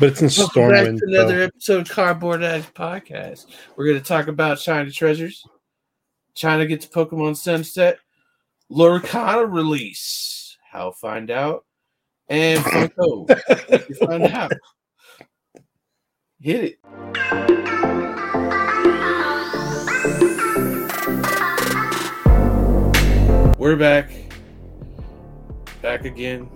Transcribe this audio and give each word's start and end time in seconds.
But 0.00 0.10
it's 0.10 0.22
in 0.22 0.28
Welcome 0.38 0.70
back 0.70 0.86
Stormwind. 0.86 0.98
to 1.00 1.04
another 1.08 1.38
so- 1.38 1.44
episode 1.44 1.80
of 1.80 1.88
Cardboard 1.88 2.42
Addict 2.44 2.74
Podcast. 2.74 3.46
We're 3.76 3.86
going 3.86 3.98
to 3.98 4.04
talk 4.04 4.28
about 4.28 4.60
Shiny 4.60 4.92
Treasures. 4.92 5.44
China 6.34 6.66
gets 6.66 6.86
Pokemon 6.86 7.36
Sunset. 7.36 7.98
Lorcana 8.70 9.52
release. 9.52 10.56
How 10.70 10.92
find 10.92 11.30
out. 11.30 11.64
And 12.28 12.60
Funko. 12.60 13.88
You 13.88 13.94
find 13.96 14.22
out. 14.32 14.52
Hit 16.40 16.78
it. 16.84 17.88
We're 23.58 23.76
back. 23.76 24.10
Back 25.82 26.04
again. 26.04 26.48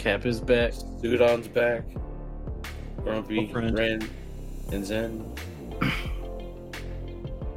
Cap 0.00 0.24
is 0.24 0.40
back. 0.40 0.72
Sudon's 0.72 1.46
back. 1.46 1.82
Grumpy, 3.02 3.52
Oh. 3.54 3.60
Ren, 3.60 4.08
and 4.72 4.86
Zen. 4.86 5.18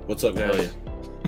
What's 0.08 0.26
up, 0.26 0.36
guys? 0.36 0.74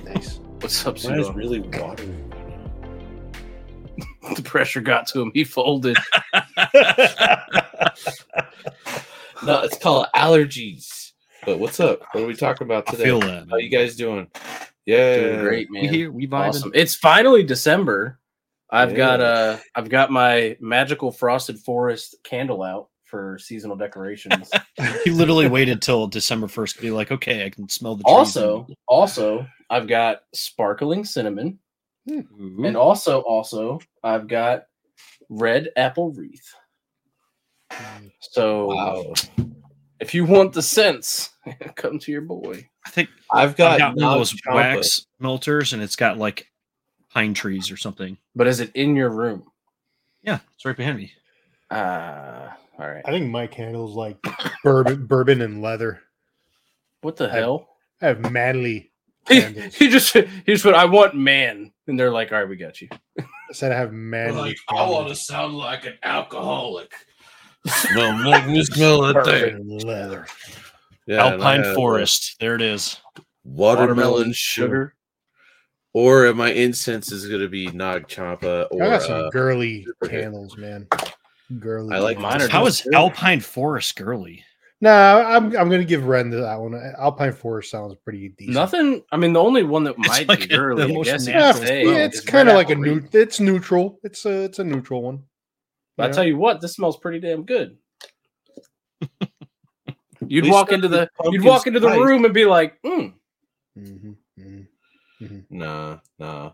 Nice. 0.03 0.41
What's 0.59 0.85
up, 0.85 1.01
Mine 1.05 1.19
is 1.21 1.29
really 1.31 1.61
watery. 1.61 2.13
The 4.35 4.41
pressure 4.41 4.81
got 4.81 5.07
to 5.07 5.21
him. 5.21 5.31
He 5.33 5.45
folded. 5.45 5.95
No, 9.43 9.61
it's 9.61 9.77
called 9.77 10.07
allergies. 10.15 11.11
But 11.45 11.59
what's 11.59 11.79
up? 11.79 12.01
What 12.13 12.23
are 12.23 12.27
we 12.27 12.33
talking 12.35 12.65
about 12.65 12.85
I 12.87 12.91
today? 12.91 13.03
feel 13.03 13.19
that. 13.19 13.45
How 13.49 13.57
you 13.57 13.69
guys 13.69 13.95
doing? 13.95 14.27
Yeah, 14.87 15.17
Doing 15.19 15.39
great, 15.41 15.71
man. 15.71 15.81
We 15.81 15.87
man. 15.87 15.93
here, 15.93 16.11
we 16.11 16.25
vibing. 16.27 16.47
Awesome. 16.47 16.71
It's 16.73 16.95
finally 16.95 17.43
December. 17.43 18.17
I've 18.69 18.95
got 18.95 19.19
Yeah. 19.19 19.25
uh 19.25 19.59
I've 19.75 19.89
got 19.89 20.11
my 20.11 20.57
magical 20.59 21.11
frosted 21.11 21.59
forest 21.59 22.15
candle 22.23 22.63
out 22.63 22.89
for 23.03 23.37
seasonal 23.39 23.75
decorations. 23.77 24.49
He 25.05 25.11
literally 25.11 25.47
waited 25.47 25.81
till 25.81 26.07
December 26.07 26.47
first 26.47 26.75
to 26.77 26.81
be 26.81 26.91
like, 26.91 27.11
okay, 27.11 27.45
I 27.45 27.49
can 27.49 27.69
smell 27.69 27.95
the 27.95 28.03
trees. 28.03 28.13
also, 28.13 28.67
also, 28.87 29.45
I've 29.69 29.87
got 29.87 30.21
sparkling 30.33 31.05
cinnamon. 31.05 31.59
Ooh. 32.11 32.63
And 32.65 32.75
also, 32.75 33.21
also, 33.21 33.79
I've 34.03 34.27
got 34.27 34.63
red 35.29 35.69
apple 35.77 36.11
wreath. 36.11 36.53
So 38.19 38.67
Wow. 38.67 39.13
if 39.99 40.13
you 40.13 40.25
want 40.25 40.53
the 40.53 40.61
scents, 40.61 41.31
come 41.75 41.99
to 41.99 42.11
your 42.11 42.21
boy. 42.21 42.67
I 42.85 42.89
think 42.89 43.09
I've 43.31 43.55
got, 43.55 43.73
I've 43.73 43.79
got 43.79 43.95
one 43.95 44.03
of 44.05 44.17
those 44.19 44.31
Champa. 44.33 44.55
wax 44.55 45.05
melters, 45.19 45.73
and 45.73 45.81
it's 45.81 45.95
got 45.95 46.17
like 46.17 46.47
pine 47.15 47.33
trees 47.33 47.71
or 47.71 47.77
something. 47.77 48.17
But 48.35 48.45
is 48.47 48.59
it 48.59 48.71
in 48.75 48.95
your 48.95 49.09
room? 49.09 49.45
Yeah, 50.21 50.39
it's 50.53 50.65
right 50.65 50.75
behind 50.77 50.97
me. 50.97 51.13
Uh 51.71 52.49
all 52.77 52.89
right. 52.89 53.01
I 53.05 53.11
think 53.11 53.31
my 53.31 53.47
candle's 53.47 53.95
like 53.95 54.17
bourbon, 54.63 55.05
bourbon 55.07 55.41
and 55.41 55.61
leather. 55.61 56.01
What 57.01 57.15
the 57.15 57.31
I- 57.31 57.39
hell? 57.39 57.69
I 58.01 58.07
have 58.07 58.31
manly. 58.31 58.91
He, 59.27 59.41
he 59.41 59.89
just 59.89 60.13
he 60.13 60.27
just 60.45 60.63
went, 60.65 60.77
I 60.77 60.85
want 60.85 61.15
man. 61.15 61.71
And 61.87 61.99
they're 61.99 62.11
like, 62.11 62.31
all 62.31 62.37
right, 62.37 62.47
we 62.47 62.57
got 62.57 62.79
you. 62.79 62.89
I 63.19 63.53
said 63.53 63.71
I 63.71 63.75
have 63.75 63.91
manly. 63.91 64.49
Like, 64.49 64.57
I 64.69 64.87
want 64.87 65.07
to 65.07 65.15
sound 65.15 65.55
like 65.55 65.85
an 65.87 65.95
alcoholic. 66.03 66.91
Smell, 67.65 68.17
make 68.17 68.45
me 68.45 68.63
smell 68.65 69.01
that 69.01 69.15
bourbon 69.15 69.55
and 69.55 69.83
leather. 69.83 70.27
Yeah, 71.07 71.25
Alpine 71.25 71.73
Forest. 71.73 72.35
There 72.39 72.53
it 72.53 72.61
is. 72.61 72.99
watermelon 73.43 74.31
sugar. 74.33 74.94
Or 75.95 76.33
my 76.33 76.51
incense 76.51 77.09
is 77.13 77.25
going 77.25 77.39
to 77.39 77.47
be 77.47 77.71
Nag 77.71 78.09
Champa. 78.09 78.67
Or 78.69 78.83
I 78.83 78.89
got 78.89 79.01
some 79.01 79.15
uh, 79.15 79.29
girly 79.29 79.87
candles, 80.03 80.57
man. 80.57 80.87
Girly. 81.57 81.95
I 81.95 81.99
like 81.99 82.17
candles. 82.17 82.33
Mine 82.33 82.41
are 82.41 82.49
How 82.49 82.65
just 82.65 82.81
is 82.81 82.83
good. 82.83 82.95
Alpine 82.95 83.39
Forest 83.39 83.95
girly? 83.95 84.43
No, 84.81 84.91
I'm 84.91 85.45
I'm 85.55 85.69
gonna 85.69 85.85
give 85.85 86.05
Ren 86.05 86.31
to 86.31 86.37
that 86.41 86.59
one. 86.59 86.75
Alpine 86.99 87.31
Forest 87.31 87.71
sounds 87.71 87.95
pretty 88.03 88.27
decent. 88.37 88.55
Nothing. 88.55 89.03
I 89.13 89.15
mean, 89.15 89.31
the 89.31 89.41
only 89.41 89.63
one 89.63 89.85
that 89.85 89.95
It's 89.97 90.09
might 90.09 90.27
like 90.27 90.41
be 90.41 90.47
girly, 90.47 90.83
I 90.83 91.03
guess 91.05 91.25
Yeah, 91.25 91.53
could 91.53 91.65
say, 91.65 91.85
yeah, 91.85 92.03
it's 92.03 92.19
kind 92.19 92.49
of 92.49 92.55
like 92.55 92.67
a 92.67 92.73
apple 92.73 92.83
new. 92.83 93.01
It's 93.13 93.39
neutral. 93.39 93.97
It's 94.03 94.25
a 94.25 94.43
it's 94.43 94.59
a 94.59 94.65
neutral 94.65 95.01
one. 95.01 95.23
I 95.97 96.07
Yeah. 96.07 96.11
tell 96.11 96.25
you 96.25 96.37
what, 96.37 96.59
this 96.59 96.73
smells 96.73 96.97
pretty 96.97 97.21
damn 97.21 97.45
good. 97.45 97.77
You'd 100.27 100.49
walk 100.49 100.73
into 100.73 100.89
the 100.89 101.09
the 101.23 101.31
you'd 101.31 101.43
walk 101.43 101.67
into 101.67 101.79
the 101.79 101.87
spice. 101.87 102.01
room 102.01 102.25
and 102.25 102.33
be 102.33 102.43
like, 102.43 102.81
mm, 102.83 103.13
hmm 103.77 104.11
hmm 105.19 105.39
Nah, 105.49 105.99
nah, 106.19 106.51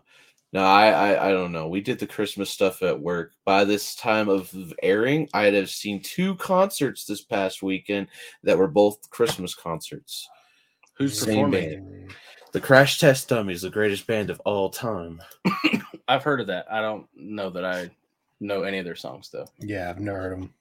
no. 0.52 0.60
I, 0.62 0.88
I, 0.88 1.28
I 1.28 1.32
don't 1.32 1.52
know. 1.52 1.68
We 1.68 1.80
did 1.80 1.98
the 1.98 2.06
Christmas 2.06 2.50
stuff 2.50 2.82
at 2.82 3.00
work. 3.00 3.32
By 3.44 3.64
this 3.64 3.94
time 3.94 4.28
of 4.28 4.52
airing, 4.82 5.28
I'd 5.34 5.54
have 5.54 5.70
seen 5.70 6.00
two 6.02 6.34
concerts 6.36 7.04
this 7.04 7.22
past 7.22 7.62
weekend 7.62 8.08
that 8.44 8.58
were 8.58 8.68
both 8.68 9.08
Christmas 9.10 9.54
concerts. 9.54 10.28
who's 10.94 11.18
Same 11.18 11.26
performing? 11.26 11.70
band. 11.70 12.14
The 12.52 12.60
Crash 12.60 12.98
Test 12.98 13.28
Dummies, 13.28 13.62
the 13.62 13.70
greatest 13.70 14.06
band 14.06 14.28
of 14.28 14.38
all 14.40 14.68
time. 14.68 15.22
I've 16.08 16.22
heard 16.22 16.40
of 16.40 16.48
that. 16.48 16.66
I 16.70 16.82
don't 16.82 17.06
know 17.16 17.48
that 17.50 17.64
I 17.64 17.90
know 18.40 18.62
any 18.62 18.78
of 18.78 18.84
their 18.84 18.94
songs 18.94 19.30
though. 19.30 19.46
Yeah, 19.58 19.88
I've 19.88 20.00
never 20.00 20.20
heard 20.20 20.32
them. 20.38 20.52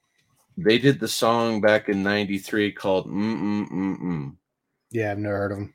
They 0.57 0.78
did 0.78 1.00
the 1.01 1.07
song 1.07 1.59
back 1.59 1.89
in 1.89 2.01
'93 2.01 2.72
called 2.72 3.07
"Mm 3.07 3.41
Mm 3.41 3.69
Mm 3.69 4.00
Mm." 4.01 4.35
Yeah, 4.91 5.12
I've 5.12 5.18
never 5.18 5.38
heard 5.38 5.51
of 5.51 5.57
them. 5.57 5.73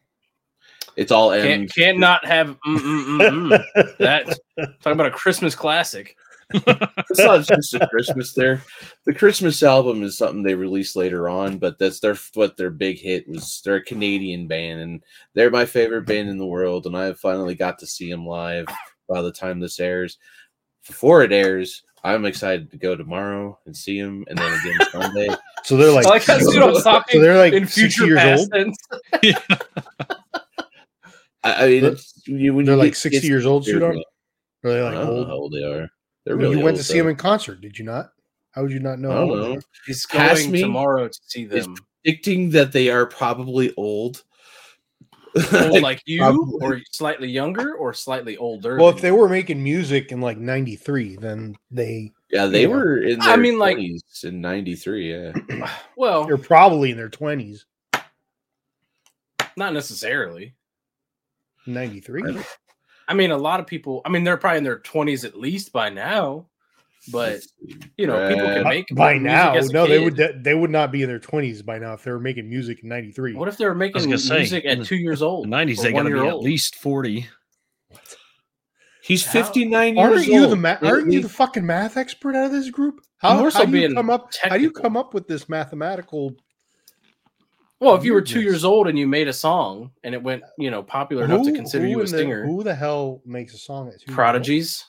It's 0.97 1.13
all 1.13 1.31
Can't 1.31 1.73
can't 1.73 1.99
not 1.99 2.25
have 2.25 2.49
mm, 2.67 2.79
mm, 2.79 3.19
mm, 3.19 3.59
mm. 3.77 3.97
that. 3.99 4.39
Talking 4.57 4.93
about 4.93 5.07
a 5.07 5.11
Christmas 5.11 5.55
classic. 5.55 6.17
It's 6.51 7.19
not 7.19 7.45
just 7.45 7.75
a 7.75 7.87
Christmas 7.89 8.33
there. 8.33 8.63
The 9.05 9.13
Christmas 9.13 9.63
album 9.63 10.03
is 10.03 10.17
something 10.17 10.43
they 10.43 10.55
released 10.55 10.97
later 10.97 11.29
on, 11.29 11.59
but 11.59 11.79
that's 11.79 12.01
their 12.01 12.17
what 12.35 12.57
their 12.57 12.71
big 12.71 12.99
hit 12.99 13.29
was. 13.29 13.61
They're 13.65 13.77
a 13.77 13.85
Canadian 13.85 14.47
band, 14.47 14.81
and 14.81 15.03
they're 15.35 15.51
my 15.51 15.65
favorite 15.65 16.07
band 16.07 16.29
in 16.29 16.39
the 16.39 16.47
world. 16.47 16.87
And 16.87 16.97
I 16.97 17.13
finally 17.15 17.55
got 17.55 17.79
to 17.81 17.87
see 17.87 18.11
them 18.11 18.27
live. 18.27 18.67
By 19.09 19.23
the 19.23 19.33
time 19.33 19.61
this 19.61 19.79
airs, 19.79 20.19
before 20.87 21.23
it 21.23 21.33
airs, 21.33 21.83
I'm 22.03 22.25
excited 22.25 22.71
to 22.71 22.77
go 22.77 22.97
tomorrow 22.97 23.59
and 23.67 23.77
see 23.77 24.01
them, 24.01 24.25
and 24.29 24.39
then 24.39 24.53
again 24.53 24.79
Sunday. 24.93 25.29
So 25.65 25.77
they're 25.77 25.93
like, 25.93 26.07
I 26.07 26.11
like 26.11 26.25
how 26.25 26.39
so, 26.41 26.51
Pseudo's 26.51 26.85
talking 26.85 27.21
they're 27.21 27.37
like 27.37 27.53
in 27.53 27.67
60 27.67 27.81
future 27.81 28.07
years 28.07 28.19
past 28.19 28.51
old. 28.55 28.75
tense. 29.23 29.39
I, 31.55 31.65
I 31.65 31.69
mean, 31.69 31.83
They're- 31.83 31.93
it's, 31.93 32.23
you, 32.27 32.55
when 32.55 32.65
They're 32.65 32.75
you 32.75 32.79
like 32.81 32.91
get- 32.93 32.97
60 32.99 33.27
years 33.27 33.47
old. 33.47 33.65
they're- 33.65 33.83
Are 33.85 33.95
they 34.65 34.81
I 34.81 34.83
like 34.83 34.93
don't 34.95 35.05
know 35.05 35.11
old? 35.13 35.27
how 35.27 35.33
old 35.35 35.53
they 35.53 35.63
are. 35.63 35.89
They're 36.25 36.35
I 36.35 36.39
mean, 36.39 36.39
really 36.39 36.59
you 36.59 36.65
went 36.65 36.75
old, 36.75 36.79
to 36.79 36.85
see 36.85 36.99
them 36.99 37.09
in 37.09 37.17
concert, 37.17 37.61
did 37.61 37.79
you 37.79 37.85
not? 37.85 38.11
How 38.53 38.63
would 38.63 38.73
you 38.73 38.81
not 38.81 38.99
know? 38.99 39.11
I 39.11 39.15
how 39.15 39.27
don't 39.27 39.39
know. 39.41 39.55
are? 39.57 39.61
He's 39.87 40.07
going 40.07 40.51
me 40.51 40.61
tomorrow 40.63 41.09
to 41.09 41.19
see 41.27 41.43
is- 41.45 41.65
them. 41.67 41.77
Predicting 42.05 42.51
that 42.51 42.71
they 42.73 42.89
are 42.89 43.05
probably 43.07 43.75
old. 43.77 44.23
Old 45.53 45.83
like 45.83 46.01
you, 46.07 46.21
Probably. 46.21 46.59
or 46.67 46.81
slightly 46.93 47.29
younger, 47.29 47.75
or 47.75 47.93
slightly 47.93 48.37
older. 48.39 48.77
Well, 48.79 48.89
if 48.91 49.01
they 49.01 49.11
were 49.11 49.29
making 49.29 49.63
music 49.63 50.11
in 50.13 50.21
like 50.21 50.39
'93, 50.39 51.17
then 51.17 51.57
they 51.71 52.13
Yeah, 52.31 52.47
they 52.47 52.63
Yeah. 52.63 52.69
were 52.69 52.99
in 53.03 53.19
their 53.19 53.29
I 53.29 53.37
mean, 53.37 53.59
like- 53.59 53.77
in 53.79 54.41
'93. 54.41 55.11
Yeah, 55.13 55.33
well, 55.97 56.25
they're 56.25 56.39
probably 56.39 56.93
in 56.93 56.97
their 56.97 57.11
20s. 57.11 57.65
not 59.57 59.73
necessarily. 59.75 60.55
'93. 61.67 62.39
I 63.09 63.15
mean, 63.15 63.31
a 63.31 63.37
lot 63.37 63.61
of 63.61 63.67
people. 63.67 64.03
I 64.05 64.09
mean, 64.09 64.25
they're 64.25 64.37
probably 64.37 64.59
in 64.59 64.65
their 64.65 64.79
twenties 64.81 65.25
at 65.25 65.37
least 65.39 65.73
by 65.73 65.89
now. 65.91 66.47
But 67.13 67.41
you 67.97 68.07
know, 68.09 68.29
people 68.29 68.47
can 68.47 68.67
Uh, 68.67 68.69
make 68.69 68.87
by 68.93 69.13
music 69.13 69.27
now, 69.27 69.55
as 69.55 69.71
a 69.71 69.73
no, 69.73 69.87
they 69.87 70.01
would 70.01 70.17
they 70.43 70.55
would 70.55 70.71
not 70.71 70.91
be 70.91 71.03
in 71.03 71.09
their 71.09 71.21
20s 71.21 71.65
by 71.65 71.79
now 71.79 71.93
if 71.95 72.03
they 72.03 72.11
were 72.11 72.19
making 72.19 72.49
music 72.49 72.81
in 72.83 72.89
'93. 72.89 73.35
What 73.35 73.47
if 73.47 73.57
they 73.59 73.65
were 73.65 73.77
making 73.77 74.03
gonna 74.03 74.19
say, 74.19 74.39
music 74.39 74.65
at 74.65 74.85
two 74.85 74.97
years 74.97 75.23
old? 75.23 75.49
nineties, 75.49 75.81
they 75.81 75.93
got 75.93 76.03
to 76.03 76.11
be 76.11 76.17
year 76.17 76.25
at 76.27 76.41
least 76.41 76.75
forty. 76.77 77.29
he's 79.03 79.25
How- 79.25 79.33
59 79.33 79.99
Aren't 79.99 80.15
years 80.17 80.27
you 80.27 80.43
old. 80.43 80.51
the 80.51 80.57
ma- 80.57 80.79
They- 80.81 80.89
aren't 80.89 81.13
you 81.13 81.21
the 81.21 81.29
fucking 81.29 81.65
math 81.65 81.97
expert 81.97 82.35
out 82.35 82.47
of 82.47 82.53
this 82.53 82.71
group? 82.71 83.01
How, 83.19 83.39
how 83.51 83.51
do 83.51 83.67
you 83.67 83.73
being 83.87 83.95
come 83.95 84.11
up? 84.11 84.31
How 84.43 84.57
do 84.57 84.63
you 84.63 84.73
come 84.73 84.97
up 84.97 85.15
with 85.15 85.29
this 85.29 85.49
mathematical? 85.49 86.35
Well, 87.81 87.95
if 87.95 88.05
you 88.05 88.15
were 88.15 88.23
two 88.23 88.41
years 88.41 88.65
old 88.65 88.89
and 88.89 88.99
you 88.99 89.07
made 89.07 89.29
a 89.29 89.33
song 89.35 89.91
and 90.03 90.15
it 90.15 90.23
went, 90.23 90.43
you 90.59 90.71
know, 90.71 90.83
popular 90.83 91.25
enough 91.25 91.45
to 91.45 91.53
consider 91.53 91.87
you 91.87 91.99
a 91.99 92.05
in 92.05 92.11
the- 92.11 92.19
singer, 92.19 92.47
who 92.47 92.63
the 92.63 92.75
hell 92.75 93.21
makes 93.27 93.53
a 93.55 93.59
song 93.59 93.89
at 93.89 94.01
two? 94.01 94.13
prodigies, 94.13 94.83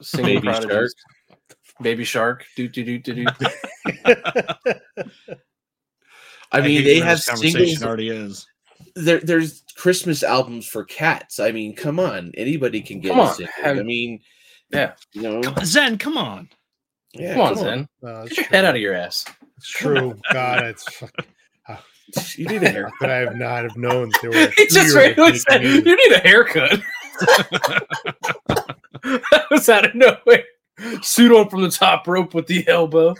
singing 0.00 0.36
Baby 0.40 0.48
prodigies, 0.48 0.94
Shark. 1.28 1.58
baby 1.82 2.04
shark, 2.04 2.44
do 2.56 2.68
do 2.68 2.82
do 2.84 2.98
do 2.98 3.14
do. 3.14 3.26
I 6.52 6.60
mean, 6.60 6.78
hate 6.78 6.84
they 6.84 7.00
where 7.00 7.08
have 7.08 7.18
this 7.18 7.26
conversation 7.28 7.60
singles. 7.66 7.82
already 7.84 8.08
is. 8.08 8.46
There, 8.94 9.20
there's 9.20 9.62
Christmas 9.76 10.22
albums 10.22 10.66
for 10.66 10.84
cats. 10.84 11.38
I 11.40 11.50
mean, 11.52 11.74
come 11.74 11.98
on, 12.00 12.32
anybody 12.36 12.80
can 12.80 13.00
get 13.00 13.10
Come 13.10 13.18
a 13.20 13.22
on, 13.22 13.34
single. 13.34 13.52
have- 13.62 13.78
I 13.78 13.82
mean, 13.82 14.20
Yeah. 14.72 14.92
you 15.12 15.22
know, 15.22 15.42
Zen, 15.64 15.98
come 15.98 16.18
on. 16.18 16.48
yeah, 17.14 17.32
Come 17.34 17.40
on, 17.42 17.56
Zen. 17.56 17.88
Uh, 18.02 18.22
Get 18.24 18.36
your 18.36 18.44
true. 18.46 18.56
head 18.56 18.64
out 18.64 18.74
of 18.74 18.80
your 18.80 18.94
ass. 18.94 19.24
It's 19.58 19.68
true. 19.70 20.14
God, 20.32 20.64
it's 20.64 20.84
fuck- 20.94 21.26
You 22.36 22.46
need 22.46 22.62
a 22.62 22.68
haircut. 22.70 23.10
I 23.10 23.16
have 23.16 23.36
not 23.36 23.64
have 23.64 23.76
known 23.76 24.10
that 24.10 24.18
there 24.22 24.30
were. 24.30 24.52
He 24.56 24.66
just 24.68 24.94
randomly 24.94 25.38
said, 25.38 25.62
"You 25.62 25.82
need 25.82 26.12
a 26.12 26.18
haircut." 26.20 26.80
that 28.44 29.46
was 29.50 29.68
out 29.68 29.84
of 29.86 29.94
nowhere. 29.94 30.44
Suit 31.02 31.32
on 31.32 31.48
from 31.48 31.62
the 31.62 31.70
top 31.70 32.06
rope 32.06 32.34
with 32.34 32.46
the 32.46 32.66
elbow. 32.68 33.14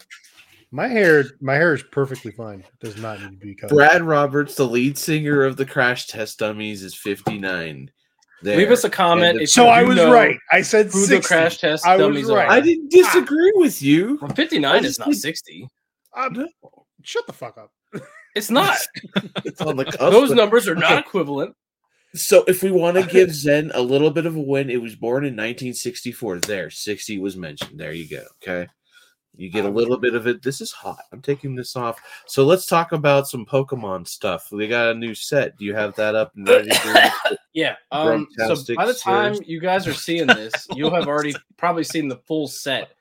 My 0.70 0.88
hair, 0.88 1.24
my 1.40 1.54
hair 1.54 1.74
is 1.74 1.82
perfectly 1.82 2.32
fine. 2.32 2.60
It 2.60 2.66
does 2.80 2.96
not 3.00 3.20
need 3.20 3.30
to 3.40 3.46
be 3.46 3.54
cut. 3.54 3.70
Brad 3.70 4.02
Roberts, 4.02 4.56
the 4.56 4.66
lead 4.66 4.98
singer 4.98 5.42
of 5.44 5.56
the 5.56 5.64
Crash 5.64 6.06
Test 6.06 6.38
Dummies, 6.38 6.82
is 6.82 6.94
59. 6.94 7.90
There. 8.42 8.58
Leave 8.58 8.70
us 8.70 8.84
a 8.84 8.90
comment 8.90 9.30
And 9.30 9.40
if 9.42 9.48
So 9.50 9.64
you 9.64 9.70
I 9.70 9.82
was 9.82 9.96
know 9.96 10.12
right. 10.12 10.36
I 10.52 10.60
said 10.60 10.86
Who 10.86 11.06
60. 11.06 11.16
the 11.16 11.22
crash 11.22 11.56
test 11.56 11.86
I 11.86 11.96
was 11.96 12.04
dummies 12.06 12.26
right. 12.28 12.46
are? 12.46 12.50
I 12.52 12.60
didn't 12.60 12.90
disagree 12.90 13.50
with 13.54 13.80
you. 13.80 14.18
Well, 14.20 14.30
59 14.32 14.84
is 14.84 14.98
not 14.98 15.08
just- 15.08 15.22
60. 15.22 15.66
Um, 16.14 16.46
shut 17.02 17.26
the 17.26 17.32
fuck 17.32 17.56
up. 17.56 17.70
It's 18.36 18.50
not. 18.50 18.76
It's 19.44 19.60
on 19.62 19.76
the 19.76 19.84
cusp. 19.86 19.98
Those 19.98 20.30
numbers 20.32 20.68
are 20.68 20.74
not 20.74 20.98
equivalent. 20.98 21.56
So 22.14 22.44
if 22.46 22.62
we 22.62 22.70
want 22.70 22.96
to 22.96 23.06
give 23.12 23.34
Zen 23.34 23.72
a 23.74 23.80
little 23.80 24.10
bit 24.10 24.26
of 24.26 24.36
a 24.36 24.40
win, 24.40 24.70
it 24.70 24.80
was 24.80 24.94
born 24.94 25.24
in 25.24 25.32
1964. 25.32 26.40
There, 26.40 26.70
60 26.70 27.18
was 27.18 27.36
mentioned. 27.36 27.80
There 27.80 27.92
you 27.92 28.08
go. 28.08 28.24
Okay. 28.42 28.68
You 29.38 29.50
get 29.50 29.66
a 29.66 29.70
little 29.70 29.98
bit 29.98 30.14
of 30.14 30.26
it. 30.26 30.42
This 30.42 30.62
is 30.62 30.72
hot. 30.72 31.00
I'm 31.12 31.20
taking 31.20 31.54
this 31.54 31.76
off. 31.76 32.00
So 32.26 32.44
let's 32.44 32.64
talk 32.64 32.92
about 32.92 33.28
some 33.28 33.44
Pokemon 33.44 34.08
stuff. 34.08 34.50
We 34.50 34.66
got 34.66 34.90
a 34.90 34.94
new 34.94 35.14
set. 35.14 35.58
Do 35.58 35.66
you 35.66 35.74
have 35.74 35.94
that 35.96 36.14
up 36.14 36.32
and 36.36 36.48
ready? 36.48 36.70
For 36.74 36.94
Yeah. 37.52 37.76
Um, 37.90 38.28
so 38.38 38.56
by 38.74 38.86
the 38.86 38.94
time 38.94 39.34
Sirs. 39.34 39.46
you 39.46 39.60
guys 39.60 39.86
are 39.86 39.92
seeing 39.92 40.26
this, 40.26 40.66
you'll 40.74 40.94
have 40.94 41.06
already 41.06 41.34
probably 41.58 41.84
seen 41.84 42.08
the 42.08 42.16
full 42.16 42.48
set 42.48 42.92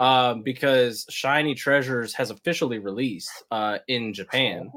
um, 0.00 0.42
because 0.42 1.06
Shiny 1.10 1.54
Treasures 1.54 2.14
has 2.14 2.30
officially 2.30 2.78
released 2.78 3.30
uh, 3.50 3.78
in 3.88 4.12
Japan. 4.12 4.70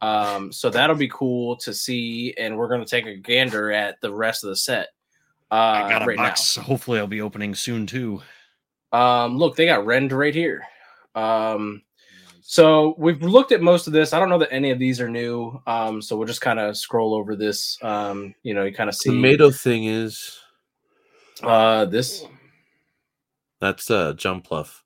Um, 0.00 0.52
so 0.52 0.68
that'll 0.70 0.96
be 0.96 1.08
cool 1.08 1.56
to 1.58 1.72
see, 1.72 2.34
and 2.36 2.56
we're 2.56 2.68
going 2.68 2.84
to 2.84 2.86
take 2.86 3.06
a 3.06 3.16
gander 3.16 3.72
at 3.72 4.00
the 4.00 4.12
rest 4.12 4.44
of 4.44 4.50
the 4.50 4.56
set. 4.56 4.88
Uh, 5.50 5.54
I 5.84 5.88
got 5.88 6.02
a 6.02 6.06
right 6.06 6.16
box. 6.16 6.56
Hopefully, 6.56 6.98
I'll 6.98 7.06
be 7.06 7.22
opening 7.22 7.54
soon 7.54 7.86
too. 7.86 8.20
Um, 8.92 9.38
look, 9.38 9.56
they 9.56 9.66
got 9.66 9.86
Rend 9.86 10.12
right 10.12 10.34
here. 10.34 10.62
Um, 11.14 11.82
so 12.42 12.94
we've 12.98 13.22
looked 13.22 13.52
at 13.52 13.62
most 13.62 13.86
of 13.86 13.92
this. 13.92 14.12
I 14.12 14.18
don't 14.18 14.28
know 14.28 14.38
that 14.38 14.52
any 14.52 14.70
of 14.70 14.78
these 14.78 15.00
are 15.00 15.08
new. 15.08 15.60
Um, 15.66 16.02
so 16.02 16.16
we'll 16.16 16.26
just 16.26 16.42
kind 16.42 16.58
of 16.58 16.76
scroll 16.76 17.14
over 17.14 17.34
this. 17.36 17.78
Um, 17.82 18.34
you 18.42 18.52
know, 18.52 18.64
you 18.64 18.74
kind 18.74 18.90
of 18.90 18.96
see 18.96 19.10
the 19.10 19.16
tomato 19.16 19.50
thing 19.50 19.84
is 19.84 20.38
Uh, 21.42 21.84
this 21.86 22.26
that's 23.64 23.90
uh 23.90 24.12
Jumpluff. 24.12 24.82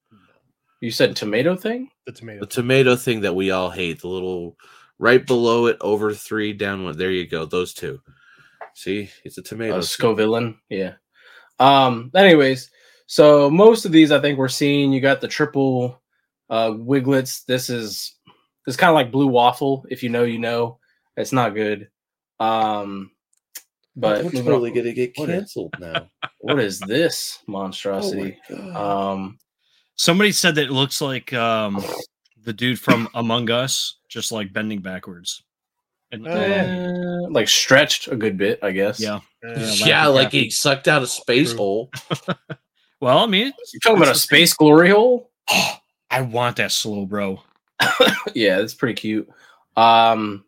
you 0.81 0.91
said 0.91 1.17
tomato 1.17 1.57
thing. 1.57 1.91
The 2.07 2.13
tomato. 2.13 2.41
The 2.41 2.47
tomato 2.47 2.97
thing 2.97 3.21
that 3.23 3.35
we 3.35 3.51
all 3.51 3.71
hate. 3.71 4.01
The 4.01 4.09
little 4.09 4.57
right 4.99 5.27
below 5.27 5.67
it, 5.67 5.77
over 5.81 6.13
three, 6.15 6.53
down 6.53 6.85
one. 6.85 6.97
There 6.97 7.11
you 7.11 7.27
go. 7.27 7.45
Those 7.45 7.75
two. 7.75 8.01
See, 8.75 9.11
it's 9.25 9.39
a 9.39 9.43
tomato. 9.43 9.79
Uh, 9.79 9.83
thing. 9.83 9.83
Scovillain, 9.83 10.57
yeah. 10.69 10.95
Um. 11.59 12.11
Anyways, 12.15 12.71
so 13.07 13.51
most 13.51 13.85
of 13.85 13.93
these 13.93 14.13
I 14.13 14.21
think 14.21 14.39
we're 14.39 14.49
seeing. 14.49 14.93
You 14.93 15.01
got 15.01 15.21
the 15.21 15.29
triple 15.29 16.01
uh 16.49 16.71
Wigletts. 16.71 17.45
This 17.47 17.69
is 17.69 18.15
this 18.65 18.75
is 18.75 18.77
kind 18.77 18.91
of 18.91 18.95
like 18.95 19.11
blue 19.11 19.27
waffle. 19.27 19.85
If 19.91 20.03
you 20.03 20.09
know, 20.09 20.25
you 20.25 20.39
know. 20.39 20.79
It's 21.17 21.33
not 21.33 21.57
good. 21.57 21.89
Um. 22.39 23.11
But 24.00 24.19
We're 24.19 24.25
moving 24.25 24.45
totally 24.45 24.71
gonna 24.71 24.93
get 24.93 25.12
What 25.17 25.29
is- 25.29 25.35
canceled 25.41 25.75
now. 25.81 26.09
what 26.41 26.61
is 26.61 26.79
this 26.81 27.41
Oh 27.49 27.53
monstrosity? 27.53 28.39
my 28.49 28.56
God. 28.56 29.12
um. 29.12 29.39
Somebody 29.97 30.31
said 30.31 30.55
that 30.55 30.67
it 30.67 30.71
looks 30.71 31.00
like 31.00 31.33
um, 31.33 31.83
the 32.45 32.53
dude 32.53 32.79
from 32.79 33.09
Among 33.15 33.50
Us, 33.50 33.97
just 34.09 34.31
like 34.31 34.53
bending 34.53 34.81
backwards. 34.81 35.43
And, 36.12 36.27
Oh. 36.27 36.31
eh, 36.31 37.27
like 37.31 37.49
stretched 37.49 38.06
a 38.09 38.15
good 38.17 38.37
bit, 38.39 38.61
I 38.62 38.71
guess. 38.71 39.00
yeah. 39.00 39.17
Uh, 39.45 39.55
Yeah, 39.59 39.87
yeah, 39.87 40.06
like 40.06 40.31
he 40.33 40.49
sucked 40.50 40.87
out 40.89 41.03
a 41.03 41.06
space 41.06 41.50
True. 41.50 41.59
hole. 41.59 41.91
Well, 43.00 43.19
I 43.19 43.27
mean, 43.27 43.53
You're 43.73 43.81
talking 43.81 44.03
about 44.03 44.17
a 44.17 44.19
space 44.19 44.55
glory 44.55 44.91
hole. 44.91 45.31
I 46.11 46.21
want 46.23 46.56
that 46.56 46.71
Slowbro. 46.71 47.41
yeah, 48.35 48.59
that's 48.59 48.75
pretty 48.75 48.95
cute. 48.95 49.29
Um. 49.77 50.45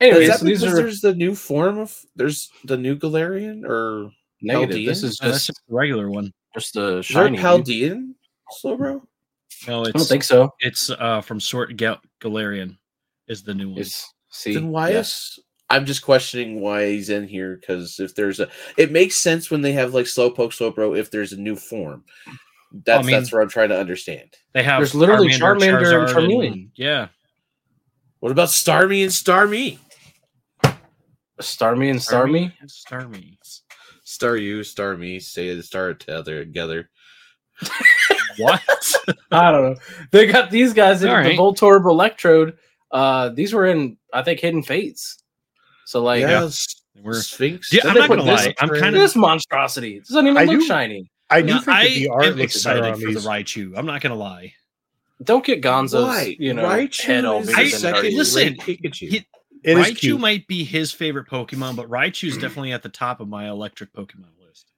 Is 0.00 0.28
that 0.28 0.38
so 0.40 0.44
these 0.44 0.60
because 0.60 0.74
are 0.74 0.82
there's 0.82 1.00
the 1.00 1.14
new 1.14 1.34
form 1.34 1.78
of 1.78 1.96
there's 2.16 2.50
the 2.64 2.76
new 2.76 2.96
Galarian 2.96 3.64
or 3.68 4.10
negative. 4.42 4.84
This 4.86 5.02
Paldean? 5.02 5.04
is 5.04 5.20
No, 5.22 5.28
just 5.30 5.46
just 5.46 5.58
a 5.58 5.74
regular 5.74 6.08
one. 6.10 6.32
just 6.54 6.76
a 6.76 6.98
is 6.98 7.08
there 7.08 7.24
shiny. 7.24 7.36
dude. 7.36 7.44
Paldean 7.44 8.14
Slowbro? 8.62 9.02
No, 9.66 9.84
I 9.84 9.90
don't 9.90 10.04
think 10.06 10.22
so. 10.22 10.50
it's 10.60 10.90
uh 10.90 11.20
from 11.20 11.40
Sort 11.40 11.76
Gal- 11.76 12.00
Galarian 12.20 12.76
is 13.26 13.42
the 13.42 13.54
new 13.54 13.70
one. 13.70 13.80
It's 13.80 14.12
see. 14.30 14.54
Then 14.54 14.68
why 14.68 14.90
yeah. 14.90 15.00
is 15.00 15.38
I'm 15.70 15.84
just 15.84 16.02
questioning 16.02 16.60
why 16.60 16.86
he's 16.90 17.10
in 17.10 17.26
here 17.26 17.56
because 17.60 17.98
if 17.98 18.14
there's 18.14 18.38
a 18.40 18.48
it 18.76 18.92
makes 18.92 19.16
sense 19.16 19.50
when 19.50 19.62
they 19.62 19.72
have 19.72 19.94
like 19.94 20.06
Slowpoke 20.06 20.52
Slowbro 20.52 20.96
if 20.96 21.10
there's 21.10 21.32
a 21.32 21.36
new 21.40 21.56
form. 21.56 22.04
That's 22.84 23.04
mean- 23.06 23.16
that's 23.16 23.32
what 23.32 23.42
I'm 23.42 23.48
trying 23.48 23.70
to 23.70 23.78
understand. 23.80 24.34
They 24.52 24.62
have 24.62 24.78
There's 24.78 24.94
literally 24.94 25.28
Charmander 25.30 25.78
and 25.78 26.08
Charizard, 26.08 26.14
Charmeleon. 26.14 26.68
yeah, 26.76 27.08
What 28.20 28.30
about 28.30 28.48
Starmie 28.50 29.02
and 29.02 29.10
Starmie? 29.10 29.78
Starmie 31.40 31.90
and 31.90 31.98
Starmie? 32.00 32.52
Starmie. 32.60 32.70
Star 32.70 33.08
me. 33.08 33.38
Star 34.04 34.36
you, 34.36 34.60
Starmie, 34.60 35.22
say 35.22 35.54
the 35.54 35.62
star 35.62 35.94
together 35.94 36.44
together. 36.44 36.90
What? 38.38 38.62
I 39.32 39.50
don't 39.50 39.72
know. 39.72 39.76
They 40.12 40.26
got 40.26 40.50
these 40.52 40.72
guys 40.72 41.02
in 41.02 41.08
All 41.10 41.22
the. 41.24 41.36
Voltorb 41.36 41.90
Electrode. 41.90 42.56
Uh, 42.92 43.30
these 43.30 43.52
were 43.52 43.66
in 43.66 43.96
I 44.12 44.22
think 44.22 44.38
Hidden 44.38 44.62
Fates. 44.62 45.22
So 45.86 46.00
like 46.04 46.20
yes, 46.20 46.82
We're 47.02 47.14
Sphinx. 47.20 47.72
Yeah, 47.72 47.80
I'm 47.86 47.96
not 47.96 48.08
gonna 48.08 48.22
this- 48.22 48.46
lie. 48.46 48.54
I'm 48.60 48.68
kind 48.68 48.94
of 48.94 49.00
this 49.02 49.16
monstrosity. 49.16 49.96
It 49.96 50.04
doesn't 50.06 50.24
even 50.26 50.36
I 50.38 50.44
look 50.44 50.60
do- 50.60 50.66
shiny. 50.66 51.10
I 51.30 51.42
do 51.42 51.48
Yeah, 51.48 51.54
think 51.54 51.66
that 51.66 51.74
I 51.74 51.88
the 51.88 52.08
art 52.10 52.24
am 52.26 52.40
excited 52.40 52.84
on 52.84 52.92
for 52.94 53.00
the 53.00 53.06
these. 53.06 53.26
Raichu. 53.26 53.76
I'm 53.76 53.86
not 53.86 54.00
gonna 54.02 54.14
lie. 54.14 54.54
Don't 55.24 55.44
get 55.44 55.60
Gonzo's 55.60 55.94
Why? 56.06 56.36
you 56.38 56.54
know 56.54 56.62
Raichu 56.64 57.00
head 57.06 57.24
all 57.24 57.40
is 57.40 57.48
bigger 57.48 57.56
the 57.56 57.60
I- 57.66 57.70
than 57.70 57.80
second 57.80 58.16
listen, 58.16 58.42
rate 58.44 58.60
Pikachu. 58.60 59.08
he- 59.08 59.26
It 59.64 59.76
is 59.78 59.86
Raichu 59.88 59.98
cute. 59.98 60.20
might 60.20 60.46
be 60.46 60.64
his 60.64 60.92
favorite 60.92 61.26
Pokemon, 61.28 61.76
but 61.76 61.88
Raichu's 61.88 62.36
definitely 62.38 62.72
at 62.72 62.82
the 62.82 62.88
top 62.88 63.20
of 63.20 63.28
my 63.28 63.48
electric 63.48 63.92
Pokemon 63.92 64.30
list. 64.46 64.70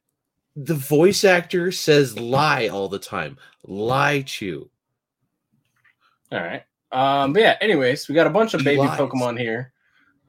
the 0.57 0.75
voice 0.75 1.25
actor 1.25 1.71
says 1.71 2.19
lie 2.19 2.69
all 2.69 2.89
the 2.89 2.99
time. 2.99 3.37
Lie 3.65 4.23
chew. 4.23 4.69
All 6.33 6.41
right. 6.41 6.63
Um, 6.93 7.33
but 7.33 7.43
yeah, 7.43 7.57
anyways, 7.61 8.09
we 8.09 8.15
got 8.15 8.27
a 8.27 8.31
bunch 8.31 8.55
of 8.55 8.65
baby 8.65 8.79
lies. 8.79 8.99
Pokemon 8.99 9.39
here. 9.39 9.73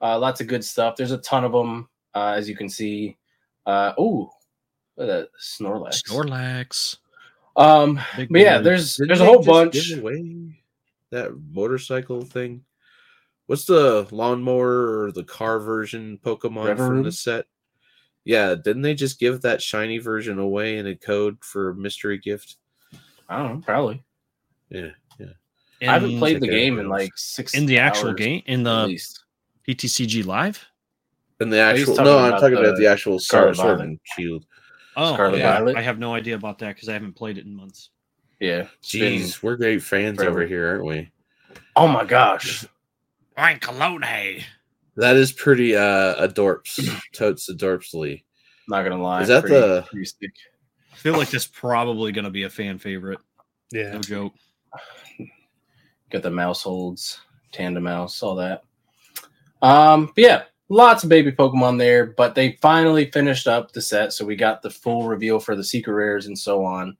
Uh, 0.01 0.17
lots 0.19 0.41
of 0.41 0.47
good 0.47 0.63
stuff. 0.63 0.95
There's 0.95 1.11
a 1.11 1.17
ton 1.19 1.43
of 1.43 1.51
them, 1.51 1.87
uh, 2.13 2.33
as 2.35 2.49
you 2.49 2.55
can 2.55 2.69
see. 2.69 3.17
Uh, 3.65 3.93
oh, 3.97 4.29
look 4.97 5.07
that 5.07 5.29
Snorlax. 5.39 6.03
Snorlax. 6.03 6.97
Um, 7.55 7.99
Big 8.15 8.29
but 8.29 8.41
yeah, 8.41 8.57
boy. 8.57 8.63
there's 8.63 8.95
Didn't 8.95 9.07
there's 9.09 9.21
a 9.21 9.25
whole 9.25 9.43
bunch. 9.43 9.73
give 9.89 9.99
away 9.99 10.59
that 11.11 11.31
motorcycle 11.51 12.21
thing. 12.21 12.63
What's 13.51 13.65
the 13.65 14.07
lawnmower 14.11 15.03
or 15.03 15.11
the 15.11 15.25
car 15.25 15.59
version 15.59 16.17
Pokemon 16.23 16.77
from 16.77 17.03
the 17.03 17.11
set? 17.11 17.47
Yeah, 18.23 18.55
didn't 18.55 18.81
they 18.81 18.93
just 18.93 19.19
give 19.19 19.41
that 19.41 19.61
shiny 19.61 19.97
version 19.97 20.39
away 20.39 20.77
in 20.77 20.87
a 20.87 20.95
code 20.95 21.35
for 21.41 21.71
a 21.71 21.75
mystery 21.75 22.17
gift? 22.17 22.55
I 23.27 23.39
don't 23.39 23.55
know, 23.55 23.61
probably. 23.61 24.05
Yeah, 24.69 24.91
yeah. 25.19 25.33
I 25.81 25.85
haven't 25.91 26.17
played 26.17 26.39
the 26.39 26.47
game 26.47 26.79
in 26.79 26.87
like 26.87 27.11
six 27.17 27.53
in 27.53 27.65
the 27.65 27.77
actual 27.77 28.11
hours, 28.11 28.19
game 28.19 28.41
in 28.45 28.63
the 28.63 28.87
least. 28.87 29.25
PTCG 29.67 30.25
live. 30.25 30.65
In 31.41 31.49
the 31.49 31.59
actual 31.59 31.97
no, 31.97 32.19
I'm 32.19 32.39
talking 32.39 32.53
about 32.53 32.77
the 32.77 32.83
the 32.83 32.87
actual 32.87 33.19
Scarlet 33.19 33.57
Sword 33.57 33.81
and 33.81 33.99
Shield. 34.15 34.45
Oh, 34.95 35.13
Scarlet 35.13 35.39
yeah. 35.39 35.57
Violet? 35.57 35.75
I 35.75 35.81
have 35.81 35.99
no 35.99 36.13
idea 36.13 36.35
about 36.35 36.57
that 36.59 36.75
because 36.75 36.87
I 36.87 36.93
haven't 36.93 37.17
played 37.17 37.37
it 37.37 37.45
in 37.45 37.53
months. 37.53 37.89
Yeah. 38.39 38.67
it's 38.79 38.93
been- 38.93 39.19
Jeez, 39.23 39.43
we're 39.43 39.57
great 39.57 39.83
fans 39.83 40.19
forever. 40.19 40.39
over 40.39 40.47
here, 40.47 40.69
aren't 40.69 40.85
we? 40.85 41.11
Oh 41.75 41.89
my 41.89 42.05
gosh. 42.05 42.65
I'm 43.41 43.59
Cologne. 43.59 44.03
That 44.97 45.15
is 45.15 45.31
pretty 45.31 45.75
uh 45.75 46.27
adorps. 46.27 46.79
Totes 47.13 47.49
adorpsly. 47.49 48.23
Not 48.69 48.83
gonna 48.83 49.01
lie. 49.01 49.23
Is 49.23 49.27
that 49.29 49.41
pretty- 49.41 49.55
the- 49.55 49.85
pretty 49.89 50.05
sick. 50.05 50.31
I 50.93 50.95
feel 50.97 51.17
like 51.17 51.31
this 51.31 51.47
probably 51.47 52.11
going 52.11 52.25
to 52.25 52.29
be 52.29 52.43
a 52.43 52.49
fan 52.49 52.77
favorite. 52.77 53.17
Yeah. 53.71 53.93
No 53.93 53.99
joke. 54.01 54.33
Got 56.11 56.21
the 56.21 56.29
mouse 56.29 56.61
holds, 56.61 57.21
tandem 57.51 57.83
mouse, 57.83 58.21
all 58.21 58.35
that. 58.35 58.61
Um, 59.63 60.07
but 60.13 60.17
yeah, 60.23 60.43
lots 60.69 61.03
of 61.03 61.09
baby 61.09 61.31
Pokemon 61.31 61.79
there, 61.79 62.07
but 62.17 62.35
they 62.35 62.59
finally 62.61 63.09
finished 63.09 63.47
up 63.47 63.71
the 63.71 63.81
set, 63.81 64.13
so 64.13 64.23
we 64.25 64.35
got 64.35 64.61
the 64.61 64.69
full 64.69 65.07
reveal 65.07 65.39
for 65.39 65.55
the 65.55 65.63
secret 65.63 65.93
rares 65.93 66.27
and 66.27 66.37
so 66.37 66.63
on. 66.63 66.95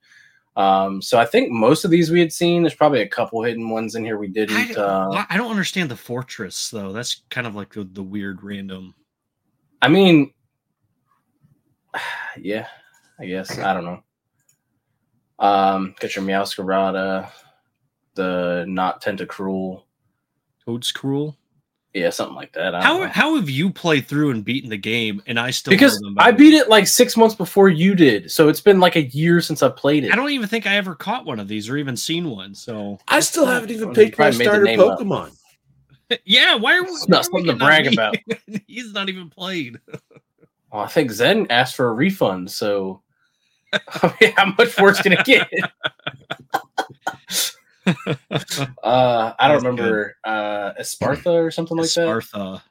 Um, 0.56 1.02
so 1.02 1.18
I 1.18 1.26
think 1.26 1.50
most 1.50 1.86
of 1.86 1.92
these 1.92 2.12
we 2.12 2.20
had 2.20 2.34
seen. 2.34 2.62
There's 2.64 2.76
probably 2.76 3.02
a 3.02 3.08
couple 3.08 3.42
hidden 3.42 3.70
ones 3.70 3.96
in 3.96 4.04
here 4.04 4.18
we 4.18 4.28
I, 4.28 4.32
didn't. 4.32 4.78
Uh, 4.78 5.26
I 5.30 5.38
don't 5.38 5.52
understand 5.52 5.90
the 5.90 5.96
fortress 5.96 6.70
though. 6.70 6.92
That's 6.92 7.24
kind 7.30 7.48
of 7.48 7.56
like 7.56 7.74
the, 7.74 7.84
the 7.86 8.04
weird 8.04 8.44
random. 8.44 8.94
I 9.82 9.88
mean, 9.88 10.34
yeah, 12.38 12.68
I 13.20 13.26
guess 13.26 13.58
I 13.58 13.74
don't 13.74 13.86
know. 13.86 14.04
Um, 15.40 15.96
got 16.00 16.16
your 16.16 16.24
Meowscarada, 16.24 17.30
the 18.16 18.66
not 18.68 19.02
Tentacruel. 19.02 19.84
Toedscruel. 20.68 21.36
Yeah, 21.94 22.10
something 22.10 22.36
like 22.36 22.54
that. 22.54 22.74
How 22.74 23.00
know. 23.00 23.08
how 23.08 23.36
have 23.36 23.50
you 23.50 23.70
played 23.70 24.08
through 24.08 24.32
and 24.32 24.46
beaten 24.46 24.70
the 24.70 24.78
game 24.78 25.22
and 25.28 25.38
I 25.38 25.52
still 25.52 25.72
because 25.72 26.02
I 26.18 26.32
beat 26.32 26.54
it 26.54 26.70
like 26.70 26.88
six 26.88 27.18
months 27.18 27.36
before 27.36 27.68
you 27.68 27.96
did, 27.96 28.32
so 28.32 28.48
it's 28.48 28.62
been 28.62 28.80
like 28.80 28.96
a 28.96 29.04
year 29.04 29.42
since 29.42 29.62
I 29.62 29.70
played 29.70 30.06
it. 30.06 30.14
I 30.14 30.16
don't 30.16 30.30
even 30.30 30.48
think 30.48 30.66
I 30.66 30.78
ever 30.78 30.96
caught 30.96 31.26
one 31.26 31.40
of 31.40 31.50
these 31.50 31.70
or 31.70 31.76
even 31.76 31.98
seen 31.98 32.30
one. 32.30 32.56
So 32.56 32.98
I 33.10 33.20
still 33.20 33.46
haven't 33.46 33.72
even 33.72 33.90
You 33.90 33.96
picked 33.96 34.18
my 34.18 34.32
probably 34.32 34.38
made 34.48 34.78
the 34.78 34.82
starter. 34.82 35.04
Pokemon. 35.04 35.38
yeah, 36.26 36.56
why 36.56 36.78
are 36.78 36.84
we 36.84 36.90
It's 36.92 37.10
not 37.10 37.28
why 37.30 37.40
something 37.40 37.46
to 37.48 37.56
brag 37.56 37.86
me? 37.88 37.94
about. 37.94 38.16
He's 38.68 38.94
not 38.94 39.10
even 39.10 39.30
played. 39.30 39.80
Well, 40.72 40.84
I 40.84 40.88
think 40.88 41.12
Zen 41.12 41.48
asked 41.50 41.76
for 41.76 41.88
a 41.90 41.94
refund, 41.94 42.50
so 42.52 43.02
I 43.74 44.16
mean, 44.22 44.34
how 44.38 44.54
much 44.58 44.78
worse 44.80 45.02
can 45.02 45.12
it 45.12 45.26
get? 45.26 45.50
Uh, 48.84 49.34
I 49.40 49.48
don't 49.48 49.64
That's 49.64 49.66
remember 49.66 50.18
uh, 50.24 50.74
Esparta 50.80 51.28
or 51.34 51.52
something 51.52 51.78
like 51.78 51.92
that. 51.94 52.08
Spartha. 52.08 52.62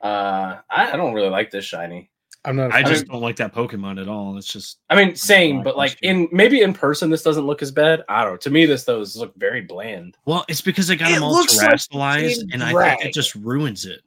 Uh, 0.00 0.58
I, 0.70 0.92
I 0.92 0.96
don't 0.96 1.14
really 1.14 1.28
like 1.30 1.50
this 1.50 1.64
shiny. 1.64 2.10
I'm 2.44 2.56
not. 2.56 2.70
a 2.72 2.74
I 2.74 2.82
fan. 2.82 2.92
just 2.92 3.06
don't 3.06 3.22
like 3.22 3.36
that 3.36 3.54
Pokemon 3.54 4.00
at 4.00 4.08
all. 4.08 4.36
It's 4.36 4.46
just 4.46 4.78
I 4.90 4.96
mean, 4.96 5.16
same, 5.16 5.56
like 5.56 5.64
but 5.64 5.76
like 5.78 5.98
in 6.02 6.28
maybe 6.30 6.60
in 6.60 6.74
person, 6.74 7.08
this 7.08 7.22
doesn't 7.22 7.46
look 7.46 7.62
as 7.62 7.70
bad. 7.70 8.02
I 8.08 8.22
don't 8.22 8.32
know. 8.32 8.36
To 8.38 8.50
me, 8.50 8.66
this 8.66 8.84
those 8.84 9.16
look 9.16 9.32
very 9.36 9.62
bland. 9.62 10.16
well, 10.26 10.44
it's 10.48 10.60
because 10.60 10.86
they 10.88 10.96
got 10.96 11.10
It 11.10 11.14
them 11.14 11.22
all 11.22 11.32
looks 11.32 11.56
like 11.56 11.70
terrestrialized, 11.70 12.42
in 12.42 12.52
and 12.52 12.62
I 12.62 12.96
think 12.96 13.06
it 13.06 13.14
just 13.14 13.34
ruins 13.34 13.86
it. 13.86 14.00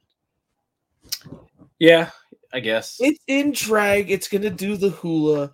Yeah, 1.80 2.10
I 2.52 2.60
guess. 2.60 2.96
It's 3.00 3.22
in 3.26 3.52
drag. 3.52 4.10
It's 4.10 4.28
gonna 4.28 4.50
do 4.50 4.76
the 4.76 4.90
hula. 4.90 5.52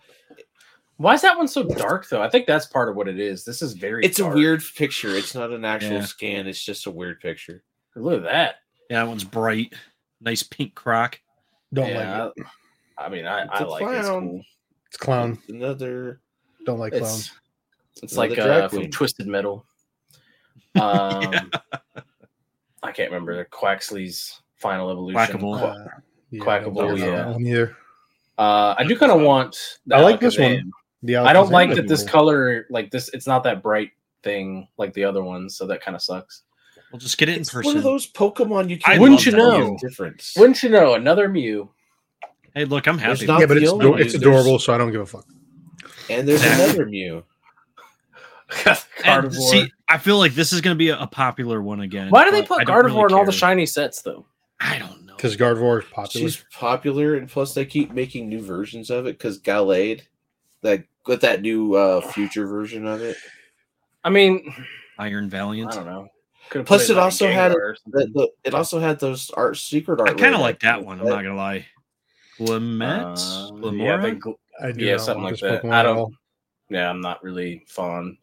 Why 0.97 1.15
is 1.15 1.23
that 1.23 1.37
one 1.37 1.49
so 1.49 1.63
dark 1.65 2.09
though? 2.09 2.23
I 2.23 2.29
think 2.31 2.47
that's 2.47 2.67
part 2.67 2.89
of 2.89 2.95
what 2.97 3.09
it 3.09 3.19
is. 3.19 3.45
This 3.45 3.63
is 3.63 3.73
very. 3.73 4.05
It's 4.05 4.21
a 4.21 4.29
weird 4.29 4.63
picture. 4.77 5.11
It's 5.17 5.35
not 5.35 5.51
an 5.51 5.65
actual 5.65 5.95
Yeah. 5.95 6.05
scan. 6.05 6.47
It's 6.47 6.63
just 6.65 6.87
a 6.87 6.91
weird 6.91 7.21
picture. 7.21 7.63
Look 7.97 8.19
at 8.19 8.25
that. 8.25 8.55
Yeah, 8.91 9.03
that 9.03 9.09
one's 9.09 9.25
bright, 9.25 9.73
nice 10.21 10.43
pink 10.43 10.75
croc. 10.75 11.19
don't 11.73 11.89
yeah, 11.89 12.25
like 12.25 12.33
it. 12.37 12.45
I, 12.99 13.05
I 13.05 13.09
mean, 13.09 13.27
I, 13.27 13.43
It's 13.43 13.51
I 13.53 13.59
a 13.65 13.67
like 13.67 13.83
it. 13.83 13.87
It's 13.99 14.09
clown. 14.09 14.29
cool. 14.29 14.43
It's 14.87 14.97
clown. 14.97 15.33
It's 15.43 15.49
another. 15.49 16.21
Don't 16.67 16.79
like 16.79 16.93
clown. 16.93 17.03
It's 17.05 17.33
it's 18.03 18.17
like 18.17 18.35
drag 18.35 18.49
uh, 18.65 18.69
from. 18.69 18.91
Twisted 18.91 19.27
Metal. 19.27 19.65
Um, 20.77 21.33
I 22.83 22.91
can't 22.91 23.11
remember 23.13 23.37
the 23.37 23.45
Quaxly's 23.45 24.41
final 24.57 24.91
evolution. 24.91 25.21
Quackable. 25.21 25.59
Qua- 25.59 25.69
Uh, 25.69 25.87
yeah, 26.31 26.41
Quackable, 26.45 26.75
don't 26.75 26.99
yeah. 26.99 27.37
either. 27.39 27.77
Uh, 28.37 28.75
I 28.77 28.83
do 28.83 28.99
kind 28.99 29.13
of 29.13 29.21
want. 29.21 29.57
the 29.87 29.95
I 29.95 30.01
like 30.01 30.19
this 30.19 30.37
Alakazam. 30.37 30.57
one. 30.65 30.73
The 31.05 31.17
I 31.17 31.33
don't 31.33 31.51
like 31.51 31.75
that 31.75 31.87
this 31.87 32.03
cool. 32.03 32.11
color, 32.11 32.67
like 32.71 32.91
this, 32.91 33.09
it's 33.11 33.27
not 33.27 33.45
that 33.45 33.63
bright 33.63 33.91
thing 34.23 34.67
like 34.79 34.93
the 34.95 35.05
other 35.05 35.23
ones, 35.23 35.57
so 35.57 35.67
that 35.67 35.81
kind 35.83 35.95
of 35.95 36.03
sucks. 36.03 36.43
We'll 36.91 36.99
just 36.99 37.19
get 37.19 37.29
it 37.29 37.37
in 37.37 37.45
person. 37.45 37.57
one 37.57 37.65
person. 37.65 37.79
of 37.79 37.85
those 37.85 38.11
Pokemon 38.11 38.71
you 38.71 38.79
can't. 38.79 39.01
Wouldn't 39.01 39.27
you 39.27 39.33
know? 39.33 39.77
Difference. 39.81 40.35
Wouldn't 40.37 40.63
you 40.63 40.71
know? 40.71 40.95
Another 40.95 41.29
Mew. 41.29 41.71
Hey, 42.55 42.65
look, 42.65 42.87
I'm 42.87 42.97
There's 42.97 43.21
happy. 43.21 43.27
not- 43.27 43.41
Yeah, 43.41 43.47
but 43.47 43.57
it's 43.59 43.71
only 43.71 43.87
ador- 43.87 44.01
it's 44.01 44.15
adorable, 44.15 44.45
there's- 44.45 44.65
so 44.65 44.75
I 44.75 44.79
don't 44.79 44.93
give 44.93 45.01
a 45.03 45.07
fuck. 45.07 45.27
and 46.09 46.27
there's 46.27 46.43
another 46.45 46.87
Mew. 46.87 47.23
And 48.67 49.25
Gardevoir. 49.27 49.33
see, 49.51 49.73
I 49.89 49.99
feel 49.99 50.19
like 50.19 50.35
this 50.35 50.53
is 50.53 50.61
going 50.61 50.75
to 50.75 50.79
be 50.79 50.89
a, 50.91 50.99
a 51.01 51.07
popular 51.07 51.61
one 51.61 51.81
again. 51.81 52.09
Why 52.11 52.25
do 52.25 52.31
they 52.31 52.43
put 52.43 52.67
Gardevoir 52.67 52.85
really 52.85 53.03
in 53.03 53.15
all 53.15 53.25
the 53.25 53.33
shiny 53.33 53.67
sets 53.67 54.03
though? 54.03 54.27
I 54.61 54.79
don't 54.79 55.05
know. 55.07 55.17
Because 55.17 55.37
Gardevoir 55.37 55.81
is 55.83 55.89
popular. 55.91 56.29
She's 56.29 56.45
popular, 56.53 57.17
and 57.17 57.29
plus 57.29 57.55
they 57.55 57.65
keep 57.65 57.91
making 57.93 58.29
new 58.29 58.41
versions 58.41 58.91
of 58.91 59.07
it. 59.07 59.19
Because 59.19 59.41
Gallade, 59.41 60.03
that 60.63 60.85
with 61.07 61.21
that 61.23 61.43
new 61.43 61.75
uh 61.75 62.01
future 62.01 62.47
version 62.47 62.87
of 62.87 63.03
it. 63.03 63.17
I 64.03 64.11
mean, 64.11 64.55
Iron 64.99 65.29
Valiant. 65.29 65.73
I 65.73 65.77
don't 65.77 65.87
know. 65.87 66.09
Could've 66.51 66.67
Plus 66.67 66.87
put 66.87 66.93
it 66.93 66.97
like 66.97 67.05
also 67.05 67.29
had 67.31 67.53
The, 67.53 68.07
the, 68.13 68.29
it 68.45 68.55
also 68.55 68.79
had 68.79 69.01
those 69.01 69.31
art 69.31 69.57
secret 69.57 70.01
art. 70.01 70.11
I 70.11 70.15
kind 70.15 70.35
of 70.35 70.41
like 70.41 70.61
that 70.61 70.85
one. 70.85 71.01
I'm 71.01 71.07
not 71.07 71.23
gonna 71.23 71.37
lie. 71.37 71.67
Clement, 72.37 73.19
Uh, 73.19 73.71
yeah, 73.71 73.97
I, 73.97 74.03
think, 74.03 74.25
I 74.61 74.73
do 74.73 74.85
yeah, 74.85 74.97
something 74.97 75.23
like 75.23 75.39
that. 75.39 75.63
Pokemon 75.63 75.73
I 75.73 75.83
don't. 75.85 76.15
Yeah, 76.69 76.91
I'm 76.91 77.01
not 77.01 77.23
really 77.23 77.65
fond. 77.69 78.19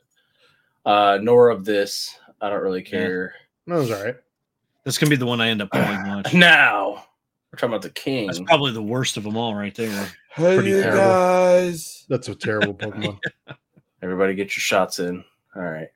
Uh, 0.86 1.18
nor 1.22 1.50
of 1.50 1.64
this. 1.64 2.14
I 2.42 2.50
don't 2.50 2.62
really 2.62 2.82
care. 2.82 3.34
No, 3.68 3.82
it's 3.82 3.92
all 3.92 4.04
right. 4.04 4.16
That's 4.84 4.98
gonna 4.98 5.12
be 5.12 5.16
the 5.16 5.26
one 5.26 5.40
I 5.40 5.50
end 5.50 5.62
up 5.62 5.72
pulling. 5.72 6.04
Much. 6.08 6.34
Now 6.34 7.06
we're 7.52 7.58
talking 7.58 7.70
about 7.70 7.84
the 7.84 7.90
king. 7.92 8.28
That's 8.28 8.42
probably 8.42 8.72
the 8.72 8.84
worst 8.84 9.18
of 9.18 9.24
them 9.24 9.38
all, 9.38 9.56
right 9.56 9.76
there. 9.76 10.08
Hey 10.34 10.56
Pretty 10.56 10.70
you 10.70 10.82
terrible. 10.82 10.98
guys. 11.02 12.06
That's 12.08 12.30
a 12.30 12.36
terrible 12.36 12.74
Pokemon. 12.74 13.20
Everybody 14.02 14.34
get 14.34 14.56
your 14.56 14.62
shots 14.62 15.00
in. 15.00 15.24
All 15.56 15.62
right. 15.62 15.90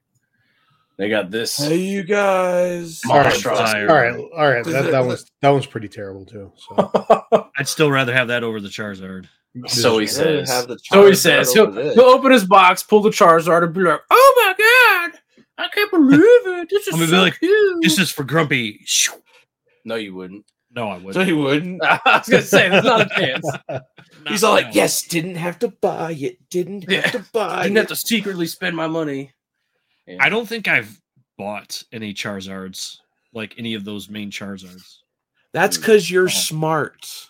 They 0.97 1.09
got 1.09 1.31
this. 1.31 1.55
Hey 1.57 1.77
you 1.77 2.03
guys. 2.03 3.01
all 3.09 3.17
right, 3.17 3.25
Monstrous. 3.25 3.59
all 3.59 3.85
right, 3.85 4.15
all 4.15 4.49
right. 4.49 4.63
That, 4.65 4.91
that 4.91 5.05
one's 5.05 5.25
that 5.41 5.49
one's 5.49 5.65
pretty 5.65 5.87
terrible 5.87 6.25
too. 6.25 6.51
So 6.57 7.47
I'd 7.57 7.67
still 7.67 7.89
rather 7.91 8.13
have 8.13 8.27
that 8.29 8.43
over 8.43 8.59
the 8.59 8.67
Charizard. 8.69 9.27
so 9.67 9.97
he 9.99 10.07
says. 10.07 10.49
So 10.83 11.05
he 11.07 11.15
says 11.15 11.53
he'll, 11.53 11.71
he'll 11.71 12.01
open 12.03 12.31
his 12.31 12.45
box, 12.45 12.83
pull 12.83 13.01
the 13.01 13.09
Charizard, 13.09 13.63
and 13.63 13.73
be 13.73 13.81
like, 13.81 14.01
"Oh 14.09 14.33
my 14.57 15.09
god, 15.11 15.19
I 15.57 15.67
can't 15.73 15.91
believe 15.91 16.19
it! 16.21 16.69
This 16.69 16.87
is 16.87 16.93
I'm 16.93 16.99
gonna 16.99 17.11
be 17.11 17.17
so 17.17 17.21
like, 17.21 17.39
cute." 17.39 17.83
This 17.83 17.99
is 17.99 18.11
for 18.11 18.23
Grumpy. 18.25 18.85
No, 19.85 19.95
you 19.95 20.13
wouldn't. 20.15 20.45
No, 20.75 20.89
I 20.89 20.95
wouldn't. 20.97 21.13
So 21.15 21.23
he 21.23 21.31
wouldn't. 21.33 21.81
I 21.83 21.99
was 22.05 22.27
gonna 22.27 22.41
say 22.43 22.67
there's 22.69 22.83
not 22.83 23.09
a 23.09 23.15
chance. 23.15 23.47
He's 24.27 24.43
all 24.43 24.53
like, 24.53 24.75
"Yes, 24.75 25.03
didn't 25.07 25.35
have 25.35 25.57
to 25.59 25.69
buy 25.69 26.11
it. 26.11 26.37
Didn't 26.49 26.85
Yeah. 26.89 27.01
have 27.01 27.11
to 27.13 27.25
buy 27.33 27.59
I 27.59 27.63
didn't 27.63 27.77
it." 27.77 27.79
have 27.81 27.87
to 27.89 27.95
secretly 27.95 28.45
spend 28.47 28.75
my 28.75 28.87
money. 28.87 29.31
Yeah. 30.05 30.17
I 30.19 30.29
don't 30.29 30.47
think 30.47 30.67
I've 30.67 30.99
bought 31.37 31.81
any 31.91 32.13
Charizards, 32.13 32.97
like 33.33 33.55
any 33.57 33.73
of 33.73 33.85
those 33.85 34.09
main 34.09 34.29
Charizards. 34.31 34.97
That's 35.53 35.77
because 35.77 36.11
you're 36.11 36.25
Oh. 36.25 36.27
smart. 36.27 37.29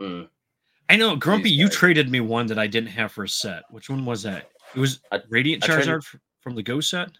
Mm. 0.00 0.28
I 0.88 0.96
know, 0.96 1.16
Grumpy, 1.16 1.50
you 1.50 1.68
traded 1.68 2.10
me 2.10 2.20
one 2.20 2.46
that 2.46 2.58
I 2.58 2.66
didn't 2.66 2.88
have 2.90 3.12
for 3.12 3.24
a 3.24 3.28
set. 3.28 3.64
Which 3.70 3.90
one 3.90 4.06
was 4.06 4.22
that? 4.22 4.48
It 4.74 4.80
was 4.80 5.00
I- 5.12 5.20
Radiant 5.28 5.62
I 5.64 5.66
traded- 5.66 5.86
Charizard 5.86 5.98
f- 6.14 6.20
from 6.40 6.54
the 6.54 6.62
Go 6.62 6.80
set. 6.80 7.10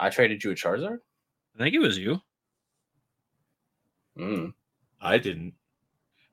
I 0.00 0.10
traded 0.10 0.42
you 0.42 0.50
a 0.50 0.54
Charizard. 0.56 0.98
I 1.54 1.62
think 1.62 1.74
it 1.74 1.78
was 1.78 1.96
you. 1.98 2.20
Mm. 4.20 4.52
I 5.00 5.18
didn't. 5.18 5.54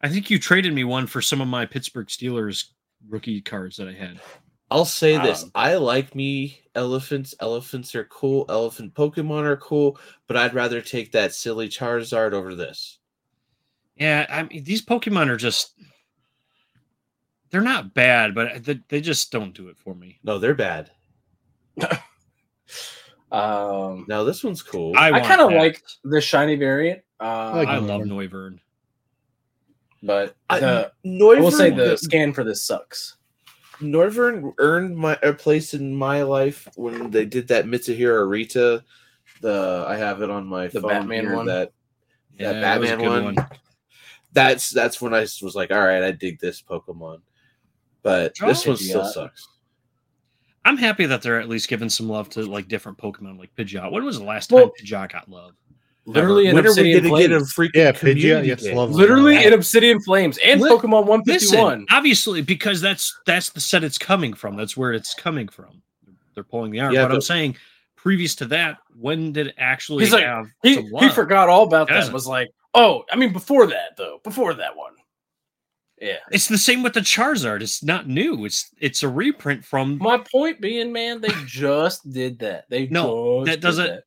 I 0.01 0.09
think 0.09 0.29
you 0.29 0.37
traded 0.37 0.73
me 0.73 0.83
one 0.83 1.07
for 1.07 1.21
some 1.21 1.41
of 1.41 1.47
my 1.47 1.65
Pittsburgh 1.65 2.07
Steelers 2.07 2.65
rookie 3.07 3.41
cards 3.41 3.77
that 3.77 3.87
I 3.87 3.93
had. 3.93 4.19
I'll 4.69 4.85
say 4.85 5.17
this: 5.17 5.43
Um, 5.43 5.51
I 5.55 5.75
like 5.75 6.13
me 6.13 6.59
elephants. 6.75 7.33
Elephants 7.39 7.95
are 7.95 8.03
cool. 8.05 8.45
Elephant 8.49 8.93
Pokemon 8.93 9.43
are 9.43 9.57
cool, 9.57 9.97
but 10.27 10.35
I'd 10.35 10.53
rather 10.53 10.81
take 10.81 11.13
that 11.13 11.33
silly 11.33 11.69
Charizard 11.69 12.33
over 12.33 12.53
this. 12.53 12.99
Yeah, 13.95 14.25
I 14.29 14.43
mean 14.43 14.63
these 14.63 14.85
Pokemon 14.85 15.29
are 15.29 15.37
just 15.37 15.73
they're 17.49 17.61
not 17.61 17.93
bad, 17.93 18.35
but 18.35 18.63
they, 18.65 18.81
they 18.89 19.01
just 19.01 19.31
don't 19.31 19.53
do 19.55 19.69
it 19.69 19.77
for 19.77 19.95
me. 19.95 20.19
No, 20.23 20.37
they're 20.37 20.53
bad. 20.55 20.91
Um, 23.29 24.05
Now 24.07 24.23
this 24.23 24.41
one's 24.43 24.63
cool. 24.63 24.93
I 24.97 25.11
want 25.11 25.25
kind 25.25 25.41
of 25.41 25.51
like 25.51 25.83
the 26.03 26.21
shiny 26.21 26.55
variant. 26.55 27.01
Um, 27.19 27.55
like 27.55 27.67
I 27.67 27.77
love 27.77 28.01
Noivern. 28.03 28.59
but 30.03 30.35
I, 30.49 30.59
the, 30.59 30.91
I 31.05 31.07
Noivern, 31.07 31.41
will 31.41 31.51
say 31.51 31.69
the 31.71 31.97
scan 31.97 32.33
for 32.33 32.43
this 32.43 32.63
sucks. 32.63 33.15
Noivern 33.81 34.53
earned 34.59 34.95
my 34.95 35.17
a 35.23 35.33
place 35.33 35.73
in 35.73 35.95
my 35.95 36.23
life 36.23 36.67
when 36.75 37.11
they 37.11 37.25
did 37.25 37.47
that 37.49 37.65
Mitsuhiro 37.65 38.25
Arita. 38.27 38.83
The 39.41 39.85
I 39.87 39.95
have 39.97 40.21
it 40.21 40.29
on 40.29 40.45
my 40.47 40.67
The 40.67 40.81
phone 40.81 40.89
Batman 40.89 41.25
here, 41.25 41.35
one? 41.35 41.45
That 41.47 41.71
Yeah, 42.39 42.53
that 42.53 42.61
that 42.61 42.81
Batman 42.81 42.99
good 42.99 43.23
one. 43.23 43.47
That's 44.33 44.69
that's 44.71 45.01
when 45.01 45.13
I 45.13 45.21
was 45.21 45.53
like, 45.55 45.71
all 45.71 45.83
right, 45.83 46.03
I 46.03 46.11
dig 46.11 46.39
this 46.39 46.61
Pokemon. 46.61 47.21
But 48.03 48.35
Oh, 48.41 48.47
this 48.47 48.65
one 48.65 48.77
still 48.77 49.01
Pidgeot. 49.03 49.11
sucks. 49.13 49.47
I'm 50.65 50.77
happy 50.77 51.05
that 51.07 51.21
they're 51.21 51.39
at 51.39 51.49
least 51.49 51.67
giving 51.69 51.89
some 51.89 52.09
love 52.09 52.29
to 52.31 52.43
like 52.43 52.67
different 52.67 52.97
Pokemon 52.97 53.37
like 53.39 53.55
Pidgeot. 53.55 53.91
When 53.91 54.03
was 54.03 54.19
the 54.19 54.25
last 54.25 54.51
Well- 54.51 54.65
time 54.69 54.71
Pidgeot 54.81 55.11
got 55.11 55.29
love? 55.29 55.53
Literally 56.07 56.47
in 56.47 56.55
when 56.55 56.63
are 56.65 56.69
we 56.69 56.69
Obsidian 56.93 57.03
gonna 57.03 57.19
get 57.19 57.31
a 57.33 57.39
Flames. 57.45 57.53
freaking 57.53 57.71
Yeah, 57.75 57.91
Pidgeot, 57.91 58.45
yes, 58.45 58.63
day? 58.63 58.73
love 58.73 58.89
them. 58.91 58.97
Literally 58.99 59.43
in 59.45 59.51
Obsidian 59.53 59.99
Flames 60.01 60.37
and 60.43 60.61
Li- 60.61 60.69
Pokemon 60.69 61.05
151. 61.05 61.25
Listen, 61.27 61.85
obviously, 61.91 62.41
because 62.41 62.79
that's 62.79 63.13
that's 63.25 63.49
the 63.49 63.59
set 63.59 63.83
it's 63.83 63.97
coming 63.97 64.33
from. 64.33 64.55
That's 64.55 64.77
where 64.77 64.93
it's 64.93 65.13
coming 65.13 65.47
from. 65.49 65.81
They're 66.33 66.43
pulling 66.45 66.71
the 66.71 66.79
art. 66.79 66.93
Yeah, 66.93 67.05
but, 67.07 67.15
I'm 67.15 67.21
saying, 67.21 67.57
previous 67.97 68.35
to 68.35 68.45
that, 68.45 68.77
when 68.97 69.33
did 69.33 69.47
it 69.47 69.55
actually 69.57 70.05
He's 70.05 70.13
like, 70.13 70.23
have 70.23 70.47
He, 70.63 70.75
some 70.75 70.85
he 70.99 71.09
forgot 71.09 71.49
all 71.49 71.63
about 71.63 71.87
that. 71.89 71.95
Doesn't. 71.95 72.13
Was 72.13 72.25
like, 72.27 72.49
oh, 72.73 73.03
I 73.11 73.17
mean, 73.17 73.33
before 73.33 73.67
that 73.67 73.97
though, 73.97 74.21
before 74.23 74.53
that 74.53 74.75
one. 74.77 74.93
Yeah. 75.99 76.17
It's 76.31 76.47
the 76.47 76.59
same 76.59 76.83
with 76.83 76.93
the 76.93 76.99
Charizard. 77.01 77.61
It's 77.61 77.83
not 77.83 78.07
new. 78.07 78.45
It's 78.45 78.71
it's 78.79 79.03
a 79.03 79.09
reprint 79.09 79.65
from. 79.65 79.97
My 79.97 80.19
point 80.19 80.61
being, 80.61 80.93
man, 80.93 81.19
they 81.19 81.33
just 81.47 82.09
did 82.11 82.39
that. 82.39 82.65
They 82.69 82.87
No, 82.87 83.43
just 83.43 83.55
that 83.55 83.61
doesn't- 83.61 83.85
that. 83.87 84.03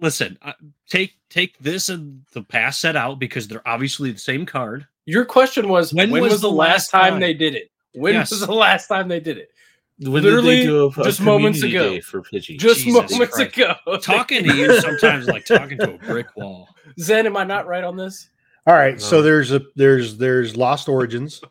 Listen, 0.00 0.36
uh, 0.42 0.52
take 0.88 1.12
take 1.34 1.58
this 1.58 1.88
and 1.88 2.22
the 2.32 2.42
past 2.42 2.80
set 2.80 2.94
out 2.94 3.18
because 3.18 3.48
they're 3.48 3.66
obviously 3.66 4.12
the 4.12 4.18
same 4.18 4.46
card. 4.46 4.86
Your 5.04 5.24
question 5.24 5.68
was 5.68 5.92
when, 5.92 6.10
was, 6.10 6.40
the 6.40 6.50
last 6.50 6.90
time, 6.90 7.18
they 7.20 7.34
did 7.34 7.54
it? 7.54 7.70
When 7.92 8.14
Yes. 8.14 8.30
was 8.30 8.40
the 8.40 8.52
last 8.52 8.86
time 8.86 9.08
they 9.08 9.20
did 9.20 9.38
it? 9.38 9.50
When 9.98 10.22
Literally 10.22 10.56
did 10.56 10.62
they 10.62 10.66
do 10.66 10.84
a, 10.84 11.00
a 11.00 11.04
just 11.04 11.20
moments 11.20 11.62
ago. 11.62 11.90
day 11.90 12.00
for 12.00 12.22
Pidgey? 12.22 12.58
Just 12.58 12.80
Jesus 12.80 13.10
moments 13.10 13.34
Christ. 13.34 13.56
ago. 13.56 13.74
Talking 13.98 14.44
to 14.44 14.56
you 14.56 14.80
sometimes 14.80 15.26
like 15.26 15.44
talking 15.44 15.78
to 15.78 15.94
a 15.94 15.98
brick 15.98 16.26
wall. 16.36 16.68
Zen, 16.98 17.26
am 17.26 17.36
I 17.36 17.44
not 17.44 17.66
right 17.66 17.84
on 17.84 17.96
this? 17.96 18.28
All 18.66 18.74
right, 18.74 19.00
so 19.00 19.18
uh-huh. 19.18 19.24
there's 19.24 19.52
a 19.52 19.60
there's 19.76 20.16
there's 20.16 20.56
Lost 20.56 20.88
Origins. 20.88 21.42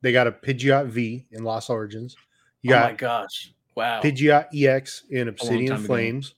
They 0.00 0.10
got 0.10 0.26
a 0.26 0.32
Pidgeot 0.32 0.86
V 0.86 1.26
in 1.30 1.44
Lost 1.44 1.70
Origins. 1.70 2.16
You 2.62 2.74
oh 2.74 2.80
my 2.80 2.92
gosh! 2.92 3.52
Wow. 3.76 4.00
Pidgeot 4.00 4.46
EX 4.54 5.04
in 5.10 5.28
Obsidian 5.28 5.70
time 5.70 5.78
ago. 5.78 5.86
Flames. 5.86 6.34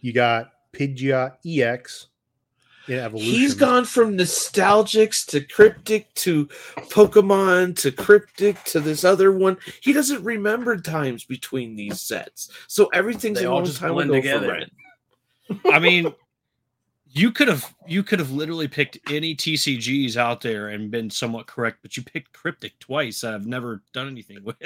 You 0.00 0.12
got 0.12 0.50
Pidgeot 0.76 1.36
EX 1.46 2.08
in 2.88 2.98
Evolution. 2.98 3.32
He's 3.32 3.54
gone 3.54 3.84
from 3.84 4.16
nostalgics 4.16 5.26
to 5.28 5.40
cryptic 5.40 6.12
to 6.14 6.46
Pokemon 6.90 7.76
to 7.80 7.90
cryptic 7.90 8.62
to 8.64 8.80
this 8.80 9.04
other 9.04 9.32
one. 9.32 9.56
He 9.80 9.92
doesn't 9.92 10.22
remember 10.22 10.76
times 10.76 11.24
between 11.24 11.76
these 11.76 12.00
sets, 12.00 12.50
so 12.68 12.86
everything's 12.92 13.38
They 13.38 13.44
a 13.44 13.50
all 13.50 13.56
long 13.56 13.64
just 13.64 13.78
time 13.78 13.94
blend 13.94 14.10
ago 14.10 14.16
together. 14.20 14.66
for 15.48 15.72
I 15.72 15.78
mean, 15.78 16.12
you 17.16 17.30
could 17.32 17.48
have 17.48 17.74
you 17.86 18.02
could 18.02 18.18
have 18.18 18.32
literally 18.32 18.68
picked 18.68 18.98
any 19.10 19.34
TCGs 19.34 20.16
out 20.16 20.40
there 20.40 20.68
and 20.68 20.90
been 20.90 21.10
somewhat 21.10 21.46
correct, 21.46 21.78
but 21.82 21.96
you 21.96 22.02
picked 22.02 22.32
Cryptic 22.32 22.78
twice. 22.78 23.22
that 23.22 23.34
I've 23.34 23.46
never 23.46 23.82
done 23.92 24.08
anything 24.08 24.38
with. 24.44 24.56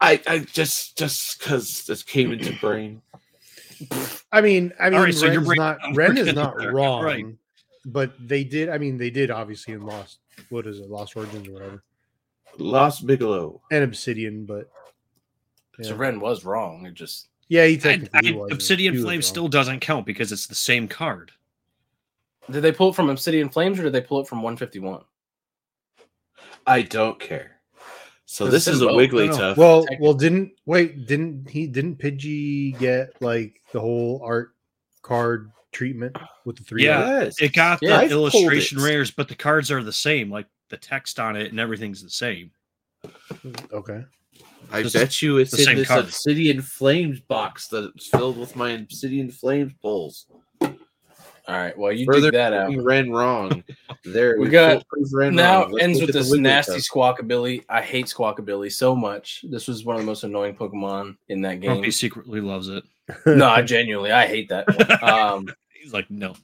I, 0.00 0.20
I 0.26 0.38
just 0.40 0.96
just 0.96 1.38
because 1.38 1.84
this 1.84 2.02
came 2.02 2.32
into 2.32 2.52
brain. 2.60 3.02
I 4.32 4.40
mean, 4.40 4.72
I 4.80 4.90
mean, 4.90 4.98
All 4.98 5.04
right, 5.04 5.14
so 5.14 5.28
Ren's 5.28 5.46
breaking 5.46 5.62
not 5.62 5.78
Ren 5.94 6.18
is 6.18 6.32
not 6.34 6.56
wrong, 6.72 7.02
right. 7.02 7.24
but 7.86 8.12
they 8.28 8.44
did. 8.44 8.68
I 8.68 8.78
mean, 8.78 8.96
they 8.98 9.10
did 9.10 9.30
obviously 9.30 9.74
in 9.74 9.82
Lost. 9.86 10.18
What 10.50 10.66
is 10.66 10.80
it, 10.80 10.88
Lost 10.90 11.16
Origins 11.16 11.48
or 11.48 11.52
whatever, 11.52 11.82
Lost 12.58 13.06
Bigelow. 13.06 13.60
and 13.70 13.84
Obsidian, 13.84 14.44
but 14.44 14.70
So 15.82 15.94
Ren 15.94 16.20
was 16.20 16.44
wrong. 16.44 16.84
It 16.86 16.94
just 16.94 17.28
yeah 17.48 17.64
he 17.66 17.74
I, 17.74 17.78
technically 17.78 18.34
I- 18.34 18.36
was. 18.36 18.52
Obsidian 18.52 18.94
He 18.94 19.00
Flame 19.00 19.16
wrong. 19.18 19.22
still 19.22 19.48
doesn't 19.48 19.80
count 19.80 20.04
because 20.06 20.32
it's 20.32 20.46
the 20.46 20.54
same 20.54 20.88
card. 20.88 21.32
did 22.50 22.62
they 22.62 22.72
pull 22.72 22.90
it 22.90 22.94
from 22.96 23.08
Obsidian 23.10 23.48
Flames 23.48 23.78
or 23.78 23.84
did 23.84 23.92
they 23.92 24.00
pull 24.00 24.20
it 24.20 24.28
from 24.28 24.38
151? 24.42 25.02
I 26.66 26.82
don't 26.82 27.18
care. 27.20 27.55
So 28.26 28.48
this 28.48 28.66
is 28.66 28.82
a 28.82 28.86
both. 28.86 28.96
Wiggly 28.96 29.26
No, 29.26 29.32
no. 29.32 29.38
tough. 29.38 29.56
Well, 29.56 29.86
well, 30.00 30.12
didn't 30.14 30.52
wait? 30.66 31.06
Didn't 31.06 31.48
he? 31.48 31.66
Didn't 31.68 31.96
Pidgey 31.98 32.76
get 32.78 33.10
like 33.22 33.62
the 33.72 33.80
whole 33.80 34.20
art 34.24 34.50
card 35.02 35.52
treatment 35.72 36.16
with 36.44 36.56
the 36.56 36.64
three? 36.64 36.84
Yeah, 36.84 37.20
yes. 37.22 37.40
It 37.40 37.52
got 37.52 37.78
Yeah, 37.80 37.90
the 37.90 38.02
I've 38.02 38.10
illustration 38.10 38.78
rares, 38.82 39.12
but 39.12 39.28
the 39.28 39.36
cards 39.36 39.70
are 39.70 39.82
the 39.82 39.92
same. 39.92 40.28
Like 40.30 40.46
the 40.70 40.76
text 40.76 41.20
on 41.20 41.36
it 41.36 41.50
and 41.52 41.60
everything's 41.60 42.02
the 42.02 42.10
same. 42.10 42.50
Okay. 43.72 44.04
I 44.72 44.82
Just 44.82 44.94
bet 44.96 45.22
you 45.22 45.38
it's 45.38 45.52
the 45.52 45.58
in 45.58 45.64
same 45.64 45.76
this 45.76 45.88
card. 45.88 46.04
Obsidian 46.06 46.60
Flames 46.60 47.20
box 47.20 47.68
that's 47.68 48.08
filled 48.08 48.36
with 48.36 48.56
my 48.56 48.70
Obsidian 48.70 49.30
Flames 49.30 49.72
pulls. 49.80 50.26
All 51.48 51.54
right. 51.56 51.76
Well, 51.78 51.92
you 51.92 52.06
Further 52.06 52.30
dig 52.30 52.38
that 52.40 52.52
out. 52.52 52.66
proving 52.66 52.84
Ren 52.84 53.10
wrong. 53.10 53.62
There 54.04 54.38
We 54.38 54.48
got- 54.48 54.84
Now 55.32 55.64
ends 55.74 56.00
with 56.00 56.12
this 56.12 56.32
nasty 56.32 56.74
tough. 56.74 56.82
Squawkabilly. 56.82 57.64
I 57.68 57.82
hate 57.82 58.06
Squawkabilly 58.06 58.70
so 58.72 58.94
much. 58.94 59.44
This 59.48 59.66
was 59.66 59.84
one 59.84 59.96
of 59.96 60.02
the 60.02 60.06
most 60.06 60.22
annoying 60.22 60.54
Pokemon 60.54 61.16
in 61.28 61.40
that 61.42 61.60
game. 61.60 61.70
Grumpy 61.72 61.90
secretly 61.90 62.40
loves 62.40 62.68
it. 62.68 62.84
no, 63.26 63.48
I 63.48 63.62
genuinely 63.62 64.12
I 64.12 64.26
hate 64.28 64.48
that. 64.50 64.66
One. 64.68 65.02
Um, 65.12 65.48
He's 65.82 65.92
like, 65.92 66.08
no. 66.10 66.34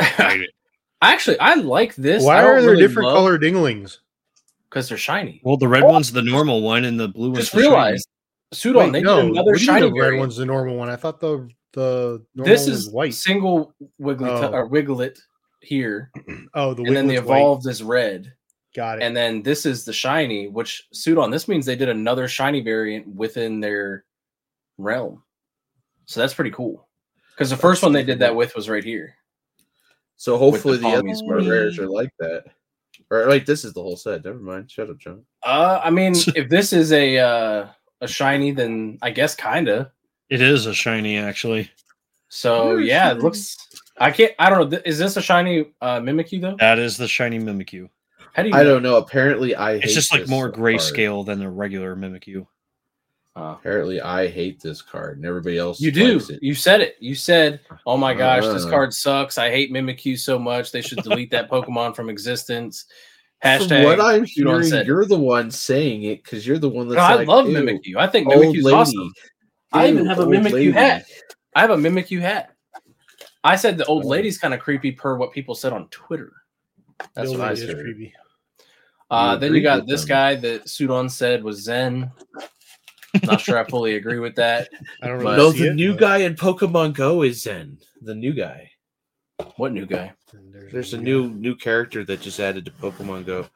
I 0.00 0.46
actually, 1.02 1.38
I 1.40 1.54
like 1.54 1.94
this. 1.94 2.22
Why 2.24 2.42
are 2.42 2.60
there 2.60 2.76
different 2.76 3.08
color 3.10 3.38
dinglings? 3.38 3.98
Because 4.68 4.88
they're 4.88 4.98
shiny. 4.98 5.40
Well, 5.44 5.56
the 5.56 5.68
red 5.68 5.84
one's 5.84 6.12
the 6.12 6.22
normal 6.22 6.60
one, 6.62 6.84
and 6.84 6.98
the 7.00 7.08
blue 7.08 7.30
one's 7.30 7.44
Just 7.44 7.52
the 7.52 7.58
shiny. 7.62 7.68
realized, 7.70 8.08
Sudon, 8.54 8.76
Wait, 8.76 8.92
they 8.92 9.00
no, 9.02 9.16
did 9.22 9.30
another 9.32 9.50
what 9.52 9.58
do 9.58 9.64
you 9.64 9.72
mean 9.72 9.80
shiny 9.80 9.88
the 9.90 9.92
red 9.92 10.00
variant. 10.06 10.20
one's 10.20 10.36
the 10.36 10.46
normal 10.46 10.76
one. 10.76 10.88
I 10.90 10.96
thought 10.96 11.20
the 11.20 11.48
the 11.72 12.24
normal 12.34 12.52
This 12.52 12.62
is 12.66 12.86
was 12.86 12.90
white. 12.90 13.14
single 13.14 13.74
Wiggly 13.98 14.28
Oh. 14.30 14.50
or 14.52 14.68
Wiglett 14.68 15.18
here, 15.60 16.10
Oh, 16.54 16.74
the 16.74 16.82
and 16.84 16.96
then 16.96 17.06
the 17.06 17.16
Wiglett's 17.16 17.26
white. 17.28 17.36
evolved 17.38 17.66
is 17.66 17.82
red, 17.82 18.32
Got 18.74 18.98
it. 18.98 19.04
and 19.04 19.16
then 19.16 19.42
this 19.42 19.66
is 19.66 19.84
the 19.84 19.92
shiny. 19.92 20.48
Which 20.48 20.86
Sudon, 20.94 21.30
this 21.30 21.48
means 21.48 21.66
they 21.66 21.76
did 21.76 21.88
another 21.88 22.28
shiny 22.28 22.60
variant 22.60 23.06
within 23.08 23.60
their 23.60 24.04
realm. 24.78 25.22
So 26.06 26.20
that's 26.20 26.34
pretty 26.34 26.50
cool. 26.50 26.88
Because 27.32 27.50
the 27.50 27.56
first 27.56 27.82
one 27.82 27.92
they 27.92 28.02
did 28.04 28.18
that 28.18 28.34
with 28.34 28.54
was 28.54 28.68
right 28.68 28.84
here. 28.84 29.14
So 30.16 30.36
hopefully 30.36 30.76
the 30.76 30.82
the, 30.82 30.88
other 30.88 31.00
Pony's 31.02 31.18
smart 31.18 31.44
rares 31.44 31.78
are 31.78 31.88
like 31.88 32.10
that. 32.18 32.44
Or 33.10 33.26
like 33.28 33.46
this 33.46 33.64
is 33.64 33.72
the 33.72 33.82
whole 33.82 33.96
set. 33.96 34.24
Never 34.24 34.38
mind. 34.38 34.70
Shut 34.70 34.90
up, 34.90 34.98
John. 34.98 35.24
Uh, 35.42 35.80
I 35.82 35.90
mean, 35.90 36.12
if 36.36 36.48
this 36.50 36.72
is 36.72 36.92
a 36.92 37.18
uh, 37.18 37.68
a 38.02 38.08
shiny, 38.08 38.50
then 38.50 38.98
I 39.02 39.10
guess 39.10 39.34
kinda. 39.34 39.92
It 40.30 40.40
is 40.40 40.66
a 40.66 40.74
shiny, 40.74 41.18
actually. 41.18 41.70
So 42.28 42.68
Where 42.68 42.80
is 42.80 42.86
yeah, 42.88 43.10
it 43.10 43.18
looks. 43.18 43.56
I 43.98 44.10
can't. 44.12 44.32
I 44.38 44.48
don't 44.48 44.60
know. 44.60 44.70
th- 44.70 44.82
Is 44.86 44.98
this 44.98 45.16
a 45.16 45.22
shiny 45.22 45.66
uh, 45.80 45.98
Mimikyu 46.00 46.40
though? 46.40 46.56
That 46.60 46.78
is 46.78 46.96
the 46.96 47.08
shiny 47.08 47.38
Mimikyu. 47.38 47.88
How 48.34 48.42
do 48.44 48.48
you? 48.50 48.54
I 48.54 48.62
know? 48.62 48.74
don't 48.74 48.82
know. 48.84 48.96
Apparently, 48.96 49.56
I 49.56 49.74
hate 49.74 49.84
It's 49.84 49.94
just 49.94 50.12
like 50.12 50.22
this 50.22 50.30
more 50.30 50.48
card. 50.50 50.62
grayscale 50.62 51.26
than 51.26 51.42
a 51.42 51.50
regular 51.50 51.96
Mimikyu. 51.96 52.46
Uh, 53.36 53.54
Apparently, 53.58 54.00
I 54.00 54.26
hate 54.28 54.60
this 54.60 54.82
card, 54.82 55.16
and 55.18 55.26
everybody 55.26 55.56
else. 55.58 55.80
you 55.80 55.90
do. 55.90 56.18
it. 56.28 56.38
You 56.42 56.54
said 56.54 56.80
it. 56.80 56.96
You 57.00 57.14
said, 57.14 57.60
"Oh 57.86 57.96
my 57.96 58.14
gosh, 58.14 58.44
this 58.44 58.64
Uh. 58.64 58.70
card 58.70 58.94
sucks. 58.94 59.36
I 59.38 59.50
hate 59.50 59.72
Mimikyu 59.72 60.16
so 60.18 60.38
much. 60.38 60.70
They 60.72 60.80
should 60.82 60.98
delete 61.02 61.30
that 61.32 61.50
Pokemon 61.50 61.96
from 61.96 62.08
existence." 62.08 62.86
From 63.42 63.50
Hashtag. 63.50 63.84
what 63.84 64.00
I'm 64.00 64.24
hearing, 64.24 64.70
you're 64.84 65.06
the 65.06 65.16
one 65.18 65.50
saying 65.50 66.02
it 66.02 66.22
because 66.22 66.46
you're 66.46 66.58
the 66.58 66.68
one 66.68 66.88
that's. 66.88 66.96
No, 66.98 67.02
I 67.02 67.24
love 67.24 67.48
"Ew, 67.48 67.56
Mimikyu. 67.56 67.96
I 67.96 68.06
think 68.06 68.28
Old 68.28 68.36
Mimikyu's 68.44 68.64
lady. 68.64 68.76
awesome. 68.76 69.12
I 69.72 69.88
even 69.88 70.06
have 70.06 70.18
a 70.18 70.26
mimic 70.26 70.52
Mimikyu 70.52 70.54
lady." 70.54 70.70
hat. 70.72 71.06
I 71.54 71.60
have 71.60 71.70
a 71.70 71.76
mimic 71.78 72.10
you 72.10 72.20
hat. 72.20 72.54
I 73.42 73.56
said 73.56 73.78
the 73.78 73.84
old 73.86 74.04
lady's 74.04 74.38
kind 74.38 74.52
of 74.54 74.60
creepy 74.60 74.92
per 74.92 75.16
what 75.16 75.32
people 75.32 75.54
said 75.54 75.72
on 75.72 75.88
Twitter. 75.88 76.32
That's 77.14 77.32
The 77.32 77.38
what 77.38 77.48
I 77.48 77.54
said. 77.54 77.74
creepy. 77.76 78.12
Uh, 79.10 79.36
then 79.36 79.54
you 79.54 79.62
got 79.62 79.86
this 79.86 80.02
them. 80.02 80.08
guy 80.08 80.34
that 80.36 80.64
Sudon 80.66 81.10
said 81.10 81.42
was 81.42 81.62
Zen. 81.62 82.10
Not 83.24 83.40
sure 83.40 83.58
I 83.58 83.64
fully 83.64 83.96
agree 83.96 84.18
with 84.20 84.36
that. 84.36 84.68
I 85.02 85.08
don't 85.08 85.18
But- 85.18 85.24
really 85.24 85.36
No, 85.38 85.52
see 85.52 85.58
the 85.64 85.70
it, 85.70 85.74
new 85.74 85.92
but 85.92 86.00
guy 86.00 86.16
in 86.18 86.34
Pokemon 86.34 86.94
Go 86.94 87.22
is 87.22 87.42
Zen. 87.42 87.78
The 88.02 88.14
new 88.14 88.32
guy. 88.32 88.70
What 89.56 89.72
new 89.72 89.86
guy? 89.86 90.12
There's 90.70 90.94
a 90.94 90.98
new 90.98 91.30
new 91.30 91.56
character 91.56 92.04
that 92.04 92.20
just 92.20 92.38
added 92.38 92.64
to 92.66 92.70
Pokemon 92.72 93.26
Go. 93.26 93.46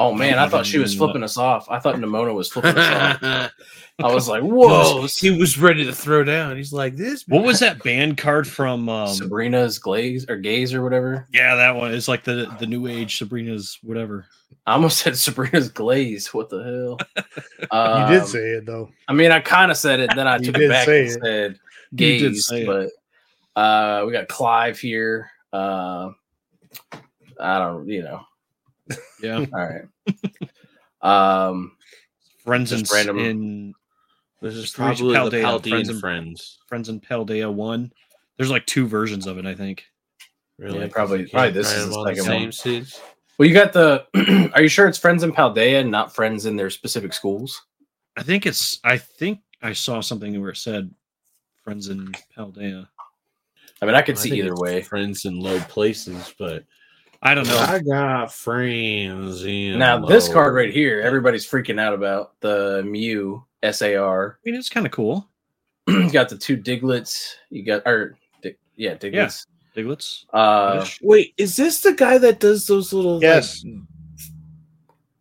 Oh 0.00 0.14
man, 0.14 0.38
I 0.38 0.48
thought 0.48 0.64
she 0.64 0.78
was 0.78 0.94
flipping 0.94 1.24
us 1.24 1.36
off. 1.36 1.68
I 1.68 1.80
thought 1.80 1.96
Nemona 1.96 2.32
was 2.32 2.48
flipping 2.48 2.76
us 2.76 3.20
off. 3.22 3.50
I 4.00 4.14
was 4.14 4.28
like, 4.28 4.44
whoa. 4.44 5.08
he 5.18 5.36
was 5.36 5.58
ready 5.58 5.84
to 5.84 5.92
throw 5.92 6.22
down. 6.22 6.56
He's 6.56 6.72
like, 6.72 6.94
"This." 6.94 7.24
What 7.26 7.42
was 7.44 7.58
that 7.58 7.82
band 7.82 8.16
card 8.16 8.46
from? 8.46 8.88
Um, 8.88 9.08
Sabrina's 9.08 9.80
glaze 9.80 10.24
or 10.28 10.36
gaze 10.36 10.72
or 10.72 10.84
whatever. 10.84 11.26
yeah, 11.32 11.56
that 11.56 11.74
one. 11.74 11.92
It's 11.92 12.06
like 12.06 12.22
the 12.22 12.54
the 12.60 12.66
new 12.66 12.86
age 12.86 13.18
Sabrina's 13.18 13.78
whatever. 13.82 14.26
I 14.68 14.74
almost 14.74 14.98
said 14.98 15.16
Sabrina's 15.16 15.68
glaze. 15.68 16.32
What 16.32 16.48
the 16.48 16.62
hell? 16.62 17.24
You 17.60 17.66
Um, 17.72 18.10
did 18.12 18.24
say 18.26 18.50
it 18.50 18.66
though. 18.66 18.90
I 19.08 19.12
mean, 19.14 19.32
I 19.32 19.40
kind 19.40 19.72
of 19.72 19.76
said 19.76 19.98
it, 19.98 20.10
then 20.14 20.28
I 20.28 20.38
took 20.38 20.54
it 20.54 20.58
did 20.58 20.68
back 20.70 20.86
say 20.86 21.00
and 21.00 21.08
it. 21.10 21.20
said 21.20 21.58
You 21.90 21.96
did 21.96 22.20
gaze. 22.34 22.46
say 22.46 22.62
it. 22.62 22.66
But 22.66 23.60
uh, 23.60 24.04
we 24.06 24.12
got 24.12 24.28
Clive 24.28 24.78
here. 24.78 25.28
Uh, 25.52 26.10
I 27.40 27.58
don't, 27.58 27.88
you 27.88 28.02
know. 28.02 28.20
Yeah, 29.22 29.44
All 29.52 29.68
right. 29.68 29.82
um, 31.02 31.76
friends 32.44 32.72
and 32.72 32.80
Just 32.82 32.92
random- 32.92 33.18
in 33.18 33.74
This 34.40 34.54
is 34.54 34.70
Screech 34.70 34.98
probably 34.98 35.14
the 35.14 35.36
Paldea, 35.38 35.42
Paldean 35.42 35.68
Friends 35.70 35.88
and- 35.88 36.00
friends. 36.00 36.58
Friends 36.68 36.88
in 36.88 37.00
Paldea 37.00 37.52
one. 37.52 37.92
There's 38.36 38.50
like 38.50 38.66
two 38.66 38.86
versions 38.86 39.26
of 39.26 39.38
it, 39.38 39.46
I 39.46 39.54
think. 39.54 39.84
Really? 40.58 40.78
Yeah, 40.80 40.88
probably- 40.90 41.26
probably 41.26 41.50
this 41.50 41.72
is 41.72 41.84
them 41.84 41.92
the 41.92 42.04
second 42.10 42.24
same 42.24 42.42
one. 42.42 42.52
seats? 42.52 43.00
well, 43.38 43.48
you 43.48 43.54
got 43.54 43.72
the. 43.72 44.06
are 44.54 44.62
you 44.62 44.68
sure 44.68 44.86
it's 44.86 44.98
friends 44.98 45.22
in 45.24 45.32
Paldea 45.32 45.80
and 45.80 45.90
not 45.90 46.14
friends 46.14 46.46
in 46.46 46.56
their 46.56 46.70
specific 46.70 47.12
schools? 47.12 47.60
I 48.16 48.22
think 48.22 48.46
it's. 48.46 48.78
I 48.84 48.96
think 48.98 49.40
I 49.62 49.72
saw 49.72 50.00
something 50.00 50.40
where 50.40 50.50
it 50.50 50.56
said 50.56 50.92
friends 51.64 51.88
in 51.88 52.12
Paldea. 52.36 52.86
I 53.82 53.86
mean, 53.86 53.94
I 53.94 54.02
could 54.02 54.16
I 54.16 54.18
see 54.18 54.30
think 54.30 54.42
either 54.44 54.54
way. 54.56 54.82
Friends 54.82 55.24
in 55.24 55.38
low 55.38 55.58
places, 55.60 56.34
but 56.38 56.64
I 57.22 57.34
don't 57.34 57.48
know. 57.48 57.58
I 57.58 57.80
got 57.80 58.32
friends 58.32 59.44
in. 59.44 59.78
Now, 59.78 59.98
this 60.06 60.28
card 60.28 60.54
right 60.54 60.72
here, 60.72 61.00
everybody's 61.00 61.46
freaking 61.48 61.80
out 61.80 61.92
about 61.92 62.38
the 62.40 62.82
Mew 62.86 63.44
SAR. 63.68 64.38
I 64.40 64.48
mean, 64.48 64.54
it's 64.58 64.68
kind 64.68 64.86
of 64.86 64.92
cool. 64.92 65.28
you 65.88 66.10
got 66.12 66.28
the 66.28 66.38
two 66.38 66.56
Digletts. 66.56 67.34
You 67.50 67.64
got, 67.64 67.82
or 67.86 68.16
Di- 68.42 68.54
yeah, 68.76 68.94
Digletts. 68.94 69.46
Digletts. 69.76 70.26
Uh, 70.32 70.86
Wait, 71.02 71.34
is 71.38 71.56
this 71.56 71.80
the 71.80 71.92
guy 71.92 72.18
that 72.18 72.38
does 72.40 72.66
those 72.66 72.92
little? 72.92 73.14
like- 73.14 73.22
Yes. 73.22 73.64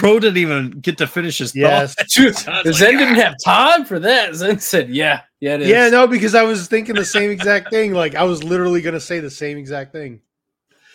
Bro 0.00 0.20
didn't 0.20 0.36
even 0.36 0.70
get 0.80 0.98
to 0.98 1.06
finish 1.06 1.38
his 1.38 1.54
Yes. 1.54 1.94
thought. 1.94 2.08
Dude, 2.14 2.48
I 2.48 2.62
was 2.62 2.76
Zen 2.78 2.90
like, 2.96 2.98
didn't 2.98 3.14
have 3.16 3.34
time 3.44 3.84
for 3.84 3.98
that. 4.00 4.34
Zen 4.34 4.58
said, 4.58 4.90
"Yeah, 4.90 5.22
yeah, 5.40 5.54
it 5.54 5.62
is." 5.62 5.68
Yeah, 5.68 5.88
no, 5.90 6.06
because 6.06 6.34
I 6.34 6.42
was 6.42 6.68
thinking 6.68 6.94
the 6.94 7.04
same 7.04 7.30
exact 7.30 7.70
thing. 7.70 7.92
Like 7.92 8.14
I 8.14 8.24
was 8.24 8.42
literally 8.44 8.80
gonna 8.82 9.00
say 9.00 9.20
the 9.20 9.30
same 9.30 9.58
exact 9.58 9.92
thing. 9.92 10.20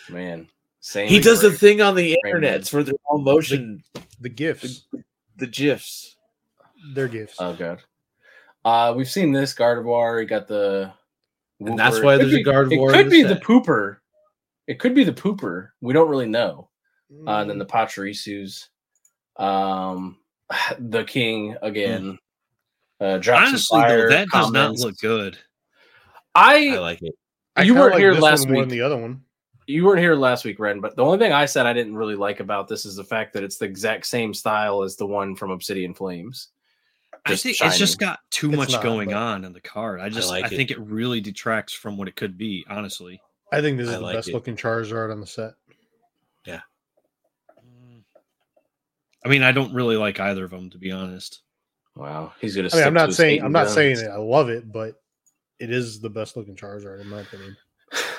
man. 0.08 0.48
Same. 0.80 1.08
he 1.08 1.18
does 1.18 1.42
a 1.42 1.46
agree. 1.46 1.56
thing 1.56 1.80
on 1.80 1.94
the 1.94 2.02
Rainbow. 2.24 2.28
internet 2.28 2.68
for 2.68 2.82
the 2.82 2.94
all 3.06 3.18
motion, 3.18 3.82
The 4.20 4.28
gifts, 4.28 4.84
the 5.36 5.46
gifs. 5.46 6.16
they're 6.94 7.08
gifts. 7.08 7.36
Oh 7.38 7.54
god. 7.54 7.82
Uh, 8.66 8.92
we've 8.96 9.08
seen 9.10 9.32
this 9.32 9.54
Gardevoir. 9.54 10.20
You 10.20 10.26
got 10.26 10.46
the. 10.46 10.92
And 11.60 11.78
that's 11.78 12.00
why 12.00 12.14
It 12.14 12.18
could 12.18 12.26
there's 12.30 12.34
a 12.34 12.36
be- 12.36 12.44
Gardevoir 12.44 12.90
It 12.90 12.92
could 12.96 13.06
the 13.06 13.10
be 13.10 13.22
the 13.22 13.36
pooper. 13.36 13.96
It 14.66 14.78
could 14.78 14.94
be 14.94 15.04
the 15.04 15.12
pooper. 15.12 15.68
We 15.80 15.92
don't 15.94 16.08
really 16.10 16.26
know. 16.28 16.68
Uh, 17.26 17.30
and 17.40 17.48
then 17.50 17.58
the 17.58 17.66
Mm. 17.66 17.70
Pachirisus, 17.70 18.68
um, 19.42 20.18
the 20.78 21.04
King 21.04 21.56
again. 21.62 22.18
Uh, 23.00 23.18
drops. 23.18 23.48
Honestly, 23.48 23.80
though, 23.80 24.08
that 24.08 24.28
does 24.28 24.50
not 24.50 24.76
look 24.78 24.96
good. 24.98 25.38
I 26.34 26.70
I 26.70 26.78
like 26.78 27.02
it. 27.02 27.14
I 27.56 27.62
you 27.62 27.74
weren't 27.74 27.92
like 27.92 28.00
here 28.00 28.14
this 28.14 28.22
last 28.22 28.44
one 28.46 28.52
more 28.54 28.62
than 28.62 28.68
week. 28.70 28.78
the 28.78 28.84
other 28.84 28.96
one. 28.96 29.22
you 29.66 29.84
weren't 29.84 30.00
here 30.00 30.14
last 30.14 30.44
week, 30.44 30.58
Ren, 30.58 30.80
but 30.80 30.96
the 30.96 31.04
only 31.04 31.18
thing 31.18 31.32
I 31.32 31.44
said 31.46 31.66
I 31.66 31.72
didn't 31.72 31.96
really 31.96 32.16
like 32.16 32.40
about 32.40 32.68
this 32.68 32.84
is 32.84 32.96
the 32.96 33.04
fact 33.04 33.32
that 33.34 33.44
it's 33.44 33.56
the 33.58 33.64
exact 33.66 34.06
same 34.06 34.34
style 34.34 34.82
as 34.82 34.96
the 34.96 35.06
one 35.06 35.34
from 35.36 35.50
Obsidian 35.50 35.94
Flames. 35.94 36.48
I 37.26 37.30
Just 37.30 37.42
think 37.44 37.56
it's 37.60 37.78
just 37.78 37.98
got 37.98 38.18
too 38.30 38.48
It's 38.50 38.56
much 38.56 38.72
not, 38.72 38.82
going 38.82 39.14
on 39.14 39.44
in 39.44 39.52
the 39.54 39.60
card. 39.60 40.00
I 40.00 40.08
just 40.10 40.28
I, 40.28 40.40
like 40.40 40.52
it. 40.52 40.56
think 40.56 40.70
it 40.70 40.78
really 40.80 41.20
detracts 41.20 41.72
from 41.72 41.96
what 41.96 42.06
it 42.08 42.16
could 42.16 42.36
be. 42.36 42.66
Honestly, 42.68 43.20
I 43.52 43.60
think 43.62 43.78
this 43.78 43.88
I 43.88 43.92
is 43.92 43.98
the 43.98 44.04
like 44.04 44.16
best 44.16 44.28
it. 44.28 44.34
looking 44.34 44.56
Charizard 44.56 45.10
on 45.10 45.20
the 45.20 45.26
set. 45.26 45.52
Yeah. 46.44 46.60
I 49.24 49.28
mean, 49.28 49.42
I 49.42 49.52
don't 49.52 49.72
really 49.72 49.96
like 49.96 50.20
either 50.20 50.44
of 50.44 50.50
them 50.50 50.68
to 50.70 50.78
be 50.78 50.90
honest. 50.90 51.40
Wow, 51.96 52.32
he's 52.40 52.56
gonna. 52.56 52.68
I 52.72 52.76
mean, 52.76 52.86
I'm 52.86 52.94
not 52.94 53.12
saying 53.14 53.42
I'm 53.42 53.52
not 53.52 53.64
guns. 53.64 53.74
saying 53.74 53.96
that 53.98 54.10
I 54.10 54.16
love 54.16 54.48
it, 54.48 54.70
but 54.72 55.00
it 55.60 55.70
is 55.70 56.00
the 56.00 56.10
best 56.10 56.36
looking 56.36 56.56
Charizard 56.56 57.00
in 57.00 57.08
my 57.08 57.20
opinion. 57.20 57.56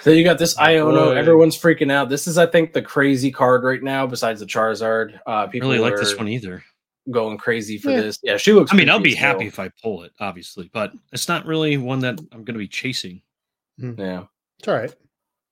Then 0.06 0.18
you 0.18 0.24
got 0.24 0.38
this 0.38 0.56
My 0.58 0.74
Iono. 0.76 1.08
boy. 1.08 1.12
Everyone's 1.18 1.60
freaking 1.60 1.92
out. 1.92 2.08
This 2.08 2.28
is, 2.28 2.38
I 2.38 2.46
think, 2.46 2.72
the 2.74 2.82
crazy 2.82 3.32
card 3.32 3.64
right 3.64 3.82
now. 3.84 4.06
Besides 4.08 4.40
the 4.40 4.46
Charizard, 4.46 5.20
uh, 5.26 5.48
people 5.48 5.70
really 5.70 5.82
like 5.82 5.96
this 5.98 6.16
one 6.16 6.28
either. 6.30 6.64
going 7.12 7.38
crazy 7.38 7.78
for 7.78 7.90
Yeah. 7.92 8.02
this. 8.02 8.20
Yeah, 8.24 8.38
she 8.38 8.54
looks. 8.54 8.72
I 8.72 8.76
mean, 8.78 8.90
I'll 8.90 9.00
be 9.00 9.12
as 9.14 9.18
hell. 9.18 9.34
happy 9.34 9.48
if 9.48 9.60
I 9.60 9.70
pull 9.84 10.04
it, 10.04 10.14
obviously, 10.20 10.70
but 10.74 10.94
it's 11.12 11.28
not 11.28 11.46
really 11.46 11.76
one 11.78 12.00
that 12.00 12.20
I'm 12.32 12.44
going 12.46 12.54
to 12.54 12.60
be 12.60 12.68
chasing. 12.68 13.22
Yeah. 13.78 14.26
It's 14.60 14.68
all 14.68 14.76
right. 14.76 14.94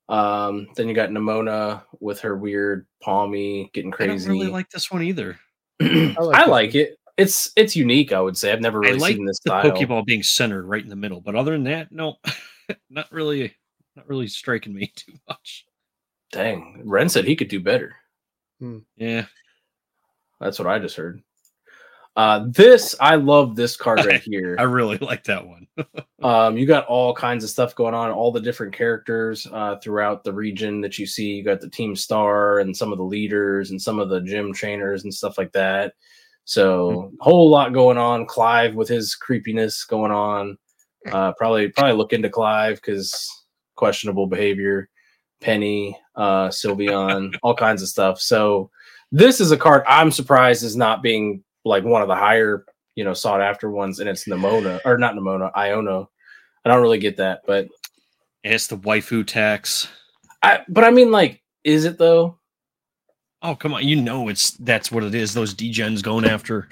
Um. 0.10 0.68
Then 0.76 0.88
you 0.88 0.94
got 0.94 1.10
Nemona 1.10 1.84
with 2.00 2.20
her 2.22 2.36
weird 2.38 2.86
palmy 3.02 3.70
getting 3.74 3.92
I 3.94 3.96
crazy. 3.98 4.28
don't 4.28 4.38
really 4.38 4.52
like 4.52 4.70
this 4.70 4.90
one 4.92 5.02
either. 5.04 5.38
I 5.82 6.16
like 6.20 6.48
like, 6.48 6.76
it. 6.76 6.98
It's 7.17 7.52
it's 7.56 7.76
unique. 7.76 8.12
I 8.12 8.19
would 8.19 8.38
say 8.38 8.52
I've 8.52 8.62
never 8.62 8.80
really 8.80 8.97
I 8.97 9.02
like 9.02 9.15
seen 9.15 9.26
this 9.26 9.39
the 9.43 9.49
style. 9.49 9.71
Pokeball 9.71 10.06
being 10.06 10.23
centered 10.23 10.65
right 10.65 10.84
in 10.84 10.89
the 10.89 10.95
middle, 10.95 11.21
but 11.21 11.36
other 11.36 11.52
than 11.52 11.63
that, 11.65 11.91
no, 11.91 12.15
not 12.89 13.12
really, 13.12 13.56
not 13.95 14.08
really 14.08 14.28
striking 14.28 14.73
me 14.73 14.88
too 14.95 15.13
much. 15.28 15.65
Dang, 16.32 16.82
Ren 16.84 17.10
said 17.10 17.26
he 17.26 17.36
could 17.36 17.49
do 17.49 17.60
better. 17.60 17.95
Yeah, 18.95 19.26
That's 20.39 20.58
what 20.58 20.69
I 20.69 20.80
just 20.80 20.95
heard. 20.95 21.21
Uh, 22.15 22.45
this 22.49 22.95
I 23.02 23.15
love 23.15 23.56
this 23.56 23.76
card 23.76 24.06
right 24.06 24.21
here. 24.26 24.56
I 24.60 24.63
really 24.63 24.97
like 24.99 25.23
that 25.26 25.45
one. 25.45 25.67
Um, 26.21 26.58
you 26.58 26.65
got 26.67 26.86
all 26.86 27.13
kinds 27.13 27.43
of 27.43 27.49
stuff 27.49 27.76
going 27.76 27.95
on, 27.95 28.12
all 28.12 28.32
the 28.32 28.39
different 28.39 28.73
characters 28.73 29.47
uh, 29.52 29.78
throughout 29.78 30.23
the 30.23 30.32
region 30.34 30.80
that 30.82 30.99
you 30.99 31.08
see. 31.08 31.34
You 31.34 31.43
got 31.43 31.60
the 31.60 31.69
team 31.69 31.95
star 31.95 32.60
and 32.60 32.76
some 32.76 32.91
of 32.91 32.99
the 32.99 33.04
leaders 33.04 33.71
and 33.71 33.82
some 33.82 33.99
of 33.99 34.10
the 34.10 34.21
gym 34.21 34.54
trainers 34.54 35.04
and 35.04 35.13
stuff 35.13 35.38
like 35.38 35.52
that. 35.54 35.93
So 36.46 37.12
a 37.20 37.24
whole 37.24 37.50
lot 37.50 37.74
going 37.74 37.98
on. 37.98 38.26
Clive 38.26 38.76
with 38.76 38.90
his 38.90 39.16
creepiness 39.16 39.86
going 39.86 40.12
on. 40.12 40.58
Uh, 41.12 41.34
probably 41.34 41.70
probably 41.70 41.96
look 41.96 42.14
into 42.14 42.30
Clive 42.30 42.76
because 42.76 43.30
questionable 43.76 44.28
behavior. 44.28 44.90
Penny, 45.42 45.98
uh, 46.16 46.48
Sylveon, 46.48 47.36
all 47.44 47.56
kinds 47.56 47.82
of 47.82 47.90
stuff. 47.90 48.20
So 48.20 48.72
this 49.12 49.40
is 49.40 49.52
a 49.52 49.58
card 49.58 49.84
I'm 49.88 50.12
surprised 50.12 50.64
is 50.64 50.76
not 50.76 51.04
being 51.04 51.44
like 51.66 51.84
one 51.84 52.02
of 52.02 52.08
the 52.08 52.16
higher, 52.16 52.66
you 52.96 53.04
know, 53.04 53.14
sought 53.14 53.42
after 53.42 53.70
ones, 53.70 54.00
and 54.00 54.10
it's 54.10 54.28
Nemona 54.28 54.80
or 54.86 54.98
not 54.98 55.16
Nemona, 55.16 55.52
Iono. 55.54 56.08
I 56.66 56.70
don't 56.70 56.82
really 56.82 57.00
get 57.00 57.18
that, 57.18 57.42
but 57.46 57.68
it's 58.44 58.68
the 58.68 58.78
waifu 58.78 59.26
tax. 59.28 59.88
I 60.42 60.62
but 60.68 60.84
I 60.84 60.92
mean, 60.92 61.12
like, 61.12 61.42
is 61.64 61.86
it 61.86 61.98
though? 61.98 62.40
Oh 63.44 63.56
come 63.56 63.74
on, 63.74 63.86
you 63.86 63.96
know 63.98 64.30
it's 64.30 64.52
that's 64.52 64.92
what 64.92 65.04
it 65.04 65.14
is. 65.14 65.34
Those 65.34 65.54
degens 65.54 66.02
going 66.02 66.26
after. 66.26 66.68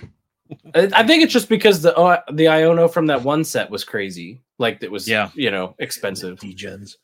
I 0.73 0.89
I 0.93 1.05
think 1.07 1.23
it's 1.23 1.33
just 1.33 1.49
because 1.49 1.81
the 1.81 1.95
uh, 1.95 2.21
the 2.31 2.45
Iono 2.45 2.91
from 2.91 3.07
that 3.07 3.21
one 3.23 3.43
set 3.43 3.69
was 3.69 3.83
crazy, 3.83 4.41
like 4.57 4.81
it 4.81 4.91
was, 4.91 5.07
Yeah. 5.07 5.29
you 5.33 5.51
know, 5.51 5.75
expensive. 5.79 6.39
Degens. 6.39 6.95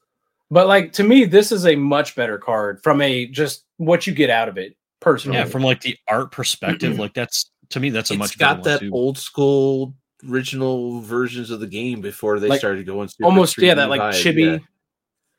But 0.50 0.68
like 0.68 0.94
to 0.94 1.04
me, 1.04 1.26
this 1.26 1.52
is 1.52 1.66
a 1.66 1.76
much 1.76 2.16
better 2.16 2.38
card 2.38 2.82
from 2.82 3.02
a 3.02 3.26
just 3.28 3.66
what 3.78 4.08
you 4.08 4.14
get 4.14 4.30
out 4.30 4.48
of 4.50 4.58
it 4.58 4.76
personally. 5.02 5.38
Yeah, 5.38 5.46
from 5.46 5.64
like 5.64 5.82
the 5.82 5.98
art 6.08 6.32
perspective, 6.32 6.98
like 6.98 7.14
that's 7.14 7.52
to 7.70 7.80
me 7.82 7.90
that's 7.90 8.10
a 8.12 8.14
It's 8.14 8.20
much 8.20 8.38
got 8.38 8.64
better 8.64 8.70
that 8.80 8.82
one 8.84 8.90
too. 8.92 8.96
old 8.96 9.18
school 9.18 9.94
original 10.30 11.02
versions 11.02 11.52
of 11.52 11.60
the 11.60 11.68
game 11.68 12.02
before 12.02 12.40
they 12.40 12.48
Like, 12.48 12.60
started 12.60 12.86
going 12.86 13.08
super 13.10 13.26
almost 13.26 13.58
yeah, 13.62 13.74
that 13.76 13.90
like 13.90 14.02
vibe, 14.02 14.14
chibi. 14.24 14.60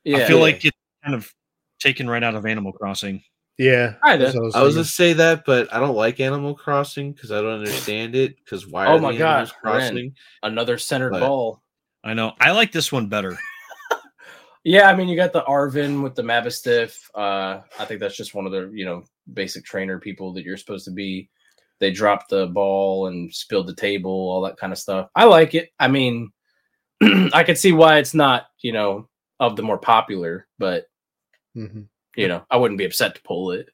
yeah. 0.03 0.17
Yeah, 0.17 0.23
I 0.23 0.27
feel 0.27 0.37
yeah. 0.37 0.43
like 0.43 0.63
it's 0.65 0.77
kind 1.03 1.15
of 1.15 1.31
taken 1.79 2.07
right 2.09 2.23
out 2.23 2.35
of 2.35 2.45
Animal 2.45 2.71
Crossing. 2.71 3.21
Yeah. 3.59 3.93
Kinda. 4.03 4.25
I 4.25 4.39
was 4.39 4.53
thinking. 4.55 4.71
gonna 4.71 4.83
say 4.85 5.13
that, 5.13 5.43
but 5.45 5.71
I 5.73 5.79
don't 5.79 5.95
like 5.95 6.19
Animal 6.19 6.55
Crossing 6.55 7.11
because 7.11 7.31
I 7.31 7.41
don't 7.41 7.51
understand 7.59 8.15
it. 8.15 8.37
Because 8.37 8.65
why 8.65 8.87
Oh 8.87 8.95
are 8.95 8.99
my 8.99 9.11
the 9.11 9.17
God, 9.19 9.31
animals 9.35 9.53
Ren. 9.63 9.73
crossing? 9.81 10.15
another 10.43 10.77
centered 10.79 11.11
But- 11.11 11.19
ball. 11.19 11.61
I 12.03 12.13
know. 12.13 12.33
I 12.39 12.51
like 12.51 12.71
this 12.71 12.91
one 12.91 13.07
better. 13.07 13.37
Yeah, 14.65 14.89
I 14.89 14.95
mean, 14.95 15.07
you 15.07 15.15
got 15.15 15.31
the 15.33 15.43
Arven 15.45 16.01
with 16.01 16.15
the 16.15 16.21
Mabosstiff. 16.21 16.97
Uh, 17.15 17.61
I 17.79 17.85
think 17.85 17.99
that's 18.01 18.17
just 18.17 18.35
one 18.35 18.45
of 18.45 18.51
the 18.51 18.69
you 18.73 18.83
know 18.85 19.03
basic 19.33 19.63
trainer 19.65 19.99
people 19.99 20.33
that 20.33 20.43
you're 20.43 20.57
supposed 20.57 20.83
to 20.85 20.91
be. 20.91 21.29
They 21.79 21.91
dropped 21.91 22.29
the 22.29 22.47
ball 22.47 23.07
and 23.07 23.33
spilled 23.33 23.67
the 23.67 23.73
table, 23.75 24.11
all 24.11 24.41
that 24.41 24.57
kind 24.57 24.73
of 24.73 24.79
stuff. 24.79 25.09
I 25.15 25.23
like 25.25 25.55
it. 25.55 25.69
I 25.79 25.87
mean, 25.87 26.31
I 27.01 27.43
could 27.45 27.57
see 27.57 27.71
why 27.71 27.97
it's 27.99 28.13
not 28.13 28.47
you 28.61 28.73
know 28.73 29.07
of 29.39 29.55
the 29.55 29.63
more 29.63 29.77
popular, 29.77 30.45
but 30.59 30.85
Mhm. 31.57 31.87
You 32.15 32.27
know 32.27 32.43
I 32.49 32.57
wouldn't 32.57 32.77
be 32.77 32.85
upset 32.85 33.15
to 33.15 33.21
pull 33.21 33.51
it. 33.51 33.69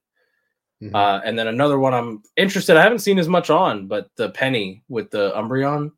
Mhm. 0.84 0.93
Uh, 0.93 1.21
and 1.24 1.38
then 1.39 1.48
another 1.48 1.80
one 1.80 1.93
I'm 1.93 2.21
interested. 2.36 2.76
I 2.78 2.82
haven't 2.84 3.00
seen 3.00 3.17
as 3.19 3.28
much 3.30 3.50
on, 3.50 3.88
but 3.88 4.10
the 4.17 4.30
Penny 4.32 4.84
with 4.89 5.10
the 5.12 5.32
Umbreon. 5.36 5.91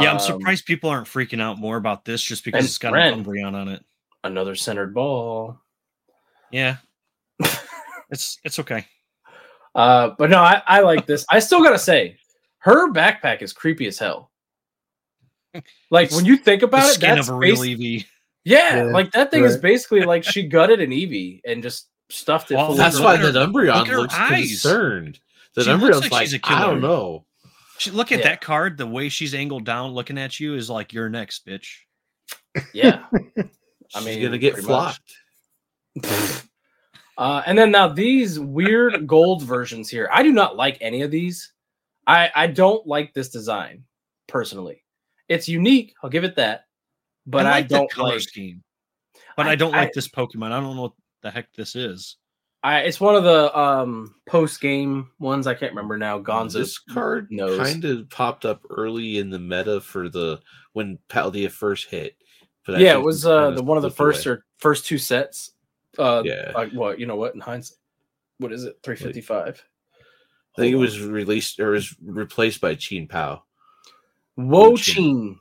Yeah, 0.00 0.10
I'm 0.10 0.16
Um, 0.16 0.20
surprised 0.20 0.66
people 0.66 0.90
aren't 0.90 1.06
freaking 1.08 1.40
out 1.40 1.58
more 1.58 1.76
about 1.76 2.04
this 2.04 2.22
just 2.22 2.44
because 2.44 2.64
it's 2.64 2.78
got 2.78 2.96
an 2.96 3.24
Umbreon 3.24 3.54
on 3.54 3.68
it. 3.68 3.84
Another 4.22 4.54
centered 4.54 4.94
ball. 4.94 5.60
Yeah. 6.50 6.76
it's 8.10 8.38
it's 8.44 8.58
okay. 8.60 8.86
Uh, 9.74 10.10
but 10.18 10.30
no, 10.30 10.38
I, 10.38 10.62
I 10.66 10.80
like 10.80 11.06
this. 11.06 11.26
I 11.28 11.40
still 11.40 11.62
gotta 11.62 11.78
say, 11.78 12.16
her 12.58 12.92
backpack 12.92 13.42
is 13.42 13.52
creepy 13.52 13.86
as 13.86 13.98
hell. 13.98 14.30
Like 15.90 16.10
when 16.12 16.24
you 16.24 16.36
think 16.36 16.60
The 16.60 16.66
about 16.66 16.88
it, 16.90 16.94
skin 16.94 17.14
that's 17.16 17.28
of 17.28 17.34
a 17.34 17.38
real 17.38 17.56
Eevee. 17.56 18.06
Yeah, 18.44 18.76
Yeah, 18.76 18.82
like 18.84 19.10
that 19.12 19.30
thing 19.30 19.44
is 19.44 19.56
basically 19.56 20.02
like 20.04 20.24
she 20.24 20.46
gutted 20.46 20.80
an 20.80 20.90
Eevee 20.90 21.40
and 21.46 21.62
just 21.62 21.88
stuffed 22.10 22.50
it. 22.50 22.56
Well, 22.56 22.66
full 22.68 22.74
That's 22.76 22.96
of 22.98 23.04
why 23.04 23.16
Look 23.16 23.24
at 23.28 23.32
the 23.32 23.40
her- 23.40 23.46
look 23.46 23.54
Umbreon 23.64 23.88
at 23.88 23.96
looks 23.98 24.14
eyes. 24.14 24.48
concerned. 24.48 25.20
The 25.54 25.64
She 25.64 25.70
Umbreon's 25.70 26.00
like 26.02 26.10
like, 26.12 26.22
she's 26.28 26.34
a 26.34 26.40
I 26.44 26.60
don't 26.60 26.80
know. 26.80 27.24
She- 27.78 27.90
Look 27.90 28.12
at 28.12 28.18
Yeah. 28.20 28.28
that 28.28 28.40
card. 28.40 28.76
The 28.78 28.86
way 28.86 29.08
she's 29.08 29.34
angled 29.34 29.64
down, 29.64 29.92
looking 29.92 30.18
at 30.18 30.38
you, 30.40 30.54
is 30.54 30.68
like 30.70 30.92
you're 30.92 31.08
next, 31.08 31.46
bitch. 31.46 31.66
yeah. 32.72 33.04
I 33.12 33.12
mean, 33.16 33.50
She's 33.88 34.04
mean, 34.04 34.22
gonna 34.22 34.38
get 34.38 34.54
pretty 34.54 34.68
much. 34.68 34.98
flocked. 36.02 36.46
Uh, 37.16 37.42
and 37.46 37.56
then 37.56 37.70
now 37.70 37.86
these 37.88 38.40
weird 38.40 39.06
gold 39.06 39.42
versions 39.42 39.88
here. 39.88 40.08
I 40.12 40.22
do 40.22 40.32
not 40.32 40.56
like 40.56 40.78
any 40.80 41.02
of 41.02 41.10
these. 41.10 41.52
I 42.06 42.30
I 42.34 42.46
don't 42.48 42.86
like 42.86 43.14
this 43.14 43.28
design 43.28 43.84
personally. 44.26 44.82
It's 45.28 45.48
unique. 45.48 45.94
I'll 46.02 46.10
give 46.10 46.24
it 46.24 46.36
that. 46.36 46.64
But 47.26 47.46
I, 47.46 47.50
like 47.50 47.68
the 47.68 47.76
don't 47.78 47.90
color 47.90 48.12
like. 48.12 48.20
scheme. 48.20 48.62
But 49.36 49.46
I- 49.46 49.52
I, 49.52 49.54
don't 49.54 49.74
I- 49.74 49.78
like 49.82 49.92
this 49.92 50.08
Pokemon. 50.08 50.52
I 50.52 50.60
don't 50.60 50.76
know 50.76 50.82
what 50.82 50.92
the 51.22 51.30
heck 51.30 51.52
this 51.54 51.74
is. 51.76 52.16
I, 52.62 52.80
it's 52.80 52.98
one 52.98 53.14
of 53.14 53.24
the 53.24 53.58
um 53.58 54.14
post 54.26 54.58
game 54.62 55.10
ones. 55.18 55.46
I 55.46 55.52
can't 55.52 55.72
remember 55.72 55.98
now. 55.98 56.18
Gonzo. 56.18 56.52
This 56.54 56.78
card 56.78 57.28
knows. 57.30 57.58
kind 57.58 57.84
of 57.84 58.08
popped 58.08 58.46
up 58.46 58.62
early 58.70 59.18
in 59.18 59.28
the 59.28 59.38
meta 59.38 59.82
for 59.82 60.08
the 60.08 60.40
when 60.72 60.98
Paldea 61.10 61.50
first 61.50 61.90
hit. 61.90 62.16
But 62.66 62.80
yeah, 62.80 62.94
it 62.94 63.02
was 63.02 63.26
uh 63.26 63.50
the 63.50 63.62
one 63.62 63.76
of 63.76 63.82
the 63.82 63.90
first 63.90 64.24
away. 64.24 64.36
or 64.36 64.44
first 64.56 64.86
two 64.86 64.96
sets. 64.96 65.50
Uh, 65.98 66.22
Yeah. 66.24 66.52
Like 66.54 66.72
what 66.72 66.98
you 66.98 67.04
know 67.04 67.16
what 67.16 67.34
in 67.34 67.40
hindsight, 67.40 67.76
what 68.38 68.50
is 68.50 68.64
it? 68.64 68.78
Three 68.82 68.96
fifty 68.96 69.20
five. 69.20 69.62
I 70.56 70.60
think 70.62 70.72
it 70.72 70.76
was 70.76 71.00
released 71.02 71.60
or 71.60 71.72
was 71.72 71.94
replaced 72.02 72.62
by 72.62 72.76
Chien-Pao. 72.76 73.42
Wo 74.36 74.74
Chin. 74.76 75.38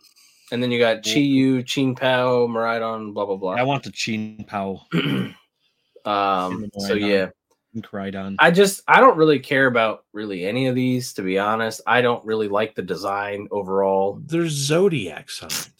Chin, 0.53 0.63
and 0.63 0.63
then 0.63 0.71
you 0.71 0.79
got 0.79 1.03
Chi 1.03 1.19
Yu, 1.19 1.63
Chin 1.63 1.95
Pao, 1.95 2.47
Miraidon, 2.47 3.13
blah 3.13 3.25
blah 3.25 3.37
blah. 3.37 3.53
I 3.53 3.63
want 3.63 3.83
the 3.83 3.91
Chien-Pao. 3.91 4.81
um. 6.05 6.69
So 6.77 6.93
yeah, 6.93 7.29
and 7.73 7.83
Koraidon. 7.83 8.35
I 8.39 8.51
just 8.51 8.81
I 8.87 8.99
don't 8.99 9.17
really 9.17 9.39
care 9.39 9.67
about 9.67 10.05
really 10.13 10.45
any 10.45 10.67
of 10.67 10.75
these 10.75 11.13
to 11.13 11.21
be 11.21 11.39
honest. 11.39 11.81
I 11.87 12.01
don't 12.01 12.23
really 12.25 12.47
like 12.47 12.75
the 12.75 12.81
design 12.81 13.47
overall. 13.51 14.21
There's 14.25 14.51
zodiac 14.51 15.29
signs. 15.29 15.71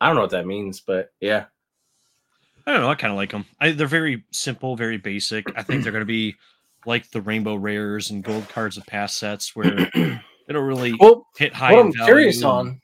I 0.00 0.06
don't 0.06 0.16
know 0.16 0.22
what 0.22 0.30
that 0.30 0.46
means, 0.46 0.80
but 0.80 1.12
yeah, 1.20 1.46
I 2.66 2.72
don't 2.72 2.82
know. 2.82 2.90
I 2.90 2.94
kind 2.94 3.12
of 3.12 3.16
like 3.16 3.32
them. 3.32 3.44
I, 3.60 3.72
they're 3.72 3.86
very 3.86 4.24
simple, 4.30 4.76
very 4.76 4.96
basic. 4.96 5.46
I 5.58 5.62
think 5.62 5.82
they're 5.82 5.92
going 5.92 6.00
to 6.00 6.06
be 6.06 6.36
like 6.86 7.10
the 7.10 7.20
rainbow 7.20 7.56
rares 7.56 8.10
and 8.10 8.24
gold 8.24 8.48
cards 8.48 8.78
of 8.78 8.86
past 8.86 9.18
sets 9.18 9.54
where 9.54 9.70
they 9.94 10.20
don't 10.48 10.66
really 10.66 10.94
well. 10.98 11.26
hit 11.36 11.52
high. 11.52 11.72
what 11.72 11.84
I'm 11.84 11.92
value 11.92 12.06
curious 12.06 12.42
on 12.42 12.80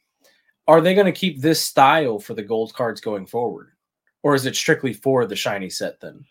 are 0.68 0.81
they 0.81 0.94
going 0.94 1.07
to 1.07 1.12
keep 1.12 1.40
this 1.40 1.61
style 1.62 2.18
for 2.18 2.35
the 2.35 2.42
gold 2.42 2.74
cards 2.74 3.00
going 3.00 3.26
forward, 3.26 3.70
or 4.22 4.35
is 4.35 4.46
it 4.46 4.57
strictly 4.57 4.92
for 4.92 5.26
the 5.26 5.37
shiny 5.37 5.70
set 5.70 6.00
then? 6.00 6.24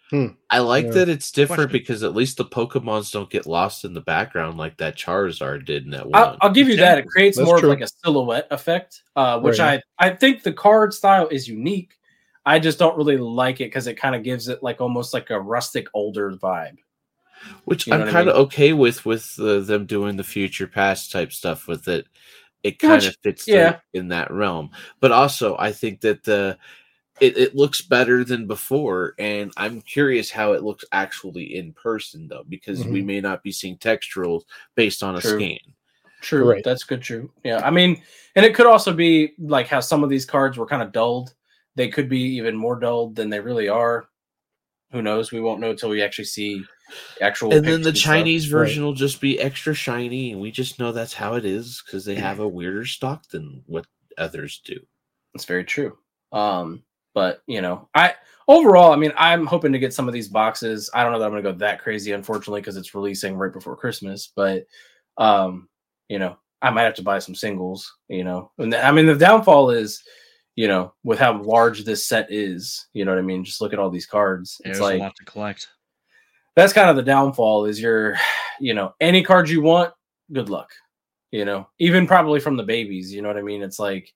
I 0.49 0.59
like 0.59 0.85
Yeah. 0.85 0.91
that 0.91 1.09
it's 1.09 1.31
different 1.31 1.69
Question. 1.69 1.71
because 1.71 2.03
at 2.03 2.15
least 2.15 2.37
the 2.37 2.45
Pokemons 2.45 3.11
don't 3.11 3.29
get 3.29 3.45
lost 3.45 3.85
in 3.85 3.93
the 3.93 4.01
background 4.01 4.57
like 4.57 4.77
that 4.77 4.97
Charizard 4.97 5.65
did 5.65 5.85
in 5.85 5.91
that 5.91 6.05
one. 6.09 6.15
I'll, 6.21 6.37
I'll 6.41 6.51
give 6.51 6.67
you 6.67 6.75
that. 6.77 6.97
It 6.97 7.07
creates 7.07 7.37
That's 7.37 7.45
more 7.47 7.59
true. 7.59 7.71
of 7.71 7.79
like 7.79 7.87
a 7.87 7.91
silhouette 8.03 8.47
effect, 8.51 9.03
uh, 9.15 9.39
which 9.39 9.59
Right. 9.59 9.81
I 9.99 10.07
I 10.07 10.15
think 10.15 10.43
the 10.43 10.53
card 10.53 10.93
style 10.93 11.27
is 11.29 11.47
unique. 11.47 11.93
I 12.45 12.59
just 12.59 12.77
don't 12.77 12.95
really 12.97 13.17
like 13.17 13.59
it 13.61 13.65
because 13.65 13.87
it 13.87 13.95
kind 13.95 14.15
of 14.15 14.21
gives 14.23 14.49
it 14.49 14.61
like 14.61 14.79
almost 14.81 15.13
like 15.13 15.29
a 15.31 15.39
rustic 15.39 15.87
older 15.93 16.31
vibe. 16.33 16.77
which 17.65 17.87
You 17.87 17.93
know 17.93 18.05
I'm 18.05 18.11
kind 18.11 18.29
of 18.29 18.35
mean? 18.35 18.45
okay 18.45 18.73
with 18.73 19.05
with 19.05 19.37
uh, 19.39 19.59
them 19.61 19.85
doing 19.85 20.15
the 20.17 20.23
future 20.23 20.67
past 20.67 21.11
type 21.11 21.31
stuff 21.31 21.67
with 21.67 21.87
it. 21.87 22.07
It 22.65 22.73
Which- 22.73 22.79
kind 22.81 23.03
of 23.05 23.15
fits 23.21 23.47
yeah. 23.47 23.77
in 23.93 24.07
that 24.07 24.31
realm, 24.31 24.71
but 24.99 25.11
also 25.11 25.55
I 25.59 25.71
think 25.71 26.01
that 26.01 26.23
the 26.23 26.57
it, 27.21 27.37
it 27.37 27.55
looks 27.55 27.83
better 27.83 28.23
than 28.23 28.47
before, 28.47 29.13
and 29.19 29.51
I'm 29.55 29.81
curious 29.81 30.31
how 30.31 30.53
it 30.53 30.63
looks 30.63 30.83
actually 30.91 31.55
in 31.55 31.73
person 31.73 32.27
though, 32.27 32.43
because 32.49 32.83
we 32.83 32.99
mm-hmm. 32.99 33.07
may 33.07 33.21
not 33.21 33.43
be 33.43 33.51
seeing 33.51 33.77
texturals 33.77 34.41
based 34.73 35.03
on 35.03 35.15
a 35.15 35.21
True. 35.21 35.39
scan. 35.39 35.59
True, 36.21 36.49
Right. 36.49 36.63
that's 36.63 36.83
good. 36.83 37.03
True, 37.03 37.31
yeah. 37.43 37.61
I 37.63 37.69
mean, 37.69 38.01
and 38.35 38.43
it 38.43 38.55
could 38.55 38.65
also 38.65 38.91
be 38.91 39.33
like 39.37 39.67
how 39.67 39.79
some 39.79 40.03
of 40.03 40.09
these 40.09 40.25
cards 40.25 40.57
were 40.57 40.65
kind 40.65 40.81
of 40.81 40.91
dulled. 40.91 41.35
They 41.75 41.87
could 41.87 42.09
be 42.09 42.21
even 42.35 42.55
more 42.55 42.79
dulled 42.79 43.15
than 43.15 43.29
they 43.29 43.39
really 43.39 43.69
are. 43.69 44.09
Who 44.95 45.01
knows? 45.01 45.29
We 45.33 45.41
won't 45.41 45.59
know 45.59 45.71
until 45.71 45.89
we 45.89 46.01
actually 46.01 46.23
see 46.25 46.63
actual. 47.19 47.51
And 47.53 47.65
then 47.65 47.81
the 47.81 47.89
pictures 47.89 48.01
stuff. 48.01 48.13
Chinese 48.13 48.53
Right. 48.53 48.59
version 48.59 48.83
will 48.85 48.93
just 48.93 49.19
be 49.19 49.37
extra 49.41 49.73
shiny, 49.73 50.31
and 50.31 50.39
we 50.39 50.51
just 50.51 50.79
know 50.79 50.93
that's 50.93 51.13
how 51.13 51.33
it 51.33 51.43
is 51.43 51.83
because 51.85 52.05
they 52.05 52.15
have 52.15 52.39
a 52.39 52.47
weirder 52.47 52.85
stock 52.85 53.27
than 53.27 53.61
what 53.67 53.85
others 54.17 54.61
do. 54.63 54.79
It's 55.33 55.43
very 55.43 55.65
true. 55.65 55.97
Um, 56.31 56.83
but 57.13 57.41
you 57.45 57.61
know, 57.61 57.89
I 57.93 58.13
overall, 58.47 58.93
I 58.93 58.95
mean, 58.95 59.11
I'm 59.17 59.45
hoping 59.45 59.73
to 59.73 59.79
get 59.79 59.93
some 59.93 60.07
of 60.07 60.13
these 60.13 60.29
boxes. 60.29 60.89
I 60.93 61.03
don't 61.03 61.11
know 61.11 61.19
that 61.19 61.25
I'm 61.25 61.31
gonna 61.31 61.41
go 61.41 61.51
that 61.51 61.81
crazy, 61.81 62.13
unfortunately, 62.13 62.61
because 62.61 62.77
it's 62.77 62.95
releasing 62.95 63.35
right 63.35 63.51
before 63.51 63.75
Christmas. 63.75 64.31
But 64.33 64.65
um, 65.17 65.67
you 66.07 66.19
know, 66.19 66.37
I 66.61 66.69
might 66.69 66.83
have 66.83 66.95
to 66.95 67.01
buy 67.03 67.19
some 67.19 67.35
singles. 67.35 67.93
You 68.07 68.23
know, 68.23 68.51
and 68.59 68.71
the- 68.71 68.85
I 68.85 68.93
mean, 68.93 69.07
the 69.07 69.15
downfall 69.15 69.71
is, 69.71 70.03
you 70.55 70.67
know, 70.67 70.93
with 71.03 71.19
how 71.19 71.41
large 71.41 71.83
this 71.83 72.03
set 72.05 72.31
is. 72.31 72.87
You 72.93 73.05
know 73.05 73.11
what 73.11 73.19
I 73.19 73.23
mean? 73.23 73.43
Just 73.43 73.61
look 73.61 73.73
at 73.73 73.79
all 73.79 73.89
these 73.89 74.05
cards. 74.05 74.59
Yeah, 74.63 74.69
it's 74.71 74.79
there's 74.79 74.91
like 74.91 74.99
a 74.99 75.03
lot 75.03 75.15
to 75.15 75.25
collect. 75.25 75.67
that's 76.55 76.73
kind 76.73 76.89
of 76.89 76.95
the 76.95 77.03
downfall. 77.03 77.65
Is 77.65 77.79
your, 77.79 78.15
you 78.59 78.73
know, 78.73 78.93
any 78.99 79.23
cards 79.23 79.51
you 79.51 79.61
want, 79.61 79.93
good 80.31 80.49
luck. 80.49 80.71
You 81.31 81.45
know, 81.45 81.67
even 81.79 82.07
probably 82.07 82.39
from 82.39 82.55
the 82.57 82.63
babies. 82.63 83.13
You 83.13 83.21
know 83.21 83.27
what 83.27 83.37
I 83.37 83.41
mean? 83.41 83.61
It's 83.61 83.79
like. 83.79 84.13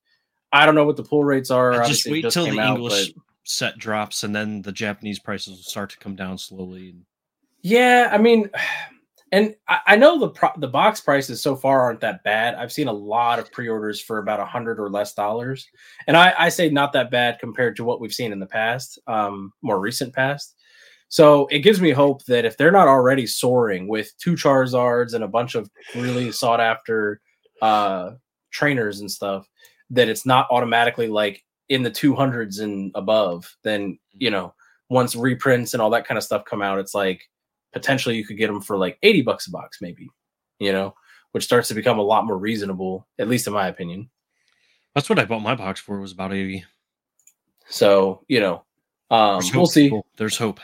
I 0.52 0.66
don't 0.66 0.74
know 0.74 0.84
what 0.86 0.98
the 0.98 1.04
pull 1.04 1.24
rates 1.24 1.52
are. 1.52 1.74
Just 1.74 1.82
Obviously, 1.82 2.12
wait 2.12 2.22
just 2.24 2.34
till 2.34 2.46
the 2.50 2.60
out, 2.60 2.78
English 2.78 3.12
but- 3.14 3.24
set 3.44 3.78
drops, 3.78 4.24
and 4.24 4.36
then 4.36 4.64
the 4.64 4.72
Japanese 4.72 5.20
prices 5.20 5.50
will 5.54 5.62
start 5.62 5.92
to 5.92 6.00
come 6.00 6.16
down 6.16 6.40
slowly. 6.40 6.90
And 6.90 7.06
Yeah, 7.62 8.10
I 8.12 8.18
mean, 8.18 8.50
and 9.32 9.56
I, 9.68 9.80
I 9.88 9.96
know 9.96 10.20
the 10.20 10.30
pro- 10.30 10.58
the 10.58 10.68
box 10.68 11.02
prices 11.02 11.42
so 11.42 11.56
far 11.56 11.82
aren't 11.82 12.02
that 12.02 12.24
bad. 12.24 12.56
I've 12.56 12.72
seen 12.72 12.88
a 12.88 12.94
lot 12.94 13.40
of 13.40 13.52
pre-orders 13.52 14.02
for 14.02 14.18
about 14.18 14.40
a 14.40 14.46
hundred 14.46 14.80
or 14.80 14.90
less 14.90 15.14
dollars, 15.14 15.68
and 16.08 16.18
I, 16.18 16.34
I 16.38 16.50
say 16.50 16.70
not 16.70 16.94
that 16.94 17.12
bad 17.12 17.40
compared 17.40 17.76
to 17.78 17.84
what 17.84 18.02
we've 18.02 18.14
seen 18.14 18.32
in 18.32 18.40
the 18.40 18.46
past, 18.46 19.00
um, 19.08 19.54
more 19.62 19.80
recent 19.80 20.14
past. 20.14 20.56
So 21.10 21.48
it 21.48 21.60
gives 21.60 21.82
me 21.82 21.92
hope 21.92 22.24
that 22.26 22.46
if 22.46 22.56
they're 22.58 22.72
not 22.72 22.88
already 22.88 23.26
soaring 23.26 23.88
with 23.88 24.16
two 24.20 24.34
Charizards 24.34 25.16
and 25.16 25.24
a 25.24 25.28
bunch 25.28 25.56
of 25.56 25.70
really 25.96 26.32
sought 26.32 26.60
after 26.60 27.20
uh, 27.64 28.12
trainers 28.52 29.00
and 29.00 29.10
stuff, 29.10 29.50
that 29.90 30.08
it's 30.08 30.26
not 30.26 30.48
automatically 30.52 31.08
like 31.08 31.44
in 31.68 31.82
the 31.82 31.92
200s 31.92 32.62
and 32.62 32.92
above. 32.96 33.56
Then 33.64 33.98
you 34.12 34.30
know 34.32 34.54
once 34.90 35.16
reprints 35.16 35.74
and 35.74 35.82
all 35.82 35.92
that 35.92 36.08
kind 36.08 36.18
of 36.18 36.24
stuff 36.24 36.46
come 36.46 36.62
out, 36.62 36.80
it's 36.80 36.96
like 36.96 37.22
potentially 37.74 38.16
you 38.16 38.26
could 38.26 38.38
get 38.38 38.48
them 38.48 38.62
for 38.62 38.78
like 38.78 38.98
80 39.04 39.22
bucks 39.24 39.48
a 39.48 39.52
box, 39.52 39.80
maybe, 39.82 40.10
you 40.60 40.72
know, 40.72 40.94
which 41.32 41.44
starts 41.44 41.68
to 41.68 41.74
become 41.74 42.00
a 42.00 42.04
lot 42.04 42.26
more 42.26 42.38
reasonable, 42.38 43.08
at 43.20 43.28
least 43.28 43.48
in 43.48 43.54
my 43.54 43.68
opinion. 43.68 44.10
that's 44.96 45.10
what 45.10 45.20
I 45.20 45.26
bought 45.26 45.42
my 45.42 45.56
box 45.56 45.80
for. 45.80 46.00
Was 46.00 46.12
about 46.12 46.34
eighty. 46.34 46.66
So, 47.68 48.24
you 48.28 48.40
know, 48.40 48.64
um, 49.12 49.42
we'll 49.54 49.68
see. 49.68 49.86
people. 49.86 50.06
There's 50.18 50.38
hope. 50.38 50.60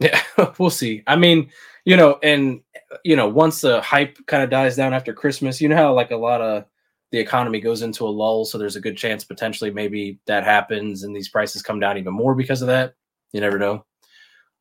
Yeah, 0.00 0.20
we'll 0.58 0.70
see. 0.70 1.02
I 1.06 1.16
mean, 1.16 1.50
you 1.84 1.96
know, 1.96 2.18
and 2.22 2.60
you 3.04 3.16
know, 3.16 3.28
once 3.28 3.60
the 3.60 3.80
hype 3.80 4.18
kind 4.26 4.42
of 4.42 4.50
dies 4.50 4.76
down 4.76 4.92
after 4.92 5.12
Christmas, 5.12 5.60
you 5.60 5.68
know 5.68 5.76
how 5.76 5.94
like 5.94 6.10
a 6.10 6.16
lot 6.16 6.40
of 6.40 6.64
the 7.12 7.18
economy 7.18 7.60
goes 7.60 7.82
into 7.82 8.06
a 8.06 8.10
lull, 8.10 8.44
so 8.44 8.58
there's 8.58 8.76
a 8.76 8.80
good 8.80 8.96
chance 8.96 9.22
potentially 9.24 9.70
maybe 9.70 10.18
that 10.26 10.44
happens 10.44 11.04
and 11.04 11.14
these 11.14 11.28
prices 11.28 11.62
come 11.62 11.78
down 11.78 11.98
even 11.98 12.12
more 12.12 12.34
because 12.34 12.62
of 12.62 12.68
that. 12.68 12.94
You 13.32 13.40
never 13.40 13.58
know. 13.58 13.84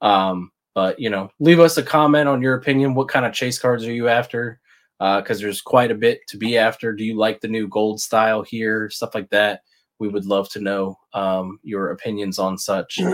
Um, 0.01 0.51
but 0.73 0.99
you 0.99 1.09
know, 1.09 1.29
leave 1.39 1.59
us 1.59 1.77
a 1.77 1.83
comment 1.83 2.27
on 2.29 2.41
your 2.41 2.55
opinion. 2.55 2.93
What 2.93 3.07
kind 3.09 3.25
of 3.25 3.33
chase 3.33 3.59
cards 3.59 3.85
are 3.85 3.93
you 3.93 4.07
after? 4.07 4.59
Because 4.99 5.39
there's 5.39 5.61
quite 5.61 5.89
a 5.91 5.95
bit 5.95 6.21
to 6.27 6.37
be 6.37 6.57
after. 6.57 6.93
Do 6.93 7.03
you 7.03 7.17
like 7.17 7.41
the 7.41 7.47
new 7.47 7.67
gold 7.67 7.99
style 7.99 8.43
here? 8.43 8.89
Stuff 8.91 9.15
like 9.15 9.29
that. 9.31 9.61
We 9.99 10.07
would 10.09 10.25
love 10.25 10.49
to 10.49 10.59
know 10.59 10.95
um, 11.13 11.59
your 11.63 11.91
opinions 11.91 12.37
on 12.39 12.57
such. 12.57 12.99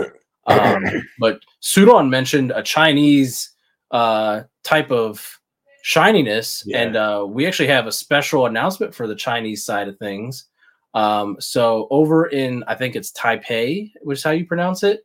Um, 0.48 0.82
but 1.20 1.40
Sudon 1.62 2.08
mentioned 2.08 2.52
a 2.56 2.62
Chinese 2.62 3.50
uh, 3.90 4.44
type 4.64 4.90
of 4.90 5.38
shininess, 5.82 6.62
Yeah. 6.66 6.78
and 6.82 6.96
uh, 6.96 7.26
we 7.28 7.46
actually 7.46 7.68
have 7.68 7.86
a 7.86 7.92
special 7.92 8.46
announcement 8.46 8.94
for 8.94 9.06
the 9.06 9.14
Chinese 9.14 9.62
side 9.62 9.88
of 9.88 9.98
things. 9.98 10.46
Um, 10.94 11.36
so 11.38 11.86
over 11.90 12.28
in, 12.28 12.64
I 12.66 12.76
think 12.76 12.96
it's 12.96 13.12
Taipei, 13.12 13.90
which 14.00 14.20
is 14.20 14.24
how 14.24 14.30
you 14.30 14.46
pronounce 14.46 14.82
it. 14.82 15.02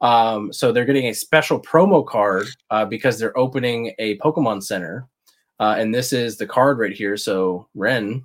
Um, 0.00 0.52
so 0.52 0.72
they're 0.72 0.84
getting 0.84 1.06
a 1.06 1.14
special 1.14 1.60
promo 1.60 2.06
card 2.06 2.46
uh, 2.70 2.84
because 2.84 3.18
they're 3.18 3.36
opening 3.38 3.94
a 3.98 4.18
Pokemon 4.18 4.62
Center, 4.62 5.08
uh, 5.58 5.76
and 5.78 5.94
this 5.94 6.12
is 6.12 6.36
the 6.36 6.46
card 6.46 6.78
right 6.78 6.92
here. 6.92 7.16
So 7.16 7.68
Ren, 7.74 8.24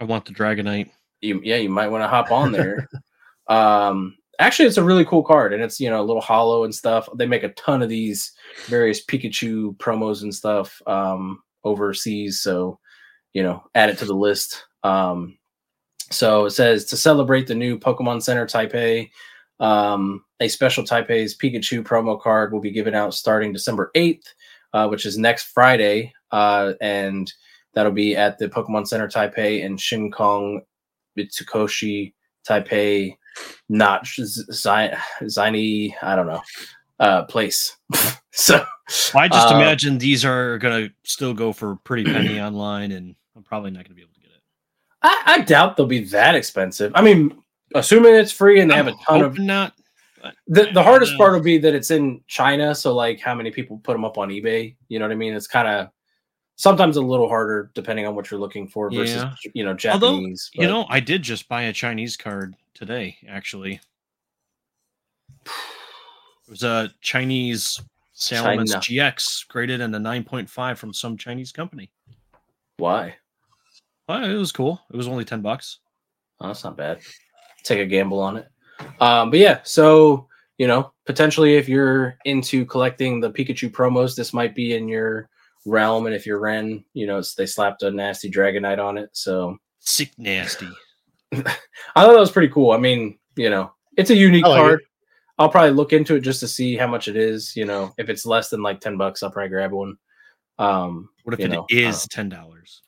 I 0.00 0.04
want 0.04 0.24
the 0.24 0.32
Dragonite. 0.32 0.90
you 1.20 1.40
yeah, 1.42 1.56
you 1.56 1.70
might 1.70 1.88
want 1.88 2.02
to 2.02 2.08
hop 2.08 2.30
on 2.32 2.52
there. 2.52 2.88
um, 3.48 4.16
actually, 4.40 4.66
it's 4.66 4.76
a 4.76 4.84
really 4.84 5.04
cool 5.04 5.22
card, 5.22 5.52
and 5.52 5.62
it's 5.62 5.78
you 5.78 5.88
know 5.88 6.00
a 6.00 6.04
little 6.04 6.22
hollow 6.22 6.64
and 6.64 6.74
stuff. 6.74 7.08
They 7.14 7.26
make 7.26 7.44
a 7.44 7.50
ton 7.50 7.82
of 7.82 7.88
these 7.88 8.32
various 8.66 9.04
Pikachu 9.04 9.76
promos 9.76 10.22
and 10.22 10.34
stuff 10.34 10.82
um, 10.86 11.42
overseas, 11.64 12.40
so 12.40 12.80
you 13.32 13.42
know, 13.42 13.62
add 13.74 13.90
it 13.90 13.98
to 13.98 14.04
the 14.04 14.14
list. 14.14 14.64
Um, 14.82 15.38
so 16.10 16.46
it 16.46 16.50
says 16.50 16.84
to 16.86 16.96
celebrate 16.96 17.46
the 17.46 17.54
new 17.54 17.78
Pokemon 17.78 18.22
Center 18.22 18.46
Taipei. 18.46 19.10
Um, 19.60 20.24
a 20.40 20.48
special 20.48 20.84
Taipei's 20.84 21.36
Pikachu 21.36 21.82
promo 21.82 22.20
card 22.20 22.52
will 22.52 22.60
be 22.60 22.70
given 22.70 22.94
out 22.94 23.14
starting 23.14 23.52
December 23.52 23.90
8th, 23.96 24.22
uh, 24.72 24.88
which 24.88 25.04
is 25.04 25.18
next 25.18 25.44
Friday. 25.46 26.12
Uh, 26.30 26.74
and 26.80 27.32
that'll 27.74 27.92
be 27.92 28.16
at 28.16 28.38
the 28.38 28.48
Pokemon 28.48 28.86
Center 28.86 29.08
Taipei 29.08 29.62
in 29.62 29.76
Shinkong, 29.76 30.60
Mitsukoshi, 31.18 32.12
Taipei, 32.48 33.16
not 33.68 34.06
Zini, 34.06 35.96
I 36.02 36.16
don't 36.16 36.26
know, 36.26 36.42
uh, 37.00 37.24
place. 37.24 37.76
so 38.32 38.64
I 39.14 39.28
just 39.28 39.48
Uh, 39.52 39.56
imagine 39.56 39.98
these 39.98 40.24
are 40.24 40.58
gonna 40.58 40.88
still 41.04 41.34
go 41.34 41.52
for 41.52 41.72
a 41.72 41.76
pretty 41.76 42.04
penny 42.04 42.40
online, 42.40 42.92
and 42.92 43.14
I'm 43.36 43.42
probably 43.42 43.70
not 43.70 43.84
gonna 43.84 43.94
be 43.94 44.02
able 44.02 44.14
to 44.14 44.20
get 44.20 44.30
it. 44.30 44.42
I, 45.02 45.22
I 45.26 45.40
doubt 45.42 45.76
they'll 45.76 45.86
be 45.86 46.04
that 46.04 46.34
expensive. 46.34 46.92
I 46.94 47.02
mean, 47.02 47.42
assuming 47.74 48.14
it's 48.14 48.32
free 48.32 48.60
and 48.60 48.70
they 48.70 48.74
have 48.76 48.88
a 48.88 48.92
I'm 48.92 48.96
ton 49.06 49.22
of 49.22 49.38
not. 49.38 49.74
The 50.48 50.70
the 50.72 50.82
hardest 50.82 51.16
part 51.16 51.32
will 51.32 51.40
be 51.42 51.58
that 51.58 51.74
it's 51.74 51.90
in 51.90 52.20
China, 52.26 52.74
so 52.74 52.94
like 52.94 53.20
how 53.20 53.34
many 53.34 53.50
people 53.50 53.78
put 53.84 53.92
them 53.92 54.04
up 54.04 54.18
on 54.18 54.30
eBay? 54.30 54.74
You 54.88 54.98
know 54.98 55.04
what 55.04 55.12
I 55.12 55.16
mean? 55.16 55.32
It's 55.34 55.46
kind 55.46 55.68
of 55.68 55.88
sometimes 56.56 56.96
a 56.96 57.00
little 57.00 57.28
harder 57.28 57.70
depending 57.74 58.04
on 58.06 58.16
what 58.16 58.30
you're 58.30 58.40
looking 58.40 58.66
for 58.66 58.90
versus 58.90 59.14
Yeah. 59.16 59.32
you 59.54 59.62
know 59.64 59.70
Although, 59.70 60.16
Japanese. 60.16 60.50
You 60.54 60.66
know, 60.66 60.86
I 60.88 60.98
did 60.98 61.22
just 61.22 61.48
buy 61.48 61.62
a 61.62 61.72
Chinese 61.72 62.16
card 62.16 62.56
today. 62.74 63.16
Actually, 63.28 63.80
it 65.46 66.50
was 66.50 66.64
a 66.64 66.90
Chinese 67.00 67.80
Salamence. 68.16 68.74
GX 68.74 69.46
graded 69.48 69.80
in 69.80 69.94
a 69.94 70.00
9.5 70.00 70.76
from 70.76 70.92
some 70.92 71.16
Chinese 71.16 71.52
company. 71.52 71.90
why? 72.78 73.14
Well, 74.08 74.24
it 74.24 74.34
was 74.34 74.50
cool. 74.52 74.80
It 74.92 74.96
was 74.96 75.06
only 75.06 75.24
10 75.24 75.42
bucks. 75.42 75.78
Oh, 76.40 76.48
that's 76.48 76.64
not 76.64 76.76
bad. 76.76 77.00
Take 77.64 77.80
a 77.80 77.86
gamble 77.86 78.20
on 78.20 78.36
it. 78.36 78.48
Um, 79.00 79.30
but 79.30 79.38
yeah, 79.38 79.60
so 79.64 80.28
you 80.58 80.66
know, 80.66 80.92
potentially 81.06 81.54
if 81.56 81.68
you're 81.68 82.16
into 82.24 82.66
collecting 82.66 83.20
the 83.20 83.30
Pikachu 83.30 83.70
promos, 83.70 84.16
this 84.16 84.32
might 84.32 84.54
be 84.54 84.74
in 84.74 84.88
your 84.88 85.28
realm. 85.64 86.06
And 86.06 86.14
if 86.14 86.26
you're 86.26 86.40
Ren, 86.40 86.84
you 86.94 87.06
know, 87.06 87.18
it's, 87.18 87.34
they 87.34 87.46
slapped 87.46 87.82
a 87.82 87.90
nasty 87.90 88.30
Dragonite 88.30 88.84
on 88.84 88.98
it. 88.98 89.10
So 89.12 89.56
Sick 89.78 90.10
nasty. 90.18 90.68
I 91.32 91.38
thought 91.42 92.12
that 92.12 92.18
was 92.18 92.32
pretty 92.32 92.52
cool. 92.52 92.72
I 92.72 92.78
mean, 92.78 93.18
you 93.36 93.50
know, 93.50 93.72
it's 93.96 94.10
a 94.10 94.16
unique 94.16 94.44
like 94.44 94.58
card. 94.60 94.80
I'll 95.38 95.48
probably 95.48 95.70
look 95.70 95.92
into 95.92 96.16
it 96.16 96.20
just 96.20 96.40
to 96.40 96.48
see 96.48 96.76
how 96.76 96.88
much 96.88 97.06
it 97.06 97.16
is. 97.16 97.54
You 97.54 97.64
know, 97.64 97.92
if 97.96 98.08
it's 98.08 98.26
less 98.26 98.48
than 98.50 98.60
like 98.62 98.80
ten 98.80 98.96
bucks, 98.96 99.22
I'll 99.22 99.30
probably 99.30 99.50
grab 99.50 99.70
one. 99.70 99.96
Um, 100.58 101.08
What 101.22 101.34
if 101.34 101.38
you 101.40 101.46
it 101.46 101.52
know, 101.52 101.66
is 101.70 102.04
uh, 102.04 102.06
ten 102.10 102.28
dollars? 102.28 102.82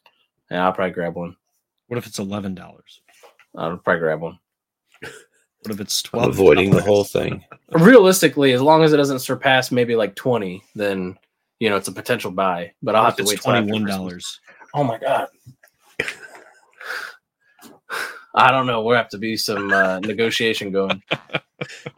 yeah, 0.50 0.64
I'll 0.64 0.72
probably 0.72 0.92
grab 0.92 1.14
one. 1.14 1.36
What 1.86 1.98
if 1.98 2.06
it's 2.06 2.18
eleven 2.18 2.56
dollars? 2.56 3.00
I'll 3.56 3.76
probably 3.76 4.00
grab 4.00 4.20
one. 4.20 4.38
What 5.62 5.74
if 5.74 5.80
it's 5.80 6.02
I'm 6.14 6.30
avoiding 6.30 6.70
the 6.70 6.82
whole 6.82 7.04
thing. 7.04 7.44
Realistically, 7.72 8.52
as 8.52 8.62
long 8.62 8.82
as 8.82 8.92
it 8.92 8.96
doesn't 8.96 9.18
surpass 9.20 9.70
maybe 9.70 9.94
like 9.94 10.14
twenty, 10.14 10.62
then 10.74 11.18
you 11.58 11.68
know 11.68 11.76
it's 11.76 11.88
a 11.88 11.92
potential 11.92 12.30
buy. 12.30 12.72
But 12.82 12.94
I'll 12.94 13.04
have 13.04 13.16
to 13.16 13.22
It's 13.22 13.30
wait 13.30 13.40
$21. 13.40 14.38
Oh 14.74 14.84
my 14.84 14.98
god. 14.98 15.28
I 18.34 18.50
don't 18.52 18.66
know. 18.66 18.82
We'll 18.82 18.96
have 18.96 19.08
to 19.10 19.18
be 19.18 19.36
some 19.36 19.72
uh, 19.72 20.00
negotiation 20.00 20.72
going. 20.72 21.02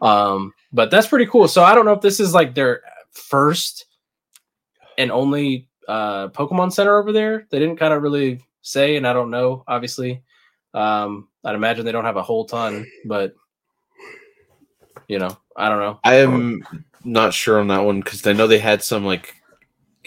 Um, 0.01 0.53
but 0.73 0.91
that's 0.91 1.07
pretty 1.07 1.27
cool. 1.27 1.47
So 1.47 1.63
I 1.63 1.77
don't 1.77 1.85
know 1.85 1.93
if 1.93 2.01
this 2.01 2.19
is 2.19 2.35
like 2.35 2.53
their 2.53 2.83
first 3.13 3.87
and 4.99 5.13
only 5.13 5.69
uh, 5.87 6.29
Pokemon 6.29 6.73
Center 6.73 6.97
over 6.97 7.13
there. 7.13 7.47
They 7.51 7.61
didn't 7.61 7.77
kind 7.77 7.95
of 7.95 8.03
really 8.03 8.45
say, 8.63 8.97
and 8.97 9.07
I 9.07 9.13
don't 9.13 9.31
know. 9.31 9.63
Obviously, 9.69 10.23
um, 10.75 11.29
I'd 11.45 11.55
imagine 11.55 11.85
they 11.85 11.93
don't 11.93 12.05
have 12.05 12.17
a 12.17 12.23
whole 12.23 12.45
ton, 12.45 12.87
but 13.05 13.35
you 15.09 15.19
know, 15.19 15.37
I 15.57 15.69
don't 15.69 15.79
know. 15.79 16.01
I 16.05 16.17
am 16.17 16.63
not 17.05 17.35
sure 17.35 17.61
on 17.61 17.69
that 17.69 17.85
one 17.85 18.01
because 18.01 18.27
I 18.27 18.33
know 18.33 18.47
they 18.47 18.59
had 18.59 18.83
some 18.83 19.05
like, 19.05 19.37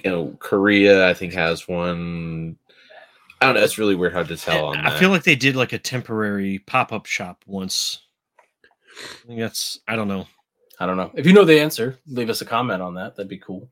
you 0.03 0.09
know, 0.09 0.35
Korea. 0.39 1.07
I 1.07 1.13
think 1.13 1.33
has 1.33 1.67
one. 1.67 2.57
I 3.41 3.47
don't 3.47 3.55
know. 3.55 3.63
It's 3.63 3.77
really 3.77 3.95
weird 3.95 4.13
how 4.13 4.23
to 4.23 4.37
tell 4.37 4.67
on 4.67 4.77
I 4.77 4.97
feel 4.97 5.09
like 5.09 5.23
they 5.23 5.35
did 5.35 5.55
like 5.55 5.73
a 5.73 5.77
temporary 5.77 6.59
pop 6.59 6.93
up 6.93 7.05
shop 7.05 7.43
once. 7.45 8.01
I 8.97 9.27
think 9.27 9.39
that's 9.39 9.79
I 9.87 9.95
don't 9.95 10.07
know. 10.07 10.27
I 10.79 10.85
don't 10.85 10.97
know. 10.97 11.11
If 11.13 11.25
you 11.25 11.33
know 11.33 11.45
the 11.45 11.59
answer, 11.59 11.97
leave 12.07 12.29
us 12.29 12.41
a 12.41 12.45
comment 12.45 12.81
on 12.81 12.95
that. 12.95 13.15
That'd 13.15 13.29
be 13.29 13.37
cool. 13.37 13.69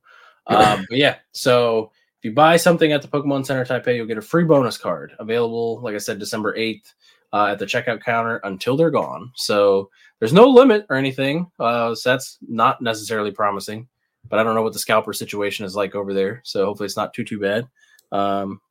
Um, 0.48 0.86
but 0.90 0.98
yeah, 0.98 1.18
so 1.32 1.92
if 2.20 2.26
you 2.26 2.32
buy 2.34 2.58
something 2.58 2.92
at 2.92 3.02
the 3.02 3.08
Pokemon 3.08 3.46
Center 3.46 3.66
Taipei, 3.66 3.96
you'll 3.96 4.08
get 4.08 4.18
a 4.18 4.22
free 4.22 4.44
bonus 4.44 4.78
card 4.78 5.14
available, 5.20 5.82
like 5.82 5.96
I 5.96 6.00
said, 6.00 6.20
December 6.20 6.58
8th 6.58 6.94
uh, 7.34 7.48
at 7.48 7.60
the 7.60 7.66
checkout 7.66 8.02
counter 8.02 8.40
until 8.44 8.78
they're 8.78 8.92
gone. 8.92 9.32
So 9.36 9.90
there's 10.20 10.34
no 10.34 10.48
limit 10.48 10.86
or 10.90 10.96
anything. 10.96 11.52
Uh, 11.60 11.94
so 11.96 12.12
that's 12.12 12.38
not 12.48 12.82
necessarily 12.82 13.32
promising, 13.32 13.88
but 14.30 14.40
I 14.40 14.44
don't 14.44 14.56
know 14.56 14.62
what 14.62 14.74
the 14.74 14.80
scalper 14.80 15.12
situation 15.12 15.66
is 15.66 15.76
like 15.76 15.96
over 15.96 16.14
there. 16.14 16.42
So 16.46 16.66
hopefully 16.66 16.86
it's 16.86 16.98
not 16.98 17.14
too, 17.14 17.26
too 17.26 17.40
bad. 17.40 17.68
Um, 18.12 18.62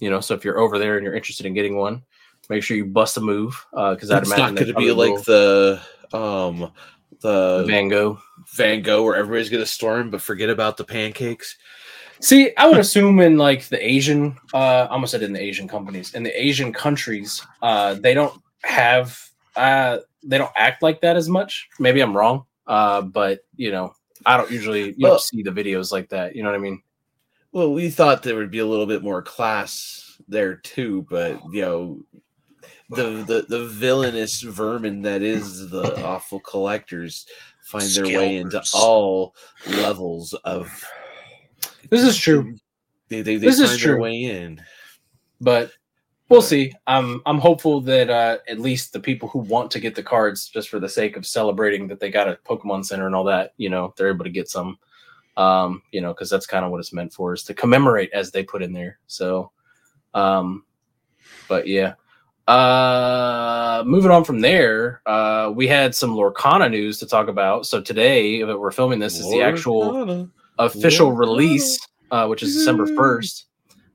you 0.00 0.10
know, 0.10 0.20
so 0.20 0.34
if 0.34 0.44
you're 0.44 0.58
over 0.58 0.78
there 0.78 0.96
and 0.96 1.04
you're 1.04 1.14
interested 1.14 1.46
in 1.46 1.54
getting 1.54 1.76
one, 1.76 2.02
make 2.48 2.62
sure 2.62 2.76
you 2.76 2.86
bust 2.86 3.16
a 3.16 3.20
move 3.20 3.66
uh 3.74 3.94
because 3.94 4.10
I'd 4.10 4.22
it's 4.22 4.28
imagine 4.28 4.54
not 4.54 4.60
going 4.60 4.74
to 4.74 4.78
be 4.78 4.92
like 4.92 5.22
the 5.24 5.80
um 6.12 6.72
the 7.20 7.64
Van 7.66 7.88
Gogh. 7.88 8.18
Van 8.54 8.80
Gogh 8.80 9.02
where 9.02 9.16
everybody's 9.16 9.50
going 9.50 9.62
to 9.62 9.66
storm, 9.66 10.10
but 10.10 10.22
forget 10.22 10.48
about 10.48 10.76
the 10.76 10.84
pancakes. 10.84 11.56
See, 12.20 12.50
I 12.56 12.66
would 12.66 12.78
assume 12.78 13.20
in 13.20 13.38
like 13.38 13.68
the 13.68 13.84
Asian, 13.84 14.36
uh, 14.52 14.56
I 14.56 14.86
almost 14.88 15.12
said 15.12 15.22
in 15.22 15.32
the 15.32 15.40
Asian 15.42 15.68
companies, 15.68 16.14
in 16.14 16.22
the 16.22 16.40
Asian 16.42 16.72
countries, 16.72 17.44
uh, 17.62 17.94
they 17.94 18.12
don't 18.14 18.40
have, 18.64 19.18
uh, 19.56 19.98
they 20.24 20.38
don't 20.38 20.52
act 20.56 20.82
like 20.82 21.00
that 21.02 21.16
as 21.16 21.28
much. 21.28 21.68
Maybe 21.78 22.00
I'm 22.00 22.16
wrong, 22.16 22.44
uh, 22.66 23.02
but 23.02 23.40
you 23.56 23.70
know, 23.70 23.94
I 24.26 24.36
don't 24.36 24.50
usually 24.50 24.88
you 24.90 24.94
Well- 24.98 25.12
don't 25.12 25.22
see 25.22 25.42
the 25.42 25.50
videos 25.50 25.92
like 25.92 26.08
that. 26.08 26.34
You 26.34 26.42
know 26.42 26.50
what 26.50 26.56
I 26.56 26.62
mean? 26.62 26.82
Well, 27.52 27.72
we 27.72 27.88
thought 27.88 28.22
there 28.22 28.36
would 28.36 28.50
be 28.50 28.58
a 28.58 28.66
little 28.66 28.86
bit 28.86 29.02
more 29.02 29.22
class 29.22 30.20
there 30.28 30.56
too, 30.56 31.06
but 31.08 31.40
you 31.52 31.62
know, 31.62 32.00
the 32.90 33.22
the, 33.24 33.46
the 33.48 33.66
villainous 33.66 34.42
vermin 34.42 35.02
that 35.02 35.22
is 35.22 35.70
the 35.70 36.04
awful 36.04 36.40
collectors 36.40 37.26
find 37.62 37.88
their 37.90 38.06
way 38.18 38.36
into 38.36 38.62
all 38.74 39.34
levels 39.68 40.34
of. 40.44 40.84
This 41.90 42.02
is 42.02 42.16
true, 42.16 42.56
They 43.08 43.22
they, 43.22 43.36
they 43.36 43.46
This 43.46 43.60
is 43.60 43.76
true. 43.78 44.00
way 44.00 44.24
in. 44.24 44.60
but 45.40 45.72
we'll 46.28 46.42
see. 46.42 46.72
I'm 46.86 47.22
I'm 47.26 47.38
hopeful 47.38 47.80
that 47.82 48.10
uh, 48.10 48.38
at 48.48 48.60
least 48.60 48.92
the 48.92 49.00
people 49.00 49.28
who 49.28 49.38
want 49.40 49.70
to 49.72 49.80
get 49.80 49.94
the 49.94 50.02
cards 50.02 50.48
just 50.48 50.68
for 50.68 50.78
the 50.78 50.88
sake 50.88 51.16
of 51.16 51.26
celebrating 51.26 51.88
that 51.88 52.00
they 52.00 52.10
got 52.10 52.28
a 52.28 52.38
Pokemon 52.46 52.84
Center 52.84 53.06
and 53.06 53.14
all 53.14 53.24
that, 53.24 53.54
you 53.56 53.70
know, 53.70 53.94
they're 53.96 54.10
able 54.10 54.24
to 54.24 54.30
get 54.30 54.48
some. 54.48 54.78
Um, 55.36 55.82
you 55.92 56.00
know, 56.00 56.12
because 56.12 56.28
that's 56.28 56.46
kind 56.46 56.64
of 56.64 56.72
what 56.72 56.80
it's 56.80 56.92
meant 56.92 57.12
for 57.12 57.32
is 57.32 57.44
to 57.44 57.54
commemorate 57.54 58.10
as 58.12 58.32
they 58.32 58.42
put 58.42 58.60
in 58.60 58.72
there. 58.72 58.98
So, 59.06 59.52
um, 60.12 60.64
but 61.48 61.68
yeah. 61.68 61.94
Uh, 62.48 63.84
moving 63.86 64.10
on 64.10 64.24
from 64.24 64.40
there, 64.40 65.00
uh, 65.06 65.52
we 65.54 65.68
had 65.68 65.94
some 65.94 66.10
Lorcana 66.16 66.68
news 66.68 66.98
to 66.98 67.06
talk 67.06 67.28
about. 67.28 67.66
So 67.66 67.80
today 67.80 68.42
that 68.42 68.58
we're 68.58 68.72
filming 68.72 68.98
this 68.98 69.20
is 69.20 69.30
the 69.30 69.40
actual. 69.42 70.28
Official 70.58 71.10
Lorcana. 71.12 71.18
release, 71.18 71.78
uh, 72.10 72.26
which 72.26 72.42
is 72.42 72.54
December 72.54 72.86
first. 72.94 73.46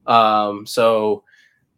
Um, 0.07 0.65
so 0.65 1.23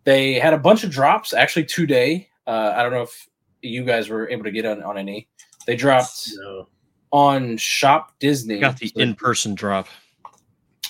they 0.04 0.34
had 0.34 0.54
a 0.54 0.58
bunch 0.58 0.84
of 0.84 0.90
drops 0.92 1.34
actually 1.34 1.66
today. 1.66 2.30
Uh, 2.48 2.74
I 2.76 2.84
don't 2.84 2.92
know 2.92 3.02
if 3.04 3.28
you 3.62 3.84
guys 3.84 4.10
were 4.10 4.30
able 4.30 4.44
to 4.44 4.52
get 4.52 4.66
on, 4.66 4.84
on 4.84 4.98
any. 4.98 5.28
They 5.68 5.76
dropped 5.76 6.30
No. 6.38 6.68
on 7.12 7.58
Shop 7.58 8.14
Disney. 8.20 8.60
Got 8.60 8.78
the 8.80 8.88
So- 8.88 9.00
in 9.00 9.16
person 9.16 9.56
drop. 9.56 9.88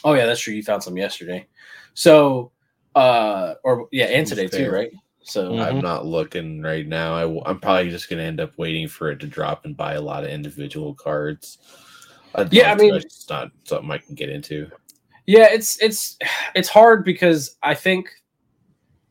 Oh 0.03 0.13
yeah, 0.13 0.25
that's 0.25 0.41
true. 0.41 0.53
You 0.53 0.63
found 0.63 0.83
some 0.83 0.97
yesterday. 0.97 1.47
So, 1.93 2.51
uh, 2.93 3.55
or 3.63 3.87
yeah, 3.91 4.05
and 4.05 4.27
today 4.27 4.47
too, 4.47 4.69
right? 4.69 4.91
So 5.23 5.53
Mm. 5.53 5.65
I'm 5.65 5.79
not 5.81 6.05
looking 6.05 6.61
right 6.61 6.85
now. 6.85 7.15
I, 7.15 7.49
am 7.49 7.59
probably 7.59 7.89
just 7.89 8.09
going 8.09 8.19
to 8.19 8.23
end 8.25 8.39
up 8.39 8.51
waiting 8.57 8.87
for 8.87 9.09
it 9.09 9.19
to 9.21 9.27
drop 9.27 9.65
and 9.65 9.75
buy 9.75 9.93
a 9.93 10.01
lot 10.01 10.23
of 10.23 10.29
individual 10.29 10.93
cards. 10.93 11.57
I'd 12.35 12.53
Yeah, 12.53 12.71
I 12.71 12.75
mean- 12.75 12.95
it's 12.95 13.29
not 13.29 13.51
something 13.63 13.89
I 13.91 13.97
can 13.97 14.15
get 14.15 14.29
into. 14.29 14.69
Yeah, 15.27 15.47
it's 15.51 15.81
it's 15.81 16.17
it's 16.53 16.69
hard 16.69 17.03
because 17.03 17.57
I 17.63 17.73
think 17.73 18.09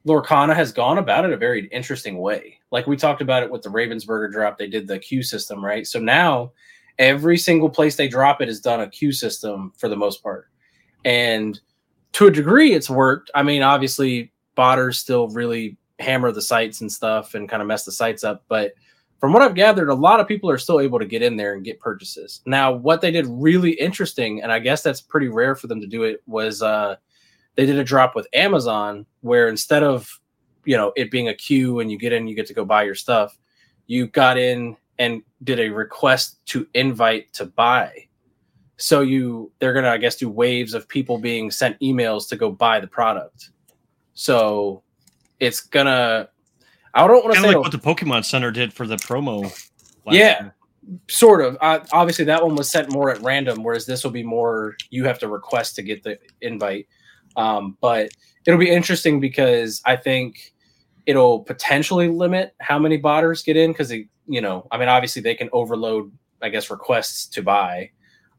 Lorcana 0.06 0.54
has 0.54 0.70
gone 0.70 0.98
about 0.98 1.24
it 1.24 1.32
a 1.32 1.36
very 1.36 1.66
interesting 1.68 2.18
way. 2.18 2.60
Like 2.70 2.86
we 2.86 2.96
talked 2.96 3.22
about 3.22 3.42
it 3.42 3.50
with 3.50 3.62
the 3.62 3.70
Ravensburger 3.70 4.30
drop, 4.30 4.58
they 4.58 4.68
did 4.68 4.86
the 4.86 4.98
queue 4.98 5.22
system, 5.22 5.64
right? 5.64 5.86
So 5.86 5.98
now 5.98 6.52
every 6.98 7.36
single 7.36 7.68
place 7.68 7.96
they 7.96 8.06
drop 8.06 8.40
it 8.40 8.48
has 8.48 8.60
done 8.60 8.80
a 8.82 8.88
queue 8.88 9.12
system 9.12 9.72
for 9.76 9.88
the 9.88 9.96
most 9.96 10.22
part. 10.22 10.48
And 11.04 11.58
to 12.12 12.26
a 12.26 12.30
degree 12.30 12.74
it's 12.74 12.90
worked. 12.90 13.30
I 13.34 13.42
mean, 13.42 13.62
obviously 13.62 14.32
botters 14.56 14.96
still 14.96 15.28
really 15.28 15.76
hammer 15.98 16.30
the 16.30 16.42
sites 16.42 16.80
and 16.80 16.92
stuff 16.92 17.34
and 17.34 17.48
kind 17.48 17.62
of 17.62 17.66
mess 17.66 17.84
the 17.84 17.92
sites 17.92 18.22
up, 18.22 18.44
but 18.48 18.74
from 19.24 19.32
what 19.32 19.40
I've 19.40 19.54
gathered, 19.54 19.88
a 19.88 19.94
lot 19.94 20.20
of 20.20 20.28
people 20.28 20.50
are 20.50 20.58
still 20.58 20.80
able 20.80 20.98
to 20.98 21.06
get 21.06 21.22
in 21.22 21.34
there 21.34 21.54
and 21.54 21.64
get 21.64 21.80
purchases. 21.80 22.42
Now, 22.44 22.70
what 22.70 23.00
they 23.00 23.10
did 23.10 23.24
really 23.26 23.70
interesting, 23.70 24.42
and 24.42 24.52
I 24.52 24.58
guess 24.58 24.82
that's 24.82 25.00
pretty 25.00 25.28
rare 25.28 25.54
for 25.54 25.66
them 25.66 25.80
to 25.80 25.86
do 25.86 26.02
it, 26.02 26.22
was 26.26 26.60
uh, 26.60 26.96
they 27.54 27.64
did 27.64 27.78
a 27.78 27.84
drop 27.84 28.14
with 28.14 28.28
Amazon 28.34 29.06
where 29.22 29.48
instead 29.48 29.82
of 29.82 30.20
you 30.66 30.76
know 30.76 30.92
it 30.94 31.10
being 31.10 31.28
a 31.28 31.34
queue 31.34 31.80
and 31.80 31.90
you 31.90 31.96
get 31.96 32.12
in, 32.12 32.28
you 32.28 32.36
get 32.36 32.46
to 32.48 32.52
go 32.52 32.66
buy 32.66 32.82
your 32.82 32.94
stuff, 32.94 33.34
you 33.86 34.08
got 34.08 34.36
in 34.36 34.76
and 34.98 35.22
did 35.42 35.58
a 35.58 35.70
request 35.70 36.44
to 36.48 36.68
invite 36.74 37.32
to 37.32 37.46
buy. 37.46 38.06
So 38.76 39.00
you 39.00 39.50
they're 39.58 39.72
gonna 39.72 39.88
I 39.88 39.96
guess 39.96 40.16
do 40.16 40.28
waves 40.28 40.74
of 40.74 40.86
people 40.86 41.16
being 41.16 41.50
sent 41.50 41.80
emails 41.80 42.28
to 42.28 42.36
go 42.36 42.50
buy 42.50 42.78
the 42.78 42.88
product. 42.88 43.52
So 44.12 44.82
it's 45.40 45.60
gonna 45.60 46.28
I 46.94 47.06
don't 47.06 47.24
want 47.24 47.34
to 47.36 47.40
say 47.42 47.48
like 47.48 47.58
what 47.58 47.72
the 47.72 47.78
Pokemon 47.78 48.24
Center 48.24 48.50
did 48.50 48.72
for 48.72 48.86
the 48.86 48.96
promo. 48.96 49.52
Yeah. 50.06 50.42
year. 50.42 50.54
sort 51.08 51.40
of 51.40 51.56
uh, 51.60 51.80
obviously 51.92 52.24
that 52.26 52.44
one 52.44 52.54
was 52.56 52.70
sent 52.70 52.92
more 52.92 53.10
at 53.10 53.20
random 53.22 53.62
whereas 53.62 53.86
this 53.86 54.04
will 54.04 54.10
be 54.10 54.22
more 54.22 54.76
you 54.90 55.04
have 55.04 55.18
to 55.18 55.28
request 55.28 55.74
to 55.76 55.82
get 55.82 56.02
the 56.02 56.18
invite 56.42 56.86
um, 57.36 57.78
but 57.80 58.10
it'll 58.46 58.60
be 58.60 58.70
interesting 58.70 59.18
because 59.18 59.80
i 59.86 59.96
think 59.96 60.52
it'll 61.06 61.40
potentially 61.40 62.08
limit 62.08 62.54
how 62.60 62.78
many 62.78 63.00
botters 63.00 63.42
get 63.44 63.56
in 63.56 63.72
because 63.72 63.90
you 63.90 64.40
know 64.42 64.66
i 64.70 64.76
mean 64.76 64.88
obviously 64.88 65.22
they 65.22 65.34
can 65.34 65.48
overload 65.54 66.12
i 66.42 66.50
guess 66.50 66.70
requests 66.70 67.26
to 67.26 67.42
buy 67.42 67.90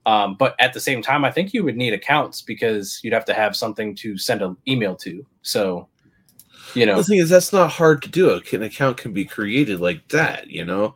um, 0.06 0.36
but 0.38 0.56
at 0.60 0.72
the 0.72 0.80
same 0.80 1.02
time 1.02 1.26
i 1.26 1.32
think 1.32 1.52
you 1.52 1.64
would 1.64 1.76
need 1.76 1.94
accounts 1.94 2.44
because 2.44 3.00
you'd 3.04 3.14
have 3.14 3.26
to 3.26 3.34
have 3.34 3.56
something 3.56 3.96
to 3.96 4.20
send 4.20 4.44
an 4.44 4.56
email 4.68 4.96
to 4.96 5.26
so 5.42 5.88
you 6.74 6.86
know 6.86 6.98
The 6.98 7.04
thing 7.04 7.20
is, 7.20 7.30
that's 7.30 7.54
not 7.54 7.72
hard 7.72 8.02
to 8.04 8.10
do. 8.10 8.42
An 8.52 8.64
account 8.64 8.98
can 8.98 9.14
be 9.14 9.26
created 9.26 9.80
like 9.80 10.08
that, 10.10 10.50
you 10.50 10.66
know. 10.66 10.96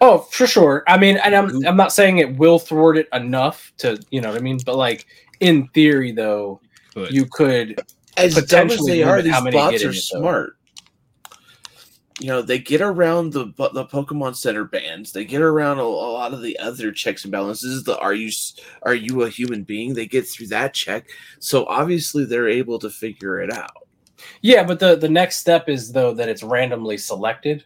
Oh, 0.00 0.18
for 0.18 0.46
sure. 0.46 0.82
I 0.86 0.96
mean, 0.96 1.18
and 1.18 1.34
I'm 1.34 1.48
mm-hmm. 1.48 1.68
I'm 1.68 1.76
not 1.76 1.92
saying 1.92 2.18
it 2.18 2.36
will 2.36 2.58
thwart 2.58 2.96
it 2.96 3.08
enough 3.12 3.72
to, 3.78 4.00
you 4.10 4.20
know 4.20 4.30
what 4.30 4.38
I 4.38 4.40
mean, 4.40 4.58
but 4.64 4.76
like 4.76 5.06
in 5.40 5.68
theory 5.68 6.12
though, 6.12 6.60
you 7.10 7.26
could 7.26 7.80
As 8.16 8.34
dumb 8.46 8.70
as 8.70 8.84
they 8.84 9.02
are, 9.02 9.22
these 9.22 9.32
how 9.32 9.42
many 9.42 9.56
get 9.56 9.72
bots 9.72 9.84
are 9.84 9.90
it, 9.90 9.92
though. 9.92 10.20
smart. 10.20 10.56
You 12.18 12.26
know, 12.28 12.42
they 12.42 12.58
get 12.58 12.82
around 12.82 13.32
the 13.32 13.46
the 13.72 13.86
Pokemon 13.86 14.36
Center 14.36 14.64
bans. 14.64 15.12
They 15.12 15.24
get 15.24 15.40
around 15.40 15.78
a, 15.78 15.82
a 15.82 15.84
lot 15.84 16.34
of 16.34 16.42
the 16.42 16.58
other 16.58 16.92
checks 16.92 17.24
and 17.24 17.32
balances. 17.32 17.84
The 17.84 17.98
are 17.98 18.12
you 18.14 18.30
are 18.82 18.94
you 18.94 19.22
a 19.22 19.30
human 19.30 19.64
being? 19.64 19.94
They 19.94 20.06
get 20.06 20.28
through 20.28 20.48
that 20.48 20.74
check, 20.74 21.08
so 21.38 21.64
obviously 21.66 22.26
they're 22.26 22.48
able 22.48 22.78
to 22.80 22.90
figure 22.90 23.40
it 23.40 23.52
out. 23.52 23.86
Yeah, 24.42 24.64
but 24.64 24.80
the 24.80 24.96
the 24.96 25.08
next 25.08 25.36
step 25.36 25.68
is 25.68 25.92
though 25.92 26.14
that 26.14 26.28
it's 26.28 26.42
randomly 26.42 26.96
selected. 26.96 27.64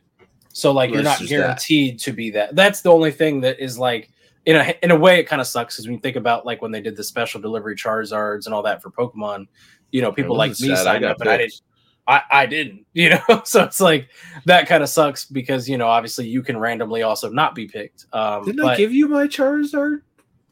So 0.52 0.70
like 0.70 0.90
you're 0.90 1.02
not 1.02 1.18
there's 1.18 1.30
that. 1.30 1.36
guaranteed 1.36 1.98
to 2.00 2.12
be 2.12 2.30
that. 2.30 2.54
That's 2.54 2.80
the 2.80 2.92
only 2.92 3.10
thing 3.10 3.40
that 3.40 3.58
is 3.58 3.78
like 3.78 4.10
in 4.46 4.56
a 4.56 4.74
in 4.82 4.90
a 4.90 4.96
way 4.96 5.18
it 5.18 5.24
kind 5.24 5.40
of 5.40 5.46
sucks 5.46 5.74
because 5.74 5.86
when 5.86 5.94
you 5.94 6.00
think 6.00 6.16
about 6.16 6.46
like 6.46 6.62
when 6.62 6.70
they 6.70 6.80
did 6.80 6.96
the 6.96 7.04
special 7.04 7.40
delivery 7.40 7.74
Charizards 7.74 8.46
and 8.46 8.54
all 8.54 8.62
that 8.62 8.82
for 8.82 8.90
Pokemon, 8.90 9.48
you 9.90 10.02
know, 10.02 10.12
people 10.12 10.36
like 10.36 10.50
me 10.60 10.68
sad, 10.68 10.78
signed 10.78 11.02
got 11.02 11.12
up 11.12 11.20
and 11.20 11.30
I 11.30 11.36
didn't. 11.38 11.60
I, 12.06 12.20
I 12.30 12.46
didn't, 12.46 12.84
you 12.92 13.10
know. 13.10 13.42
so 13.44 13.64
it's 13.64 13.80
like 13.80 14.10
that 14.44 14.68
kind 14.68 14.82
of 14.82 14.90
sucks 14.90 15.24
because 15.24 15.68
you 15.68 15.78
know 15.78 15.88
obviously 15.88 16.28
you 16.28 16.42
can 16.42 16.58
randomly 16.58 17.02
also 17.02 17.30
not 17.30 17.54
be 17.54 17.66
picked. 17.66 18.06
Um, 18.12 18.44
Didn't 18.44 18.62
but, 18.62 18.74
I 18.74 18.76
give 18.76 18.92
you 18.92 19.08
my 19.08 19.26
Charizard? 19.26 20.02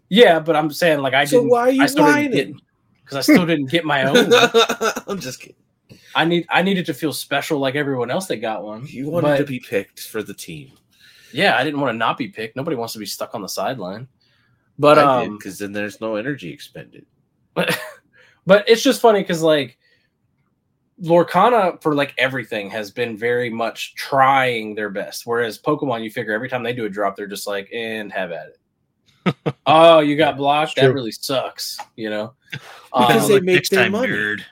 yeah, 0.09 0.41
but 0.41 0.57
I'm 0.57 0.71
saying 0.71 1.01
like 1.01 1.15
I 1.15 1.27
so 1.27 1.39
didn't. 1.39 1.51
why 1.51 1.61
are 1.61 1.71
you 1.71 1.83
I 1.83 1.87
still 1.87 2.05
whining? 2.05 2.61
because 3.05 3.17
I 3.17 3.33
still 3.33 3.47
didn't 3.47 3.71
get 3.71 3.85
my 3.85 4.05
own. 4.09 4.33
I'm 5.07 5.21
just 5.21 5.41
kidding. 5.41 5.57
I 6.15 6.25
need 6.25 6.47
I 6.51 6.63
needed 6.63 6.87
to 6.87 6.95
feel 6.95 7.13
special 7.13 7.59
like 7.59 7.75
everyone 7.75 8.11
else 8.11 8.27
that 8.27 8.37
got 8.39 8.63
one. 8.65 8.87
You 8.87 9.09
wanted 9.11 9.29
But- 9.29 9.37
to 9.39 9.45
be 9.45 9.61
picked 9.61 10.01
for 10.09 10.23
the 10.23 10.35
team, 10.35 10.73
Yeah, 11.33 11.57
I 11.57 11.65
didn't 11.65 11.81
want 11.81 11.93
to 11.95 11.97
not 11.99 12.19
be 12.19 12.29
picked. 12.29 12.57
Nobody 12.57 12.77
wants 12.77 12.93
to 12.95 12.99
be 12.99 13.07
stuck 13.07 13.35
on 13.35 13.43
the 13.43 13.49
sideline. 13.49 14.09
But 14.79 14.99
I 14.99 15.25
um, 15.25 15.37
because 15.39 15.59
then 15.59 15.73
there's 15.73 16.01
no 16.01 16.17
energy 16.17 16.51
expended. 16.53 17.07
but 17.55 17.79
but 18.47 18.69
it's 18.69 18.83
just 18.83 19.01
funny 19.01 19.21
because 19.21 19.43
like 19.43 19.79
Lorcana 21.01 21.81
for 21.83 21.95
like 21.95 22.15
everything 22.19 22.71
has 22.71 22.91
been 22.91 23.17
very 23.17 23.51
much 23.51 23.95
trying 23.95 24.75
their 24.75 24.91
best. 24.91 25.27
Whereas 25.27 25.59
Pokemon, 25.59 26.05
you 26.05 26.11
figure 26.11 26.33
every 26.33 26.49
time 26.49 26.63
they 26.63 26.73
do 26.73 26.85
a 26.85 26.89
drop, 26.89 27.17
they're 27.17 27.27
just 27.27 27.47
like, 27.47 27.69
and 27.73 28.13
have 28.13 28.31
at 28.31 28.49
it. 28.49 28.59
oh, 29.67 30.01
you 30.01 30.17
got 30.17 30.37
blocked. 30.37 30.77
That 30.77 30.93
really 30.93 31.13
sucks, 31.13 31.79
you 31.97 32.11
know. 32.11 32.35
Because 32.93 33.25
Um, 33.25 33.29
they 33.31 33.41
make 33.41 33.69
their 33.69 33.91
money. 33.91 34.09
nerd. 34.13 34.43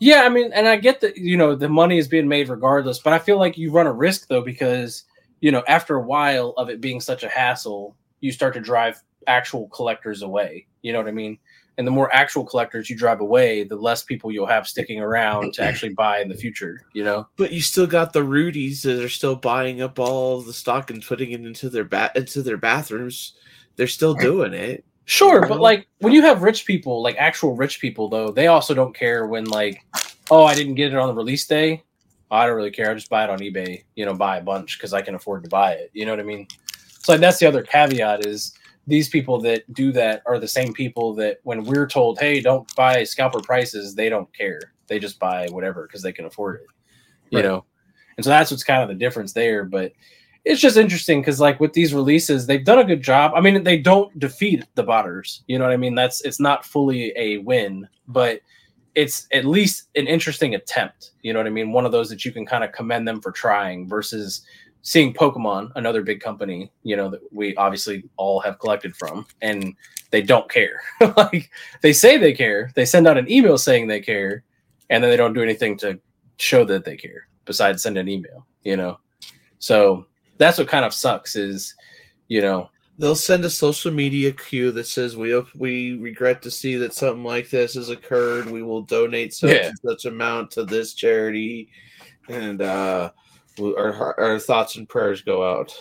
Yeah, 0.00 0.22
I 0.22 0.28
mean, 0.28 0.52
and 0.52 0.68
I 0.68 0.76
get 0.76 1.00
that 1.00 1.16
you 1.16 1.36
know 1.36 1.54
the 1.54 1.68
money 1.68 1.98
is 1.98 2.08
being 2.08 2.28
made 2.28 2.48
regardless, 2.48 2.98
but 2.98 3.12
I 3.12 3.18
feel 3.18 3.38
like 3.38 3.58
you 3.58 3.70
run 3.70 3.86
a 3.86 3.92
risk 3.92 4.28
though 4.28 4.42
because 4.42 5.04
you 5.40 5.50
know 5.50 5.62
after 5.66 5.96
a 5.96 6.02
while 6.02 6.54
of 6.56 6.68
it 6.70 6.80
being 6.80 7.00
such 7.00 7.22
a 7.24 7.28
hassle, 7.28 7.96
you 8.20 8.32
start 8.32 8.54
to 8.54 8.60
drive 8.60 9.02
actual 9.26 9.68
collectors 9.68 10.22
away. 10.22 10.66
You 10.82 10.92
know 10.92 10.98
what 10.98 11.08
I 11.08 11.12
mean? 11.12 11.38
And 11.76 11.86
the 11.86 11.92
more 11.92 12.12
actual 12.12 12.44
collectors 12.44 12.90
you 12.90 12.96
drive 12.96 13.20
away, 13.20 13.62
the 13.62 13.76
less 13.76 14.02
people 14.02 14.32
you'll 14.32 14.46
have 14.46 14.66
sticking 14.66 14.98
around 14.98 15.54
to 15.54 15.62
actually 15.62 15.94
buy 15.94 16.20
in 16.20 16.28
the 16.28 16.34
future. 16.34 16.80
You 16.92 17.04
know? 17.04 17.28
But 17.36 17.52
you 17.52 17.60
still 17.60 17.86
got 17.86 18.12
the 18.12 18.24
Rudies 18.24 18.82
that 18.82 19.00
are 19.00 19.08
still 19.08 19.36
buying 19.36 19.80
up 19.80 20.00
all 20.00 20.40
the 20.40 20.52
stock 20.52 20.90
and 20.90 21.04
putting 21.04 21.30
it 21.30 21.46
into 21.46 21.70
their 21.70 21.84
ba- 21.84 22.10
into 22.16 22.42
their 22.42 22.56
bathrooms. 22.56 23.34
They're 23.76 23.86
still 23.86 24.14
doing 24.14 24.54
it. 24.54 24.84
Sure, 25.10 25.46
but 25.46 25.58
like 25.58 25.88
when 26.00 26.12
you 26.12 26.20
have 26.20 26.42
rich 26.42 26.66
people, 26.66 27.02
like 27.02 27.16
actual 27.16 27.56
rich 27.56 27.80
people, 27.80 28.10
though, 28.10 28.30
they 28.30 28.48
also 28.48 28.74
don't 28.74 28.94
care 28.94 29.26
when 29.26 29.44
like, 29.46 29.82
oh, 30.30 30.44
I 30.44 30.54
didn't 30.54 30.74
get 30.74 30.92
it 30.92 30.98
on 30.98 31.08
the 31.08 31.14
release 31.14 31.46
day. 31.46 31.82
I 32.30 32.46
don't 32.46 32.54
really 32.54 32.70
care. 32.70 32.90
I 32.90 32.94
just 32.94 33.08
buy 33.08 33.24
it 33.24 33.30
on 33.30 33.38
eBay. 33.38 33.84
You 33.96 34.04
know, 34.04 34.12
buy 34.12 34.36
a 34.36 34.42
bunch 34.42 34.76
because 34.76 34.92
I 34.92 35.00
can 35.00 35.14
afford 35.14 35.44
to 35.44 35.48
buy 35.48 35.72
it. 35.72 35.90
You 35.94 36.04
know 36.04 36.12
what 36.12 36.20
I 36.20 36.24
mean? 36.24 36.46
So 36.98 37.12
like, 37.12 37.22
that's 37.22 37.38
the 37.38 37.46
other 37.46 37.62
caveat 37.62 38.26
is 38.26 38.52
these 38.86 39.08
people 39.08 39.40
that 39.40 39.72
do 39.72 39.92
that 39.92 40.22
are 40.26 40.38
the 40.38 40.46
same 40.46 40.74
people 40.74 41.14
that 41.14 41.38
when 41.42 41.64
we're 41.64 41.86
told, 41.86 42.18
hey, 42.18 42.42
don't 42.42 42.68
buy 42.76 43.02
scalper 43.02 43.40
prices, 43.40 43.94
they 43.94 44.10
don't 44.10 44.30
care. 44.36 44.60
They 44.88 44.98
just 44.98 45.18
buy 45.18 45.48
whatever 45.48 45.86
because 45.86 46.02
they 46.02 46.12
can 46.12 46.26
afford 46.26 46.56
it. 46.56 46.66
You 47.30 47.38
Right. 47.38 47.44
know, 47.46 47.64
and 48.18 48.24
so 48.24 48.28
that's 48.28 48.50
what's 48.50 48.62
kind 48.62 48.82
of 48.82 48.90
the 48.90 48.94
difference 48.94 49.32
there. 49.32 49.64
But 49.64 49.92
it's 50.48 50.62
just 50.62 50.78
interesting 50.78 51.20
because 51.20 51.40
like 51.40 51.60
with 51.60 51.74
these 51.74 51.92
releases 51.92 52.46
they've 52.46 52.64
done 52.64 52.78
a 52.78 52.84
good 52.84 53.02
job. 53.02 53.32
I 53.36 53.40
mean 53.40 53.62
they 53.62 53.78
don't 53.78 54.18
defeat 54.18 54.64
the 54.74 54.82
botters 54.82 55.42
you 55.46 55.58
know 55.58 55.64
what 55.64 55.74
i 55.74 55.76
mean? 55.76 55.94
That's 55.94 56.22
it's 56.22 56.40
not 56.40 56.64
fully 56.64 57.12
a 57.16 57.38
win 57.38 57.86
but 58.08 58.40
it's 58.94 59.28
at 59.32 59.44
least 59.44 59.88
an 59.94 60.06
interesting 60.06 60.54
attempt 60.54 61.12
you 61.22 61.32
know 61.32 61.38
what 61.38 61.46
i 61.46 61.50
mean? 61.50 61.70
One 61.70 61.84
of 61.84 61.92
those 61.92 62.08
that 62.08 62.24
you 62.24 62.32
can 62.32 62.46
kind 62.46 62.64
of 62.64 62.72
commend 62.72 63.06
them 63.06 63.20
for 63.20 63.30
trying 63.30 63.86
versus 63.86 64.40
seeing 64.80 65.12
pokemon 65.12 65.70
another 65.76 66.02
big 66.02 66.20
company 66.20 66.72
you 66.82 66.96
know 66.96 67.10
that 67.10 67.20
we 67.30 67.54
obviously 67.56 68.04
all 68.16 68.40
have 68.40 68.58
collected 68.58 68.96
from 68.96 69.26
and 69.42 69.74
they 70.10 70.22
don't 70.22 70.50
care. 70.50 70.80
Like 71.16 71.50
they 71.82 71.92
say 71.92 72.16
they 72.16 72.32
care. 72.32 72.70
They 72.74 72.86
send 72.86 73.06
out 73.06 73.18
an 73.18 73.30
email 73.30 73.58
saying 73.58 73.86
they 73.86 74.00
care 74.00 74.44
and 74.88 75.04
then 75.04 75.10
they 75.10 75.18
don't 75.18 75.34
do 75.34 75.42
anything 75.42 75.76
to 75.78 76.00
show 76.38 76.64
that 76.64 76.86
they 76.86 76.96
care 76.96 77.28
besides 77.44 77.82
send 77.82 77.98
an 77.98 78.08
email 78.08 78.46
you 78.64 78.76
know? 78.76 78.98
So 79.58 80.06
that's 80.38 80.58
what 80.58 80.68
kind 80.68 80.84
of 80.84 80.94
sucks 80.94 81.36
is 81.36 81.74
you 82.28 82.40
know 82.40 82.70
They'll 83.00 83.14
send 83.14 83.44
a 83.44 83.50
social 83.50 83.92
media 83.92 84.32
cue 84.32 84.72
that 84.72 84.88
says 84.88 85.16
we 85.16 85.30
hope 85.30 85.46
we 85.54 85.96
regret 85.98 86.42
to 86.42 86.50
see 86.50 86.74
that 86.78 86.92
something 86.92 87.22
like 87.22 87.48
this 87.48 87.74
has 87.74 87.90
occurred. 87.90 88.50
We 88.50 88.64
will 88.64 88.82
donate 88.82 89.32
such 89.32 89.52
Yeah. 89.52 89.66
and 89.68 89.78
such 89.86 90.04
amount 90.04 90.50
to 90.52 90.64
this 90.64 90.94
charity, 90.94 91.68
and 92.28 92.60
uh, 92.60 93.12
our 93.60 94.18
our 94.18 94.38
thoughts 94.40 94.74
and 94.74 94.88
prayers 94.88 95.22
go 95.22 95.48
out. 95.48 95.72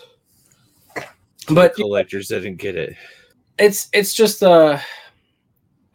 But- 1.50 1.76
the 1.76 1.82
collectors 1.82 2.28
that 2.28 2.42
didn't 2.42 2.60
get 2.60 2.76
it. 2.76 2.96
it's 3.58 3.90
it's 3.94 4.14
just 4.14 4.44
uh 4.44 4.78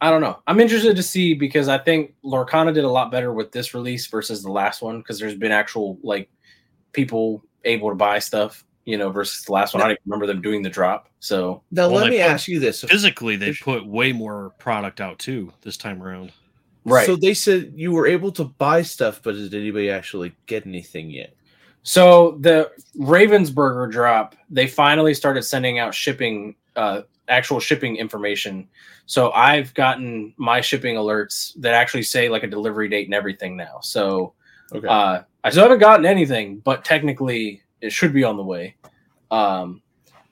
I 0.01 0.09
don't 0.09 0.19
know. 0.19 0.39
I'm 0.45 0.59
interested 0.59 0.97
to 0.97 1.03
see 1.03 1.33
because 1.33 1.69
I 1.69 1.77
think 1.77 2.15
Lorcana 2.25 2.73
did 2.73 2.83
a 2.83 2.89
lot 2.89 3.11
better 3.11 3.31
with 3.31 3.53
this 3.53 3.73
release 3.73 4.05
versus 4.07 4.43
the 4.43 4.51
last 4.51 4.81
one 4.81 4.97
because 4.97 5.19
there's 5.19 5.35
been 5.35 5.53
actual 5.53 5.97
like 6.03 6.29
people 6.91 7.45
able 7.65 7.89
to 7.89 7.95
buy 7.95 8.19
stuff, 8.19 8.63
you 8.85 8.97
know, 8.97 9.09
versus 9.09 9.43
the 9.43 9.51
last 9.51 9.73
one. 9.73 9.81
I 9.81 9.85
don't 9.87 9.91
even 9.93 10.01
remember 10.05 10.27
them 10.27 10.41
doing 10.41 10.61
the 10.61 10.69
drop. 10.69 11.09
So 11.19 11.61
Now 11.71 11.89
Well, 11.89 12.01
let 12.01 12.09
me 12.09 12.17
put- 12.17 12.25
ask 12.25 12.47
you 12.47 12.59
this: 12.59 12.81
Physically, 12.83 13.35
they 13.35 13.53
put 13.53 13.85
way 13.85 14.11
more 14.11 14.51
product 14.59 14.99
out 15.01 15.19
too 15.19 15.53
this 15.61 15.77
time 15.77 16.01
around. 16.03 16.31
right. 16.85 17.05
So 17.05 17.13
So, 17.13 17.19
they 17.21 17.33
said 17.33 17.73
you 17.75 17.91
were 17.91 18.07
able 18.07 18.31
to 18.33 18.43
buy 18.45 18.81
stuff, 18.81 19.21
but 19.23 19.35
did 19.35 19.53
anybody 19.53 19.89
actually 19.89 20.33
get 20.47 20.65
anything 20.65 21.09
yet? 21.09 21.33
So 21.83 22.37
the 22.39 22.71
Ravensburger 22.97 23.91
drop, 23.91 24.35
they 24.49 24.67
finally 24.67 25.13
started 25.13 25.43
sending 25.43 25.79
out 25.79 25.93
shipping 25.93 26.55
uh 26.75 27.01
actual 27.29 27.59
shipping 27.59 27.95
information. 27.97 28.67
So 29.05 29.31
I've 29.31 29.73
gotten 29.73 30.33
my 30.37 30.59
shipping 30.61 30.95
alerts 30.95 31.53
that 31.61 31.73
actually 31.73 32.03
say 32.03 32.27
like 32.29 32.43
a 32.43 32.47
delivery 32.47 32.89
date 32.89 33.07
and 33.07 33.13
everything 33.13 33.55
now. 33.55 33.79
So 33.81 34.33
Okay. 34.73 34.87
Uh, 34.87 35.21
I 35.43 35.49
still 35.49 35.63
haven't 35.63 35.79
gotten 35.79 36.05
anything, 36.05 36.59
but 36.59 36.85
technically 36.85 37.61
it 37.81 37.91
should 37.91 38.13
be 38.13 38.23
on 38.23 38.37
the 38.37 38.43
way. 38.43 38.75
Um, 39.29 39.81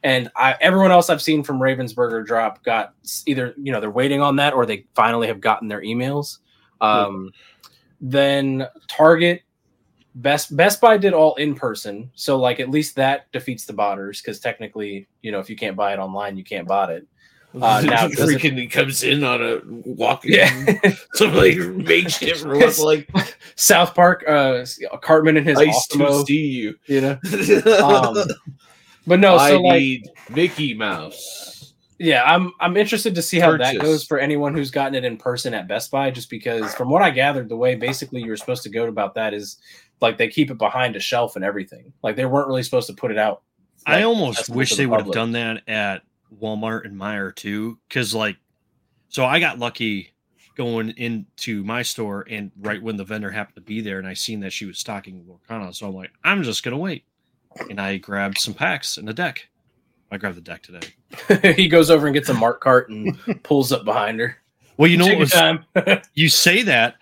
and 0.04 0.32
I, 0.36 0.56
everyone 0.62 0.92
else 0.92 1.10
I've 1.10 1.22
seen 1.22 1.44
from 1.44 1.60
Ravensburger 1.60 2.26
drop 2.26 2.64
got 2.64 2.94
either 3.26 3.54
you 3.58 3.72
know 3.72 3.80
they're 3.80 3.92
waiting 3.92 4.22
on 4.22 4.36
that 4.38 4.54
or 4.54 4.66
they 4.66 4.86
finally 4.96 5.28
have 5.28 5.42
gotten 5.42 5.68
their 5.68 5.82
emails. 5.82 6.38
Um, 6.80 7.32
Then 8.00 8.68
Target, 8.88 9.44
Best 10.16 10.56
Best 10.58 10.82
Buy 10.82 10.98
did 10.98 11.14
all 11.14 11.36
in 11.36 11.54
person, 11.54 12.10
so 12.16 12.38
like 12.38 12.60
at 12.60 12.70
least 12.70 12.96
that 12.96 13.32
defeats 13.32 13.66
the 13.66 13.74
botters 13.74 14.24
because 14.24 14.40
technically 14.40 15.08
you 15.22 15.32
know 15.32 15.40
if 15.40 15.50
you 15.50 15.56
can't 15.56 15.76
buy 15.78 15.94
it 15.94 16.00
online 16.00 16.36
you 16.36 16.44
can't 16.44 16.68
bot 16.68 16.90
it. 16.90 17.06
Uh, 17.56 17.82
now 17.86 18.08
freaking 18.08 18.58
he 18.58 18.68
comes 18.68 19.04
in 19.04 19.24
on 19.24 19.42
a 19.42 19.60
walk. 19.66 20.24
Yeah. 20.24 20.50
some 21.14 21.34
like 21.34 21.58
makeshift 21.58 22.44
robot 22.44 22.78
like 22.80 23.10
South 23.56 23.94
Park, 23.94 24.24
uh, 24.28 24.66
Cartman 25.02 25.38
and 25.38 25.48
his 25.48 25.58
ice 25.58 25.88
to 25.88 26.24
see 26.26 26.46
you. 26.48 26.76
you 26.86 27.02
know. 27.02 27.20
Um, 27.82 28.18
but 29.08 29.20
no, 29.20 29.36
I 29.36 29.52
so 29.52 29.62
like 29.62 29.80
need 29.80 30.10
Mickey 30.30 30.74
Mouse. 30.74 31.74
yeah 31.98 32.24
i'm 32.26 32.52
i'm 32.60 32.78
interested 32.78 33.14
to 33.16 33.22
see 33.22 33.40
how 33.40 33.56
that 33.58 33.78
goes 33.80 34.04
for 34.04 34.20
anyone 34.20 34.54
who's 34.54 34.72
gotten 34.72 34.96
it 34.96 35.04
in 35.04 35.18
person 35.18 35.54
at 35.54 35.68
best 35.68 35.92
buy 35.92 36.10
just 36.10 36.30
because 36.30 36.74
from 36.76 36.90
what 36.90 37.02
i 37.02 37.10
gathered 37.10 37.50
the 37.50 37.56
way 37.56 37.76
basically 37.76 38.22
you're 38.22 38.38
supposed 38.38 38.64
to 38.64 38.70
go 38.70 38.86
about 38.86 39.14
that 39.16 39.34
is 39.34 39.58
like 40.02 40.18
they 40.18 40.28
keep 40.28 40.50
it 40.50 40.58
behind 40.58 40.96
a 40.96 41.00
shelf 41.00 41.36
and 41.36 41.46
everything 41.46 41.92
like 42.04 42.16
they 42.16 42.26
weren't 42.26 42.48
really 42.48 42.64
supposed 42.64 42.88
to 42.88 42.94
put 42.94 43.12
it 43.12 43.18
out 43.18 43.44
I 43.86 44.04
almost 44.04 44.50
wish 44.50 44.72
the 44.72 44.78
they 44.78 44.86
would 44.86 45.02
have 45.02 45.12
done 45.12 45.32
that 45.34 45.68
at 45.68 46.04
Walmart 46.40 46.86
and 46.86 47.00
Meijer 47.00 47.36
too, 47.36 47.78
because 47.88 48.14
like, 48.14 48.38
so 49.10 49.26
I 49.26 49.40
got 49.40 49.60
lucky 49.60 50.14
going 50.56 50.90
into 50.92 51.64
my 51.64 51.82
store 51.82 52.26
and 52.30 52.52
right 52.60 52.82
when 52.82 52.98
the 52.98 53.04
vendor 53.04 53.32
happened 53.32 53.56
to 53.56 53.62
be 53.62 53.82
there, 53.82 54.00
and 54.00 54.08
I 54.08 54.14
seen 54.14 54.40
that 54.42 54.54
she 54.54 54.66
was 54.66 54.80
stocking 54.80 55.26
Lorcana, 55.26 55.74
so 55.74 55.88
I'm 55.88 55.96
like, 55.96 56.12
I'm 56.24 56.44
just 56.44 56.64
gonna 56.64 56.78
wait, 56.78 57.06
and 57.70 57.80
I 57.80 57.98
grabbed 57.98 58.38
some 58.38 58.54
packs 58.54 58.98
and 58.98 59.10
a 59.10 59.14
deck. 59.14 59.48
I 60.12 60.18
grabbed 60.18 60.38
the 60.38 60.42
deck 60.42 60.62
today. 60.62 61.54
he 61.56 61.68
goes 61.68 61.90
over 61.90 62.06
and 62.06 62.14
gets 62.14 62.30
a 62.30 62.34
mark 62.34 62.60
cart 62.60 62.90
and 62.90 63.18
pulls 63.44 63.72
up 63.72 63.86
behind 63.86 64.20
her 64.20 64.38
Well, 64.78 64.90
you 64.90 64.98
know 64.98 65.06
Take 65.06 65.20
what 65.20 65.64
was 65.76 66.08
you 66.14 66.30
say 66.30 66.64
that, 66.64 66.96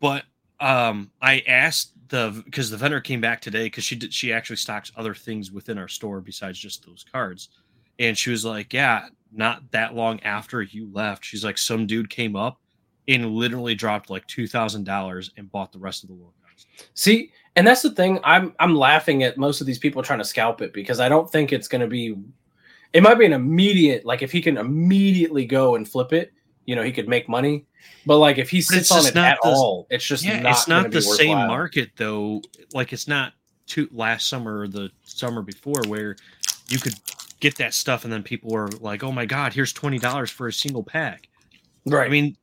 but 0.00 0.24
um, 0.60 1.10
I 1.22 1.42
asked 1.46 1.92
the 2.08 2.42
because 2.44 2.70
the 2.70 2.76
vendor 2.76 3.00
came 3.00 3.20
back 3.20 3.40
today 3.40 3.64
because 3.64 3.84
she 3.84 3.96
did 3.96 4.12
she 4.12 4.32
actually 4.32 4.56
stocks 4.56 4.92
other 4.96 5.14
things 5.14 5.50
within 5.50 5.78
our 5.78 5.88
store 5.88 6.20
besides 6.20 6.58
just 6.58 6.84
those 6.84 7.04
cards, 7.10 7.48
and 8.00 8.18
she 8.18 8.30
was 8.30 8.44
like, 8.44 8.72
"Yeah, 8.72 9.06
not 9.32 9.70
that 9.70 9.94
long 9.94 10.20
after 10.24 10.62
you 10.62 10.90
left, 10.92 11.24
she's 11.24 11.44
like, 11.44 11.58
some 11.58 11.86
dude 11.86 12.10
came 12.10 12.34
up 12.34 12.58
and 13.06 13.30
literally 13.30 13.76
dropped 13.76 14.10
like 14.10 14.26
two 14.26 14.48
thousand 14.48 14.84
dollars 14.84 15.30
and 15.36 15.50
bought 15.52 15.70
the 15.70 15.78
rest 15.78 16.02
of 16.02 16.08
the 16.08 16.16
cards." 16.16 16.66
see 16.94 17.30
and 17.56 17.66
that's 17.66 17.82
the 17.82 17.90
thing 17.90 18.18
i'm 18.24 18.54
i'm 18.60 18.74
laughing 18.74 19.22
at 19.22 19.36
most 19.36 19.60
of 19.60 19.66
these 19.66 19.78
people 19.78 20.02
trying 20.02 20.18
to 20.18 20.24
scalp 20.24 20.62
it 20.62 20.72
because 20.72 21.00
i 21.00 21.08
don't 21.08 21.30
think 21.30 21.52
it's 21.52 21.68
going 21.68 21.80
to 21.80 21.86
be 21.86 22.16
it 22.92 23.02
might 23.02 23.16
be 23.16 23.26
an 23.26 23.32
immediate 23.32 24.04
like 24.04 24.22
if 24.22 24.30
he 24.30 24.40
can 24.40 24.56
immediately 24.56 25.44
go 25.44 25.74
and 25.74 25.88
flip 25.88 26.12
it 26.12 26.32
you 26.64 26.76
know 26.76 26.82
he 26.82 26.92
could 26.92 27.08
make 27.08 27.28
money 27.28 27.64
but 28.06 28.18
like 28.18 28.38
if 28.38 28.50
he 28.50 28.60
sits 28.60 28.90
on 28.90 29.04
it 29.04 29.14
not 29.14 29.32
at 29.32 29.38
the- 29.42 29.48
all 29.48 29.86
it's 29.90 30.04
just 30.04 30.24
yeah, 30.24 30.40
not 30.40 30.52
it's 30.52 30.68
not 30.68 30.90
the 30.90 31.02
same 31.02 31.36
market 31.36 31.90
though. 31.96 32.42
Like 32.72 32.92
it's 32.92 33.08
not 33.08 33.32
two 33.66 33.88
last 33.92 34.28
summer 34.28 34.60
or 34.60 34.68
the 34.68 34.90
summer 35.02 35.42
before 35.42 35.82
where 35.86 36.16
you 36.68 36.78
could 36.78 36.94
get 37.40 37.56
that 37.56 37.74
stuff 37.74 38.04
and 38.04 38.12
then 38.12 38.22
people 38.22 38.50
were 38.50 38.68
like, 38.80 39.02
"Oh 39.02 39.12
my 39.12 39.26
god, 39.26 39.52
here's 39.52 39.72
twenty 39.72 39.98
dollars 39.98 40.30
for 40.30 40.48
a 40.48 40.52
single 40.52 40.82
pack." 40.84 41.28
right 41.86 42.06
I 42.06 42.10
mean, 42.10 42.36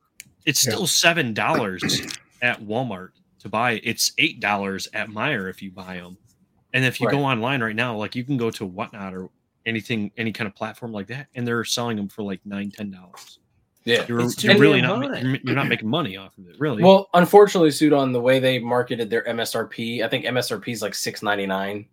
it's 0.44 0.64
Yeah. 0.66 0.72
still 0.72 0.86
seven 0.86 1.32
dollars 1.34 2.02
at 2.42 2.60
Walmart 2.62 3.10
to 3.40 3.48
buy. 3.48 3.80
It's 3.84 4.12
eight 4.18 4.40
dollars 4.40 4.88
at 4.94 5.08
Meijer 5.08 5.48
if 5.48 5.62
you 5.62 5.70
buy 5.70 5.96
them, 5.96 6.16
and 6.72 6.84
if 6.84 7.00
you 7.00 7.06
Right. 7.06 7.12
go 7.16 7.24
online 7.24 7.62
right 7.62 7.76
now, 7.76 7.96
like 7.96 8.14
you 8.16 8.24
can 8.24 8.36
go 8.36 8.50
to 8.50 8.66
whatnot 8.66 9.14
or 9.14 9.28
anything, 9.66 10.10
any 10.16 10.32
kind 10.32 10.48
of 10.48 10.54
platform 10.54 10.92
like 10.92 11.06
that, 11.08 11.26
and 11.34 11.46
they're 11.46 11.64
selling 11.64 11.96
them 11.96 12.08
for 12.08 12.22
like 12.22 12.40
nine, 12.44 12.70
ten 12.70 12.90
dollars. 12.90 13.38
Yeah. 13.84 14.04
You're, 14.08 14.20
you're 14.38 14.58
really 14.58 14.82
not 14.82 15.00
ma- 15.00 15.08
high. 15.08 15.20
you're, 15.20 15.38
you're 15.44 15.54
not 15.54 15.68
making 15.68 15.88
money 15.88 16.16
off 16.18 16.36
of 16.36 16.46
it, 16.48 16.56
really. 16.58 16.82
Well, 16.82 17.08
unfortunately, 17.14 17.70
suit 17.70 17.92
on 17.94 18.12
the 18.12 18.20
way 18.20 18.38
they 18.38 18.58
marketed 18.58 19.08
their 19.08 19.24
MSRP, 19.24 20.04
I 20.04 20.08
think 20.08 20.26
MSRP 20.26 20.72
is 20.72 20.82
like 20.82 20.94
six 20.94 21.22
ninety 21.22 21.46
nine. 21.46 21.86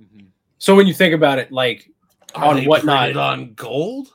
Mhm. 0.00 0.26
So 0.58 0.74
when 0.74 0.86
you 0.86 0.94
think 0.94 1.12
about 1.14 1.38
it, 1.38 1.50
like 1.52 1.90
Are 2.34 2.44
on 2.44 2.64
whatnot, 2.64 3.16
on 3.16 3.54
gold. 3.54 4.08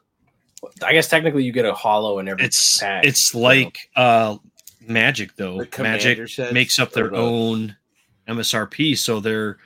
I 0.84 0.94
guess 0.94 1.08
technically 1.08 1.44
you 1.44 1.52
get 1.52 1.66
a 1.66 1.74
hollow 1.74 2.20
in 2.20 2.28
every 2.28 2.44
it's 2.44 2.80
pack. 2.80 3.06
it's 3.06 3.34
like 3.34 3.78
uh 3.96 4.38
Magic 4.82 5.36
though. 5.36 5.66
Magic 5.78 6.30
makes 6.52 6.80
up 6.80 6.92
their 6.92 7.14
or 7.14 7.16
own 7.16 7.76
MSRP, 8.28 8.98
so 8.98 9.20
they're 9.20 9.58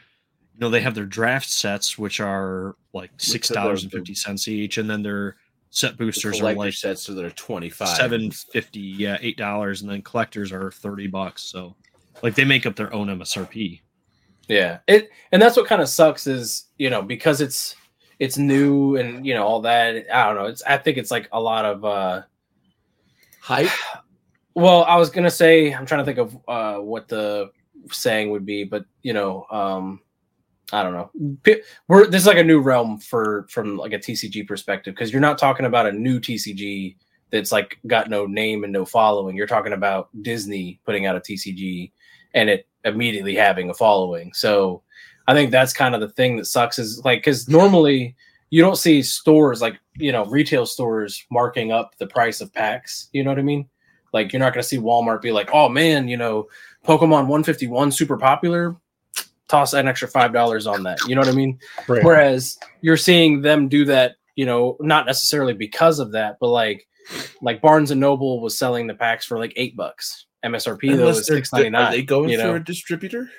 you 0.54 0.60
know 0.60 0.70
they 0.70 0.82
have 0.82 0.95
their 0.95 1.06
draft 1.06 1.49
sets 1.49 1.97
which 1.97 2.20
are 2.20 2.76
like 2.93 3.12
six 3.18 3.47
dollars 3.47 3.84
and 3.84 3.91
fifty 3.91 4.14
cents 4.14 4.47
each, 4.47 4.78
and 4.78 4.89
then 4.89 5.01
their 5.01 5.38
set 5.70 5.97
The 5.97 6.06
boosters 6.06 6.41
are 6.41 6.54
like 6.54 6.74
sets, 6.74 7.04
so 7.04 7.14
they're 7.14 7.30
twenty 7.32 7.70
five. 7.70 7.95
seven 7.95 8.32
fifty, 8.32 8.80
yeah, 8.80 9.18
eight 9.22 9.38
dollars, 9.38 9.82
and 9.82 9.89
then 9.89 10.01
collectors 10.01 10.51
are 10.51 10.72
thirty 10.72 11.08
bucks. 11.08 11.43
So 11.43 11.76
like 12.22 12.36
they 12.36 12.45
make 12.45 12.66
up 12.66 12.76
their 12.76 12.93
own 12.93 13.08
MSRP. 13.08 13.82
Yeah. 14.47 14.80
It 14.88 15.10
and 15.32 15.41
that's 15.41 15.58
what 15.58 15.68
kind 15.68 15.82
of 15.82 15.89
sucks 15.89 16.28
is, 16.28 16.66
you 16.78 16.89
know, 16.89 17.01
because 17.01 17.41
it's 17.41 17.76
it's 18.20 18.38
new 18.38 18.95
and 18.97 19.26
you 19.26 19.34
know 19.34 19.43
all 19.43 19.61
that. 19.61 20.05
I 20.14 20.26
don't 20.26 20.36
know. 20.36 20.45
It's 20.45 20.64
I 20.64 20.78
think 20.78 20.97
it's 20.97 21.11
like 21.11 21.30
a 21.32 21.39
lot 21.39 21.66
of 21.66 21.86
uh 21.86 22.22
hype. 23.39 23.70
well, 24.55 24.84
I 24.86 24.95
was 24.95 25.09
gonna 25.09 25.32
say 25.32 25.74
I'm 25.74 25.86
trying 25.86 26.05
to 26.05 26.05
think 26.05 26.20
of 26.20 26.38
uh 26.47 26.82
what 26.82 27.07
the 27.07 27.51
saying 27.91 28.32
would 28.32 28.45
be, 28.45 28.64
but 28.64 28.86
you 29.01 29.14
know, 29.14 29.45
um 29.51 30.01
I 30.72 30.82
don't 30.82 30.93
know. 30.93 31.11
We're 31.88 32.07
this 32.07 32.22
is 32.22 32.28
like 32.28 32.38
a 32.38 32.43
new 32.43 32.59
realm 32.59 32.97
for 32.99 33.45
from 33.49 33.78
like 33.78 33.93
a 33.93 33.99
TCG 33.99 34.47
perspective 34.47 34.95
because 34.95 35.11
you're 35.11 35.22
not 35.22 35.38
talking 35.38 35.66
about 35.66 35.88
a 35.88 35.91
new 35.91 36.20
TCG 36.20 36.95
that's 37.32 37.51
like 37.51 37.78
got 37.88 38.09
no 38.09 38.26
name 38.26 38.64
and 38.64 38.72
no 38.72 38.86
following. 38.86 39.36
You're 39.36 39.47
talking 39.47 39.74
about 39.74 40.09
Disney 40.22 40.80
putting 40.86 41.05
out 41.05 41.16
a 41.16 41.20
TCG 41.20 41.91
and 42.34 42.49
it 42.49 42.68
immediately 42.86 43.36
having 43.36 43.70
a 43.70 43.74
following. 43.74 44.34
So 44.34 44.84
I 45.28 45.34
think 45.34 45.52
that's 45.52 45.74
kind 45.74 45.96
of 45.96 46.02
the 46.02 46.10
thing 46.10 46.38
that 46.38 46.46
sucks 46.46 46.80
is 46.80 47.04
like 47.06 47.20
because 47.20 47.48
normally 47.48 48.16
you 48.50 48.62
don't 48.62 48.78
see 48.78 49.02
stores 49.02 49.62
like 49.62 49.80
you 49.96 50.12
know 50.12 50.26
retail 50.26 50.66
stores 50.66 51.26
marking 51.32 51.72
up 51.72 51.96
the 51.98 52.08
price 52.08 52.42
of 52.42 52.54
packs. 52.54 53.10
You 53.14 53.24
know 53.24 53.32
what 53.32 53.40
I 53.40 53.44
mean? 53.44 53.68
Like 54.12 54.32
you're 54.32 54.40
not 54.40 54.54
going 54.54 54.62
to 54.62 54.68
see 54.68 54.78
Walmart 54.78 55.22
be 55.22 55.32
like, 55.32 55.50
oh 55.54 55.70
man, 55.70 56.08
you 56.08 56.18
know, 56.18 56.48
Pokemon 56.86 57.28
151 57.28 57.92
super 57.92 58.18
popular. 58.18 58.76
Toss 59.48 59.74
an 59.74 59.88
extra 59.88 60.08
five 60.08 60.34
dollars 60.34 60.68
on 60.68 60.84
that. 60.84 61.00
You 61.08 61.16
know 61.16 61.22
what 61.22 61.28
I 61.30 61.34
mean? 61.34 61.60
Right. 61.88 62.04
Whereas 62.04 62.58
you're 62.82 62.98
seeing 62.98 63.42
them 63.42 63.68
do 63.70 63.86
that, 63.86 64.16
you 64.36 64.46
know, 64.46 64.78
not 64.80 65.06
necessarily 65.06 65.54
because 65.54 66.00
of 66.00 66.12
that, 66.14 66.38
but 66.40 66.48
like 66.48 66.88
like 67.42 67.62
Barnes 67.62 67.92
and 67.92 68.00
Noble 68.02 68.40
was 68.40 68.58
selling 68.58 68.88
the 68.88 68.94
packs 68.94 69.26
for 69.26 69.38
like 69.38 69.54
eight 69.56 69.76
bucks. 69.76 70.26
MSRP 70.44 70.90
though 70.90 71.02
Unless 71.04 71.20
is 71.20 71.28
they're- 71.28 71.38
six 71.38 71.54
ninety 71.54 71.70
nine. 71.70 71.88
Are 71.88 71.92
they 71.92 72.02
going 72.04 72.30
you 72.30 72.40
through 72.40 72.56
a 72.56 72.60
distributor? 72.60 73.30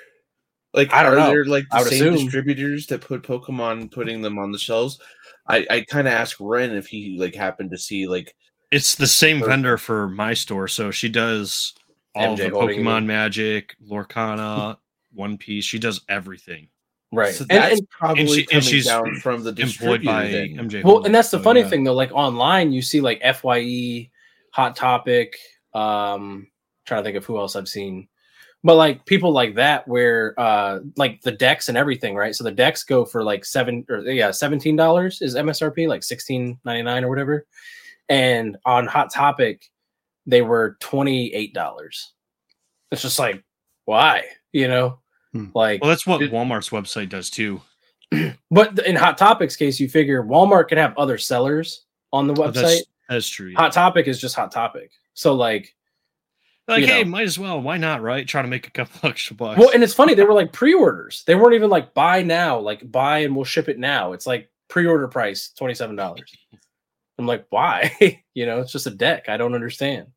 Like 0.75 0.93
I 0.93 1.03
don't 1.03 1.13
are 1.13 1.17
know. 1.17 1.27
there 1.29 1.45
like 1.45 1.65
the 1.71 1.79
same 1.85 2.13
assume. 2.13 2.13
distributors 2.25 2.87
that 2.87 3.01
put 3.01 3.23
Pokemon 3.23 3.91
putting 3.91 4.21
them 4.21 4.37
on 4.37 4.51
the 4.51 4.59
shelves? 4.59 4.99
I, 5.47 5.65
I 5.69 5.81
kind 5.81 6.07
of 6.07 6.13
asked 6.13 6.37
Ren 6.39 6.71
if 6.75 6.87
he 6.87 7.17
like 7.19 7.33
happened 7.35 7.71
to 7.71 7.77
see 7.77 8.07
like 8.07 8.35
It's 8.71 8.95
the 8.95 9.07
same 9.07 9.41
Or- 9.43 9.47
vendor 9.47 9.77
for 9.77 10.09
my 10.09 10.33
store, 10.33 10.67
so 10.67 10.91
she 10.91 11.07
does 11.09 11.73
all 12.15 12.35
MJ 12.35 12.49
the 12.49 12.49
Holding, 12.49 12.79
you 12.79 12.85
Pokemon? 12.85 13.05
Magic, 13.05 13.75
Lorcana, 13.87 14.77
One 15.13 15.37
Piece. 15.37 15.65
She 15.65 15.79
does 15.79 16.01
everything. 16.09 16.67
right. 17.11 17.33
So 17.33 17.45
And- 17.49 17.59
that's 17.61 17.79
and- 17.79 17.89
probably 17.89 18.25
she- 18.27 18.39
and 18.41 18.49
coming 18.49 18.63
she's 18.63 18.85
down 18.87 19.15
from 19.21 19.43
the 19.43 19.49
Employed 19.51 20.01
distributor. 20.01 20.05
by 20.11 20.27
then. 20.27 20.57
MJ. 20.57 20.83
well, 20.83 20.93
Holding, 20.93 21.05
and 21.07 21.15
that's 21.15 21.29
the 21.31 21.37
so, 21.37 21.43
funny 21.43 21.61
yeah. 21.61 21.69
thing 21.69 21.83
though. 21.83 21.93
Like 21.93 22.11
online, 22.11 22.71
you 22.73 22.81
see 22.81 22.99
like 23.01 23.21
Fye, 23.35 24.09
Hot 24.51 24.75
Topic. 24.75 25.37
Um, 25.73 26.47
trying 26.85 27.01
to 27.01 27.05
think 27.07 27.17
of 27.17 27.25
who 27.25 27.37
else 27.37 27.55
I've 27.55 27.67
seen, 27.67 28.07
but 28.65 28.75
like 28.75 29.05
people 29.05 29.31
like 29.31 29.55
that, 29.55 29.87
where 29.87 30.33
uh, 30.37 30.79
like 30.97 31.21
the 31.21 31.31
decks 31.31 31.69
and 31.69 31.77
everything, 31.77 32.15
right? 32.15 32.35
So 32.35 32.43
the 32.43 32.51
decks 32.51 32.83
go 32.83 33.05
for 33.05 33.23
like 33.23 33.45
seven 33.45 33.85
or 33.89 33.99
yeah, 33.99 34.31
seventeen 34.31 34.75
dollars 34.75 35.21
is 35.21 35.35
MSRP, 35.35 35.87
like 35.87 36.03
sixteen 36.03 36.59
ninety 36.65 36.81
nine 36.81 37.03
or 37.05 37.09
whatever. 37.09 37.45
And 38.09 38.57
on 38.65 38.87
Hot 38.87 39.13
Topic, 39.13 39.63
they 40.25 40.41
were 40.41 40.75
twenty 40.79 41.33
eight 41.33 41.53
dollars. 41.53 42.11
It's 42.91 43.03
just 43.03 43.19
like 43.19 43.43
why, 43.85 44.23
you 44.51 44.67
know, 44.67 44.99
Hmm. 45.31 45.45
like 45.53 45.81
Well, 45.81 45.89
that's 45.89 46.07
what 46.07 46.21
It- 46.23 46.31
Walmart's 46.31 46.69
website 46.69 47.09
does 47.09 47.29
too. 47.29 47.61
But 48.51 48.79
in 48.85 48.95
Hot 48.95 49.17
Topics 49.17 49.55
case, 49.55 49.79
you 49.79 49.87
figure 49.89 50.23
Walmart 50.23 50.69
could 50.69 50.77
have 50.79 50.97
other 50.97 51.17
sellers 51.19 51.85
on 52.13 52.25
the 52.27 52.33
Oh, 52.33 52.47
website. 52.47 52.53
that's, 52.53 52.83
that's 53.09 53.27
true. 53.29 53.49
yeah. 53.49 53.59
Hot 53.59 53.73
Topic 53.73 54.07
is 54.07 54.19
just 54.19 54.35
Hot 54.35 54.51
Topic. 54.51 54.91
So 55.13 55.33
like, 55.35 55.74
like, 56.67 56.81
you 56.81 56.87
hey, 56.87 57.03
know. 57.03 57.09
might 57.11 57.23
as 57.25 57.37
well. 57.37 57.61
Why 57.61 57.77
not? 57.77 58.01
Right? 58.01 58.27
Trying 58.27 58.45
to 58.45 58.49
make 58.49 58.67
a 58.67 58.71
couple 58.71 59.09
extra 59.09 59.35
bucks. 59.35 59.59
well, 59.59 59.69
and 59.73 59.83
it's 59.83 59.93
funny 59.93 60.13
they 60.13 60.23
were 60.23 60.33
like 60.33 60.51
pre-orders. 60.53 61.23
They 61.27 61.35
weren't 61.35 61.53
even 61.55 61.69
like 61.69 61.93
buy 61.93 62.21
now, 62.23 62.59
like 62.59 62.89
buy 62.91 63.19
and 63.19 63.35
we'll 63.35 63.45
ship 63.45 63.69
it 63.69 63.77
now. 63.79 64.13
It's 64.13 64.25
like 64.27 64.49
pre-order 64.69 65.07
price 65.07 65.49
twenty 65.57 65.73
seven 65.75 65.95
dollars. 65.95 66.31
I'm 67.19 67.27
like, 67.27 67.45
why? 67.49 68.21
you 68.33 68.45
know, 68.45 68.59
it's 68.59 68.71
just 68.71 68.87
a 68.87 68.91
deck. 68.91 69.29
I 69.29 69.37
don't 69.37 69.53
understand. 69.55 70.07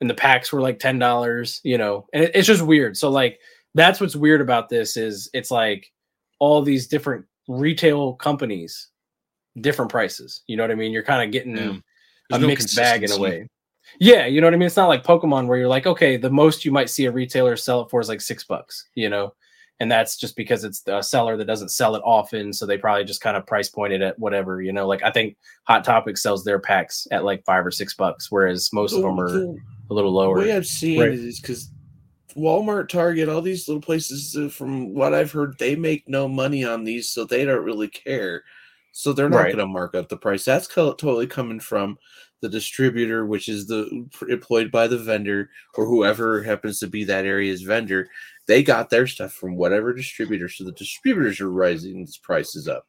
And 0.00 0.08
the 0.08 0.14
packs 0.14 0.52
were 0.52 0.60
like 0.60 0.78
ten 0.78 0.98
dollars. 0.98 1.60
You 1.64 1.78
know, 1.78 2.06
and 2.12 2.24
it- 2.24 2.32
it's 2.34 2.46
just 2.46 2.62
weird. 2.62 2.96
So 2.96 3.10
like, 3.10 3.38
that's 3.74 4.00
what's 4.00 4.16
weird 4.16 4.40
about 4.40 4.68
this 4.68 4.96
is 4.96 5.28
it's 5.34 5.50
like 5.50 5.90
all 6.38 6.62
these 6.62 6.86
different 6.86 7.24
retail 7.48 8.14
companies, 8.14 8.88
different 9.60 9.90
prices. 9.90 10.42
You 10.46 10.56
know 10.56 10.62
what 10.62 10.70
I 10.70 10.74
mean? 10.74 10.92
You're 10.92 11.02
kind 11.02 11.22
of 11.24 11.32
getting. 11.32 11.56
Yeah. 11.56 11.76
a 12.32 12.38
no 12.38 12.46
mixed 12.46 12.74
bag 12.76 13.02
in 13.04 13.10
a 13.12 13.18
way. 13.18 13.48
Yeah, 14.00 14.26
you 14.26 14.40
know 14.40 14.46
what 14.46 14.54
I 14.54 14.56
mean. 14.56 14.66
It's 14.66 14.76
not 14.76 14.88
like 14.88 15.04
Pokemon 15.04 15.46
where 15.46 15.58
you're 15.58 15.68
like, 15.68 15.86
okay, 15.86 16.16
the 16.16 16.30
most 16.30 16.64
you 16.64 16.72
might 16.72 16.90
see 16.90 17.06
a 17.06 17.10
retailer 17.12 17.56
sell 17.56 17.82
it 17.82 17.90
for 17.90 18.00
is 18.00 18.08
like 18.08 18.20
six 18.20 18.44
bucks, 18.44 18.88
you 18.94 19.08
know, 19.08 19.34
and 19.80 19.90
that's 19.90 20.16
just 20.16 20.36
because 20.36 20.64
it's 20.64 20.82
a 20.86 21.02
seller 21.02 21.36
that 21.36 21.46
doesn't 21.46 21.70
sell 21.70 21.94
it 21.96 22.02
often, 22.04 22.52
so 22.52 22.66
they 22.66 22.78
probably 22.78 23.04
just 23.04 23.20
kind 23.20 23.36
of 23.36 23.46
price 23.46 23.68
point 23.68 23.92
it 23.92 24.02
at 24.02 24.18
whatever, 24.18 24.60
you 24.60 24.72
know. 24.72 24.86
Like 24.86 25.02
I 25.02 25.10
think 25.10 25.36
Hot 25.64 25.84
Topic 25.84 26.18
sells 26.18 26.44
their 26.44 26.58
packs 26.58 27.06
at 27.10 27.24
like 27.24 27.44
five 27.44 27.64
or 27.64 27.70
six 27.70 27.94
bucks, 27.94 28.30
whereas 28.30 28.70
most 28.72 28.94
of 28.94 29.02
them 29.02 29.18
are 29.20 29.36
a 29.90 29.94
little 29.94 30.12
The 30.12 30.16
lower. 30.18 30.38
way 30.40 30.52
I've 30.52 30.66
seen 30.66 31.00
Right. 31.00 31.12
is 31.12 31.40
because 31.40 31.70
Walmart, 32.36 32.88
Target, 32.88 33.28
all 33.28 33.40
these 33.40 33.66
little 33.68 33.80
places, 33.80 34.36
uh, 34.36 34.48
from 34.48 34.92
what 34.94 35.14
I've 35.14 35.32
heard, 35.32 35.56
they 35.58 35.76
make 35.76 36.08
no 36.08 36.28
money 36.28 36.64
on 36.64 36.84
these, 36.84 37.08
so 37.08 37.24
they 37.24 37.44
don't 37.44 37.64
really 37.64 37.88
care. 37.88 38.42
So 38.92 39.12
they're 39.12 39.28
not 39.28 39.36
Right. 39.38 39.52
going 39.52 39.58
to 39.58 39.66
mark 39.66 39.94
up 39.94 40.08
the 40.08 40.16
price. 40.16 40.44
That's 40.44 40.66
totally 40.66 41.26
coming 41.26 41.60
from 41.60 41.98
the 42.42 42.48
distributor, 42.48 43.26
which 43.26 43.48
is 43.48 43.66
the 43.66 44.06
employed 44.28 44.70
by 44.70 44.86
the 44.86 44.98
vendor 44.98 45.50
or 45.74 45.86
whoever 45.86 46.42
happens 46.42 46.78
to 46.80 46.86
be 46.86 47.04
that 47.04 47.24
area's 47.24 47.62
vendor. 47.62 48.08
They 48.46 48.62
got 48.62 48.90
their 48.90 49.06
stuff 49.06 49.32
from 49.32 49.56
whatever 49.56 49.92
distributor, 49.92 50.48
so 50.48 50.64
the 50.64 50.72
distributors 50.72 51.40
are 51.40 51.50
rising 51.50 51.98
these 51.98 52.18
prices 52.18 52.68
up. 52.68 52.86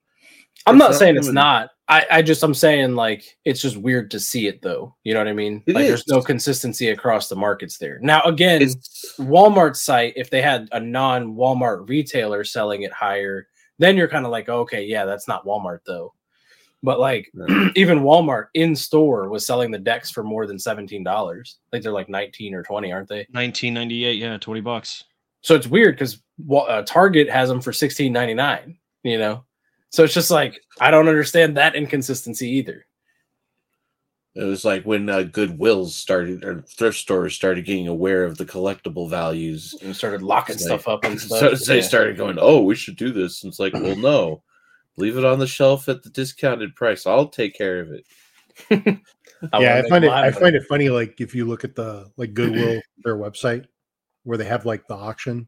I'm 0.65 0.75
it's 0.75 0.79
not 0.79 0.91
not 0.91 0.99
saying 0.99 1.17
it's 1.17 1.31
not. 1.31 1.69
I, 1.87 2.05
I 2.11 2.21
just 2.21 2.43
I'm 2.43 2.53
saying 2.53 2.95
like 2.95 3.37
it's 3.45 3.61
just 3.61 3.77
weird 3.77 4.11
to 4.11 4.19
see 4.19 4.47
it 4.47 4.61
though. 4.61 4.95
You 5.03 5.13
know 5.13 5.19
what 5.19 5.27
I 5.27 5.33
mean? 5.33 5.63
It 5.65 5.75
like 5.75 5.87
there's 5.87 6.07
no 6.07 6.21
consistency 6.21 6.89
across 6.89 7.29
the 7.29 7.35
markets 7.35 7.77
there. 7.77 7.99
Now 8.01 8.21
again, 8.23 8.61
It's 8.61 9.15
Walmart's 9.17 9.81
site, 9.81 10.13
if 10.15 10.29
they 10.29 10.41
had 10.41 10.67
a 10.71 10.79
non 10.79 11.35
Walmart 11.35 11.87
retailer 11.87 12.43
selling 12.43 12.81
it 12.81 12.91
higher, 12.91 13.47
then 13.79 13.95
you're 13.95 14.09
kind 14.09 14.25
of 14.25 14.31
like, 14.31 14.49
okay, 14.49 14.83
yeah, 14.83 15.05
that's 15.05 15.27
not 15.27 15.45
Walmart 15.45 15.79
though. 15.85 16.13
But 16.83 16.99
like 16.99 17.29
Right. 17.33 17.71
even 17.75 17.99
Walmart 17.99 18.47
in 18.53 18.75
store 18.75 19.29
was 19.29 19.45
selling 19.45 19.71
the 19.71 19.79
decks 19.79 20.11
for 20.11 20.23
more 20.23 20.45
than 20.45 20.59
seventeen 20.59 21.03
dollars. 21.03 21.57
I 21.67 21.69
think 21.71 21.83
they're 21.83 21.91
like 21.91 22.09
nineteen 22.09 22.53
or 22.53 22.63
twenty, 22.63 22.91
aren't 22.91 23.09
they? 23.09 23.25
1998, 23.31 24.13
yeah, 24.19 24.37
20 24.37 24.61
bucks. 24.61 25.03
So 25.41 25.55
it's 25.55 25.67
weird 25.67 25.95
because 25.95 26.21
uh, 26.51 26.83
Target 26.83 27.29
has 27.29 27.49
them 27.49 27.61
for 27.61 27.73
sixteen 27.73 28.13
ninety 28.13 28.33
nine. 28.35 28.77
You 29.03 29.17
know, 29.17 29.43
so 29.89 30.03
it's 30.03 30.13
just 30.13 30.29
like 30.31 30.61
I 30.79 30.91
don't 30.91 31.07
understand 31.07 31.57
that 31.57 31.75
inconsistency 31.75 32.49
either. 32.57 32.85
It 34.35 34.43
was 34.43 34.63
like 34.63 34.83
when 34.83 35.09
uh, 35.09 35.23
Goodwills 35.23 35.89
started 35.89 36.43
or 36.43 36.61
thrift 36.61 36.97
stores 36.99 37.33
started 37.33 37.65
getting 37.65 37.87
aware 37.87 38.23
of 38.23 38.37
the 38.37 38.45
collectible 38.45 39.09
values. 39.09 39.73
And 39.81 39.95
started 39.95 40.21
locking 40.21 40.55
It's 40.55 40.65
stuff 40.65 40.87
up 40.87 41.03
and 41.05 41.19
stuff. 41.21 41.57
So 41.57 41.71
they 41.73 41.77
Yeah. 41.79 41.83
started 41.83 42.17
going, 42.17 42.37
"Oh, 42.39 42.61
we 42.61 42.75
should 42.75 42.97
do 42.97 43.11
this." 43.11 43.43
And 43.43 43.49
it's 43.49 43.59
like, 43.59 43.73
"Well, 43.73 43.95
no, 43.97 44.43
leave 44.97 45.17
it 45.17 45.25
on 45.25 45.39
the 45.39 45.47
shelf 45.47 45.87
at 45.89 46.03
the 46.03 46.09
discounted 46.09 46.75
price. 46.75 47.05
I'll 47.05 47.27
take 47.27 47.55
care 47.55 47.79
of 47.79 47.91
it." 47.91 48.05
I 49.53 49.59
yeah, 49.59 49.81
I 49.83 49.87
find 49.89 50.03
it. 50.03 50.11
I 50.11 50.31
find 50.31 50.55
it 50.55 50.63
funny. 50.67 50.89
Like 50.89 51.21
if 51.21 51.35
you 51.35 51.45
look 51.45 51.63
at 51.63 51.75
the 51.75 52.11
like 52.17 52.33
Goodwill, 52.33 52.81
their 53.03 53.15
website, 53.15 53.65
where 54.23 54.37
they 54.37 54.45
have 54.45 54.65
like 54.65 54.87
the 54.87 54.95
auction 54.95 55.47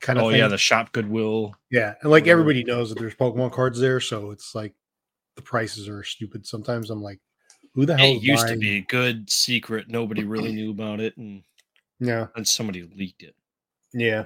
kind 0.00 0.18
of. 0.18 0.24
Oh 0.24 0.30
thing. 0.30 0.40
yeah, 0.40 0.48
the 0.48 0.58
shop 0.58 0.92
Goodwill. 0.92 1.54
yeah, 1.70 1.94
and 2.02 2.10
like 2.10 2.26
everybody 2.26 2.64
knows 2.64 2.88
that 2.90 2.98
there's 2.98 3.14
Pokemon 3.14 3.52
cards 3.52 3.78
there, 3.78 4.00
so 4.00 4.30
it's 4.32 4.54
like 4.54 4.74
the 5.36 5.42
prices 5.42 5.88
are 5.88 6.02
stupid. 6.02 6.46
Sometimes 6.46 6.90
I'm 6.90 7.02
like, 7.02 7.20
who 7.74 7.86
the 7.86 7.96
hell? 7.96 8.06
It 8.06 8.16
is 8.16 8.24
used 8.24 8.48
to 8.48 8.56
be 8.56 8.78
a 8.78 8.82
good 8.82 9.30
secret. 9.30 9.88
Nobody 9.88 10.24
really 10.24 10.52
knew 10.52 10.70
about 10.72 10.98
it, 11.00 11.16
and 11.16 11.42
Yeah. 12.00 12.26
and 12.36 12.46
somebody 12.46 12.88
leaked 12.96 13.22
it. 13.22 13.34
Yeah. 13.92 14.24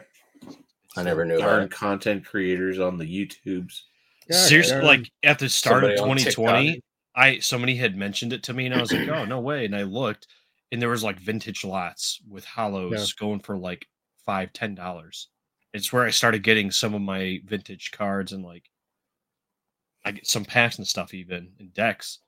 I 0.96 1.02
never 1.02 1.24
knew 1.24 1.38
Darn 1.38 1.64
it. 1.64 1.70
content 1.70 2.24
creators 2.24 2.78
on 2.78 2.98
the 2.98 3.04
YouTubes. 3.04 3.80
Yeah, 4.28 4.36
Seriously, 4.36 4.76
yeah. 4.76 4.82
like 4.82 5.10
at 5.22 5.38
the 5.38 5.48
start 5.48 5.82
Somebody 5.82 5.94
of 5.94 6.00
2020, 6.00 6.66
TikTok. 6.74 6.82
I 7.14 7.38
somebody 7.40 7.74
had 7.76 7.96
mentioned 7.96 8.32
it 8.32 8.42
to 8.44 8.54
me, 8.54 8.66
and 8.66 8.74
I 8.74 8.80
was 8.80 8.92
like, 8.92 9.08
"Oh 9.08 9.24
no 9.24 9.40
way!" 9.40 9.64
And 9.64 9.74
I 9.76 9.82
looked, 9.82 10.26
and 10.70 10.80
there 10.80 10.88
was 10.88 11.02
like 11.04 11.18
vintage 11.18 11.64
lots 11.64 12.20
with 12.28 12.44
hollows 12.44 13.12
going 13.14 13.40
for 13.40 13.56
like 13.58 13.86
five, 14.24 14.52
ten 14.52 14.74
dollars. 14.74 15.28
It's 15.74 15.92
where 15.92 16.04
I 16.04 16.10
started 16.10 16.42
getting 16.42 16.70
some 16.70 16.94
of 16.94 17.02
my 17.02 17.40
vintage 17.46 17.90
cards 17.92 18.32
and 18.32 18.44
like 18.44 18.70
I 20.04 20.12
get 20.12 20.26
some 20.26 20.44
packs 20.44 20.78
and 20.78 20.86
stuff, 20.86 21.14
even 21.14 21.50
and 21.58 21.72
decks. 21.74 22.18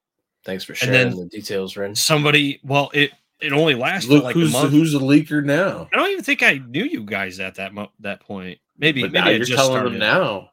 Thanks 0.45 0.65
for 0.65 0.73
And 0.73 0.79
sharing 0.79 0.93
then- 1.11 1.19
the 1.19 1.27
details, 1.27 1.77
Ren. 1.77 1.95
Somebody, 1.95 2.61
well, 2.63 2.91
it 2.93 3.13
it 3.41 3.53
only 3.53 3.75
lasted 3.75 4.11
Look 4.11 4.25
like 4.25 4.37
a 4.37 4.39
who's 4.39 4.53
month. 4.53 4.71
who's 4.71 4.95
a 4.95 4.99
leaker 4.99 5.45
now. 5.45 5.89
I 5.93 5.97
don't 5.97 6.11
even 6.11 6.25
think 6.25 6.43
I 6.43 6.59
knew 6.59 6.85
you 6.85 7.05
guys 7.05 7.41
at 7.41 7.57
that 7.57 7.75
mo- 7.75 7.93
that 8.01 8.21
point. 8.21 8.59
Maybe, 8.79 9.03
But 9.03 9.13
maybe 9.13 9.25
now 9.25 9.31
you're 9.31 9.39
just 9.41 9.53
telling 9.53 9.73
started. 9.73 9.93
them 9.93 9.99
now. 10.01 10.51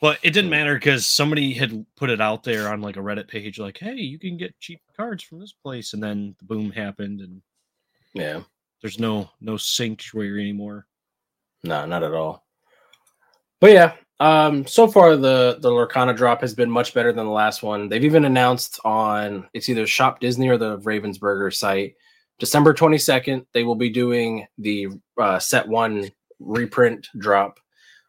But 0.00 0.18
it 0.22 0.30
didn't 0.32 0.50
matter 0.50 0.74
because 0.74 1.06
somebody 1.06 1.52
had 1.52 1.86
put 1.96 2.10
it 2.10 2.20
out 2.20 2.42
there 2.42 2.68
on 2.72 2.80
like 2.80 2.96
a 2.96 3.00
Reddit 3.00 3.28
page, 3.28 3.58
like, 3.58 3.78
"Hey, 3.78 3.94
you 3.94 4.18
can 4.18 4.36
get 4.36 4.58
cheap 4.58 4.80
cards 4.96 5.22
from 5.22 5.38
this 5.40 5.52
place," 5.52 5.92
and 5.92 6.02
then 6.02 6.34
the 6.38 6.44
boom 6.44 6.70
happened, 6.72 7.20
and 7.20 7.40
Yeah. 8.14 8.40
there's 8.80 8.98
no 8.98 9.30
no 9.40 9.56
sanctuary 9.56 10.40
anymore. 10.40 10.86
No, 11.62 11.86
not 11.86 12.02
at 12.02 12.12
all. 12.14 12.44
But 13.60 13.70
yeah, 13.72 13.92
um, 14.18 14.66
so 14.66 14.88
far 14.88 15.16
the 15.16 15.58
the 15.60 15.70
Lorcana 15.70 16.16
drop 16.16 16.40
has 16.40 16.52
been 16.54 16.70
much 16.70 16.94
better 16.94 17.12
than 17.12 17.24
the 17.26 17.30
last 17.32 17.62
one. 17.62 17.88
They've 17.88 18.04
even 18.04 18.24
announced 18.24 18.80
on 18.84 19.48
it's 19.54 19.68
either 19.68 19.86
Shop 19.86 20.18
Disney 20.18 20.48
or 20.48 20.56
the 20.58 20.78
Ravensburger 20.78 21.54
site, 21.54 21.94
December 22.42 22.74
twenty 22.74 22.98
second, 22.98 23.46
they 23.52 23.62
will 23.62 23.76
be 23.76 23.88
doing 23.88 24.44
the 24.58 24.88
uh, 25.16 25.38
set 25.38 25.68
one 25.68 26.10
reprint 26.40 27.06
drop, 27.16 27.60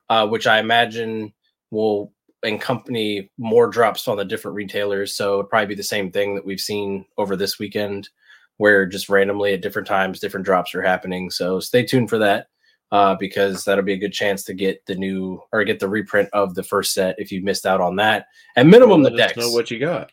uh, 0.09 0.25
which 0.25 0.47
I 0.47 0.57
imagine 0.57 1.31
will 1.69 2.11
accompany 2.41 3.29
more 3.37 3.67
drops 3.67 4.07
on 4.07 4.17
the 4.17 4.25
different 4.25 4.55
retailers. 4.55 5.15
So 5.15 5.35
it'd 5.35 5.51
probably 5.51 5.67
be 5.67 5.75
the 5.75 5.83
same 5.83 6.11
thing 6.11 6.33
that 6.33 6.43
we've 6.43 6.59
seen 6.59 7.05
over 7.19 7.35
this 7.35 7.59
weekend, 7.59 8.09
where 8.57 8.87
just 8.87 9.07
randomly 9.07 9.53
at 9.53 9.61
different 9.61 9.87
times 9.87 10.19
different 10.19 10.47
drops 10.47 10.73
are 10.73 10.81
happening. 10.81 11.29
So 11.29 11.59
stay 11.59 11.85
tuned 11.85 12.09
for 12.09 12.17
that 12.17 12.47
uh, 12.91 13.13
because 13.19 13.63
that'll 13.63 13.83
be 13.83 13.93
a 13.93 13.97
good 13.97 14.13
chance 14.13 14.43
to 14.45 14.55
get 14.55 14.83
the 14.87 14.95
new 14.95 15.43
or 15.51 15.63
get 15.63 15.79
the 15.79 15.87
reprint 15.87 16.27
of 16.33 16.55
the 16.55 16.63
first 16.63 16.95
set 16.95 17.13
if 17.19 17.31
you 17.31 17.43
missed 17.43 17.67
out 17.67 17.81
on 17.81 17.97
that. 17.97 18.25
At 18.55 18.65
minimum, 18.65 19.03
Let 19.03 19.11
the 19.11 19.17
decks. 19.19 19.37
know 19.37 19.51
what 19.51 19.69
you 19.69 19.77
got. 19.77 20.09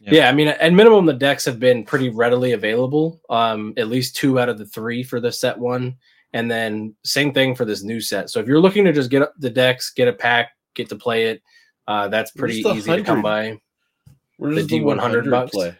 Yeah. 0.00 0.28
I 0.28 0.32
mean, 0.32 0.48
at 0.48 0.72
minimum, 0.72 1.06
the 1.06 1.12
decks 1.12 1.44
have 1.44 1.58
been 1.58 1.84
pretty 1.84 2.08
readily 2.08 2.52
available. 2.52 3.20
Um, 3.30 3.74
at 3.76 3.88
least 3.88 4.16
two 4.16 4.38
out 4.38 4.48
of 4.48 4.58
the 4.58 4.66
three 4.66 5.02
for 5.02 5.20
the 5.20 5.32
set 5.32 5.58
one, 5.58 5.96
and 6.32 6.50
then 6.50 6.94
same 7.04 7.32
thing 7.32 7.54
for 7.54 7.64
this 7.64 7.82
new 7.82 8.00
set. 8.00 8.30
So 8.30 8.40
if 8.40 8.46
you're 8.46 8.60
looking 8.60 8.84
to 8.84 8.92
just 8.92 9.10
get 9.10 9.28
the 9.38 9.50
decks, 9.50 9.90
get 9.90 10.08
a 10.08 10.12
pack, 10.12 10.50
get 10.74 10.88
to 10.90 10.96
play 10.96 11.26
it, 11.26 11.42
uh, 11.88 12.08
that's 12.08 12.30
pretty 12.32 12.62
Where's 12.62 12.84
the 12.84 12.92
easy 12.92 13.02
to 13.02 13.04
come 13.04 13.22
by. 13.22 13.60
Where 14.38 14.54
The 14.54 14.62
D100 14.62 14.84
100 14.84 15.30
bucks? 15.30 15.50
play? 15.52 15.76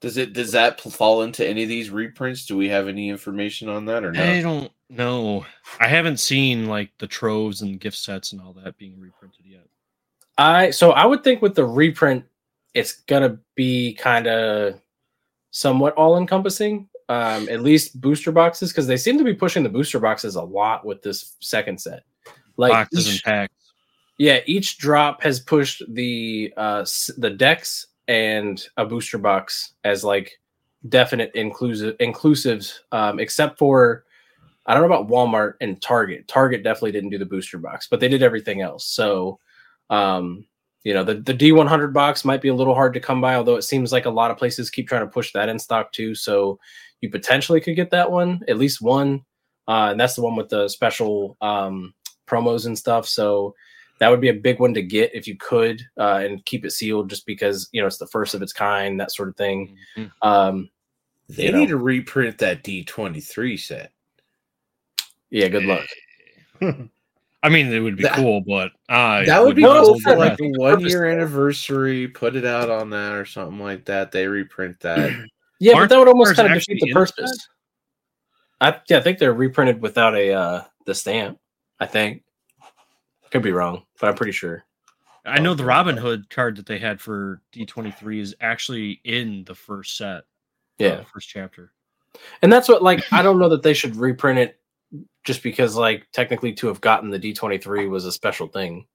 Does 0.00 0.18
it 0.18 0.34
does 0.34 0.52
that 0.52 0.80
fall 0.80 1.22
into 1.22 1.46
any 1.46 1.62
of 1.62 1.68
these 1.68 1.90
reprints? 1.90 2.46
Do 2.46 2.56
we 2.56 2.68
have 2.68 2.86
any 2.86 3.08
information 3.08 3.68
on 3.68 3.86
that 3.86 4.04
or 4.04 4.12
not? 4.12 4.22
I 4.22 4.42
don't 4.42 4.70
know. 4.90 5.46
I 5.80 5.88
haven't 5.88 6.18
seen 6.18 6.66
like 6.66 6.92
the 6.98 7.06
troves 7.06 7.62
and 7.62 7.80
gift 7.80 7.96
sets 7.96 8.32
and 8.32 8.40
all 8.40 8.52
that 8.54 8.76
being 8.76 9.00
reprinted 9.00 9.46
yet. 9.46 9.66
I 10.38 10.70
so 10.70 10.92
I 10.92 11.06
would 11.06 11.24
think 11.24 11.40
with 11.40 11.54
the 11.54 11.64
reprint, 11.64 12.24
it's 12.76 12.92
gonna 13.06 13.38
be 13.54 13.94
kind 13.94 14.26
of 14.26 14.78
somewhat 15.50 15.94
all 15.94 16.18
encompassing. 16.18 16.88
Um, 17.08 17.48
at 17.48 17.62
least 17.62 18.00
booster 18.00 18.32
boxes 18.32 18.72
because 18.72 18.88
they 18.88 18.96
seem 18.96 19.16
to 19.16 19.22
be 19.24 19.32
pushing 19.32 19.62
the 19.62 19.68
booster 19.68 20.00
boxes 20.00 20.34
a 20.34 20.42
lot 20.42 20.84
with 20.84 21.02
this 21.02 21.36
second 21.40 21.80
set. 21.80 22.02
Like 22.56 22.72
Boxes 22.72 23.06
each- 23.08 23.14
and 23.14 23.22
packs. 23.22 23.54
yeah, 24.18 24.40
each 24.46 24.76
drop 24.78 25.22
has 25.22 25.38
pushed 25.40 25.82
the 25.88 26.52
uh 26.56 26.84
the 27.16 27.30
decks 27.30 27.86
and 28.08 28.62
a 28.76 28.84
booster 28.84 29.18
box 29.18 29.74
as 29.84 30.02
like 30.04 30.32
definite 30.88 31.30
inclusive 31.34 31.96
inclusives, 31.98 32.80
um, 32.92 33.20
except 33.20 33.56
for 33.58 34.04
I 34.66 34.74
don't 34.74 34.82
know 34.88 34.92
about 34.92 35.08
Walmart 35.08 35.54
and 35.60 35.80
Target. 35.80 36.26
Target 36.26 36.64
definitely 36.64 36.90
didn't 36.92 37.10
do 37.10 37.18
the 37.18 37.24
booster 37.24 37.58
box, 37.58 37.86
but 37.88 38.00
they 38.00 38.08
did 38.08 38.22
everything 38.24 38.62
else. 38.62 38.84
So 38.84 39.38
um 39.90 40.44
you 40.86 40.94
know 40.94 41.02
the, 41.02 41.14
the 41.14 41.34
D100 41.34 41.92
box 41.92 42.24
might 42.24 42.40
be 42.40 42.48
a 42.48 42.54
little 42.54 42.74
hard 42.74 42.94
to 42.94 43.00
come 43.00 43.20
by, 43.20 43.34
although 43.34 43.56
it 43.56 43.62
seems 43.62 43.90
like 43.90 44.06
a 44.06 44.10
lot 44.20 44.30
of 44.30 44.36
places 44.38 44.70
keep 44.70 44.86
trying 44.88 45.00
to 45.04 45.10
push 45.16 45.32
that 45.32 45.48
in 45.48 45.58
stock 45.58 45.90
too. 45.90 46.14
So 46.14 46.60
you 47.00 47.10
potentially 47.10 47.60
could 47.60 47.74
get 47.74 47.90
that 47.90 48.10
one, 48.10 48.40
at 48.46 48.56
least 48.58 48.80
one. 48.80 49.24
Uh, 49.66 49.88
and 49.90 49.98
that's 50.00 50.14
the 50.14 50.22
one 50.22 50.36
with 50.36 50.48
the 50.48 50.68
special 50.68 51.36
um, 51.40 51.92
promos 52.28 52.66
and 52.66 52.78
stuff. 52.78 53.08
So 53.08 53.54
that 53.98 54.10
would 54.10 54.20
be 54.20 54.28
a 54.28 54.34
big 54.48 54.60
one 54.60 54.74
to 54.74 54.82
get 54.82 55.12
if 55.12 55.26
you 55.26 55.36
could 55.36 55.82
uh, 55.98 56.20
and 56.22 56.44
keep 56.44 56.64
it 56.64 56.70
sealed 56.70 57.10
just 57.10 57.26
because 57.26 57.68
you 57.72 57.80
know 57.80 57.88
it's 57.88 57.98
the 57.98 58.06
first 58.06 58.34
of 58.34 58.42
its 58.42 58.52
kind 58.52 59.00
that 59.00 59.10
sort 59.10 59.28
of 59.30 59.36
thing 59.36 59.76
Mhm. 59.96 60.10
um 60.22 60.70
They 61.28 61.50
need 61.50 61.70
know. 61.70 61.78
to 61.78 61.84
reprint 61.92 62.38
that 62.38 62.62
D 62.62 62.84
twenty 62.84 63.20
three 63.20 63.56
set. 63.56 63.90
yeah 65.30 65.48
good 65.48 65.64
luck 65.64 65.86
I 67.46 67.48
mean, 67.48 67.72
it 67.72 67.78
would 67.78 67.96
be 67.96 68.02
That- 68.02 68.16
cool, 68.16 68.40
but 68.40 68.72
I 68.88 69.24
that 69.26 69.40
would 69.42 69.54
be 69.54 69.62
No, 69.62 69.80
cool 69.82 70.00
for 70.00 70.16
like 70.16 70.32
I 70.32 70.34
a 70.34 70.36
the 70.36 70.58
one 70.58 70.80
year 70.80 71.04
anniversary. 71.04 72.08
Put 72.08 72.34
it 72.34 72.44
out 72.44 72.68
on 72.70 72.90
that 72.90 73.12
or 73.12 73.24
something 73.24 73.60
like 73.60 73.84
that. 73.84 74.10
They 74.10 74.26
reprint 74.26 74.80
that. 74.80 75.10
yeah 75.60 75.72
but 75.72 75.78
Aren't 75.78 75.90
that 75.90 75.98
would 76.00 76.08
almost 76.08 76.34
kind 76.36 76.52
of 76.52 76.58
defeat 76.58 76.80
the 76.82 76.92
purpose 76.92 77.48
i 78.60 78.78
yeah 78.90 78.98
i 78.98 79.00
think 79.00 79.18
they're 79.18 79.32
reprinted 79.32 79.80
without 79.80 80.14
a 80.14 80.30
uh 80.32 80.62
the 80.84 80.94
stamp 80.94 81.38
i 81.80 81.86
think 81.86 82.22
could 83.30 83.40
be 83.42 83.52
wrong 83.52 83.82
but 84.00 84.08
i'm 84.08 84.14
pretty 84.14 84.32
sure 84.32 84.64
I 85.24 85.40
know 85.40 85.54
the 85.54 85.64
Robin 85.64 85.96
Hood 85.96 86.28
card 86.30 86.54
that 86.56 86.66
they 86.66 86.78
had 86.78 87.00
for 87.00 87.40
D23 87.52 88.20
is 88.20 88.36
actually 88.40 89.00
in 89.02 89.42
the 89.44 89.56
first 89.56 89.96
set. 89.96 90.08
uh, 90.18 90.20
yeah 90.78 91.02
first 91.12 91.28
chapter. 91.28 91.72
and 92.42 92.52
that's 92.52 92.68
what 92.68 92.82
like 92.82 93.10
i 93.12 93.22
don't 93.22 93.38
know 93.38 93.48
that 93.48 93.62
they 93.62 93.72
should 93.74 93.96
reprint 93.96 94.38
it 94.38 94.60
just 95.24 95.42
because 95.42 95.76
like 95.76 96.06
technically 96.12 96.52
to 96.54 96.66
have 96.68 96.80
gotten 96.80 97.10
the 97.10 97.18
d23 97.18 97.88
was 97.90 98.04
a 98.04 98.12
special 98.12 98.46
thing 98.48 98.86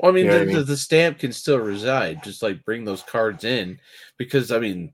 Well, 0.00 0.12
I 0.12 0.14
mean, 0.14 0.26
You 0.26 0.30
know 0.30 0.36
the, 0.38 0.42
I 0.42 0.46
mean? 0.46 0.56
The, 0.56 0.62
the 0.62 0.76
stamp 0.76 1.18
can 1.18 1.32
still 1.32 1.58
reside. 1.58 2.22
Just 2.22 2.42
like 2.42 2.64
bring 2.64 2.84
those 2.84 3.02
cards 3.02 3.44
in, 3.44 3.78
because 4.16 4.50
I 4.52 4.58
mean, 4.58 4.92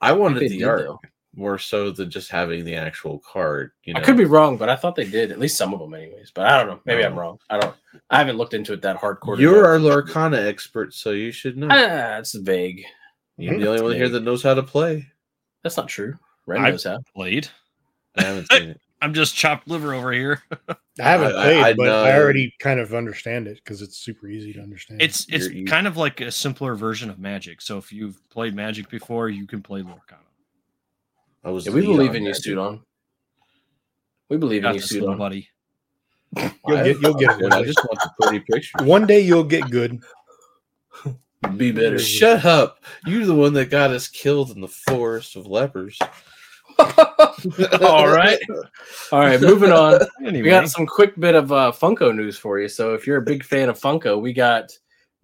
I 0.00 0.12
wanted 0.12 0.40
they 0.40 0.48
the 0.48 0.64
art 0.64 0.80
though. 0.86 1.00
more 1.34 1.58
so 1.58 1.90
than 1.90 2.08
just 2.10 2.30
having 2.30 2.64
the 2.64 2.76
actual 2.76 3.18
card. 3.30 3.72
You 3.84 3.92
know, 3.94 4.00
I 4.00 4.02
could 4.04 4.16
be 4.16 4.24
wrong, 4.24 4.56
but 4.56 4.68
I 4.70 4.76
thought 4.76 4.94
they 4.96 5.04
did 5.10 5.32
at 5.32 5.38
least 5.40 5.58
some 5.58 5.74
of 5.74 5.80
them, 5.80 5.92
anyways. 5.92 6.30
But 6.32 6.46
I 6.46 6.56
don't 6.56 6.68
know. 6.68 6.80
Maybe 6.86 7.04
I'm 7.04 7.18
wrong. 7.18 7.38
I 7.50 7.58
don't. 7.58 7.74
I 8.08 8.18
haven't 8.18 8.36
looked 8.38 8.54
into 8.54 8.72
it 8.72 8.80
that 8.82 8.96
hardcore. 8.96 9.36
to 9.36 9.42
You're 9.42 9.62
know. 9.78 9.90
our 9.90 10.02
Lorcana 10.02 10.46
expert, 10.46 10.94
so 10.94 11.10
you 11.10 11.30
should 11.32 11.56
know. 11.58 11.68
Ah, 11.70 12.18
it's 12.18 12.32
vague. 12.34 12.84
You're 13.36 13.58
the 13.58 13.68
only 13.68 13.82
one 13.82 13.92
here 13.96 14.08
that 14.08 14.22
knows 14.22 14.42
how 14.42 14.54
to 14.54 14.62
play. 14.62 15.06
That's 15.62 15.76
not 15.76 15.88
true. 15.88 16.14
Ren 16.46 16.64
I- 16.64 16.70
knows 16.70 16.84
how. 16.84 17.00
Played. 17.14 17.48
I 18.16 18.22
haven't 18.22 18.50
seen 18.50 18.68
it. 18.70 18.80
I'm 19.00 19.14
just 19.14 19.34
chopped 19.36 19.68
liver 19.68 19.94
over 19.94 20.10
here. 20.12 20.42
I 20.68 20.74
haven't 20.98 21.34
I- 21.36 21.40
I- 21.40 21.44
played, 21.44 21.62
I 21.64 21.72
but 21.74 21.84
know. 21.84 22.02
I 22.04 22.16
already 22.18 22.52
kind 22.58 22.80
of 22.80 22.92
understand 22.94 23.46
it 23.46 23.56
because 23.62 23.80
it's 23.82 23.96
super 23.96 24.26
easy 24.28 24.52
to 24.54 24.60
understand. 24.60 25.00
It's 25.02 25.26
it's 25.30 25.46
You're- 25.46 25.60
you- 25.60 25.66
kind 25.66 25.86
of 25.86 25.96
like 25.96 26.20
a 26.20 26.32
simpler 26.32 26.74
version 26.74 27.08
of 27.10 27.18
Magic. 27.18 27.60
So 27.60 27.78
if 27.78 27.92
you've 27.92 28.20
played 28.30 28.54
Magic 28.54 28.88
before, 28.90 29.28
you 29.28 29.46
can 29.46 29.62
play 29.62 29.82
Lorcana. 29.82 30.18
I 31.44 31.50
was. 31.50 31.66
Yeah, 31.66 31.72
we 31.72 31.82
believe 31.82 32.14
in 32.16 32.24
you, 32.24 32.32
that 32.32 32.42
Sudon. 32.42 32.80
We 34.28 34.36
believe 34.36 34.64
in 34.64 34.74
you, 34.74 34.80
this 34.80 34.92
Sudon. 34.92 35.16
buddy. 35.16 35.48
You'll 36.36 36.52
get- 36.84 37.00
you'll 37.00 37.14
get 37.14 37.40
it 37.40 37.52
I 37.52 37.62
just 37.62 37.78
want 37.78 37.98
the 38.00 38.10
pretty 38.26 38.44
picture. 38.50 38.84
one 38.84 39.06
day 39.06 39.20
you'll 39.20 39.44
get 39.44 39.70
good. 39.70 40.00
Be 41.56 41.70
better. 41.70 41.98
Shut 42.00 42.44
up! 42.44 42.84
You're 43.06 43.24
the 43.24 43.34
one 43.34 43.52
that 43.54 43.70
got 43.70 43.90
us 43.92 44.08
killed 44.08 44.50
in 44.50 44.60
the 44.60 44.68
forest 44.68 45.36
of 45.36 45.46
lepers. 45.46 45.96
All 47.82 48.08
right. 48.08 48.38
All 49.12 49.20
right. 49.20 49.40
Moving 49.40 49.72
on. 49.72 50.00
Anyway, 50.20 50.42
We 50.42 50.50
got 50.50 50.68
some 50.68 50.86
quick 50.86 51.18
bit 51.18 51.34
of 51.34 51.50
uh, 51.52 51.72
Funko 51.74 52.14
news 52.14 52.36
for 52.36 52.58
you. 52.58 52.68
So 52.68 52.94
if 52.94 53.06
you're 53.06 53.16
a 53.16 53.22
big 53.22 53.42
fan 53.44 53.68
of 53.68 53.78
Funko, 53.80 54.20
we 54.20 54.32
got 54.32 54.70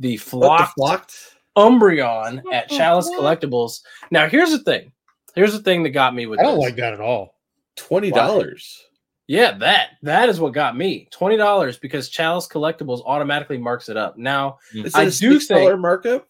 the 0.01 0.17
What 0.17 0.25
the 0.25 0.31
flocked 0.31 0.75
flocked? 0.75 1.15
Umbreon 1.57 2.43
at 2.53 2.69
Chalice 2.69 3.09
Collectibles. 3.11 3.81
Now 4.11 4.29
here's 4.29 4.51
the 4.51 4.59
thing. 4.59 4.93
Here's 5.35 5.53
the 5.53 5.59
thing 5.61 5.83
that 5.83 5.91
got 5.91 6.15
me 6.15 6.27
with 6.27 6.41
I 6.41 6.45
don't 6.45 6.55
this. 6.57 6.65
like 6.65 6.77
that 6.77 6.95
at 6.95 7.01
all. 7.01 7.35
Twenty 7.77 8.11
dollars. 8.11 8.83
Yeah, 9.27 9.57
that 9.59 9.91
that 10.03 10.29
is 10.29 10.41
what 10.41 10.53
got 10.55 10.77
me. 10.77 11.09
Twenty 11.11 11.37
dollars 11.37 11.77
because 11.79 12.09
Chalice 12.09 12.49
Collectibles 12.49 13.03
automatically 13.05 13.59
marks 13.59 13.89
it 13.89 13.97
up. 13.97 14.17
Now 14.17 14.59
Is 14.75 14.95
I 14.95 15.05
do 15.07 15.11
six 15.11 15.47
dollar 15.49 15.73
think- 15.73 15.81
markup? 15.81 16.29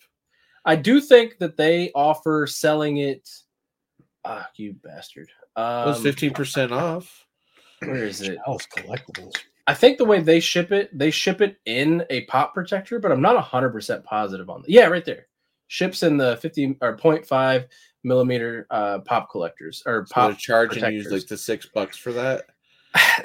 I 0.65 0.77
do 0.77 1.01
think 1.01 1.39
that 1.39 1.57
they 1.57 1.91
offer 1.95 2.47
selling 2.47 2.97
it. 2.99 3.29
Ah, 4.25 4.49
you 4.57 4.75
bastard. 4.85 5.29
It 5.29 5.61
was 5.61 5.97
Um, 5.99 6.03
fifteen 6.03 6.33
percent 6.33 6.73
off. 6.73 7.27
Where 7.81 8.05
is 8.05 8.21
it? 8.23 8.39
Chalice 8.45 8.67
collectibles. 8.67 9.35
I 9.67 9.75
think 9.75 9.99
the 9.99 10.05
way 10.05 10.21
they 10.21 10.41
ship 10.41 10.73
it, 10.73 10.97
they 10.97 11.11
ship 11.11 11.41
it 11.41 11.57
in 11.67 12.05
a 12.11 12.23
pop 12.27 12.53
protector, 12.55 12.99
but 12.99 13.11
I'm 13.11 13.23
not 13.23 13.43
100% 13.43 14.05
positive 14.05 14.51
on 14.51 14.61
that. 14.63 14.71
Yeah, 14.71 14.87
right 14.87 15.05
there. 15.05 15.27
Ships 15.69 16.03
in 16.03 16.19
the 16.19 16.37
50 16.39 16.77
or 16.83 16.97
0.5 16.99 17.67
millimeter 18.05 18.67
uh, 18.71 18.99
pop 19.01 19.31
collectors 19.31 19.83
or 19.87 20.07
So 20.07 20.15
they're 20.21 20.31
pop. 20.31 20.39
charging 20.39 20.93
you 20.93 21.03
like 21.09 21.27
the 21.27 21.37
six 21.39 21.65
bucks 21.67 21.97
for 21.97 22.13
that. 22.13 22.45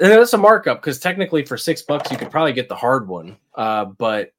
that's 0.10 0.32
a 0.32 0.38
markup 0.38 0.80
because 0.80 0.98
technically 0.98 1.44
for 1.44 1.58
six 1.58 1.82
bucks 1.82 2.10
you 2.10 2.16
could 2.16 2.30
probably 2.30 2.54
get 2.54 2.68
the 2.70 2.76
hard 2.76 3.06
one. 3.06 3.36
Uh, 3.54 3.84
but 3.84 4.32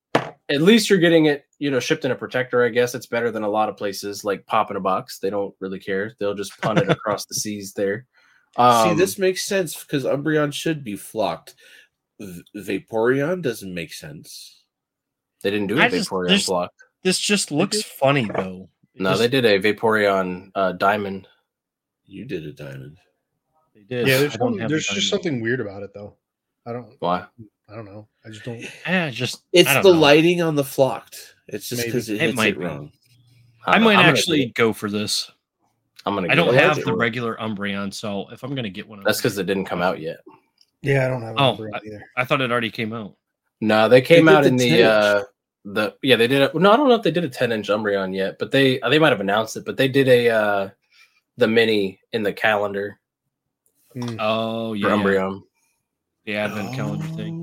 at 0.53 0.61
least 0.61 0.89
you're 0.89 0.99
getting 0.99 1.25
it, 1.25 1.45
you 1.59 1.71
know, 1.71 1.79
shipped 1.79 2.05
in 2.05 2.11
a 2.11 2.15
protector. 2.15 2.63
I 2.63 2.69
guess 2.69 2.93
it's 2.95 3.05
better 3.07 3.31
than 3.31 3.43
a 3.43 3.49
lot 3.49 3.69
of 3.69 3.77
places 3.77 4.23
like 4.23 4.45
pop 4.45 4.69
in 4.71 4.77
a 4.77 4.81
box. 4.81 5.19
They 5.19 5.29
don't 5.29 5.53
really 5.59 5.79
care. 5.79 6.13
They'll 6.19 6.33
just 6.33 6.59
punt 6.61 6.79
it 6.79 6.89
across 6.89 7.25
the 7.25 7.35
seas 7.35 7.73
there. 7.73 8.05
Um, 8.57 8.89
See, 8.89 8.95
this 8.95 9.17
makes 9.17 9.43
sense 9.43 9.81
because 9.81 10.03
Umbreon 10.03 10.53
should 10.53 10.83
be 10.83 10.95
flocked. 10.95 11.55
V- 12.19 12.43
Vaporeon 12.55 13.41
doesn't 13.41 13.73
make 13.73 13.93
sense. 13.93 14.63
they 15.41 15.49
didn't 15.49 15.67
do 15.67 15.79
a 15.79 15.83
I 15.83 15.89
just- 15.89 16.09
Vaporeon 16.09 16.27
there's- 16.27 16.45
block. 16.47 16.71
This 17.03 17.19
just 17.19 17.49
looks 17.51 17.81
funny 17.81 18.25
though. 18.35 18.69
It 18.93 19.01
No, 19.01 19.09
just- 19.11 19.21
they 19.21 19.27
did 19.27 19.45
a 19.45 19.59
Vaporeon 19.59 20.51
uh, 20.53 20.73
diamond. 20.73 21.27
You 22.05 22.25
did 22.25 22.45
a 22.45 22.51
diamond. 22.53 22.97
They 23.73 23.81
did. 23.81 24.07
Yeah, 24.07 24.17
there's 24.19 24.33
I 24.35 24.37
don't 24.37 24.47
something, 24.49 24.59
have 24.59 24.69
there's 24.69 24.85
just 24.87 25.09
something 25.09 25.41
weird 25.41 25.61
about 25.61 25.81
it 25.81 25.93
though. 25.95 26.17
I 26.67 26.73
don't 26.73 26.93
Why? 26.99 27.25
I 27.71 27.75
don't 27.75 27.85
know. 27.85 28.07
I 28.25 28.29
just 28.29 28.43
don't. 28.43 28.59
Yeah, 28.87 29.09
just 29.11 29.43
It's 29.53 29.69
I 29.69 29.75
the 29.75 29.81
don't 29.83 29.93
know. 29.95 29.99
lighting 30.01 30.41
on 30.41 30.55
the 30.55 30.63
flocked. 30.63 31.35
It's 31.47 31.69
just 31.69 31.85
because 31.85 32.09
it 32.09 32.15
It 32.15 32.21
hits 32.21 32.35
might 32.37 32.53
it 32.55 32.59
wrong. 32.59 32.91
I 33.65 33.75
don't 33.75 33.83
might 33.83 33.91
I'm 33.95 33.99
gonna 33.99 34.07
actually 34.09 34.47
go 34.55 34.73
for 34.73 34.89
this. 34.89 35.29
I'm 36.05 36.15
gonna. 36.15 36.31
I 36.31 36.35
don't 36.35 36.53
it. 36.55 36.61
have 36.63 36.77
the 36.77 36.91
Or- 36.91 36.97
regular 36.97 37.35
Umbreon, 37.37 37.93
so 37.93 38.27
if 38.31 38.43
I'm 38.43 38.55
gonna 38.55 38.69
get 38.69 38.87
one, 38.87 38.99
of 38.99 39.05
That's 39.05 39.19
because 39.19 39.37
it 39.37 39.45
didn't 39.45 39.65
come 39.65 39.81
out 39.81 39.99
yet. 39.99 40.17
Yeah, 40.81 41.05
I 41.05 41.09
don't 41.09 41.21
have. 41.21 41.35
Oh, 41.37 41.57
Oh, 41.59 41.79
either. 41.85 42.03
I 42.17 42.25
thought 42.25 42.41
it 42.41 42.51
already 42.51 42.71
came 42.71 42.91
out. 42.91 43.15
No, 43.61 43.87
they 43.87 44.01
came 44.01 44.25
did 44.25 44.33
out 44.35 44.41
the 44.43 44.49
in 44.49 44.55
the 44.55 44.69
inch. 44.69 44.81
uh 44.81 45.23
the 45.65 45.95
yeah 46.01 46.15
they 46.15 46.25
did 46.27 46.41
it. 46.41 46.55
No, 46.55 46.71
I 46.71 46.75
don't 46.77 46.89
know 46.89 46.95
if 46.95 47.03
they 47.03 47.11
did 47.11 47.23
a 47.23 47.29
10 47.29 47.51
inch 47.51 47.67
Umbreon 47.67 48.15
yet, 48.15 48.39
but 48.39 48.49
they 48.49 48.79
they 48.89 48.97
might 48.97 49.11
have 49.11 49.19
announced 49.21 49.55
it. 49.57 49.63
But 49.65 49.77
they 49.77 49.87
did 49.87 50.07
a 50.07 50.29
uh 50.29 50.69
the 51.37 51.47
mini 51.47 51.99
in 52.13 52.23
the 52.23 52.33
calendar 52.33 52.99
Hmm. 53.93 54.15
Oh 54.19 54.71
for 54.71 54.75
yeah, 54.77 54.87
Umbreon. 54.87 55.43
the 56.25 56.35
advent 56.35 56.73
calendar 56.73 57.05
thing. 57.15 57.40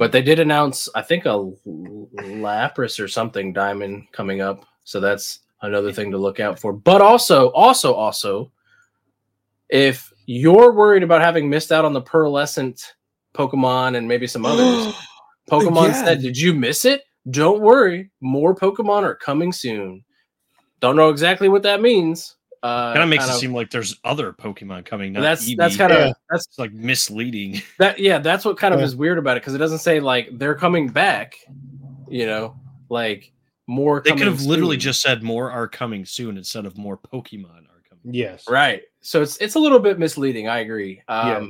Yeah. 0.00 0.06
But 0.06 0.12
they 0.12 0.22
did 0.22 0.40
announce 0.40 0.88
I 0.94 1.02
think 1.02 1.26
a 1.26 1.50
Lapras 1.66 2.98
or 2.98 3.08
something 3.08 3.52
diamond 3.52 4.06
coming 4.12 4.40
up. 4.40 4.64
So 4.84 4.98
that's 4.98 5.40
another 5.62 5.92
thing 5.92 6.10
to 6.10 6.18
look 6.18 6.40
out 6.40 6.58
for. 6.58 6.72
But 6.72 7.02
also, 7.02 7.50
also, 7.50 7.92
also, 7.92 8.50
if 9.68 10.10
you're 10.26 10.72
worried 10.72 11.02
about 11.02 11.20
having 11.20 11.50
missed 11.50 11.70
out 11.70 11.84
on 11.84 11.92
the 11.92 12.02
pearlescent 12.02 12.82
Pokemon 13.34 13.96
and 13.96 14.08
maybe 14.08 14.26
some 14.26 14.46
others, 14.46 14.94
Pokemon 15.50 15.90
Again. 15.90 16.04
said, 16.04 16.22
Did 16.22 16.38
you 16.38 16.54
miss 16.54 16.84
it? 16.84 17.02
Don't 17.30 17.60
worry. 17.60 18.10
More 18.20 18.54
Pokemon 18.54 19.02
are 19.02 19.14
coming 19.14 19.52
soon. 19.52 20.02
Don't 20.80 20.96
know 20.96 21.10
exactly 21.10 21.50
what 21.50 21.62
that 21.64 21.82
means. 21.82 22.36
Uh, 22.62 22.92
Kind 22.92 23.02
of 23.04 23.08
makes 23.08 23.24
it 23.26 23.30
of- 23.30 23.36
seem 23.36 23.54
like 23.54 23.70
there's 23.70 23.98
other 24.04 24.32
Pokemon 24.34 24.84
coming. 24.84 25.14
Not 25.14 25.22
that's 25.22 25.48
Eevee. 25.48 25.56
that's 25.56 25.76
kind 25.78 25.92
of 25.92 25.98
Yeah. 25.98 26.12
that's 26.28 26.46
it's 26.46 26.58
like 26.58 26.72
misleading. 26.72 27.62
that 27.78 27.98
yeah 27.98 28.18
that's 28.18 28.44
what 28.44 28.58
kind 28.58 28.74
of 28.74 28.80
Yeah. 28.80 28.86
is 28.86 28.96
weird 28.96 29.16
about 29.18 29.36
it 29.38 29.40
because 29.40 29.54
it 29.54 29.58
doesn't 29.58 29.78
say 29.78 29.98
like 30.00 30.28
they're 30.38 30.54
coming 30.54 30.88
back 30.88 31.36
you 32.08 32.26
know 32.26 32.54
like 32.90 33.32
more 33.66 34.02
They 34.04 34.10
could 34.10 34.18
coming 34.20 34.34
have 34.34 34.42
literally 34.44 34.76
just 34.76 35.00
said 35.00 35.22
more 35.22 35.50
are 35.50 35.68
coming 35.68 36.04
soon 36.04 36.36
instead 36.36 36.66
of 36.66 36.76
more 36.76 36.98
Pokemon 36.98 37.44
are 37.68 37.82
coming. 37.88 38.12
Yes. 38.14 38.44
right 38.48 38.82
so 39.00 39.22
it's 39.22 39.36
it's 39.38 39.54
a 39.54 39.58
little 39.58 39.78
bit 39.78 39.98
misleading 39.98 40.48
i 40.48 40.58
agree 40.58 41.02
um 41.08 41.26
Yeah. 41.28 41.46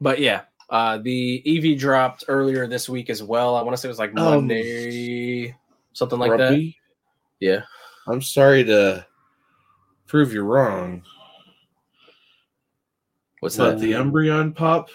but 0.00 0.18
yeah 0.18 0.40
uh 0.68 0.98
the 0.98 1.42
Eevee 1.46 1.78
dropped 1.78 2.24
earlier 2.28 2.66
this 2.66 2.88
week 2.88 3.08
as 3.08 3.22
well 3.22 3.54
i 3.54 3.62
want 3.62 3.74
to 3.76 3.80
say 3.80 3.86
it 3.88 3.90
was 3.90 3.98
like 3.98 4.10
Um, 4.18 4.24
monday 4.48 5.54
something 5.94 6.18
like 6.18 6.36
that 6.36 6.72
yeah 7.40 7.62
I'm 8.08 8.20
sorry 8.20 8.64
to 8.64 9.06
prove 10.14 10.32
you're 10.32 10.44
wrong, 10.44 11.02
what's 13.40 13.56
but 13.56 13.72
that 13.72 13.78
the 13.80 13.90
Umbreon 13.90 14.54
pop 14.54 14.88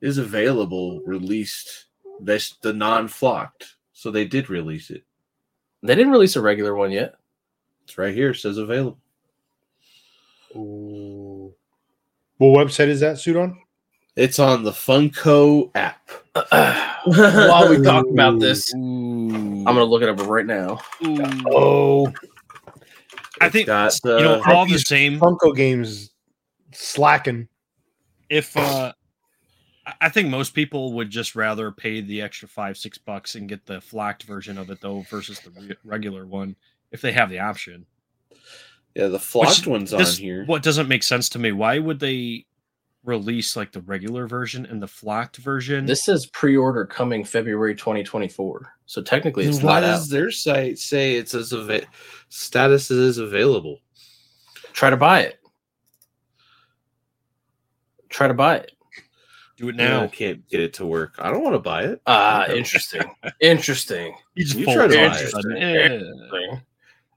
is 0.00 0.16
available, 0.16 1.02
released. 1.04 1.88
This 2.18 2.56
the 2.62 2.72
non-flocked, 2.72 3.74
so 3.92 4.10
they 4.10 4.24
did 4.24 4.48
release 4.48 4.88
it. 4.88 5.04
they 5.82 5.94
didn't 5.94 6.12
release 6.12 6.36
a 6.36 6.40
regular 6.40 6.74
one 6.74 6.90
yet 6.90 7.16
It's 7.84 7.98
right 7.98 8.14
here. 8.14 8.30
It 8.30 8.36
says 8.36 8.56
available. 8.56 8.98
Ooh. 10.56 11.52
What 12.38 12.66
website 12.66 12.88
is 12.88 13.00
that 13.00 13.18
suit 13.18 13.36
on? 13.36 13.58
It's 14.16 14.38
on 14.38 14.62
the 14.62 14.70
Funko 14.70 15.70
app. 15.74 16.08
while 17.04 17.68
we 17.68 17.82
talk 17.82 18.06
about 18.06 18.40
this 18.40 18.74
Ooh. 18.74 18.78
i'm 18.78 19.64
gonna 19.64 19.84
look 19.84 20.02
it 20.02 20.08
up 20.08 20.18
right 20.26 20.46
now 20.46 20.80
Oh, 21.50 22.10
I 23.46 23.48
think 23.50 23.66
got 23.66 23.98
you 24.04 24.10
know 24.20 24.42
all 24.46 24.66
the 24.66 24.78
same. 24.78 25.18
Funko 25.18 25.54
Games 25.54 26.10
slacking. 26.72 27.48
If 28.28 28.56
uh, 28.56 28.92
I- 29.86 29.94
I 30.00 30.08
think 30.10 30.28
most 30.28 30.54
people 30.54 30.92
would 30.94 31.10
just 31.10 31.34
rather 31.34 31.72
pay 31.72 32.00
the 32.00 32.22
extra 32.22 32.46
five 32.48 32.76
six 32.76 32.98
bucks 32.98 33.34
and 33.34 33.48
get 33.48 33.66
the 33.66 33.80
flocked 33.80 34.22
version 34.22 34.56
of 34.56 34.70
it 34.70 34.80
though 34.80 35.00
versus 35.10 35.40
the 35.40 35.50
re- 35.50 35.76
regular 35.84 36.24
one 36.24 36.54
if 36.92 37.00
they 37.00 37.10
have 37.12 37.30
the 37.30 37.40
option. 37.40 37.84
Yeah, 38.94 39.08
the 39.08 39.18
flocked 39.18 39.58
Which 39.60 39.66
one's 39.66 39.90
This- 39.90 40.18
on 40.18 40.22
here. 40.22 40.44
What 40.46 40.62
doesn't 40.62 40.86
make 40.88 41.02
sense 41.02 41.28
to 41.30 41.38
me? 41.38 41.50
Why 41.52 41.78
would 41.78 41.98
they 41.98 42.46
release 43.04 43.56
like 43.56 43.72
the 43.72 43.80
regular 43.82 44.26
version 44.28 44.64
and 44.66 44.80
the 44.80 44.86
flocked 44.86 45.38
version? 45.38 45.84
this 45.86 46.04
says 46.04 46.26
pre-order 46.26 46.84
coming 46.84 47.24
february 47.24 47.74
2024 47.74 48.72
so 48.86 49.02
technically 49.02 49.44
it's 49.44 49.58
Then 49.58 49.66
why 49.66 49.80
not 49.80 49.84
out 49.88 49.92
does 49.96 50.08
their 50.08 50.30
site 50.30 50.78
say 50.78 51.14
it's 51.16 51.34
as 51.34 51.52
ava- 51.52 51.86
status 52.28 52.90
is 52.90 53.18
available? 53.18 53.78
try 54.72 54.88
to 54.90 54.96
buy 54.96 55.20
it. 55.22 55.38
Try 58.08 58.28
to 58.28 58.34
buy 58.34 58.56
it. 58.56 58.72
do 59.56 59.68
it 59.70 59.76
Now 59.76 60.04
I 60.04 60.06
can't 60.08 60.46
get 60.48 60.60
it 60.60 60.74
to 60.74 60.86
work. 60.86 61.14
I 61.18 61.30
don't 61.30 61.42
want 61.42 61.54
to 61.54 61.58
buy 61.60 61.84
it. 61.84 62.00
Ah, 62.06 62.46
interesting. 62.48 63.02
interesting. 63.40 64.14
You 64.34 64.44
You 64.60 64.64
try 64.64 64.86
to 64.86 64.88
buy 64.88 64.94
it. 64.94 65.22
Interesting. 65.24 65.56
Interesting. 65.56 66.60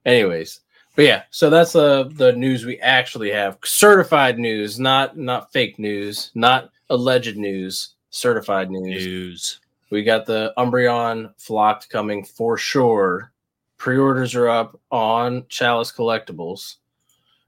Anyways, 0.06 0.60
but 0.96 1.06
yeah, 1.06 1.24
so 1.30 1.50
that's 1.50 1.76
uh, 1.76 2.10
the 2.14 2.34
news 2.34 2.66
we 2.66 2.80
actually 2.80 3.32
have. 3.32 3.58
Certified 3.64 4.40
news, 4.40 4.80
not 4.80 5.18
not 5.18 5.52
fake 5.52 5.78
news, 5.78 6.32
not 6.36 6.72
alleged 6.90 7.38
news. 7.38 7.96
Certified 8.10 8.72
news. 8.72 9.06
News. 9.06 9.60
We 9.90 10.04
got 10.04 10.26
the 10.26 10.54
Umbreon 10.58 11.34
flocked 11.38 11.90
coming 11.90 12.24
for 12.24 12.58
sure. 12.58 13.32
Pre-orders 13.78 14.34
are 14.36 14.48
up 14.48 14.80
on 14.90 15.46
Chalice 15.50 15.92
Collectibles, 15.92 16.76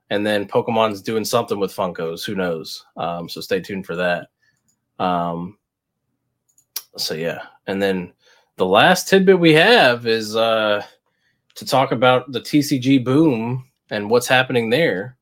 and 0.10 0.26
then 0.26 0.48
Pokemon's 0.48 1.02
doing 1.02 1.24
something 1.24 1.60
with 1.60 1.76
Funkos. 1.76 2.26
Who 2.26 2.36
knows? 2.36 2.86
Um, 2.98 3.30
so 3.30 3.42
stay 3.42 3.62
tuned 3.62 3.86
for 3.86 3.96
that. 3.96 4.28
Um, 5.00 5.58
so 6.98 7.14
yeah, 7.14 7.44
and 7.66 7.82
then 7.82 8.12
the 8.58 8.66
last 8.66 9.08
tidbit 9.08 9.40
we 9.40 9.54
have 9.54 10.06
is 10.06 10.36
uh, 10.36 10.84
to 11.58 11.66
talk 11.66 11.92
about 11.92 12.32
the 12.32 12.40
TCG 12.42 13.04
boom 13.04 13.68
and 13.90 14.10
what's 14.10 14.28
happening 14.28 14.70
there. 14.70 15.18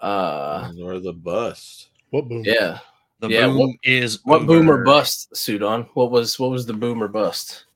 Uh, 0.00 0.72
or 0.82 0.98
the 0.98 1.12
bust. 1.12 1.88
What 2.10 2.28
boom? 2.28 2.42
yeah, 2.44 2.78
The 3.20 3.28
Yeah, 3.28 3.46
boom 3.46 3.56
what- 3.56 3.76
is 3.84 4.18
what 4.24 4.46
boom 4.46 4.68
or 4.68 4.74
over. 4.74 4.84
bust? 4.84 5.34
Sudan. 5.36 5.82
What 5.94 6.10
was 6.10 6.38
what 6.38 6.50
was 6.50 6.66
the 6.66 6.72
boom 6.74 7.02
or 7.02 7.08
bust? 7.08 7.66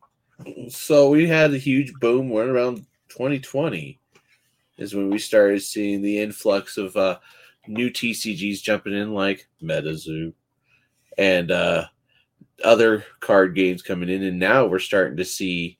So 0.68 1.08
we 1.08 1.26
had 1.26 1.54
a 1.54 1.58
huge 1.58 1.94
boom 1.94 2.30
right 2.32 2.48
around 2.48 2.84
2020 3.08 3.98
is 4.76 4.94
when 4.94 5.08
we 5.08 5.18
started 5.18 5.62
seeing 5.62 6.02
the 6.02 6.18
influx 6.20 6.76
of 6.76 6.94
uh, 6.96 7.18
new 7.68 7.88
TCGs 7.90 8.60
jumping 8.60 8.92
in 8.92 9.14
like 9.14 9.46
MetaZoo 9.62 10.34
and 11.16 11.50
uh, 11.50 11.84
other 12.64 13.04
card 13.20 13.54
games 13.54 13.80
coming 13.80 14.10
in. 14.10 14.24
And 14.24 14.38
now 14.38 14.66
we're 14.66 14.78
starting 14.80 15.16
to 15.16 15.24
see 15.24 15.78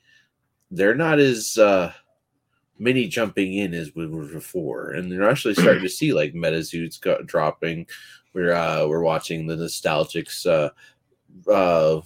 they're 0.71 0.95
not 0.95 1.19
as 1.19 1.59
uh, 1.59 1.93
many 2.79 3.07
jumping 3.09 3.55
in 3.55 3.75
as 3.75 3.95
we 3.95 4.07
were 4.07 4.25
before. 4.27 4.91
And 4.91 5.11
they're 5.11 5.29
actually 5.29 5.55
starting 5.63 5.83
to 5.83 5.89
see 5.89 6.13
like 6.13 6.35
MetaZoo's 6.35 6.99
got 6.99 7.27
dropping. 7.27 7.87
We're 8.33 8.53
uh, 8.53 8.87
we're 8.87 9.03
watching 9.03 9.47
the 9.47 9.57
Nostalgix 9.57 10.47
uh, 10.47 11.51
uh, 11.51 12.01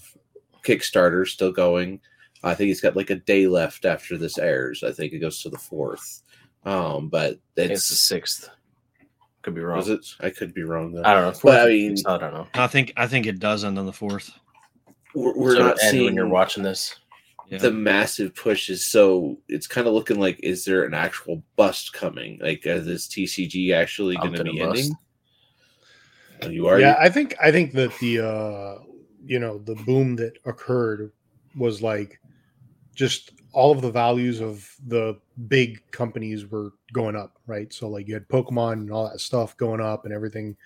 Kickstarter 0.65 1.27
still 1.27 1.53
going. 1.53 2.01
I 2.43 2.55
think 2.55 2.71
it's 2.71 2.81
got 2.81 2.97
like 2.97 3.11
a 3.11 3.17
day 3.17 3.47
left 3.47 3.85
after 3.85 4.17
this 4.17 4.39
airs. 4.39 4.83
I 4.83 4.93
think 4.93 5.13
it 5.13 5.19
goes 5.19 5.43
to 5.43 5.51
the 5.51 5.59
fourth. 5.59 6.23
Um, 6.65 7.09
but 7.09 7.39
It's 7.57 7.89
the 7.89 7.95
sixth. 7.97 8.49
Could 9.43 9.55
be 9.55 9.61
wrong. 9.63 9.79
was 9.79 9.89
it? 9.89 10.07
I 10.21 10.29
could 10.31 10.53
be 10.55 10.63
wrong 10.63 10.93
though. 10.93 11.03
I 11.03 11.15
don't 11.15 11.33
know. 11.35 11.41
But, 11.43 11.63
I 11.63 11.67
mean- 11.71 11.97
I 12.07 12.19
don't 12.19 12.35
know. 12.35 12.47
I 12.55 12.67
think 12.67 12.93
I 12.97 13.07
think 13.07 13.27
it 13.27 13.39
does 13.41 13.65
end 13.65 13.79
on 13.79 13.87
the 13.87 13.93
fourth. 13.93 14.31
We're, 15.15 15.35
we're 15.37 15.57
So 15.57 15.63
not 15.67 15.79
seeing 15.79 16.05
when 16.05 16.15
you're 16.15 16.29
watching 16.29 16.63
this. 16.63 17.00
Yeah. 17.51 17.59
the 17.59 17.73
massive 17.73 18.35
pushes. 18.35 18.87
So 18.87 19.37
it's 19.49 19.67
kind 19.67 19.89
of 19.89 19.93
looking 19.93 20.21
like 20.21 20.39
is 20.41 20.65
there 20.65 20.85
an 20.85 20.95
actual 20.95 21.43
bust 21.57 21.93
coming? 21.93 22.39
Like 22.41 22.65
is 22.65 22.87
this 22.87 23.09
TCG 23.09 23.75
actually 23.75 24.17
going 24.17 24.35
to 24.35 24.45
be 24.45 24.59
bust. 24.61 24.79
ending? 24.79 24.97
Oh, 26.43 26.49
You 26.49 26.69
are. 26.69 26.79
yeah, 26.79 26.97
I 26.99 27.09
think 27.09 27.35
I 27.43 27.51
think 27.51 27.73
that 27.73 27.97
the 27.99 28.21
uh 28.21 28.85
you 29.25 29.41
know 29.41 29.59
the 29.59 29.75
boom 29.75 30.17
that 30.17 30.39
occurred 30.45 31.13
was 31.57 31.83
like 31.83 32.21
just 32.95 33.33
all 33.53 33.73
of 33.73 33.83
the 33.83 33.91
values 33.91 34.41
of 34.41 34.73
the 34.87 35.19
big 35.49 35.83
companies 35.91 36.47
were 36.47 36.73
going 36.93 37.17
up, 37.17 37.37
right? 37.47 37.73
So 37.73 37.89
like 37.89 38.07
you 38.07 38.15
had 38.15 38.29
Pokemon 38.29 38.75
and 38.75 38.93
all 38.93 39.09
that 39.09 39.21
stuff 39.21 39.57
going 39.57 39.81
up, 39.81 40.05
and 40.05 40.15
everything 40.15 40.57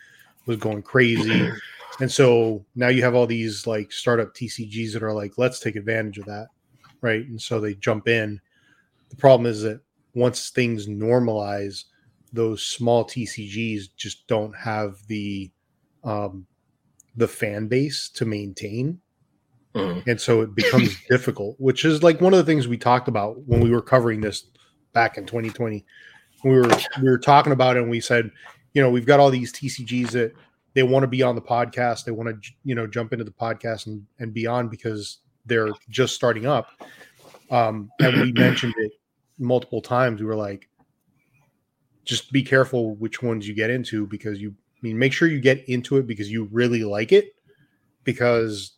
was 0.46 0.58
going 0.58 0.82
crazy. 0.82 1.50
and 2.00 2.10
so 2.10 2.64
now 2.74 2.88
you 2.88 3.02
have 3.02 3.14
all 3.14 3.26
these 3.26 3.66
like 3.66 3.90
startup 3.90 4.34
TCGs 4.34 4.92
that 4.92 5.02
are 5.02 5.14
like, 5.14 5.38
let's 5.38 5.60
take 5.60 5.76
advantage 5.76 6.18
of 6.18 6.26
that, 6.26 6.48
right? 7.04 7.24
And 7.26 7.40
so 7.40 7.60
they 7.60 7.74
jump 7.74 8.08
in. 8.08 8.40
The 9.10 9.16
problem 9.16 9.46
is 9.46 9.62
that 9.62 9.80
once 10.14 10.50
things 10.50 10.86
normalize, 10.88 11.84
those 12.32 12.64
small 12.66 13.04
TCGs 13.04 13.94
just 13.96 14.26
don't 14.26 14.56
have 14.56 14.96
the 15.06 15.50
um, 16.02 16.46
the 17.16 17.28
fan 17.28 17.68
base 17.68 18.08
to 18.10 18.24
maintain 18.24 19.00
Mhm. 19.74 20.06
and 20.06 20.20
so 20.20 20.40
it 20.42 20.54
becomes 20.54 20.96
difficult 21.10 21.56
which 21.58 21.84
is 21.84 22.00
like 22.02 22.20
one 22.20 22.32
of 22.32 22.36
the 22.38 22.44
things 22.44 22.68
we 22.68 22.76
talked 22.78 23.08
about 23.08 23.42
when 23.46 23.60
we 23.60 23.70
were 23.70 23.82
covering 23.82 24.20
this 24.20 24.46
back 24.92 25.18
in 25.18 25.26
2020 25.26 25.84
we 26.44 26.50
were 26.50 26.70
we 27.02 27.08
were 27.08 27.18
talking 27.18 27.52
about 27.52 27.76
it 27.76 27.82
and 27.82 27.90
we 27.90 28.00
said 28.00 28.30
you 28.72 28.80
know 28.80 28.88
we've 28.88 29.06
got 29.06 29.18
all 29.18 29.30
these 29.30 29.52
tcgs 29.52 30.10
that 30.12 30.32
they 30.74 30.84
want 30.84 31.02
to 31.02 31.08
be 31.08 31.22
on 31.24 31.34
the 31.34 31.42
podcast 31.42 32.04
they 32.04 32.12
want 32.12 32.28
to 32.28 32.50
you 32.62 32.74
know 32.76 32.86
jump 32.86 33.12
into 33.12 33.24
the 33.24 33.32
podcast 33.32 33.86
and, 33.88 34.06
and 34.20 34.32
be 34.32 34.46
on 34.46 34.68
because 34.68 35.18
they're 35.46 35.70
just 35.90 36.14
starting 36.14 36.46
up 36.46 36.68
um 37.50 37.90
and 38.00 38.20
we 38.20 38.32
mentioned 38.46 38.74
it 38.78 38.92
multiple 39.38 39.80
times 39.82 40.20
we 40.20 40.26
were 40.26 40.34
like 40.36 40.68
just 42.04 42.30
be 42.32 42.42
careful 42.42 42.94
which 42.96 43.22
ones 43.22 43.46
you 43.48 43.54
get 43.54 43.70
into 43.70 44.06
because 44.06 44.40
you 44.40 44.50
I 44.50 44.78
mean 44.86 44.98
make 44.98 45.12
sure 45.12 45.28
you 45.28 45.40
get 45.40 45.66
into 45.68 45.96
it 45.96 46.06
because 46.06 46.30
you 46.30 46.48
really 46.52 46.84
like 46.84 47.12
it 47.12 47.34
because 48.04 48.72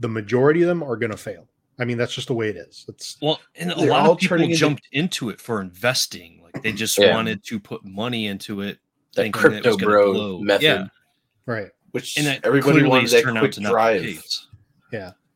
the 0.00 0.08
majority 0.08 0.62
of 0.62 0.68
them 0.68 0.82
are 0.82 0.96
going 0.96 1.12
to 1.12 1.16
fail. 1.16 1.46
I 1.78 1.84
mean 1.84 1.96
that's 1.96 2.12
just 2.12 2.26
the 2.26 2.34
way 2.34 2.48
it 2.48 2.56
is. 2.56 2.84
It's 2.88 3.16
Well, 3.22 3.40
and 3.54 3.70
a 3.70 3.84
lot 3.84 4.10
of 4.10 4.18
people 4.18 4.36
turning 4.36 4.50
into- 4.50 4.58
jumped 4.60 4.88
into 4.92 5.30
it 5.30 5.40
for 5.40 5.60
investing. 5.60 6.40
Like 6.42 6.62
they 6.62 6.72
just 6.72 6.98
Yeah. 6.98 7.14
wanted 7.14 7.44
to 7.44 7.60
put 7.60 7.84
money 7.84 8.26
into 8.26 8.60
it. 8.62 8.78
That 9.14 9.22
thinking 9.22 9.42
that 9.42 9.56
it 9.58 9.62
crypto 9.62 9.76
bro 9.84 10.12
blow. 10.12 10.38
method. 10.40 10.62
Yeah. 10.64 10.86
right. 11.46 11.70
which 11.92 12.16
And 12.18 12.26
that 12.26 12.44
everybody 12.44 12.78
wants 12.82 12.88
wanted 12.88 13.02
has 13.02 13.10
that 13.12 13.26
out 13.28 13.38
quick 13.38 13.52
to 13.52 13.60
not 13.60 13.68
be 13.68 13.70
the 13.70 13.72
drive. 13.72 14.02
case. 14.02 14.46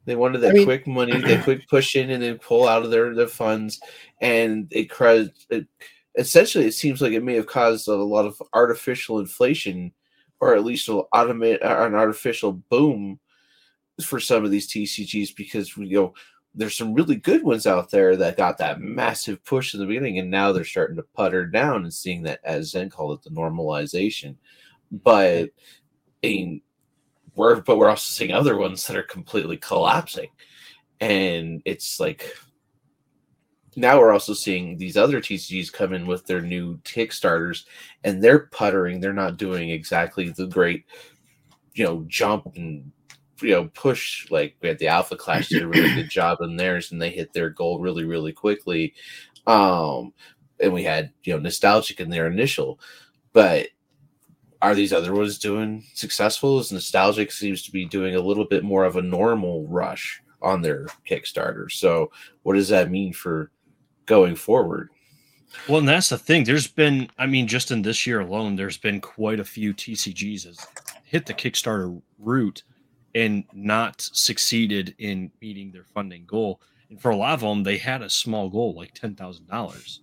They 0.06 0.16
wanted 0.16 0.38
that 0.38 0.52
I 0.52 0.54
mean- 0.54 0.64
quick 0.64 0.86
money, 0.86 1.20
that 1.20 1.44
quick 1.44 1.68
push 1.68 1.96
in, 1.96 2.10
and 2.10 2.22
then 2.22 2.38
pull 2.38 2.66
out 2.66 2.84
of 2.84 2.90
their, 2.90 3.14
their 3.14 3.26
funds, 3.26 3.80
and 4.20 4.68
it, 4.70 4.88
caused. 4.88 5.46
it 5.50 5.66
essentially 6.16 6.64
it 6.64 6.72
seems 6.72 7.02
like 7.02 7.12
it 7.12 7.24
may 7.24 7.34
have 7.34 7.46
caused 7.46 7.88
a 7.88 7.94
lot 7.94 8.24
of 8.24 8.40
artificial 8.54 9.18
inflation, 9.18 9.92
or 10.40 10.54
at 10.54 10.64
least 10.64 10.88
an 10.88 11.02
automate 11.12 11.60
an 11.62 11.94
artificial 11.94 12.52
boom 12.52 13.18
for 14.02 14.20
some 14.20 14.44
of 14.44 14.50
these 14.50 14.68
TCGs 14.68 15.36
because 15.36 15.76
we 15.76 15.90
go. 15.90 16.14
There's 16.58 16.76
some 16.76 16.94
really 16.94 17.16
good 17.16 17.42
ones 17.42 17.66
out 17.66 17.90
there 17.90 18.16
that 18.16 18.38
got 18.38 18.56
that 18.58 18.80
massive 18.80 19.44
push 19.44 19.74
in 19.74 19.80
the 19.80 19.84
beginning, 19.84 20.18
and 20.18 20.30
now 20.30 20.52
they're 20.52 20.64
starting 20.64 20.96
to 20.96 21.04
putter 21.14 21.44
down 21.44 21.82
and 21.82 21.92
seeing 21.92 22.22
that, 22.22 22.40
as 22.44 22.70
Zen 22.70 22.88
called 22.88 23.18
it, 23.18 23.24
the 23.24 23.36
normalization. 23.36 24.36
But 24.90 25.50
I 26.24 26.26
mean, 26.28 26.62
we're 27.36 27.60
but 27.60 27.78
we're 27.78 27.90
also 27.90 28.10
seeing 28.10 28.32
other 28.32 28.56
ones 28.56 28.86
that 28.86 28.96
are 28.96 29.02
completely 29.02 29.56
collapsing. 29.58 30.30
And 31.00 31.62
it's 31.64 32.00
like 32.00 32.34
now 33.76 33.98
we're 33.98 34.12
also 34.12 34.32
seeing 34.32 34.78
these 34.78 34.96
other 34.96 35.20
tcgs 35.20 35.70
come 35.70 35.92
in 35.92 36.06
with 36.06 36.26
their 36.26 36.40
new 36.40 36.78
kickstarters 36.78 37.64
and 38.04 38.24
they're 38.24 38.46
puttering. 38.46 39.00
They're 39.00 39.12
not 39.12 39.36
doing 39.36 39.70
exactly 39.70 40.30
the 40.30 40.46
great 40.46 40.84
you 41.74 41.84
know 41.84 42.04
jump 42.08 42.56
and 42.56 42.90
you 43.42 43.50
know 43.50 43.66
push. 43.74 44.30
Like 44.30 44.56
we 44.62 44.68
had 44.68 44.78
the 44.78 44.88
alpha 44.88 45.16
clash 45.16 45.48
did 45.48 45.62
a 45.62 45.68
really 45.68 45.94
good 45.94 46.10
job 46.10 46.40
in 46.40 46.56
theirs 46.56 46.90
and 46.90 47.00
they 47.00 47.10
hit 47.10 47.32
their 47.32 47.50
goal 47.50 47.78
really 47.80 48.04
really 48.04 48.32
quickly. 48.32 48.94
Um 49.46 50.14
and 50.58 50.72
we 50.72 50.82
had 50.82 51.12
you 51.24 51.34
know 51.34 51.38
nostalgic 51.38 52.00
in 52.00 52.08
their 52.08 52.26
initial 52.26 52.80
but 53.34 53.68
are 54.66 54.74
these 54.74 54.92
other 54.92 55.14
ones 55.14 55.38
doing 55.38 55.84
successful? 55.94 56.58
As 56.58 56.72
Nostalgic 56.72 57.30
seems 57.30 57.62
to 57.62 57.70
be 57.70 57.84
doing 57.84 58.16
a 58.16 58.20
little 58.20 58.44
bit 58.44 58.64
more 58.64 58.84
of 58.84 58.96
a 58.96 59.02
normal 59.02 59.66
rush 59.68 60.22
on 60.42 60.62
their 60.62 60.86
Kickstarter. 61.08 61.70
So, 61.70 62.10
what 62.42 62.54
does 62.54 62.68
that 62.68 62.90
mean 62.90 63.12
for 63.12 63.50
going 64.06 64.34
forward? 64.34 64.90
Well, 65.68 65.78
and 65.78 65.88
that's 65.88 66.08
the 66.08 66.18
thing. 66.18 66.44
There's 66.44 66.66
been, 66.66 67.08
I 67.16 67.26
mean, 67.26 67.46
just 67.46 67.70
in 67.70 67.82
this 67.82 68.06
year 68.06 68.20
alone, 68.20 68.56
there's 68.56 68.76
been 68.76 69.00
quite 69.00 69.40
a 69.40 69.44
few 69.44 69.72
TCGs 69.72 70.44
that's 70.44 70.66
hit 71.04 71.26
the 71.26 71.34
Kickstarter 71.34 72.00
route 72.18 72.62
and 73.14 73.44
not 73.52 74.00
succeeded 74.00 74.94
in 74.98 75.30
meeting 75.40 75.70
their 75.70 75.84
funding 75.84 76.26
goal. 76.26 76.60
And 76.90 77.00
for 77.00 77.10
a 77.10 77.16
lot 77.16 77.34
of 77.34 77.40
them, 77.40 77.62
they 77.62 77.78
had 77.78 78.02
a 78.02 78.10
small 78.10 78.50
goal, 78.50 78.74
like 78.74 78.94
ten 78.94 79.14
thousand 79.14 79.46
dollars. 79.46 80.00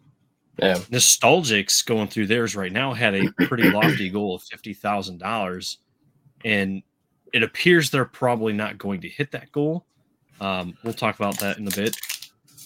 Yeah. 0.59 0.75
Nostalgix 0.91 1.83
going 1.85 2.07
through 2.07 2.27
theirs 2.27 2.55
right 2.55 2.71
now 2.71 2.93
had 2.93 3.15
a 3.15 3.31
pretty 3.47 3.69
lofty 3.71 4.09
goal 4.09 4.35
of 4.35 4.43
fifty 4.43 4.73
thousand 4.73 5.17
dollars, 5.17 5.79
and 6.45 6.83
it 7.33 7.41
appears 7.41 7.89
they're 7.89 8.05
probably 8.05 8.53
not 8.53 8.77
going 8.77 9.01
to 9.01 9.09
hit 9.09 9.31
that 9.31 9.51
goal. 9.51 9.85
Um, 10.39 10.77
we'll 10.83 10.93
talk 10.93 11.15
about 11.15 11.39
that 11.39 11.57
in 11.57 11.67
a 11.67 11.71
bit, 11.71 11.97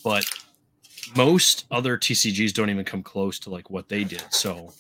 but 0.04 0.26
most 1.16 1.66
other 1.72 1.98
TCGs 1.98 2.54
don't 2.54 2.70
even 2.70 2.84
come 2.84 3.04
close 3.04 3.40
to 3.40 3.50
like 3.50 3.70
what 3.70 3.88
they 3.88 4.04
did. 4.04 4.24
So 4.32 4.74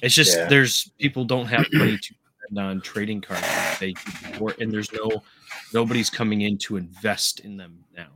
it's 0.00 0.14
just 0.14 0.36
Yeah. 0.38 0.46
there's 0.48 0.90
people 0.98 1.24
don't 1.24 1.46
have 1.46 1.66
money 1.72 1.98
to 1.98 2.14
spend 2.44 2.58
on 2.58 2.80
trading 2.80 3.20
cards 3.20 3.42
like 3.42 3.78
they 3.80 3.92
did 3.94 4.04
before, 4.32 4.54
and 4.60 4.70
there's 4.70 4.92
no 4.92 5.24
nobody's 5.74 6.08
coming 6.10 6.42
in 6.42 6.56
to 6.58 6.76
invest 6.76 7.40
in 7.40 7.56
them 7.56 7.84
now. 7.96 8.08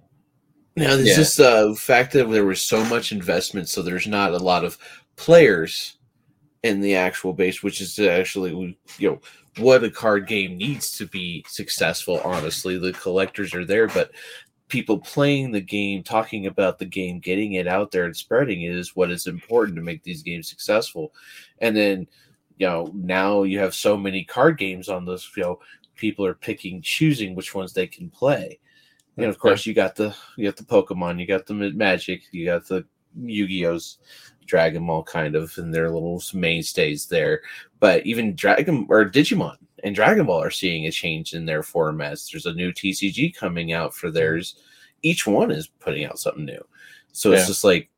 Now, 0.77 0.97
there's 0.97 1.39
Yeah. 1.39 1.45
the 1.45 1.71
uh, 1.71 1.75
fact 1.75 2.13
that 2.13 2.29
there 2.31 2.45
was 2.45 2.61
so 2.61 2.85
much 2.87 3.13
investment, 3.13 3.69
so 3.69 3.83
there's 3.83 4.07
not 4.07 4.33
a 4.33 4.39
lot 4.39 4.65
of 4.65 4.77
players 5.17 5.99
in 6.63 6.81
the 6.81 6.95
actual 6.97 7.33
base, 7.33 7.63
which 7.63 7.81
is 7.81 7.99
actually 7.99 8.77
you 8.99 9.11
know 9.11 9.21
what 9.59 9.85
a 9.85 9.91
card 9.91 10.27
game 10.27 10.57
needs 10.57 10.91
to 10.99 11.07
be 11.07 11.45
successful. 11.49 12.21
Honestly, 12.25 12.79
the 12.79 12.93
collectors 12.93 13.55
are 13.55 13.65
there, 13.65 13.87
but 13.87 14.11
people 14.69 14.99
playing 14.99 15.53
the 15.53 15.61
game, 15.61 16.03
talking 16.03 16.47
about 16.47 16.79
the 16.79 16.85
game, 16.87 17.21
getting 17.21 17.53
it 17.53 17.69
out 17.69 17.91
there 17.93 18.05
and 18.05 18.17
spreading 18.17 18.63
it 18.63 18.75
is 18.75 18.97
what 18.97 19.11
is 19.11 19.27
important 19.27 19.77
to 19.77 19.83
make 19.83 20.03
these 20.03 20.23
games 20.23 20.49
successful. 20.49 21.13
And 21.59 21.77
then, 21.77 22.09
you 22.57 22.67
know, 22.67 22.91
now 22.95 23.43
you 23.45 23.59
have 23.61 23.75
so 23.75 23.97
many 23.97 24.25
card 24.25 24.59
games 24.59 24.89
on 24.89 25.05
this, 25.05 25.31
you 25.37 25.43
know, 25.43 25.61
people 25.95 26.25
are 26.27 26.35
picking, 26.35 26.83
choosing 26.83 27.35
which 27.35 27.55
ones 27.55 27.73
they 27.73 27.87
can 27.87 28.11
play. 28.11 28.59
And 29.17 29.27
of 29.27 29.39
course, 29.39 29.65
you 29.65 29.75
got 29.75 29.95
the 29.95 30.15
you 30.37 30.45
got 30.45 30.57
the 30.57 30.65
Pokemon, 30.65 31.21
you 31.21 31.27
got 31.27 31.47
the 31.47 31.55
Magic, 31.55 32.23
you 32.33 32.45
got 32.45 32.67
the 32.67 32.85
Yu-Gi-Oh's, 33.17 33.99
Dragon 34.47 34.87
Ball, 34.87 35.05
kind 35.05 35.37
of, 35.37 35.57
and 35.57 35.73
their 35.73 35.91
little 35.91 36.23
mainstays 36.33 37.07
there. 37.07 37.43
But 37.79 38.05
even 38.07 38.35
Dragon 38.35 38.87
or 38.89 39.09
Digimon 39.09 39.57
and 39.85 39.95
Dragon 39.95 40.27
Ball 40.27 40.43
are 40.43 40.51
seeing 40.51 40.87
a 40.87 40.91
change 40.91 41.33
in 41.35 41.47
their 41.47 41.63
formats. 41.63 42.31
There's 42.31 42.47
a 42.47 42.55
new 42.55 42.73
TCG 42.73 43.37
coming 43.37 43.73
out 43.73 43.95
for 43.95 44.11
theirs. 44.11 44.57
Each 45.03 45.27
one 45.27 45.51
is 45.51 45.69
putting 45.69 46.05
out 46.05 46.19
something 46.19 46.45
new. 46.45 46.65
So 47.13 47.33
it's 47.33 47.47
just 47.47 47.63
like, 47.63 47.89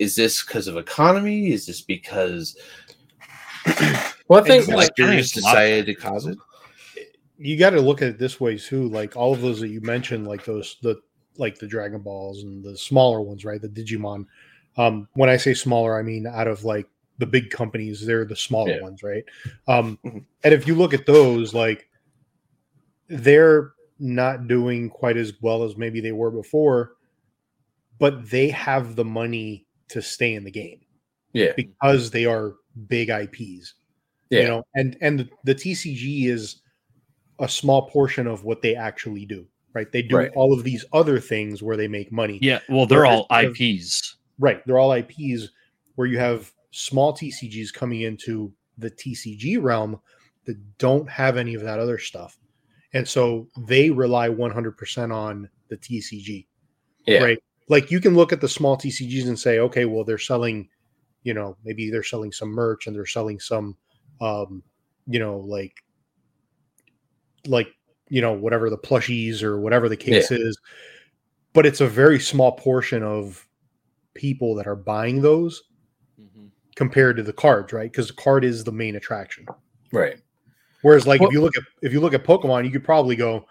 is 0.00 0.16
this 0.16 0.42
because 0.42 0.66
of 0.66 0.76
economy? 0.76 1.52
Is 1.52 1.66
this 1.66 1.82
because 1.82 2.56
Well, 4.28 4.42
I 4.42 4.46
think 4.46 4.68
like 4.68 4.92
I 4.98 5.06
think 5.06 5.06
collectors 5.06 5.36
it's 5.36 5.36
a 5.36 5.40
lot 5.40 5.56
of 5.56 5.62
decided 5.62 5.86
to 5.86 5.94
cause 5.94 6.26
it? 6.26 6.38
You 7.44 7.58
got 7.58 7.70
to 7.70 7.80
look 7.80 8.00
at 8.00 8.08
it 8.08 8.18
this 8.18 8.40
way 8.40 8.56
too. 8.56 8.88
Like 8.88 9.16
all 9.16 9.34
of 9.34 9.42
those 9.42 9.60
that 9.60 9.68
you 9.68 9.80
mentioned, 9.82 10.26
like 10.26 10.44
those 10.44 10.78
the 10.82 11.00
like 11.36 11.58
the 11.58 11.66
Dragon 11.66 12.00
Balls 12.00 12.42
and 12.42 12.64
the 12.64 12.76
smaller 12.76 13.20
ones, 13.20 13.44
right? 13.44 13.60
The 13.60 13.68
Digimon. 13.68 14.26
Um, 14.76 15.08
when 15.12 15.28
I 15.28 15.36
say 15.36 15.52
smaller, 15.52 15.98
I 15.98 16.02
mean 16.02 16.26
out 16.26 16.48
of 16.48 16.64
like 16.64 16.88
the 17.18 17.26
big 17.26 17.50
companies, 17.50 18.04
they're 18.04 18.24
the 18.24 18.34
smaller 18.34 18.76
Yeah. 18.76 18.82
ones, 18.82 19.02
right? 19.02 19.24
Um, 19.68 19.98
Mhm. 20.04 20.24
and 20.42 20.54
if 20.54 20.66
you 20.66 20.74
look 20.74 20.94
at 20.94 21.06
those, 21.06 21.54
like 21.54 21.88
they're 23.08 23.72
not 23.98 24.48
doing 24.48 24.88
quite 24.88 25.16
as 25.16 25.34
well 25.40 25.62
as 25.64 25.76
maybe 25.76 26.00
they 26.00 26.12
were 26.12 26.30
before, 26.30 26.94
but 27.98 28.30
they 28.30 28.48
have 28.48 28.96
the 28.96 29.04
money 29.04 29.66
to 29.88 30.00
stay 30.00 30.34
in 30.34 30.44
the 30.44 30.50
game 30.50 30.80
yeah, 31.34 31.52
because 31.56 32.10
they 32.10 32.24
are 32.24 32.54
big 32.88 33.10
IPs 33.10 33.74
yeah, 34.30 34.40
you 34.40 34.48
know 34.48 34.64
and 34.74 34.96
and 35.00 35.20
the, 35.20 35.28
the 35.44 35.54
tcg 35.54 36.26
is 36.26 36.62
a 37.40 37.48
small 37.48 37.88
portion 37.90 38.26
of 38.26 38.44
what 38.44 38.62
they 38.62 38.74
actually 38.74 39.26
do 39.26 39.46
right? 39.74 39.90
They 39.90 40.02
do 40.02 40.16
Right. 40.16 40.30
all 40.36 40.52
of 40.52 40.62
these 40.62 40.84
other 40.92 41.18
things 41.18 41.60
where 41.62 41.76
they 41.76 41.88
make 41.88 42.12
money. 42.12 42.38
Yeah, 42.40 42.60
well, 42.68 42.86
they're 42.86 43.00
Whereas 43.00 43.24
all 43.28 43.42
IPs. 43.44 44.16
right 44.38 44.64
they're 44.66 44.78
all 44.78 44.90
ips 44.92 45.48
where 45.96 46.06
you 46.08 46.18
have 46.18 46.52
small 46.70 47.12
tcgs 47.12 47.72
coming 47.72 48.00
into 48.02 48.52
the 48.78 48.90
tcg 48.90 49.62
realm 49.62 50.00
that 50.44 50.56
don't 50.78 51.08
have 51.08 51.36
any 51.36 51.54
of 51.54 51.62
that 51.62 51.78
other 51.78 51.98
stuff. 51.98 52.38
And 52.92 53.06
so 53.06 53.48
they 53.66 53.90
rely 53.90 54.28
100% 54.28 55.12
on 55.12 55.48
the 55.68 55.76
tcg 55.76 56.46
yeah, 57.06 57.22
right? 57.22 57.38
Like 57.68 57.90
you 57.90 58.00
can 58.00 58.14
look 58.14 58.32
at 58.32 58.40
the 58.40 58.48
small 58.48 58.76
tcgs 58.76 59.26
and 59.28 59.38
say 59.38 59.58
okay 59.58 59.84
well 59.84 60.04
they're 60.04 60.18
selling 60.18 60.68
you 61.22 61.34
know 61.34 61.56
maybe 61.64 61.90
they're 61.90 62.02
selling 62.02 62.32
some 62.32 62.48
merch 62.50 62.86
and 62.86 62.94
they're 62.94 63.06
selling 63.06 63.40
some 63.40 63.76
um 64.20 64.62
you 65.06 65.18
know 65.18 65.38
like 65.38 65.83
like 67.46 67.68
you 68.08 68.20
know 68.20 68.32
whatever 68.32 68.70
the 68.70 68.78
plushies 68.78 69.42
or 69.42 69.60
whatever 69.60 69.88
the 69.88 69.96
case 69.96 70.30
is 70.30 70.58
but 71.52 71.64
it's 71.66 71.80
a 71.80 71.86
very 71.86 72.18
small 72.20 72.52
portion 72.52 73.02
of 73.02 73.46
people 74.14 74.54
that 74.56 74.66
are 74.66 74.76
buying 74.76 75.20
those 75.22 75.62
Mhm. 76.20 76.50
compared 76.76 77.16
to 77.16 77.22
the 77.22 77.32
cards, 77.32 77.72
right? 77.72 77.90
Because 77.90 78.08
the 78.08 78.14
card 78.14 78.44
is 78.44 78.64
the 78.64 78.72
main 78.72 78.96
attraction. 78.96 79.46
Right. 79.92 80.16
Whereas, 80.82 81.06
like 81.06 81.20
Well- 81.20 81.28
if 81.30 81.34
you 81.34 81.40
look 81.40 81.56
at 81.56 81.62
if 81.82 81.92
you 81.92 82.00
look 82.00 82.12
at 82.14 82.24
Pokemon, 82.24 82.64
you 82.64 82.70
could 82.72 82.82
probably 82.84 83.14
go, 83.16 83.46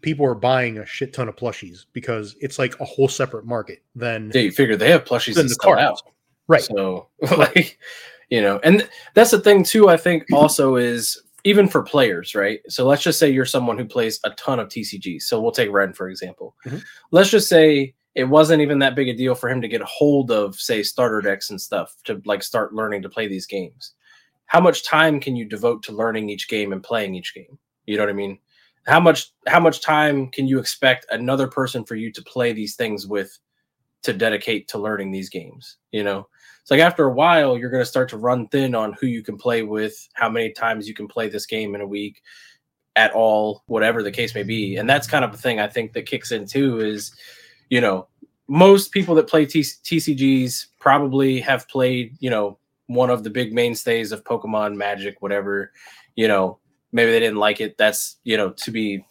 people 0.00 0.24
are 0.26 0.34
buying 0.36 0.78
a 0.78 0.86
shit 0.86 1.12
ton 1.12 1.28
of 1.28 1.34
plushies 1.36 1.86
because 1.92 2.36
it's 2.40 2.58
like 2.58 2.78
a 2.80 2.84
whole 2.84 3.08
separate 3.08 3.46
market 3.46 3.80
then 3.96 4.30
Yeah, 4.34 4.42
you 4.42 4.52
figure 4.52 4.76
they 4.76 4.90
have 4.92 5.04
plushies 5.04 5.34
than 5.34 5.46
that 5.46 5.54
the 5.54 5.58
sell 5.62 5.74
cards. 5.74 5.82
out. 5.82 6.12
Right. 6.46 6.62
So 6.62 7.08
like, 7.36 7.78
you 8.30 8.40
know, 8.42 8.60
and 8.62 8.88
that's 9.14 9.32
the 9.32 9.40
thing 9.40 9.64
too. 9.64 9.88
I 9.88 9.96
think 9.96 10.24
also 10.32 10.76
is 10.76 11.20
even 11.44 11.68
for 11.68 11.82
players, 11.82 12.34
right? 12.34 12.60
So 12.68 12.86
let's 12.86 13.02
just 13.02 13.18
say 13.18 13.30
you're 13.30 13.44
someone 13.44 13.78
who 13.78 13.84
plays 13.84 14.18
a 14.24 14.30
ton 14.30 14.58
of 14.58 14.68
TCGs. 14.68 15.22
So 15.22 15.40
we'll 15.40 15.52
take 15.52 15.70
Ren 15.70 15.92
for 15.92 16.08
example. 16.08 16.56
Mhm. 16.66 16.82
Let's 17.10 17.30
just 17.30 17.48
say 17.48 17.94
it 18.14 18.24
wasn't 18.24 18.62
even 18.62 18.78
that 18.78 18.94
big 18.94 19.08
a 19.08 19.14
deal 19.14 19.34
for 19.34 19.48
him 19.48 19.60
to 19.60 19.68
get 19.68 19.80
a 19.80 19.86
hold 19.86 20.30
of, 20.30 20.54
say, 20.56 20.82
starter 20.82 21.20
decks 21.20 21.50
and 21.50 21.60
stuff 21.60 21.96
to 22.04 22.22
like 22.24 22.42
start 22.42 22.74
learning 22.74 23.02
to 23.02 23.08
play 23.08 23.26
these 23.28 23.46
games. 23.46 23.92
How 24.46 24.60
much 24.60 24.84
time 24.84 25.20
can 25.20 25.36
you 25.36 25.44
devote 25.44 25.82
to 25.84 25.92
learning 25.92 26.30
each 26.30 26.48
game 26.48 26.72
and 26.72 26.82
playing 26.82 27.14
each 27.14 27.34
game? 27.34 27.58
You 27.86 27.96
know 27.96 28.04
what 28.04 28.10
I 28.10 28.14
mean? 28.14 28.38
How 28.86 29.00
much 29.00 29.32
how 29.46 29.60
much 29.60 29.82
time 29.82 30.28
can 30.30 30.46
you 30.46 30.58
expect 30.58 31.06
another 31.10 31.48
person 31.48 31.84
for 31.84 31.94
you 31.96 32.12
to 32.12 32.22
play 32.22 32.52
these 32.52 32.76
things 32.76 33.06
with 33.06 33.38
to 34.02 34.12
dedicate 34.12 34.68
to 34.68 34.78
learning 34.78 35.10
these 35.10 35.28
games? 35.28 35.78
You 35.90 36.04
know, 36.04 36.28
it's 36.64 36.70
like 36.70 36.80
after 36.80 37.04
a 37.04 37.12
while, 37.12 37.58
you're 37.58 37.68
going 37.68 37.82
to 37.82 37.86
start 37.86 38.08
to 38.08 38.16
run 38.16 38.48
thin 38.48 38.74
on 38.74 38.94
who 38.94 39.06
you 39.06 39.22
can 39.22 39.36
play 39.36 39.62
with, 39.62 40.08
how 40.14 40.30
many 40.30 40.50
times 40.50 40.88
you 40.88 40.94
can 40.94 41.06
play 41.06 41.28
this 41.28 41.44
game 41.44 41.74
in 41.74 41.82
a 41.82 41.86
week 41.86 42.22
at 42.96 43.12
all, 43.12 43.64
whatever 43.66 44.02
the 44.02 44.10
case 44.10 44.34
may 44.34 44.44
be. 44.44 44.76
And 44.76 44.88
that's 44.88 45.06
kind 45.06 45.26
of 45.26 45.32
the 45.32 45.36
thing 45.36 45.60
I 45.60 45.68
think 45.68 45.92
that 45.92 46.06
kicks 46.06 46.32
in 46.32 46.46
too 46.46 46.80
is, 46.80 47.14
you 47.68 47.82
know, 47.82 48.08
most 48.48 48.92
people 48.92 49.14
that 49.16 49.28
play 49.28 49.44
T- 49.44 49.60
TCGs 49.60 50.68
probably 50.80 51.38
have 51.40 51.68
played, 51.68 52.16
you 52.20 52.30
know, 52.30 52.58
one 52.86 53.10
of 53.10 53.24
the 53.24 53.30
big 53.30 53.52
mainstays 53.52 54.10
of 54.10 54.24
Pokemon, 54.24 54.74
Magic, 54.74 55.20
whatever. 55.20 55.70
You 56.16 56.28
know, 56.28 56.60
maybe 56.92 57.10
they 57.10 57.20
didn't 57.20 57.36
like 57.36 57.60
it. 57.60 57.76
That's, 57.76 58.16
you 58.24 58.38
know, 58.38 58.52
to 58.52 58.70
be 58.70 59.04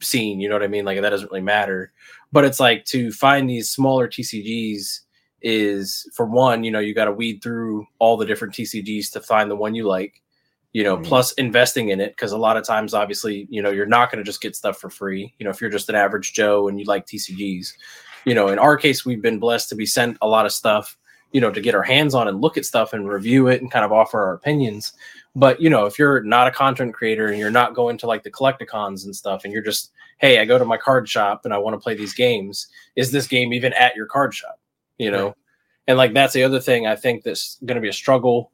seen. 0.00 0.40
You 0.40 0.48
know 0.48 0.54
what 0.54 0.62
I 0.62 0.68
mean? 0.68 0.86
Like 0.86 1.02
that 1.02 1.10
doesn't 1.10 1.30
really 1.30 1.42
matter. 1.42 1.92
But 2.32 2.46
it's 2.46 2.58
like 2.58 2.86
to 2.86 3.12
find 3.12 3.50
these 3.50 3.68
smaller 3.68 4.08
TCGs 4.08 5.00
is 5.42 6.08
for 6.14 6.26
one, 6.26 6.64
you 6.64 6.70
know, 6.70 6.78
you 6.78 6.94
got 6.94 7.04
to 7.06 7.12
weed 7.12 7.42
through 7.42 7.86
all 7.98 8.16
the 8.16 8.26
different 8.26 8.54
TCGs 8.54 9.10
to 9.12 9.20
find 9.20 9.50
the 9.50 9.56
one 9.56 9.74
you 9.74 9.84
like. 9.86 10.22
You 10.72 10.84
know, 10.84 10.98
Mhm. 10.98 11.04
plus 11.04 11.32
investing 11.34 11.88
in 11.88 12.00
it 12.00 12.10
because 12.10 12.32
a 12.32 12.38
lot 12.38 12.58
of 12.58 12.64
times, 12.64 12.92
obviously, 12.92 13.46
you 13.48 13.62
know, 13.62 13.70
you're 13.70 13.86
not 13.86 14.10
going 14.10 14.22
to 14.22 14.28
just 14.28 14.42
get 14.42 14.54
stuff 14.54 14.78
for 14.78 14.90
free. 14.90 15.32
You 15.38 15.44
know, 15.44 15.50
if 15.50 15.58
you're 15.60 15.70
just 15.70 15.88
an 15.88 15.94
average 15.94 16.34
Joe 16.34 16.68
and 16.68 16.78
you 16.78 16.84
like 16.84 17.06
TCGs, 17.06 17.72
you 18.26 18.34
know, 18.34 18.48
in 18.48 18.58
our 18.58 18.76
case, 18.76 19.04
we've 19.06 19.22
been 19.22 19.38
blessed 19.38 19.70
to 19.70 19.74
be 19.74 19.86
sent 19.86 20.18
a 20.20 20.28
lot 20.28 20.44
of 20.44 20.52
stuff, 20.52 20.98
you 21.32 21.40
know, 21.40 21.50
to 21.50 21.62
get 21.62 21.74
our 21.74 21.82
hands 21.82 22.14
on 22.14 22.28
and 22.28 22.42
look 22.42 22.58
at 22.58 22.66
stuff 22.66 22.92
and 22.92 23.08
review 23.08 23.46
it 23.48 23.62
and 23.62 23.70
kind 23.70 23.86
of 23.86 23.92
offer 23.92 24.20
our 24.22 24.34
opinions. 24.34 24.92
But 25.34 25.62
you 25.62 25.70
know, 25.70 25.86
if 25.86 25.98
you're 25.98 26.22
not 26.22 26.46
a 26.46 26.50
content 26.50 26.92
creator 26.92 27.28
and 27.28 27.38
you're 27.38 27.50
not 27.50 27.74
going 27.74 27.96
to 27.98 28.06
like 28.06 28.22
the 28.22 28.30
Collect-A-Cons 28.30 29.06
and 29.06 29.16
stuff, 29.16 29.44
and 29.44 29.52
you're 29.52 29.62
just, 29.62 29.92
hey, 30.18 30.40
I 30.40 30.44
go 30.44 30.58
to 30.58 30.64
my 30.66 30.76
card 30.76 31.08
shop 31.08 31.44
and 31.44 31.54
I 31.54 31.58
want 31.58 31.74
to 31.74 31.82
play 31.82 31.94
these 31.94 32.12
games, 32.12 32.68
is 32.96 33.12
this 33.12 33.26
game 33.26 33.54
even 33.54 33.72
at 33.74 33.96
your 33.96 34.06
card 34.06 34.34
shop? 34.34 34.58
You 34.98 35.10
know, 35.10 35.34
and 35.86 35.98
like 35.98 36.14
that's 36.14 36.32
the 36.32 36.42
other 36.42 36.60
thing 36.60 36.86
I 36.86 36.96
think 36.96 37.22
that's 37.22 37.58
going 37.64 37.76
to 37.76 37.82
be 37.82 37.88
a 37.88 37.92
struggle 37.92 38.50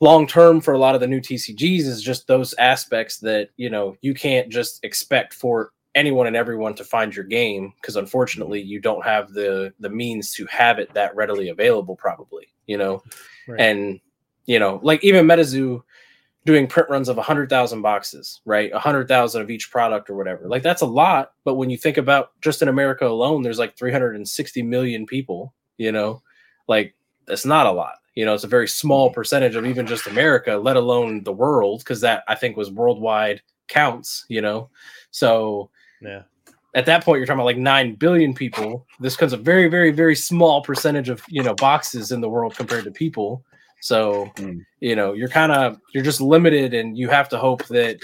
long 0.00 0.26
term 0.26 0.60
for 0.60 0.74
a 0.74 0.78
lot 0.78 0.94
of 0.94 1.00
the 1.00 1.06
new 1.06 1.20
TCGs 1.20 1.80
is 1.80 2.02
just 2.02 2.26
those 2.26 2.54
aspects 2.54 3.18
that 3.18 3.50
you 3.56 3.70
know 3.70 3.96
you 4.02 4.14
can't 4.14 4.48
just 4.48 4.84
expect 4.84 5.34
for 5.34 5.72
anyone 5.94 6.26
and 6.26 6.36
everyone 6.36 6.74
to 6.74 6.84
find 6.84 7.14
your 7.14 7.24
game 7.24 7.72
because 7.80 7.96
unfortunately 7.96 8.60
you 8.60 8.80
don't 8.80 9.04
have 9.04 9.32
the 9.32 9.72
the 9.80 9.88
means 9.88 10.34
to 10.34 10.44
have 10.46 10.78
it 10.78 10.92
that 10.92 11.14
readily 11.14 11.48
available 11.48 11.96
probably 11.96 12.48
you 12.66 12.76
know? 12.76 13.02
Right. 13.46 13.60
and 13.60 14.00
you 14.46 14.58
know 14.58 14.80
like 14.82 15.02
even 15.04 15.26
MetaZoo 15.26 15.82
doing 16.46 16.66
print 16.66 16.90
runs 16.90 17.08
of 17.08 17.16
100,000 17.16 17.82
boxes 17.82 18.40
right? 18.44 18.72
100,000 18.72 19.42
of 19.42 19.50
each 19.50 19.70
product 19.70 20.10
or 20.10 20.14
whatever. 20.14 20.46
Like 20.46 20.62
that's 20.62 20.82
a 20.82 20.86
lot 20.86 21.32
but 21.44 21.54
when 21.54 21.70
you 21.70 21.78
think 21.78 21.96
about 21.96 22.38
just 22.40 22.62
in 22.62 22.68
America 22.68 23.06
alone 23.06 23.42
there's 23.42 23.58
like 23.58 23.76
360 23.76 24.62
million 24.62 25.06
people 25.06 25.54
you 25.78 25.92
know? 25.92 26.22
Like 26.68 26.94
that's 27.26 27.46
not 27.46 27.66
a 27.66 27.72
lot 27.72 27.96
you 28.14 28.24
know? 28.24 28.34
It's 28.34 28.44
a 28.44 28.48
very 28.48 28.68
small 28.68 29.10
percentage 29.10 29.56
of 29.56 29.66
even 29.66 29.86
just 29.86 30.06
America 30.06 30.56
let 30.56 30.76
alone 30.76 31.24
the 31.24 31.32
world 31.32 31.80
because 31.80 32.00
that 32.02 32.24
I 32.28 32.34
think 32.34 32.56
was 32.56 32.70
worldwide 32.70 33.40
counts 33.68 34.26
you 34.28 34.40
know? 34.40 34.68
So 35.10 35.70
yeah. 36.02 36.22
at 36.74 36.86
that 36.86 37.04
point 37.04 37.18
you're 37.18 37.26
talking 37.26 37.38
about 37.38 37.46
like 37.46 37.56
9 37.56 37.94
billion 37.94 38.34
people. 38.34 38.86
This 39.00 39.16
comes 39.16 39.32
a 39.32 39.38
very 39.38 39.68
very 39.68 39.92
very 39.92 40.16
small 40.16 40.62
percentage 40.62 41.08
of 41.08 41.22
you 41.28 41.42
know 41.42 41.54
boxes 41.54 42.12
in 42.12 42.20
the 42.20 42.28
world 42.28 42.54
compared 42.54 42.84
to 42.84 42.90
people 42.90 43.44
so 43.84 44.30
Mm. 44.36 44.60
you 44.80 44.96
know 44.96 45.12
you're 45.12 45.28
kind 45.28 45.52
of 45.52 45.78
you're 45.92 46.02
just 46.02 46.20
limited 46.22 46.72
and 46.72 46.96
you 46.96 47.10
have 47.10 47.28
to 47.28 47.38
hope 47.38 47.66
that 47.66 47.98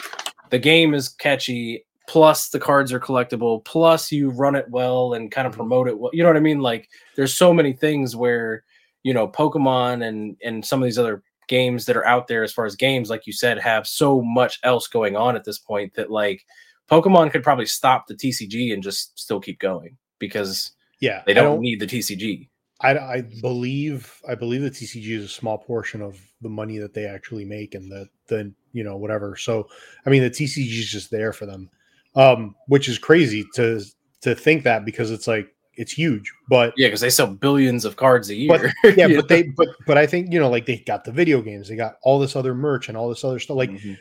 the 0.51 0.59
game 0.59 0.93
is 0.93 1.09
catchy 1.09 1.87
plus 2.07 2.51
the 2.51 2.61
cards 2.61 2.93
are 2.93 3.01
collectible 3.01 3.65
plus 3.65 4.13
you 4.13 4.29
run 4.31 4.55
it 4.55 4.67
well 4.69 5.15
and 5.15 5.31
kind 5.33 5.47
of 5.47 5.55
promote 5.55 5.89
it 5.89 5.99
well 5.99 6.11
you 6.13 6.23
know 6.23 6.29
what 6.29 6.37
i 6.37 6.41
mean 6.41 6.61
like 6.61 6.87
there's 7.17 7.33
so 7.35 7.55
many 7.55 7.73
things 7.73 8.15
where 8.15 8.63
you 9.05 9.15
know 9.15 9.27
pokemon 9.27 10.07
and 10.07 10.37
and 10.45 10.63
some 10.67 10.83
of 10.83 10.85
these 10.87 10.99
other 10.99 11.23
games 11.49 11.87
that 11.87 11.97
are 11.97 12.07
out 12.07 12.29
there 12.29 12.43
as 12.45 12.53
far 12.53 12.67
as 12.67 12.77
games 12.77 13.09
like 13.09 13.27
you 13.27 13.33
said 13.33 13.59
have 13.59 13.87
so 13.87 14.21
much 14.21 14.59
else 14.63 14.87
going 14.87 15.17
on 15.17 15.35
at 15.35 15.45
this 15.45 15.59
point 15.59 15.95
that 15.95 16.11
like 16.11 16.45
pokemon 16.91 17.31
could 17.33 17.43
probably 17.43 17.65
stop 17.67 18.07
the 18.07 18.15
tcg 18.15 18.75
and 18.75 18.83
just 18.83 19.19
still 19.19 19.41
keep 19.41 19.59
going 19.59 19.97
because 20.19 20.73
Yeah. 21.01 21.23
they 21.25 21.33
I 21.33 21.37
don't, 21.37 21.61
need 21.63 21.81
the 21.81 21.87
tcg 21.87 22.50
I, 22.83 22.99
I 22.99 23.21
believe 23.43 24.21
I 24.29 24.35
believe 24.35 24.63
the 24.63 24.71
TCG 24.71 25.11
is 25.19 25.25
a 25.25 25.29
small 25.29 25.59
portion 25.59 26.01
of 26.01 26.19
the 26.41 26.49
money 26.49 26.79
that 26.79 26.95
they 26.95 27.05
actually 27.07 27.45
make 27.45 27.75
and 27.75 27.91
the 27.91 28.09
the 28.27 28.53
you 28.73 28.85
know 28.85 28.97
whatever. 28.97 29.37
So 29.37 29.69
I 30.07 30.11
mean 30.11 30.23
the 30.23 30.31
TCG 30.31 30.79
is 30.79 30.89
just 30.91 31.11
there 31.11 31.33
for 31.33 31.47
them, 31.47 31.69
um, 32.15 32.55
which 32.69 32.89
is 32.89 32.99
crazy 32.99 33.45
to 33.55 33.83
to 34.23 34.35
think 34.35 34.65
that 34.65 34.85
because 34.85 35.11
it's 35.11 35.27
like 35.27 35.55
it's 35.75 35.93
huge. 35.93 36.33
But 36.49 36.73
yeah 36.77 36.89
because 36.89 37.01
they 37.03 37.11
sell 37.11 37.27
billions 37.27 37.85
of 37.85 37.97
cards 37.97 38.31
a 38.31 38.35
year 38.35 38.73
But- 38.83 38.97
yeah, 38.97 39.09
but 39.09 39.29
they 39.29 39.43
but 39.57 39.69
but 39.87 39.99
I 39.99 40.07
think 40.07 40.33
you 40.33 40.41
know 40.41 40.49
like 40.49 40.65
they 40.67 40.79
got 40.79 41.05
the 41.05 41.13
video 41.13 41.43
games, 41.43 41.69
they 41.69 41.77
got 41.77 41.97
all 42.03 42.19
this 42.19 42.35
other 42.37 42.55
merch 42.55 42.89
and 42.89 42.97
all 42.97 43.09
this 43.09 43.25
other 43.25 43.39
stuff. 43.39 43.57
Like 43.57 43.71
Mhm. 43.71 43.99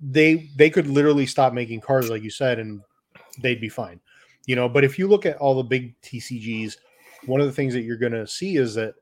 they 0.00 0.48
they 0.56 0.70
could 0.70 0.86
literally 0.86 1.26
stop 1.26 1.52
making 1.52 1.80
cards 1.80 2.10
like 2.10 2.22
you 2.22 2.30
said 2.30 2.58
and 2.60 2.80
they'd 3.42 3.60
be 3.60 3.68
fine 3.68 3.98
you 4.46 4.54
know 4.54 4.68
but 4.68 4.84
if 4.84 4.98
you 4.98 5.08
look 5.08 5.26
at 5.26 5.36
all 5.38 5.54
the 5.56 5.62
big 5.64 5.98
tcgs 6.02 6.76
one 7.26 7.40
of 7.40 7.46
the 7.46 7.52
things 7.52 7.74
that 7.74 7.82
you're 7.82 7.96
going 7.96 8.12
to 8.12 8.26
see 8.26 8.56
is 8.56 8.74
that 8.74 8.94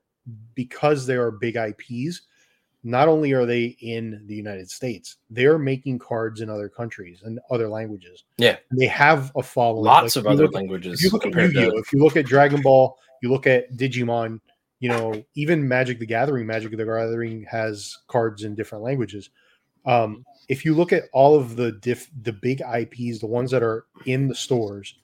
because 0.55 1.05
they 1.05 1.15
are 1.15 1.31
big 1.31 1.55
ips 1.57 2.21
not 2.85 3.07
only 3.07 3.31
are 3.33 3.45
they 3.45 3.77
in 3.81 4.21
the 4.27 4.35
united 4.35 4.69
states 4.69 5.17
they're 5.29 5.57
making 5.57 5.97
cards 5.99 6.41
in 6.41 6.49
other 6.49 6.67
countries 6.69 7.21
and 7.25 7.39
other 7.51 7.67
languages 7.69 8.23
Yeah. 8.37 8.57
And 8.71 8.79
they 8.79 8.87
have 8.87 9.31
a 9.35 9.43
following 9.43 9.85
lots 9.85 10.15
Like, 10.15 10.25
of 10.25 10.31
other 10.31 10.45
at- 10.45 10.53
languages 10.53 10.99
if 10.99 11.03
you 11.05 11.09
look 11.11 11.25
at 11.25 11.33
Yu-Gi-Oh, 11.35 11.71
to 11.71 11.77
if 11.77 11.91
you 11.93 11.99
look 12.03 12.17
at 12.17 12.25
Dragon 12.25 12.61
Ball, 12.61 12.97
you 13.21 13.29
look 13.31 13.47
at 13.47 13.71
Digimon, 13.77 14.39
you 14.81 14.89
know, 14.89 15.23
even 15.35 15.65
Magic 15.65 15.97
the 15.99 16.05
Gathering, 16.05 16.45
Magic 16.45 16.71
the 16.71 16.85
Gathering 16.85 17.45
has 17.49 17.97
cards 18.07 18.43
in 18.43 18.53
different 18.53 18.83
languages. 18.83 19.29
Um, 19.85 20.25
if 20.49 20.65
you 20.65 20.73
look 20.75 20.91
at 20.91 21.03
all 21.13 21.35
of 21.35 21.55
the 21.55 21.71
diff, 21.73 22.09
the 22.23 22.33
big 22.33 22.61
IPs, 22.61 23.19
the 23.19 23.27
ones 23.27 23.49
that 23.51 23.63
are 23.63 23.85
in 24.05 24.27
the 24.27 24.35
stores, 24.35 24.95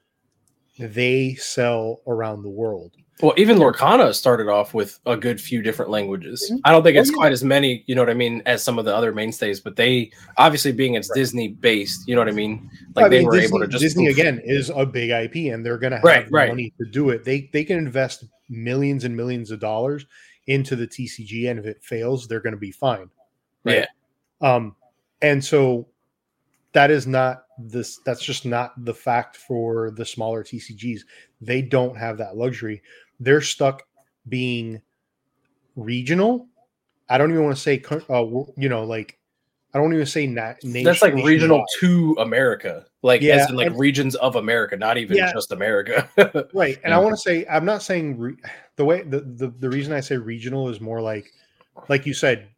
they 0.78 1.36
sell 1.36 2.02
around 2.08 2.44
the 2.44 2.50
world. 2.50 2.92
Well, 3.22 3.34
even 3.36 3.58
Lorcana 3.58 4.14
started 4.16 4.48
off 4.48 4.74
with 4.74 4.98
a 5.06 5.18
good 5.18 5.42
few 5.42 5.62
different 5.62 5.92
languages. 5.92 6.50
Mhm. 6.54 6.62
I 6.64 6.72
don't 6.72 6.84
think 6.84 6.96
it's 6.96 7.12
quite 7.12 7.34
as 7.34 7.44
many, 7.44 7.84
you 7.86 7.94
know 7.94 8.02
what 8.02 8.10
I 8.10 8.14
mean, 8.14 8.42
as 8.46 8.64
some 8.64 8.80
of 8.80 8.86
the 8.86 8.96
other 8.96 9.12
mainstays, 9.12 9.60
but 9.60 9.76
they 9.76 10.12
obviously 10.38 10.72
being 10.72 10.94
it's 10.94 11.10
Right. 11.10 11.16
Disney 11.16 11.48
based, 11.50 12.08
you 12.08 12.16
know 12.16 12.22
what 12.22 12.30
I 12.30 12.32
mean? 12.32 12.70
Like 12.96 13.06
I 13.06 13.10
they 13.10 13.18
mean, 13.20 13.28
were 13.28 13.34
Disney, 13.34 13.48
able 13.48 13.60
to 13.60 13.68
just 13.68 13.82
Disney 13.82 14.08
poof. 14.08 14.18
again 14.18 14.42
is 14.46 14.70
a 14.70 14.86
big 14.86 15.10
IP, 15.10 15.50
and 15.52 15.66
they're 15.66 15.78
going 15.78 15.92
to 15.92 15.98
have 15.98 16.04
Right, 16.06 16.26
the 16.28 16.32
right. 16.32 16.48
money 16.50 16.72
to 16.80 16.86
do 16.86 17.10
it. 17.10 17.26
They 17.26 17.50
they 17.52 17.66
can 17.66 17.78
invest 17.78 18.24
millions 18.48 19.04
and 19.04 19.16
millions 19.18 19.52
of 19.52 19.60
dollars 19.60 20.06
into 20.48 20.78
the 20.78 20.88
TCG, 20.88 21.50
and 21.50 21.60
if 21.60 21.66
it 21.66 21.84
fails, 21.84 22.26
they're 22.28 22.40
going 22.40 22.54
to 22.56 22.60
be 22.60 22.72
fine. 22.72 23.10
Yeah. 23.66 23.86
Um, 24.42 24.76
and 25.22 25.44
so 25.44 25.88
that 26.72 26.90
is 26.90 27.06
not 27.06 27.44
this. 27.58 27.98
That's 28.06 28.24
just 28.24 28.46
not 28.46 28.74
the 28.86 28.94
fact 28.94 29.36
for 29.36 29.92
the 29.92 30.06
smaller 30.06 30.42
TCGs. 30.44 31.02
They 31.42 31.62
don't 31.62 31.98
have 31.98 32.18
that 32.20 32.38
luxury. 32.38 32.82
They're 33.20 33.42
stuck 33.42 33.84
being 34.28 34.82
regional. 35.76 36.48
I 37.10 37.18
don't 37.18 37.32
even 37.32 37.44
want 37.44 37.56
to 37.56 37.62
say, 37.62 37.82
uh, 38.10 38.26
you 38.58 38.70
know, 38.70 38.84
like 38.84 39.18
I 39.74 39.78
don't 39.78 39.94
even 39.94 40.06
say 40.06 40.26
na- 40.28 40.54
nation. 40.64 40.84
That's 40.84 41.02
like 41.02 41.14
regional 41.14 41.64
to 41.80 42.16
America. 42.20 42.86
Like 43.02 43.22
Yeah, 43.22 43.36
as 43.38 43.50
in 43.50 43.56
like 43.56 43.68
and- 43.68 43.80
regions 43.80 44.16
of 44.16 44.36
America, 44.36 44.76
not 44.76 44.98
even 44.98 45.18
Yeah. 45.18 45.32
just 45.32 45.52
America. 45.52 46.10
right 46.54 46.78
and 46.84 46.94
i 46.94 46.98
want 46.98 47.16
to 47.16 47.22
say 47.22 47.46
i'm 47.50 47.66
not 47.66 47.82
saying 47.82 48.18
re- 48.18 48.36
the 48.76 48.84
way 48.86 49.04
the, 49.04 49.22
the 49.22 49.54
the 49.60 49.70
reason 49.70 49.94
i 49.94 50.00
say 50.00 50.18
regional 50.18 50.68
is 50.70 50.82
more 50.82 51.02
like 51.02 51.32
like 51.88 52.06
you 52.06 52.14
said 52.14 52.50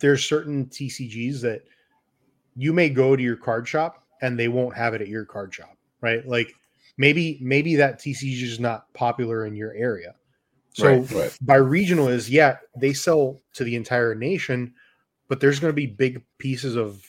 there's 0.00 0.24
certain 0.24 0.66
tcgs 0.66 1.40
that 1.40 1.62
you 2.56 2.72
may 2.72 2.88
go 2.88 3.14
to 3.14 3.22
your 3.22 3.36
card 3.36 3.66
shop 3.68 4.02
and 4.22 4.38
they 4.38 4.48
won't 4.48 4.74
have 4.76 4.92
it 4.94 5.00
at 5.02 5.08
your 5.08 5.24
card 5.24 5.54
shop 5.54 5.76
right 6.00 6.26
like 6.26 6.52
maybe 7.00 7.38
maybe 7.40 7.76
that 7.76 7.98
TCG 7.98 8.42
is 8.42 8.60
not 8.60 8.92
popular 8.92 9.46
in 9.46 9.56
your 9.56 9.72
area. 9.72 10.14
So 10.74 10.98
Right, 10.98 11.10
right. 11.12 11.38
by 11.40 11.56
regional 11.56 12.08
is 12.08 12.28
yeah, 12.28 12.58
they 12.76 12.92
sell 12.92 13.40
to 13.54 13.64
the 13.64 13.74
entire 13.74 14.14
nation, 14.14 14.74
but 15.26 15.40
there's 15.40 15.58
going 15.58 15.72
to 15.72 15.76
be 15.76 15.86
big 15.86 16.22
pieces 16.36 16.76
of 16.76 17.02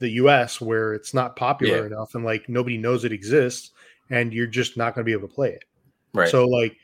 the 0.00 0.08
US 0.22 0.60
where 0.62 0.94
it's 0.94 1.12
not 1.12 1.36
popular 1.36 1.80
Yeah. 1.80 1.86
enough 1.86 2.14
and 2.14 2.24
like 2.24 2.48
nobody 2.48 2.78
knows 2.78 3.04
it 3.04 3.12
exists 3.12 3.70
and 4.10 4.32
you're 4.32 4.46
just 4.46 4.76
not 4.78 4.94
going 4.94 5.04
to 5.04 5.08
be 5.08 5.12
able 5.12 5.28
to 5.28 5.34
play 5.34 5.50
it. 5.50 5.64
Right. 6.14 6.28
So 6.30 6.46
like 6.46 6.74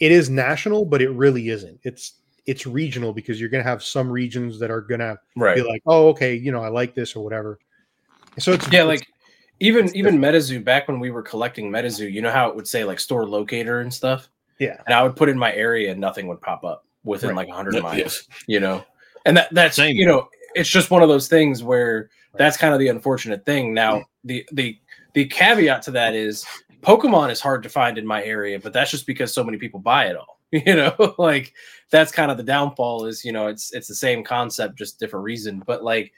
it 0.00 0.10
is 0.10 0.28
national, 0.28 0.86
but 0.86 1.00
it 1.00 1.10
really 1.10 1.48
isn't. 1.50 1.78
It's 1.84 2.14
it's 2.46 2.66
regional 2.66 3.12
because 3.12 3.38
you're 3.38 3.48
going 3.50 3.62
to 3.62 3.70
have 3.70 3.82
some 3.82 4.10
regions 4.10 4.58
that 4.58 4.70
are 4.72 4.80
going 4.80 5.00
to 5.00 5.18
right. 5.36 5.54
be 5.54 5.62
like, 5.62 5.82
"Oh, 5.86 6.08
okay, 6.08 6.34
you 6.34 6.50
know, 6.50 6.62
I 6.62 6.68
like 6.68 6.94
this 6.94 7.14
or 7.14 7.22
whatever." 7.22 7.58
So 8.38 8.52
it's 8.52 8.66
Yeah, 8.72 8.84
it's- 8.84 8.86
like 9.00 9.06
even 9.60 9.94
even 9.96 10.18
MetaZoo 10.18 10.64
back 10.64 10.88
when 10.88 11.00
we 11.00 11.10
were 11.10 11.22
collecting 11.22 11.70
MetaZoo, 11.70 12.10
you 12.12 12.22
know 12.22 12.30
how 12.30 12.48
it 12.48 12.56
would 12.56 12.68
say 12.68 12.84
like 12.84 13.00
store 13.00 13.26
locator 13.26 13.80
and 13.80 13.92
stuff, 13.92 14.28
yeah, 14.58 14.80
and 14.86 14.94
I 14.94 15.02
would 15.02 15.16
put 15.16 15.28
in 15.28 15.38
my 15.38 15.52
area 15.54 15.90
and 15.90 16.00
nothing 16.00 16.26
would 16.28 16.40
pop 16.40 16.64
up 16.64 16.84
within 17.04 17.30
Right. 17.30 17.36
like 17.36 17.48
100 17.48 17.74
Yeah. 17.74 17.80
miles, 17.80 18.24
you 18.46 18.60
know. 18.60 18.84
And 19.26 19.36
that 19.36 19.48
that's 19.52 19.76
Same. 19.76 19.96
you 19.96 20.06
know, 20.06 20.28
it's 20.54 20.68
just 20.68 20.90
one 20.90 21.02
of 21.02 21.08
those 21.08 21.28
things 21.28 21.62
where 21.62 22.10
that's 22.36 22.56
kind 22.56 22.72
of 22.72 22.80
the 22.80 22.88
unfortunate 22.88 23.44
thing. 23.46 23.74
Now, 23.74 24.04
the 24.24 24.46
the 24.52 24.78
the 25.14 25.24
caveat 25.26 25.82
to 25.82 25.90
that 25.92 26.14
is 26.14 26.46
Pokemon 26.82 27.30
is 27.30 27.40
hard 27.40 27.62
to 27.64 27.68
find 27.68 27.98
in 27.98 28.06
my 28.06 28.22
area, 28.22 28.60
but 28.60 28.72
that's 28.72 28.90
just 28.90 29.06
because 29.06 29.34
so 29.34 29.42
many 29.42 29.58
people 29.58 29.80
buy 29.80 30.06
it 30.06 30.16
all. 30.16 30.38
You 30.52 30.76
know, 30.76 31.14
like 31.18 31.52
that's 31.90 32.10
kind 32.10 32.30
of 32.30 32.38
the 32.38 32.42
downfall 32.42 33.04
is, 33.04 33.22
you 33.22 33.32
know, 33.32 33.48
it's 33.48 33.70
it's 33.74 33.86
the 33.86 33.94
same 33.94 34.24
concept, 34.24 34.78
just 34.78 34.98
different 34.98 35.24
reason. 35.24 35.62
But 35.66 35.84
like 35.84 36.10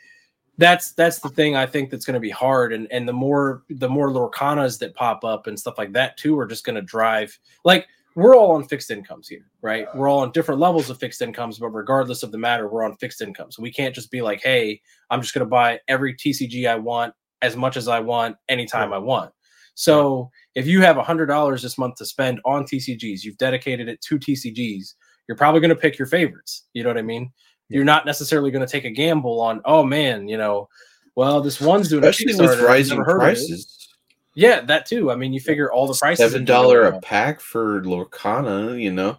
that's 0.61 0.93
that's 0.93 1.19
the 1.19 1.31
thing 1.31 1.57
I 1.57 1.67
think 1.67 1.91
that's 1.91 2.05
going 2.05 2.15
to 2.15 2.21
be 2.21 2.31
hard, 2.31 2.73
and 2.73 2.87
and 2.93 3.09
the 3.09 3.13
more 3.13 3.63
the 3.71 3.89
more 3.89 4.11
Lorcanas 4.11 4.79
that 4.79 4.95
pop 4.95 5.25
up 5.25 5.47
and 5.47 5.59
stuff 5.59 5.79
like 5.79 5.93
that 5.93 6.17
too 6.17 6.39
are 6.39 6.47
just 6.47 6.65
going 6.65 6.77
to 6.77 6.83
drive 6.83 7.37
like 7.65 7.87
we're 8.17 8.37
all 8.37 8.53
on 8.53 8.65
fixed 8.65 8.91
incomes 8.91 9.29
here, 9.29 9.47
right? 9.63 9.87
We're 9.95 10.09
all 10.09 10.19
on 10.21 10.33
different 10.33 10.61
levels 10.61 10.91
of 10.91 10.99
fixed 10.99 11.23
incomes, 11.23 11.59
but 11.59 11.69
regardless 11.69 12.23
of 12.23 12.33
the 12.33 12.39
matter, 12.39 12.69
we're 12.69 12.85
on 12.85 12.97
fixed 12.97 13.23
incomes. 13.23 13.59
We 13.59 13.73
can't 13.73 13.95
just 13.95 14.11
be 14.11 14.21
like, 14.21 14.43
hey, 14.43 14.81
I'm 15.11 15.23
just 15.23 15.33
going 15.33 15.47
to 15.47 15.49
buy 15.49 15.79
every 15.87 16.15
TCG 16.15 16.69
I 16.69 16.75
want 16.75 17.15
as 17.41 17.57
much 17.57 17.77
as 17.77 17.87
I 17.89 18.01
want 18.01 18.37
anytime 18.49 18.93
I 18.93 18.99
want. 18.99 19.31
So 19.75 20.31
if 20.57 20.67
you 20.67 20.83
have 20.83 20.99
a 20.99 21.03
$100 21.03 21.63
this 21.63 21.79
month 21.79 21.95
to 21.97 22.05
spend 22.05 22.41
on 22.45 22.65
TCGs, 22.65 23.23
you've 23.23 23.39
dedicated 23.39 23.89
it 23.89 24.01
to 24.03 24.19
TCGs, 24.19 24.95
you're 25.29 25.37
probably 25.37 25.61
going 25.61 25.71
to 25.71 25.77
pick 25.77 25.97
your 25.97 26.09
favorites. 26.09 26.67
You 26.75 26.83
know 26.83 26.91
what 26.91 26.99
I 26.99 27.03
mean? 27.03 27.31
You're 27.71 27.85
not 27.85 28.05
necessarily 28.05 28.51
going 28.51 28.67
to 28.67 28.71
take 28.71 28.85
a 28.85 28.91
gamble 28.91 29.41
on, 29.41 29.63
oh 29.65 29.83
man, 29.85 30.29
you 30.29 30.37
know, 30.37 30.69
well, 31.15 31.41
this 31.41 31.61
one's 31.61 31.89
doing 31.89 32.05
Especially 32.05 32.33
a 32.33 32.49
with 32.51 32.61
rising 32.61 32.99
never 32.99 33.05
heard 33.05 33.23
of 33.23 33.29
it. 33.29 33.37
prices. 33.37 33.89
Yeah, 34.35 34.61
that 34.63 34.87
too. 34.87 35.11
I 35.11 35.17
mean, 35.17 35.33
you 35.33 35.41
figure 35.41 35.73
all 35.73 35.87
the 35.87 35.95
prices. 35.95 36.19
Seven 36.19 36.33
have 36.41 36.47
been 36.47 36.55
going 36.55 36.77
dollar 36.77 36.83
a 36.85 37.01
pack 37.01 37.41
for 37.41 37.83
Lorcana, 37.83 38.81
you 38.81 38.93
know, 38.93 39.19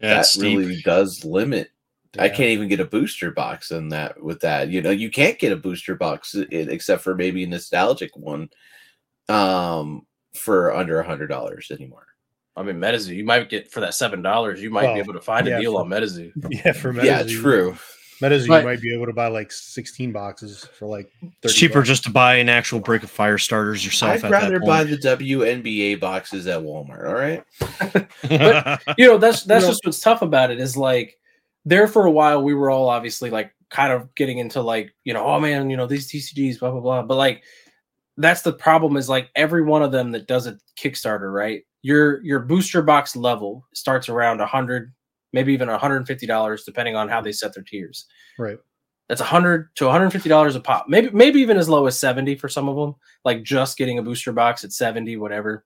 Yeah, 0.00 0.16
that 0.16 0.36
really 0.38 0.80
does 0.82 1.24
limit. 1.24 1.70
I 2.18 2.28
can't 2.30 2.50
even 2.50 2.68
get 2.68 2.80
a 2.80 2.84
booster 2.86 3.30
box 3.30 3.70
in 3.72 3.90
that 3.90 4.22
with 4.22 4.40
that. 4.40 4.70
You 4.70 4.80
know, 4.80 4.90
you 4.90 5.10
can't 5.10 5.38
get 5.38 5.52
a 5.52 5.56
booster 5.56 5.94
box 5.94 6.34
i- 6.34 6.46
except 6.50 7.02
for 7.02 7.14
maybe 7.14 7.44
a 7.44 7.46
nostalgic 7.46 8.16
one 8.16 8.48
um 9.28 10.06
for 10.34 10.74
under 10.74 10.98
a 11.00 11.06
hundred 11.06 11.26
dollars 11.26 11.70
anymore. 11.70 12.05
I 12.56 12.62
mean, 12.62 12.76
MetaZoo, 12.76 13.14
you 13.14 13.24
might 13.24 13.48
get 13.50 13.70
for 13.70 13.80
that 13.80 13.94
seven 13.94 14.22
dollars, 14.22 14.62
you 14.62 14.70
might 14.70 14.84
Well, 14.84 14.94
be 14.94 15.00
able 15.00 15.12
to 15.14 15.20
find 15.20 15.46
yeah, 15.46 15.58
a 15.58 15.60
deal 15.60 15.74
for- 15.74 15.80
on 15.80 15.88
MetaZoo. 15.90 16.32
yeah. 16.50 16.72
For 16.72 16.92
Metazoo, 16.92 17.04
yeah, 17.04 17.22
true. 17.24 17.76
Metazoo, 18.22 18.48
But- 18.48 18.60
you 18.62 18.66
might 18.68 18.80
be 18.80 18.94
able 18.94 19.04
to 19.06 19.12
buy 19.12 19.26
like 19.28 19.52
16 19.52 20.10
boxes 20.10 20.64
for 20.78 20.86
like 20.86 21.12
30 21.20 21.32
It's 21.42 21.54
cheaper 21.54 21.80
bucks. 21.80 21.88
just 21.88 22.04
to 22.04 22.10
buy 22.10 22.36
an 22.36 22.48
actual 22.48 22.80
break 22.80 23.02
of 23.02 23.10
fire 23.10 23.36
starters 23.36 23.84
yourself. 23.84 24.12
I'd 24.12 24.24
at 24.24 24.30
rather 24.30 24.58
that 24.58 24.66
buy 24.66 24.84
the 24.84 24.96
WNBA 24.96 26.00
boxes 26.00 26.46
at 26.46 26.62
Walmart. 26.62 27.06
All 27.06 27.14
right. 27.14 27.44
but 28.86 28.98
You 28.98 29.06
know, 29.08 29.18
that's 29.18 29.42
that's 29.44 29.64
know- 29.64 29.70
just 29.70 29.84
what's 29.84 30.00
tough 30.00 30.22
about 30.22 30.50
it 30.50 30.58
is 30.60 30.76
like 30.78 31.18
there 31.66 31.86
for 31.88 32.06
a 32.06 32.10
while 32.10 32.42
we 32.42 32.54
were 32.54 32.70
all 32.70 32.88
obviously 32.88 33.28
like 33.28 33.52
kind 33.68 33.92
of 33.92 34.14
getting 34.14 34.38
into 34.38 34.62
like, 34.62 34.94
you 35.04 35.12
know, 35.12 35.24
oh 35.26 35.38
man, 35.38 35.68
you 35.68 35.76
know, 35.76 35.86
these 35.86 36.10
TCGs, 36.10 36.58
blah 36.60 36.70
blah 36.70 36.80
blah. 36.80 37.02
But 37.02 37.16
like 37.16 37.42
that's 38.16 38.40
the 38.40 38.52
problem 38.54 38.96
is 38.96 39.10
like 39.10 39.28
every 39.36 39.62
one 39.62 39.82
of 39.82 39.92
them 39.92 40.12
that 40.12 40.26
does 40.26 40.46
a 40.46 40.56
Kickstarter, 40.80 41.30
right? 41.30 41.64
Your 41.86 42.20
your 42.24 42.40
booster 42.40 42.82
box 42.82 43.14
level 43.14 43.64
starts 43.72 44.08
around 44.08 44.40
a 44.40 44.46
hundred, 44.46 44.92
maybe 45.32 45.52
even 45.52 45.68
$150, 45.68 46.64
depending 46.64 46.96
on 46.96 47.08
how 47.08 47.20
they 47.20 47.30
set 47.32 47.54
their 47.54 47.62
tiers. 47.62 48.06
right. 48.38 48.58
That's 49.08 49.20
100 49.20 49.68
to 49.76 49.84
150 49.84 50.28
dollars 50.28 50.56
a 50.56 50.60
pop. 50.60 50.86
Maybe 50.88 51.10
maybe 51.10 51.38
even 51.40 51.56
as 51.56 51.68
low 51.68 51.86
as 51.86 51.96
70 51.96 52.34
for 52.36 52.48
some 52.48 52.68
of 52.68 52.74
them, 52.74 52.96
like 53.24 53.44
just 53.44 53.78
getting 53.78 53.98
a 54.00 54.02
booster 54.02 54.32
box 54.32 54.64
at 54.64 54.72
70 54.72 55.16
whatever. 55.16 55.64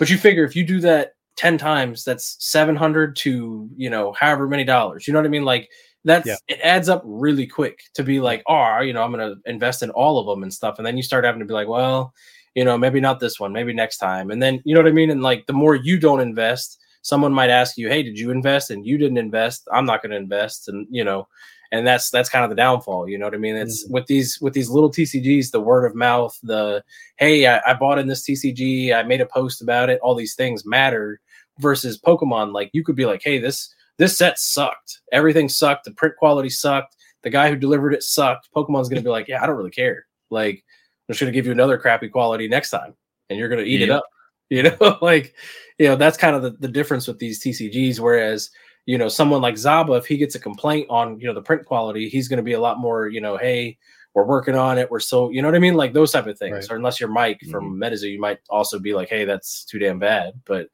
But 0.00 0.10
you 0.10 0.18
figure 0.18 0.42
if 0.44 0.56
you 0.56 0.64
do 0.66 0.80
that 0.80 1.12
10 1.36 1.58
times, 1.58 2.02
that's 2.04 2.36
700 2.40 3.14
to, 3.22 3.70
you 3.76 3.88
know, 3.88 4.12
however 4.18 4.48
many 4.48 4.64
dollars. 4.64 5.06
You 5.06 5.12
know 5.12 5.20
what 5.20 5.26
I 5.26 5.36
mean? 5.36 5.44
Like 5.44 5.68
that's 6.04 6.26
Yeah. 6.26 6.36
it 6.48 6.58
adds 6.60 6.88
up 6.88 7.02
really 7.04 7.46
quick 7.46 7.78
to 7.94 8.02
be 8.02 8.18
like, 8.18 8.42
"Oh, 8.48 8.80
you 8.80 8.92
know, 8.92 9.02
I'm 9.04 9.12
going 9.12 9.28
to 9.34 9.36
invest 9.48 9.84
in 9.84 9.90
all 9.90 10.18
of 10.18 10.26
them 10.26 10.42
and 10.42 10.52
stuff." 10.52 10.78
And 10.78 10.84
then 10.86 10.96
you 10.96 11.04
start 11.04 11.24
having 11.24 11.40
to 11.40 11.46
be 11.46 11.54
like, 11.54 11.68
"Well, 11.68 12.12
you 12.56 12.64
know, 12.64 12.76
maybe 12.76 13.00
not 13.00 13.20
this 13.20 13.38
one, 13.38 13.52
maybe 13.52 13.72
next 13.72 13.98
time." 13.98 14.32
And 14.32 14.42
then, 14.42 14.60
you 14.64 14.74
know 14.74 14.82
what 14.82 14.90
I 14.90 14.94
mean? 14.94 15.10
And 15.10 15.22
like 15.22 15.46
the 15.46 15.52
more 15.52 15.76
you 15.76 16.00
don't 16.00 16.20
invest, 16.20 16.80
someone 17.02 17.32
might 17.32 17.50
ask 17.50 17.78
you, 17.78 17.88
"Hey, 17.88 18.02
did 18.02 18.18
you 18.18 18.32
invest?" 18.32 18.72
And 18.72 18.84
you 18.84 18.98
didn't 18.98 19.18
invest. 19.18 19.68
I'm 19.72 19.86
not 19.86 20.02
going 20.02 20.10
to 20.10 20.16
invest 20.16 20.68
and, 20.68 20.88
you 20.90 21.04
know, 21.04 21.28
and 21.72 21.86
that's 21.86 22.10
that's 22.10 22.28
kind 22.28 22.44
of 22.44 22.50
the 22.50 22.56
downfall 22.56 23.08
you 23.08 23.18
know 23.18 23.26
what 23.26 23.34
i 23.34 23.38
mean 23.38 23.56
it's 23.56 23.86
mm. 23.86 23.90
with 23.90 24.06
these 24.06 24.40
with 24.40 24.52
these 24.52 24.70
little 24.70 24.90
tcgs 24.90 25.50
the 25.50 25.60
word 25.60 25.84
of 25.84 25.94
mouth 25.94 26.38
the 26.42 26.82
hey 27.16 27.46
I, 27.46 27.60
I 27.66 27.74
bought 27.74 27.98
in 27.98 28.06
this 28.06 28.22
tcg 28.22 28.94
i 28.94 29.02
made 29.02 29.20
a 29.20 29.26
post 29.26 29.62
about 29.62 29.90
it 29.90 30.00
all 30.00 30.14
these 30.14 30.34
things 30.34 30.64
matter 30.64 31.20
versus 31.58 31.98
pokemon 31.98 32.52
like 32.52 32.70
you 32.72 32.84
could 32.84 32.96
be 32.96 33.06
like 33.06 33.22
hey 33.22 33.38
this 33.38 33.74
this 33.98 34.16
set 34.16 34.38
sucked 34.38 35.00
everything 35.12 35.48
sucked 35.48 35.84
the 35.84 35.92
print 35.92 36.16
quality 36.16 36.50
sucked 36.50 36.96
the 37.22 37.30
guy 37.30 37.48
who 37.48 37.56
delivered 37.56 37.94
it 37.94 38.02
sucked 38.02 38.48
pokemon's 38.54 38.88
gonna 38.88 39.02
be 39.02 39.10
like 39.10 39.28
yeah 39.28 39.42
i 39.42 39.46
don't 39.46 39.56
really 39.56 39.70
care 39.70 40.06
like 40.30 40.64
i'm 41.08 41.12
just 41.12 41.20
gonna 41.20 41.32
give 41.32 41.46
you 41.46 41.52
another 41.52 41.78
crappy 41.78 42.08
quality 42.08 42.48
next 42.48 42.70
time 42.70 42.94
and 43.30 43.38
you're 43.38 43.48
gonna 43.48 43.62
eat 43.62 43.82
it 43.82 43.90
up 43.90 44.04
you 44.50 44.62
know 44.62 44.98
like 45.02 45.34
you 45.78 45.86
know 45.86 45.96
that's 45.96 46.16
kind 46.16 46.36
of 46.36 46.42
the, 46.42 46.50
the 46.60 46.68
difference 46.68 47.06
with 47.06 47.18
these 47.18 47.42
tcgs 47.42 47.98
whereas 47.98 48.50
you 48.86 48.96
know 48.96 49.08
someone 49.08 49.42
like 49.42 49.54
zaba 49.54 49.98
if 49.98 50.06
he 50.06 50.16
gets 50.16 50.34
a 50.34 50.40
complaint 50.40 50.86
on 50.90 51.18
you 51.18 51.26
know 51.26 51.34
the 51.34 51.42
print 51.42 51.64
quality 51.64 52.08
he's 52.08 52.28
going 52.28 52.38
to 52.38 52.42
be 52.42 52.52
a 52.52 52.60
lot 52.60 52.78
more 52.78 53.08
you 53.08 53.20
know 53.20 53.36
hey 53.36 53.76
we're 54.14 54.24
working 54.24 54.54
on 54.54 54.78
it 54.78 54.90
we're 54.90 55.00
so 55.00 55.30
you 55.30 55.42
know 55.42 55.48
what 55.48 55.54
i 55.54 55.58
mean? 55.58 55.74
Like 55.74 55.92
those 55.92 56.12
type 56.12 56.26
of 56.26 56.38
things. 56.38 56.52
Right. 56.52 56.70
or 56.70 56.76
unless 56.76 56.98
you're 57.00 57.10
mike 57.10 57.40
from 57.50 57.78
metazoo 57.78 58.10
you 58.12 58.20
might 58.20 58.38
also 58.48 58.78
be 58.78 58.94
like 58.94 59.08
hey 59.08 59.24
that's 59.24 59.64
too 59.64 59.78
damn 59.78 59.98
bad 59.98 60.40
but 60.46 60.68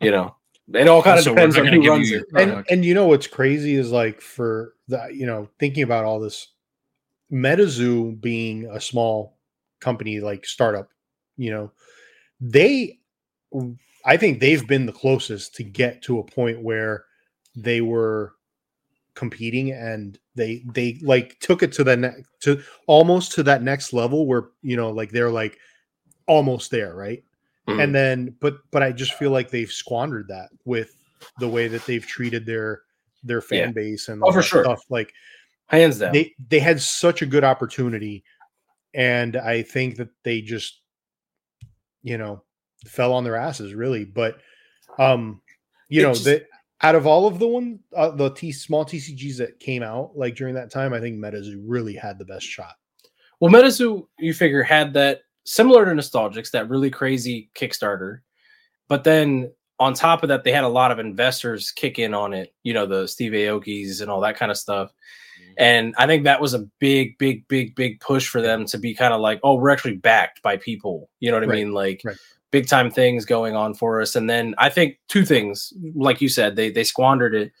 you 0.00 0.10
know 0.10 0.34
it 0.74 0.88
all 0.88 1.02
kind 1.02 1.18
of 1.18 1.26
Also, 1.26 1.30
we're 1.30 1.46
depends 1.46 1.58
on 1.58 1.66
who 1.66 1.88
runs 1.88 2.10
it. 2.10 2.24
And 2.36 2.64
and 2.70 2.84
you 2.84 2.94
know 2.94 3.06
what's 3.06 3.26
crazy 3.26 3.74
is 3.74 3.90
like 3.90 4.20
for 4.20 4.74
the 4.88 5.08
you 5.12 5.26
know 5.26 5.48
thinking 5.58 5.82
about 5.82 6.04
all 6.04 6.20
this, 6.20 6.48
MetaZoo 7.32 8.20
being 8.20 8.66
a 8.70 8.80
small 8.80 9.36
company 9.80 10.20
like 10.20 10.44
startup, 10.46 10.88
you 11.36 11.50
know, 11.50 11.72
they, 12.40 12.98
I 14.04 14.16
think 14.16 14.40
they've 14.40 14.66
been 14.66 14.86
the 14.86 14.92
closest 14.92 15.54
to 15.56 15.64
get 15.64 16.02
to 16.02 16.18
a 16.18 16.24
point 16.24 16.62
where 16.62 17.04
they 17.56 17.80
were 17.80 18.34
competing 19.14 19.72
and 19.72 20.18
they 20.36 20.62
they 20.72 20.98
like 21.02 21.38
took 21.40 21.62
it 21.62 21.72
to 21.72 21.84
the 21.84 21.96
next 21.96 22.22
to 22.40 22.62
almost 22.86 23.32
to 23.32 23.42
that 23.42 23.62
next 23.62 23.92
level 23.92 24.24
where 24.26 24.50
you 24.62 24.76
know 24.76 24.90
like 24.90 25.10
they're 25.10 25.30
like 25.30 25.58
almost 26.26 26.70
there 26.70 26.94
right 26.94 27.22
Mhm. 27.68 27.82
and 27.82 27.94
then 27.94 28.34
but 28.40 28.58
but 28.70 28.82
i 28.82 28.92
just 28.92 29.14
feel 29.14 29.32
like 29.32 29.50
they've 29.50 29.70
squandered 29.70 30.28
that 30.28 30.48
with 30.64 30.96
the 31.38 31.48
way 31.48 31.66
that 31.68 31.84
they've 31.86 32.06
treated 32.06 32.46
their 32.46 32.82
their 33.24 33.42
fan 33.42 33.68
Yeah. 33.68 33.72
base 33.72 34.08
and 34.08 34.22
Oh, 34.24 34.32
for 34.32 34.42
sure. 34.42 34.64
stuff 34.64 34.80
like 34.88 35.12
hands 35.66 35.98
down 35.98 36.12
they 36.12 36.32
they 36.48 36.60
had 36.60 36.80
such 36.80 37.20
a 37.20 37.26
good 37.26 37.44
opportunity 37.44 38.22
and 38.94 39.36
i 39.36 39.62
think 39.62 39.96
that 39.96 40.08
they 40.24 40.40
just 40.40 40.80
you 42.02 42.18
know 42.18 42.42
fell 42.86 43.12
on 43.12 43.24
their 43.24 43.36
asses 43.36 43.74
really 43.74 44.04
but 44.04 44.38
um 44.98 45.40
you 45.88 46.00
It 46.00 46.04
know 46.04 46.12
just- 46.12 46.24
that 46.24 46.46
out 46.82 46.94
of 46.94 47.06
all 47.06 47.26
of 47.26 47.38
the 47.38 47.46
one 47.46 47.78
uh, 47.94 48.10
the 48.10 48.30
t 48.30 48.50
small 48.52 48.84
tcgs 48.86 49.36
that 49.36 49.60
came 49.60 49.82
out 49.82 50.12
like 50.16 50.34
during 50.34 50.54
that 50.54 50.70
time 50.70 50.92
i 50.94 51.00
think 51.00 51.18
metazoo 51.18 51.62
really 51.66 51.94
had 51.94 52.18
the 52.18 52.24
best 52.24 52.46
shot 52.46 52.74
Well, 53.40 53.50
MetaZoo, 53.52 54.06
you 54.18 54.34
figure, 54.34 54.62
had 54.62 54.92
that 54.94 55.20
similar 55.44 55.84
to 55.86 55.92
Nostalgix, 55.92 56.50
that 56.50 56.68
really 56.68 56.90
crazy 56.90 57.48
Kickstarter. 57.54 58.20
But 58.86 59.02
then 59.02 59.50
on 59.78 59.94
top 59.94 60.22
of 60.22 60.28
that, 60.28 60.44
they 60.44 60.52
had 60.52 60.64
a 60.64 60.68
lot 60.68 60.90
of 60.90 60.98
investors 60.98 61.70
kick 61.72 61.98
in 61.98 62.12
on 62.12 62.34
it, 62.34 62.52
you 62.64 62.74
know, 62.74 62.84
the 62.84 63.08
Steve 63.08 63.32
Aokis 63.32 64.02
and 64.02 64.10
all 64.10 64.20
that 64.20 64.36
kind 64.36 64.50
of 64.50 64.58
stuff. 64.58 64.92
And 65.58 65.94
I 65.98 66.06
think 66.06 66.24
that 66.24 66.40
was 66.40 66.54
a 66.54 66.66
big, 66.78 67.18
big, 67.18 67.46
big, 67.48 67.74
big 67.74 68.00
push 68.00 68.28
for 68.28 68.40
them 68.40 68.64
to 68.66 68.78
be 68.78 68.94
kind 68.94 69.12
of 69.14 69.20
like, 69.20 69.40
oh, 69.42 69.54
we're 69.54 69.70
actually 69.70 69.96
backed 69.96 70.42
by 70.42 70.56
people. 70.56 71.08
You 71.20 71.30
know 71.30 71.36
what 71.36 71.44
I 71.44 71.46
Right, 71.46 71.54
mean? 71.64 71.72
Like 71.72 72.02
right. 72.04 72.16
big 72.50 72.68
time 72.68 72.90
things 72.90 73.24
going 73.24 73.54
on 73.56 73.74
for 73.74 74.00
us. 74.00 74.16
And 74.16 74.28
then 74.28 74.54
I 74.58 74.68
think 74.68 74.98
two 75.08 75.24
things, 75.24 75.72
like 75.94 76.20
you 76.20 76.28
said, 76.28 76.56
they 76.56 76.70
they 76.70 76.84
squandered 76.84 77.34
it. 77.34 77.52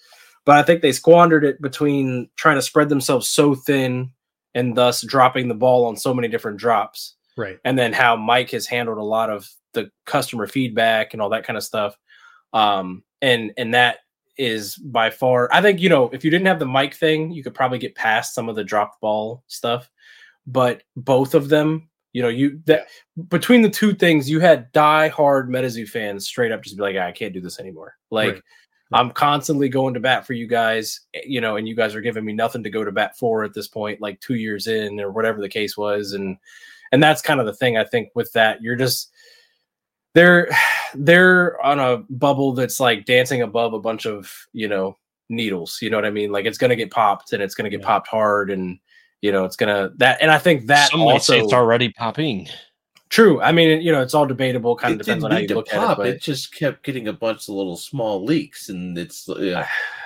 But 0.46 0.56
I 0.56 0.62
think 0.62 0.80
they 0.82 0.92
squandered 0.92 1.44
it 1.44 1.60
between 1.60 2.28
trying 2.36 2.56
to 2.56 2.62
spread 2.62 2.88
themselves 2.88 3.28
so 3.28 3.54
thin 3.54 4.10
and 4.54 4.76
thus 4.76 5.02
dropping 5.02 5.48
the 5.48 5.54
ball 5.54 5.84
on 5.86 5.96
so 5.96 6.12
many 6.14 6.28
different 6.28 6.58
drops. 6.58 7.14
Right. 7.36 7.58
and 7.64 7.78
then 7.78 7.92
how 7.94 8.16
Mike 8.16 8.50
has 8.50 8.66
handled 8.66 8.98
a 8.98 9.02
lot 9.02 9.30
of 9.30 9.48
the 9.72 9.90
customer 10.04 10.46
feedback 10.46 11.12
and 11.14 11.22
all 11.22 11.30
that 11.30 11.44
kind 11.46 11.56
of 11.56 11.62
stuff. 11.62 11.96
Um, 12.52 13.02
and 13.22 13.52
and 13.56 13.72
that 13.74 13.98
is 14.40 14.76
by 14.76 15.10
far, 15.10 15.48
I 15.52 15.60
think 15.60 15.80
you 15.80 15.88
know, 15.88 16.08
if 16.10 16.24
you 16.24 16.30
didn't 16.30 16.46
have 16.46 16.58
the 16.58 16.66
Mike 16.66 16.94
thing, 16.94 17.30
you 17.30 17.42
could 17.42 17.54
probably 17.54 17.78
get 17.78 17.94
past 17.94 18.34
some 18.34 18.48
of 18.48 18.56
the 18.56 18.64
dropped 18.64 19.00
ball 19.00 19.44
stuff. 19.46 19.90
But 20.46 20.82
both 20.96 21.34
of 21.34 21.50
them, 21.50 21.88
you 22.12 22.22
know, 22.22 22.28
you 22.28 22.60
that 22.64 22.86
between 23.28 23.62
the 23.62 23.70
two 23.70 23.94
things, 23.94 24.28
you 24.28 24.40
had 24.40 24.72
die 24.72 25.08
hard 25.08 25.50
MetaZoo 25.50 25.88
fans 25.88 26.26
straight 26.26 26.50
up 26.50 26.62
just 26.62 26.76
be 26.76 26.82
like, 26.82 26.96
"Ah, 26.98 27.06
I 27.06 27.12
can't 27.12 27.34
do 27.34 27.40
this 27.40 27.60
anymore. 27.60 27.94
Like. 28.10 28.34
Right. 28.34 28.42
I'm 28.92 29.12
constantly 29.12 29.68
going 29.68 29.94
to 29.94 30.00
bat 30.00 30.26
for 30.26 30.32
you 30.32 30.48
guys, 30.48 31.02
eh, 31.14 31.20
you 31.24 31.40
know, 31.40 31.54
and 31.54 31.68
you 31.68 31.76
guys 31.76 31.94
are 31.94 32.00
giving 32.00 32.24
me 32.24 32.32
nothing 32.32 32.64
to 32.64 32.70
go 32.70 32.82
to 32.82 32.90
bat 32.90 33.16
for 33.16 33.44
at 33.44 33.54
this 33.54 33.68
point, 33.68 34.00
like 34.00 34.18
two 34.18 34.34
years 34.34 34.66
in 34.66 34.98
or 34.98 35.12
whatever 35.12 35.40
the 35.40 35.48
case 35.48 35.76
was. 35.76 36.12
And 36.12 36.36
and 36.90 37.00
that's 37.00 37.22
kind 37.22 37.38
of 37.38 37.46
the 37.46 37.54
thing 37.54 37.76
I 37.76 37.84
think 37.84 38.08
with 38.16 38.32
that. 38.32 38.60
You're 38.60 38.74
just 38.74 39.12
they're 40.14 40.48
they're 40.94 41.60
on 41.64 41.78
a 41.78 41.98
bubble 42.10 42.52
that's 42.52 42.80
like 42.80 43.04
dancing 43.04 43.42
above 43.42 43.72
a 43.72 43.78
bunch 43.80 44.06
of, 44.06 44.32
you 44.52 44.68
know, 44.68 44.96
needles. 45.28 45.78
You 45.80 45.90
know 45.90 45.96
what 45.96 46.04
I 46.06 46.10
mean? 46.10 46.32
Like 46.32 46.46
it's 46.46 46.58
gonna 46.58 46.76
get 46.76 46.90
popped 46.90 47.32
and 47.32 47.42
it's 47.42 47.54
gonna 47.54 47.70
get 47.70 47.80
Yeah. 47.80 47.86
popped 47.86 48.08
hard 48.08 48.50
and 48.50 48.78
you 49.22 49.30
know, 49.32 49.44
it's 49.44 49.56
gonna 49.56 49.92
that 49.96 50.18
and 50.20 50.30
I 50.30 50.38
think 50.38 50.66
that 50.66 50.90
Some 50.90 51.02
also 51.02 51.38
it's 51.38 51.52
already 51.52 51.90
popping. 51.90 52.48
true. 53.10 53.40
I 53.40 53.52
mean, 53.52 53.82
you 53.82 53.92
know, 53.92 54.00
it's 54.02 54.14
all 54.14 54.26
debatable, 54.26 54.74
kind 54.76 54.94
of 54.94 55.00
it 55.00 55.04
depends 55.04 55.24
on 55.24 55.30
how 55.30 55.38
you 55.38 55.48
look 55.48 55.68
pop. 55.68 55.98
at 55.98 56.06
it. 56.06 56.14
It, 56.16 56.22
just 56.22 56.54
kept 56.54 56.82
getting 56.82 57.08
a 57.08 57.12
bunch 57.12 57.48
of 57.48 57.54
little 57.54 57.76
small 57.76 58.24
leaks, 58.24 58.68
and 58.70 58.96
it's 58.96 59.28
uh, 59.28 59.64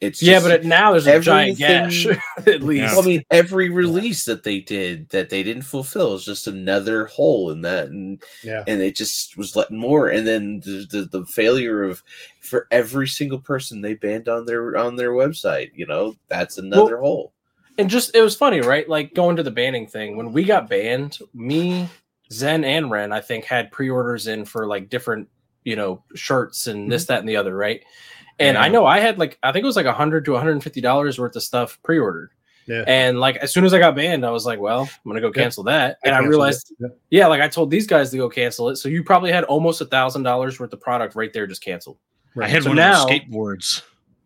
it's 0.00 0.22
yeah, 0.22 0.34
just- 0.34 0.44
but 0.44 0.52
it, 0.52 0.64
now 0.64 0.92
there's 0.92 1.06
a 1.06 1.20
giant 1.20 1.58
gash 1.58 2.06
at 2.46 2.62
least. 2.62 2.96
I 2.96 3.02
mean, 3.02 3.22
every 3.30 3.68
release 3.68 4.24
that 4.24 4.42
they 4.42 4.60
did 4.60 5.08
that 5.10 5.28
they 5.30 5.42
didn't 5.42 5.62
fulfill 5.62 6.14
is 6.14 6.24
just 6.24 6.46
another 6.46 7.06
hole 7.06 7.50
in 7.50 7.60
that, 7.62 7.88
and 7.88 8.22
Yeah. 8.42 8.64
and 8.66 8.80
it 8.80 8.96
just 8.96 9.36
was 9.36 9.56
letting 9.56 9.78
more. 9.78 10.08
And 10.08 10.26
then 10.26 10.60
the, 10.60 10.86
the 10.90 11.18
the 11.18 11.26
failure 11.26 11.84
of 11.84 12.02
for 12.40 12.66
every 12.70 13.06
single 13.08 13.38
person 13.38 13.80
they 13.82 13.94
banned 13.94 14.28
on 14.28 14.46
their 14.46 14.76
on 14.76 14.96
their 14.96 15.12
website, 15.12 15.70
you 15.74 15.86
know, 15.86 16.16
that's 16.28 16.58
another 16.58 16.98
hole. 16.98 17.32
and 17.78 17.88
just 17.90 18.14
it 18.14 18.22
was 18.22 18.34
funny, 18.34 18.60
right? 18.60 18.88
Like 18.88 19.14
going 19.14 19.36
to 19.36 19.42
the 19.42 19.50
banning 19.50 19.86
thing. 19.86 20.16
When 20.16 20.32
we 20.32 20.44
got 20.44 20.68
banned, 20.68 21.18
me, 21.34 21.88
Zen, 22.32 22.64
and 22.64 22.90
Ren, 22.90 23.12
I 23.12 23.20
think, 23.20 23.44
had 23.44 23.70
pre-orders 23.70 24.26
in 24.26 24.44
for 24.44 24.66
like 24.66 24.88
different, 24.88 25.28
you 25.64 25.76
know, 25.76 26.02
shirts 26.14 26.66
and 26.66 26.80
mm-hmm. 26.80 26.90
this, 26.90 27.04
that, 27.06 27.20
and 27.20 27.28
the 27.28 27.36
other, 27.36 27.56
right? 27.56 27.82
And 28.40 28.58
I 28.58 28.68
know 28.68 28.86
I 28.86 28.98
had 29.00 29.18
like 29.18 29.38
I 29.42 29.52
think 29.52 29.62
it 29.62 29.66
was 29.66 29.76
like 29.76 29.86
a 29.86 29.92
hundred 29.92 30.24
to 30.24 30.32
one 30.32 30.40
hundred 30.40 30.52
and 30.52 30.62
fifty 30.62 30.80
dollars 30.80 31.18
worth 31.18 31.36
of 31.36 31.42
stuff 31.42 31.78
pre-ordered. 31.82 32.30
Yeah. 32.66 32.84
And 32.86 33.18
like 33.20 33.36
as 33.36 33.52
soon 33.52 33.64
as 33.64 33.74
I 33.74 33.78
got 33.78 33.96
banned, 33.96 34.24
I 34.24 34.30
was 34.30 34.46
like, 34.46 34.60
well, 34.60 34.82
I'm 34.82 35.08
gonna 35.10 35.20
go 35.20 35.28
Yeah. 35.34 35.42
cancel 35.42 35.64
that. 35.64 35.98
And 36.04 36.14
I, 36.14 36.18
canceled 36.18 36.30
realized, 36.30 36.74
it. 36.80 37.00
yeah, 37.10 37.26
like 37.26 37.40
I 37.40 37.48
told 37.48 37.70
these 37.70 37.86
guys 37.86 38.10
to 38.10 38.16
go 38.16 38.28
cancel 38.28 38.68
it. 38.68 38.76
So 38.76 38.88
you 38.88 39.02
probably 39.02 39.32
had 39.32 39.44
almost 39.44 39.80
a 39.80 39.84
thousand 39.86 40.22
dollars 40.22 40.58
worth 40.60 40.72
of 40.72 40.80
product 40.80 41.14
right 41.16 41.32
there 41.32 41.46
just 41.46 41.62
canceled. 41.62 41.98
Right. 42.34 42.46
I 42.46 42.50
had 42.50 42.62
So 42.62 42.70
one 42.70 42.76
now- 42.76 43.02
of 43.02 43.08
those 43.08 43.18
skateboards. 43.20 43.82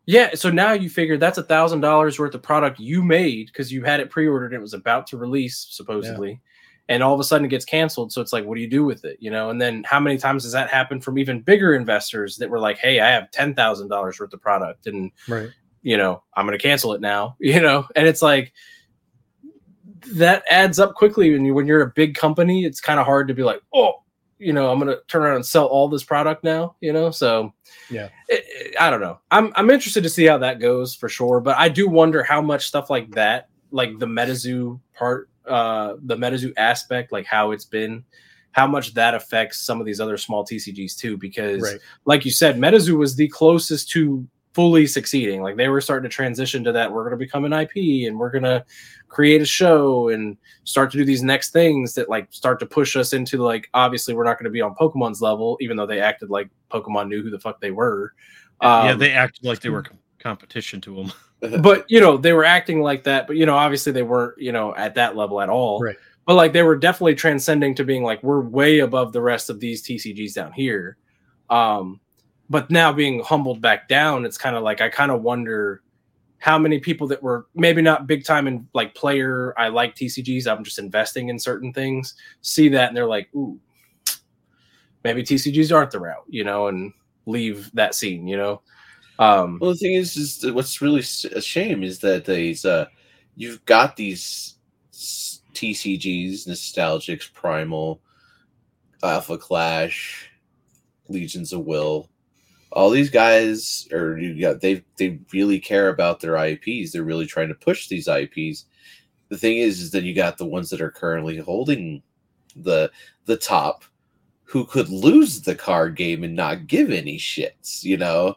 Yeah, 0.07 0.35
so 0.35 0.51
now 0.51 0.73
you 0.73 0.91
figure 0.91 1.17
that's 1.17 1.39
a 1.39 1.43
thousand 1.43 1.81
dollars 1.81 2.19
worth 2.19 2.35
of 2.35 2.43
product 2.43 2.79
you 2.79 3.03
made 3.03 3.47
because 3.47 3.73
you 3.73 3.85
had 3.85 4.01
it 4.01 4.11
pre-ordered 4.11 4.53
and 4.53 4.57
it 4.57 4.61
was 4.61 4.75
about 4.75 5.07
to 5.07 5.17
release 5.17 5.67
supposedly, 5.71 6.43
and 6.89 7.03
all 7.03 7.15
of 7.15 7.21
a 7.21 7.25
sudden 7.25 7.47
it 7.47 7.49
gets 7.49 7.65
canceled. 7.65 8.13
So 8.13 8.21
it's 8.21 8.33
like, 8.33 8.45
what 8.45 8.57
do 8.57 8.61
you 8.61 8.69
do 8.69 8.85
with 8.85 9.05
it? 9.05 9.17
You 9.21 9.31
know, 9.31 9.51
and 9.51 9.61
then 9.61 9.85
how 9.85 9.99
many 10.01 10.19
times 10.19 10.43
has 10.45 10.53
that 10.53 10.69
happened 10.71 11.03
from 11.05 11.19
even 11.19 11.41
bigger 11.41 11.75
investors 11.75 12.37
that 12.37 12.51
were 12.51 12.59
like, 12.61 12.79
"Hey, 12.79 13.01
I 13.01 13.11
have 13.11 13.31
ten 13.31 13.55
thousand 13.55 13.89
dollars 13.89 14.21
worth 14.21 14.33
of 14.33 14.41
product, 14.43 14.87
and 14.87 15.11
Right. 15.29 15.51
you 15.83 15.97
know, 15.97 16.23
I'm 16.35 16.47
going 16.47 16.59
to 16.59 16.63
cancel 16.63 16.93
it 16.93 17.01
now." 17.01 17.37
You 17.41 17.61
know, 17.61 17.87
and 17.97 18.07
it's 18.07 18.23
like 18.23 18.53
that 20.17 20.43
adds 20.51 20.79
up 20.79 20.95
quickly 20.95 21.33
when 21.33 21.45
you 21.45 21.55
when 21.55 21.67
you're 21.67 21.83
a 21.83 21.91
big 21.95 22.15
company. 22.15 22.65
It's 22.65 22.81
kind 22.81 23.01
of 23.01 23.07
hard 23.07 23.29
to 23.29 23.35
be 23.35 23.43
like, 23.43 23.61
"Oh, 23.73 24.03
you 24.39 24.53
know, 24.53 24.71
I'm 24.71 24.79
going 24.79 24.95
to 24.95 25.01
turn 25.09 25.23
around 25.23 25.37
and 25.37 25.47
sell 25.47 25.67
all 25.67 25.89
this 25.89 26.05
product 26.05 26.45
now." 26.45 26.77
You 26.81 26.93
know, 26.93 27.11
so 27.11 27.53
it- 28.29 28.45
it- 28.49 28.75
I 28.79 28.91
don't 28.91 29.01
know. 29.01 29.19
I'm 29.31 29.53
I'm 29.57 29.71
interested 29.71 30.03
to 30.03 30.11
see 30.11 30.25
how 30.27 30.39
that 30.39 30.61
goes 30.61 30.95
for 30.95 31.09
sure, 31.09 31.41
but 31.41 31.57
I 31.57 31.69
do 31.69 31.89
wonder 31.89 32.23
how 32.23 32.43
much 32.43 32.67
stuff 32.67 32.91
like 32.91 33.11
that, 33.13 33.49
like 33.71 33.99
the 33.99 34.07
MetaZoo 34.07 34.79
part, 34.95 35.29
uh, 35.47 35.95
the 36.03 36.17
MetaZoo 36.17 36.53
aspect, 36.57 37.13
like 37.13 37.27
how 37.27 37.51
it's 37.53 37.65
been, 37.65 38.05
how 38.53 38.67
much 38.67 38.95
that 38.95 39.15
affects 39.15 39.61
some 39.61 39.81
of 39.81 39.87
these 39.87 40.01
other 40.01 40.17
small 40.17 40.45
TCGs 40.45 40.97
too. 40.97 41.17
Because, 41.17 41.63
Right. 41.63 41.81
like 42.05 42.25
you 42.25 42.31
said, 42.31 42.57
MetaZoo 42.57 42.97
was 42.97 43.17
the 43.17 43.29
closest 43.29 43.91
to 43.91 44.27
fully 44.53 44.87
succeeding. 44.87 45.43
Like 45.43 45.57
they 45.57 45.69
were 45.69 45.81
starting 45.81 46.09
to 46.09 46.15
transition 46.15 46.63
to 46.63 46.71
that. 46.73 46.93
We're 46.93 47.03
going 47.03 47.11
to 47.11 47.17
become 47.17 47.45
an 47.45 47.53
IP 47.53 48.07
and 48.09 48.17
we're 48.17 48.31
going 48.31 48.45
to 48.45 48.65
create 49.09 49.43
a 49.43 49.45
show 49.45 50.11
and 50.11 50.37
start 50.63 50.93
to 50.93 50.99
do 50.99 51.05
these 51.05 51.25
next 51.25 51.51
things 51.51 51.95
that 51.95 52.09
like 52.09 52.29
start 52.31 52.61
to 52.61 52.67
push 52.67 52.95
us 52.95 53.13
into 53.13 53.43
like 53.43 53.69
obviously 53.75 54.15
we're 54.15 54.23
not 54.25 54.39
going 54.39 54.45
to 54.45 54.51
be 54.51 54.61
on 54.61 54.75
Pokemon's 54.77 55.21
level, 55.21 55.59
even 55.61 55.77
though 55.77 55.87
they 55.87 56.01
acted 56.01 56.31
like 56.31 56.49
Pokemon 56.71 57.09
knew 57.09 57.21
who 57.23 57.31
the 57.31 57.39
fuck 57.41 57.61
they 57.61 57.73
were. 57.73 58.15
yeah, 58.63 58.91
Um, 58.93 58.99
they 59.01 59.11
acted 59.11 59.45
like 59.45 59.59
they 59.61 59.71
were 59.71 59.85
competition 60.21 60.81
to 60.83 60.95
them. 60.95 61.13
but 61.61 61.85
you 61.89 62.01
know 62.01 62.17
they 62.17 62.33
were 62.33 62.45
acting 62.45 62.81
like 62.81 63.05
that 63.05 63.27
but 63.27 63.37
you 63.37 63.47
know 63.47 63.55
obviously 63.55 63.93
they 63.93 64.03
weren't 64.03 64.39
you 64.39 64.53
know 64.53 64.75
at 64.77 64.95
that 64.95 65.17
level 65.17 65.41
at 65.41 65.49
all. 65.49 65.81
Right. 65.81 65.97
but 66.27 66.35
like 66.35 66.53
they 66.53 66.63
were 66.63 66.77
definitely 66.77 67.15
transcending 67.15 67.75
to 67.77 67.85
being 67.85 68.03
like 68.03 68.23
we're 68.23 68.41
way 68.41 68.81
above 68.81 69.13
the 69.13 69.21
rest 69.21 69.51
of 69.51 69.61
these 69.61 69.83
tcgs 69.83 70.35
down 70.35 70.53
here. 70.53 70.97
Um 71.51 72.01
but 72.51 72.71
now 72.71 72.93
being 72.93 73.23
humbled 73.23 73.61
back 73.61 73.89
down 73.89 74.25
it's 74.25 74.39
kind 74.39 74.57
of 74.57 74.63
like 74.63 74.81
i 74.81 74.89
kind 74.89 75.11
of 75.11 75.23
wonder 75.23 75.83
how 76.39 76.59
many 76.59 76.79
people 76.79 77.07
that 77.07 77.23
were 77.23 77.47
maybe 77.55 77.81
not 77.81 78.07
big 78.07 78.25
time 78.25 78.47
in 78.47 78.67
like 78.75 78.95
player 78.95 79.59
i 79.59 79.69
like 79.69 79.95
tcgs 79.95 80.47
i'm 80.47 80.65
just 80.65 80.79
investing 80.79 81.29
in 81.29 81.39
certain 81.39 81.73
things 81.73 82.15
see 82.43 82.69
that 82.69 82.89
and 82.89 82.97
they're 82.97 83.07
like 83.07 83.29
ooh 83.35 83.59
maybe 85.05 85.23
tcgs 85.23 85.75
aren't 85.75 85.91
the 85.91 86.01
route 86.01 86.25
you 86.29 86.45
know 86.45 86.69
and 86.69 86.93
leave 87.27 87.71
that 87.73 87.95
scene 87.95 88.27
you 88.27 88.37
know 88.37 88.61
um 89.19 89.59
Well, 89.61 89.73
the 89.73 89.77
thing 89.79 89.95
is, 89.95 90.17
is 90.17 90.53
what's 90.53 90.81
really 90.83 91.01
a 91.01 91.41
shame 91.41 91.83
is 91.83 92.01
that 92.01 92.25
these 92.25 92.65
uh, 92.65 92.87
you've 93.37 93.65
got 93.65 93.97
these 93.97 94.57
TCGs, 94.93 96.47
Nostalgix, 96.47 97.33
Primal, 97.33 98.01
Alpha 99.03 99.39
Clash, 99.39 100.31
Legions 101.09 101.53
of 101.53 101.65
Will. 101.65 102.09
All 102.73 102.91
these 102.91 103.11
guys 103.11 103.89
are 103.93 104.19
you 104.19 104.41
got 104.41 104.61
they 104.61 104.85
they 104.99 105.21
really 105.33 105.61
care 105.61 105.89
about 105.89 106.21
their 106.21 106.37
IPs. 106.37 106.93
They're 106.93 107.05
really 107.05 107.27
trying 107.27 107.49
to 107.49 107.55
push 107.55 107.89
these 107.89 108.09
IPs. 108.09 108.67
The 109.29 109.39
thing 109.39 109.59
is, 109.59 109.81
is 109.81 109.91
that 109.93 110.05
you 110.05 110.15
got 110.15 110.39
the 110.39 110.47
ones 110.47 110.71
that 110.71 110.81
are 110.81 110.91
currently 110.91 111.39
holding 111.39 112.03
the 112.57 112.91
the 113.27 113.37
top, 113.37 113.85
who 114.45 114.65
could 114.67 114.89
lose 114.89 115.41
the 115.43 115.55
card 115.55 115.97
game 115.97 116.25
and 116.25 116.35
not 116.37 116.67
give 116.67 116.91
any 116.91 117.19
shits. 117.19 117.85
You 117.85 117.97
know, 117.99 118.37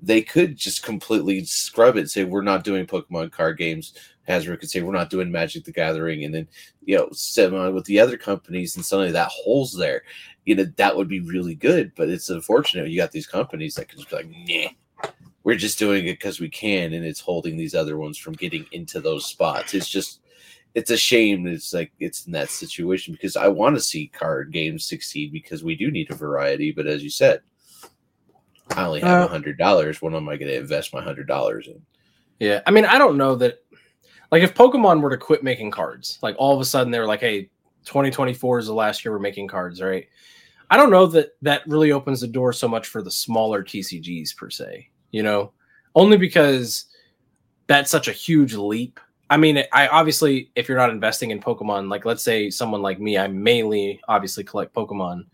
they 0.00 0.22
could 0.22 0.56
just 0.56 0.82
completely 0.82 1.44
scrub 1.44 1.96
it, 1.96 2.10
say 2.10 2.24
we're 2.24 2.42
not 2.42 2.64
doing 2.64 2.86
Pokemon 2.86 3.32
card 3.32 3.58
games. 3.58 3.94
Hasbro 4.28 4.60
could 4.60 4.70
say 4.70 4.82
we're 4.82 4.92
not 4.92 5.10
doing 5.10 5.32
Magic 5.32 5.64
the 5.64 5.72
Gathering, 5.72 6.24
and 6.24 6.34
then 6.34 6.48
you 6.84 6.96
know 6.96 7.08
set 7.12 7.52
on 7.52 7.74
with 7.74 7.84
the 7.86 7.98
other 7.98 8.16
companies, 8.16 8.76
and 8.76 8.84
suddenly 8.84 9.12
that 9.12 9.30
hole's 9.32 9.72
there. 9.72 10.02
You 10.44 10.54
know 10.54 10.64
that 10.76 10.96
would 10.96 11.08
be 11.08 11.20
really 11.20 11.54
good, 11.54 11.92
but 11.96 12.08
it's 12.08 12.28
unfortunate 12.30 12.88
you 12.88 12.98
got 12.98 13.12
these 13.12 13.26
companies 13.26 13.74
that 13.74 13.88
can 13.88 13.98
just 13.98 14.10
be 14.10 14.16
like, 14.16 14.30
nah, 14.46 15.10
we're 15.44 15.56
just 15.56 15.78
doing 15.78 16.06
it 16.06 16.18
because 16.18 16.40
we 16.40 16.48
can, 16.48 16.92
and 16.92 17.04
it's 17.04 17.20
holding 17.20 17.56
these 17.56 17.74
other 17.74 17.96
ones 17.96 18.18
from 18.18 18.34
getting 18.34 18.66
into 18.72 19.00
those 19.00 19.24
spots. 19.26 19.74
It's 19.74 19.88
just 19.88 20.20
it's 20.74 20.90
a 20.90 20.96
shame 20.96 21.46
it's 21.46 21.72
like 21.72 21.90
it's 21.98 22.26
in 22.26 22.32
that 22.32 22.50
situation 22.50 23.12
because 23.12 23.36
I 23.36 23.48
want 23.48 23.74
to 23.76 23.82
see 23.82 24.08
card 24.08 24.52
games 24.52 24.84
succeed 24.84 25.32
because 25.32 25.64
we 25.64 25.74
do 25.74 25.90
need 25.90 26.10
a 26.10 26.14
variety, 26.14 26.70
but 26.70 26.86
as 26.86 27.02
you 27.02 27.10
said, 27.10 27.40
I 28.76 28.84
only 28.84 29.00
have 29.00 29.22
a 29.22 29.24
Uh, 29.24 29.28
hundred 29.28 29.58
dollars. 29.58 30.00
What 30.02 30.14
am 30.14 30.28
I 30.28 30.36
going 30.36 30.50
to 30.50 30.56
invest 30.58 30.92
my 30.94 31.02
hundred 31.02 31.26
dollars 31.26 31.68
in? 31.68 31.80
Yeah, 32.40 32.60
I 32.66 32.70
mean, 32.70 32.84
I 32.84 32.98
don't 32.98 33.16
know 33.16 33.34
that. 33.36 33.62
Like, 34.30 34.42
if 34.42 34.54
Pokemon 34.54 35.00
were 35.00 35.10
to 35.10 35.16
quit 35.16 35.42
making 35.42 35.70
cards, 35.70 36.18
like 36.22 36.36
all 36.38 36.54
of 36.54 36.60
a 36.60 36.64
sudden 36.64 36.90
they 36.92 36.98
were 37.00 37.06
like, 37.06 37.20
"Hey, 37.20 37.50
2024 37.86 38.58
is 38.58 38.66
the 38.66 38.74
last 38.74 39.04
year 39.04 39.12
we're 39.12 39.18
making 39.18 39.48
cards," 39.48 39.80
right? 39.80 40.06
I 40.70 40.76
don't 40.76 40.90
know 40.90 41.06
that 41.06 41.30
that 41.42 41.66
really 41.66 41.92
opens 41.92 42.20
the 42.20 42.26
door 42.26 42.52
so 42.52 42.68
much 42.68 42.88
for 42.88 43.02
the 43.02 43.10
smaller 43.10 43.62
TCGs 43.64 44.36
per 44.36 44.50
se. 44.50 44.90
You 45.12 45.22
know, 45.22 45.52
only 45.94 46.18
because 46.18 46.84
that's 47.68 47.90
such 47.90 48.08
a 48.08 48.12
huge 48.12 48.54
leap. 48.54 49.00
I 49.30 49.36
mean, 49.38 49.62
I 49.72 49.88
obviously, 49.88 50.50
if 50.54 50.68
you're 50.68 50.78
not 50.78 50.90
investing 50.90 51.30
in 51.30 51.40
Pokemon, 51.40 51.90
like 51.90 52.04
let's 52.04 52.22
say 52.22 52.50
someone 52.50 52.82
like 52.82 53.00
me, 53.00 53.18
I 53.18 53.28
mainly 53.28 54.00
obviously 54.08 54.44
collect 54.44 54.74
Pokemon. 54.74 55.24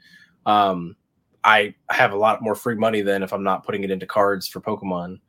Um, 0.46 0.96
I 1.44 1.74
have 1.90 2.12
a 2.12 2.16
lot 2.16 2.42
more 2.42 2.54
free 2.54 2.74
money 2.74 3.02
than 3.02 3.22
if 3.22 3.32
I'm 3.32 3.42
not 3.42 3.64
putting 3.64 3.84
it 3.84 3.90
into 3.90 4.06
cards 4.06 4.48
for 4.48 4.60
Pokemon. 4.60 5.20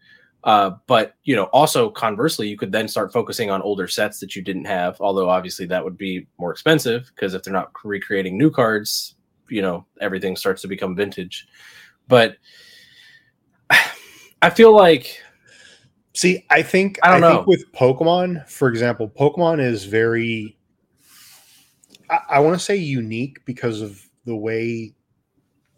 Uh, 0.44 0.72
but 0.88 1.16
you 1.24 1.36
know, 1.36 1.46
also 1.46 1.90
conversely, 1.90 2.48
you 2.48 2.58
could 2.58 2.72
then 2.72 2.88
start 2.88 3.12
focusing 3.12 3.50
on 3.50 3.62
older 3.62 3.88
sets 3.88 4.20
that 4.20 4.36
you 4.36 4.42
didn't 4.42 4.66
have. 4.66 5.00
Although 5.02 5.30
obviously 5.30 5.66
that 5.68 5.84
would 5.84 5.98
be 5.98 6.28
more 6.38 6.52
expensive 6.52 7.12
because 7.14 7.34
if 7.34 7.44
they're 7.44 7.54
not 7.54 7.72
recreating 7.84 8.38
new 8.38 8.52
cards, 8.52 9.16
you 9.50 9.62
know, 9.62 9.86
everything 10.02 10.36
starts 10.36 10.62
to 10.62 10.68
become 10.68 10.96
vintage. 10.96 11.48
But 12.08 12.38
I 14.42 14.50
feel 14.52 14.76
like 14.76 15.22
See, 16.16 16.46
I 16.50 16.64
think 16.64 16.98
I 17.04 17.12
don't 17.12 17.22
think 17.22 17.42
know. 17.42 17.44
with 17.46 17.70
Pokemon, 17.74 18.48
for 18.50 18.70
example, 18.70 19.10
Pokemon 19.10 19.62
is 19.62 19.84
very. 19.84 20.58
I, 22.10 22.16
I, 22.16 22.20
I 22.36 22.40
want 22.40 22.58
to 22.58 22.64
say 22.64 22.78
unique 22.78 23.44
because 23.44 23.82
of 23.82 24.02
the 24.24 24.36
way, 24.36 24.94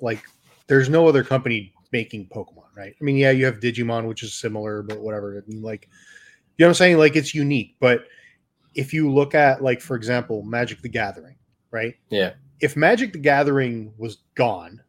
like, 0.01 0.23
there's 0.67 0.89
no 0.89 1.07
other 1.07 1.23
company 1.23 1.73
making 1.91 2.27
Pokemon, 2.27 2.65
right? 2.75 2.95
I 2.99 3.03
mean, 3.03 3.17
yeah, 3.17 3.31
you 3.31 3.45
have 3.45 3.59
Digimon, 3.59 4.07
which 4.07 4.23
is 4.23 4.33
similar, 4.33 4.83
but 4.83 4.99
whatever. 4.99 5.37
I 5.37 5.49
mean, 5.49 5.61
like, 5.61 5.89
you 6.57 6.63
know 6.63 6.67
what 6.67 6.71
I'm 6.71 6.75
saying? 6.75 6.97
Like, 6.97 7.15
it's 7.15 7.33
unique. 7.33 7.75
But 7.79 8.05
if 8.75 8.93
you 8.93 9.11
look 9.11 9.35
at, 9.35 9.63
like, 9.63 9.81
for 9.81 9.95
example, 9.95 10.43
Magic 10.43 10.81
the 10.81 10.89
Gathering, 10.89 11.35
right? 11.71 11.95
Yeah. 12.09 12.33
If 12.59 12.75
Magic 12.75 13.13
the 13.13 13.19
Gathering 13.19 13.93
was 13.97 14.17
gone, 14.35 14.81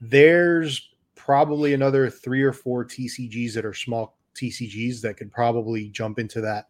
there's 0.00 0.90
probably 1.14 1.74
another 1.74 2.08
three 2.10 2.42
or 2.42 2.52
four 2.52 2.84
TCGs 2.84 3.54
that 3.54 3.64
are 3.64 3.74
small 3.74 4.16
TCGs 4.34 5.00
that 5.00 5.16
could 5.16 5.32
probably 5.32 5.88
jump 5.88 6.18
into 6.18 6.40
that 6.42 6.66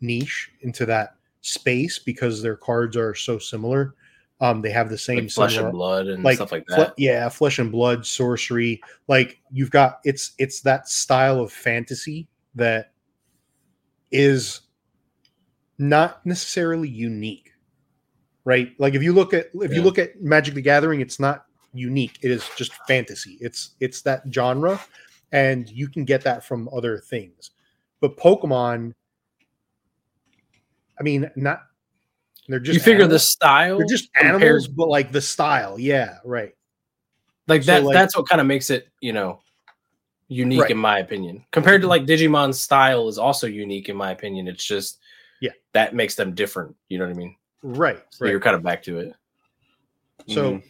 niche, 0.00 0.50
into 0.60 0.86
that 0.86 1.16
space 1.40 1.98
because 1.98 2.42
their 2.42 2.56
cards 2.56 2.96
are 2.96 3.14
so 3.14 3.38
similar. 3.38 3.94
Um, 4.40 4.62
they 4.62 4.70
have 4.70 4.88
the 4.88 4.98
same 4.98 5.24
Like 5.24 5.30
flesh 5.30 5.56
and 5.56 5.72
blood 5.72 6.06
and 6.06 6.22
like 6.22 6.36
stuff 6.36 6.52
like 6.52 6.64
fle- 6.68 6.76
that. 6.76 6.94
yeah, 6.96 7.28
flesh 7.28 7.58
and 7.58 7.72
blood, 7.72 8.06
sorcery. 8.06 8.80
Like 9.08 9.40
you've 9.50 9.70
got 9.72 9.98
it's 10.04 10.32
it's 10.38 10.60
that 10.60 10.88
style 10.88 11.40
of 11.40 11.52
fantasy 11.52 12.28
that 12.54 12.92
is 14.12 14.60
not 15.78 16.24
necessarily 16.24 16.88
unique, 16.88 17.52
right? 18.44 18.72
Like 18.78 18.94
if 18.94 19.02
you 19.02 19.12
look 19.12 19.34
at 19.34 19.48
if 19.54 19.72
you 19.72 19.82
look 19.82 19.98
at 19.98 20.20
Magic 20.22 20.54
the 20.54 20.62
Gathering, 20.62 21.00
it's 21.00 21.18
not 21.18 21.46
unique. 21.72 22.18
It 22.22 22.30
is 22.30 22.48
just 22.56 22.72
fantasy. 22.86 23.38
It's 23.40 23.70
it's 23.80 24.02
that 24.02 24.22
genre, 24.32 24.80
and 25.32 25.68
you 25.68 25.88
can 25.88 26.04
get 26.04 26.22
that 26.22 26.44
from 26.44 26.68
other 26.72 26.98
things. 26.98 27.50
But 28.00 28.16
Pokemon, 28.16 28.94
I 30.98 31.02
mean, 31.02 31.28
not 31.34 31.62
they're 32.48 32.58
just 32.60 32.74
you 32.74 32.80
figure 32.80 33.06
the 33.06 33.18
style 33.18 33.78
They're 33.78 33.86
just 33.86 34.12
compared- 34.14 34.42
animals, 34.42 34.68
but 34.68 34.88
like 34.88 35.12
the 35.12 35.20
style, 35.20 35.78
yeah, 35.78 36.18
right. 36.24 36.54
like 37.46 37.62
so, 37.62 37.72
that 37.72 37.84
like- 37.84 37.94
that's 37.94 38.16
what 38.16 38.28
kind 38.28 38.40
of 38.40 38.46
makes 38.46 38.70
it 38.70 38.88
you 39.00 39.12
know 39.12 39.40
unique 40.28 40.60
Right. 40.62 40.70
in 40.70 40.76
my 40.78 40.98
opinion 40.98 41.42
compared 41.52 41.80
to 41.82 41.86
like 41.88 42.04
digimon's 42.04 42.60
style 42.60 43.08
is 43.08 43.16
also 43.18 43.46
unique 43.46 43.88
in 43.88 43.96
my 43.96 44.10
opinion 44.10 44.46
it's 44.46 44.62
just 44.64 44.98
Yeah. 45.40 45.52
that 45.72 45.94
makes 45.94 46.16
them 46.16 46.34
different 46.34 46.76
you 46.90 46.98
know 46.98 47.06
what 47.06 47.14
i 47.14 47.16
mean 47.16 47.34
Right. 47.62 47.98
so 48.10 48.24
right. 48.26 48.30
you're 48.32 48.40
kind 48.40 48.54
of 48.54 48.62
back 48.62 48.82
to 48.82 48.98
it 48.98 49.14
So 50.28 50.52
Mhm. 50.54 50.62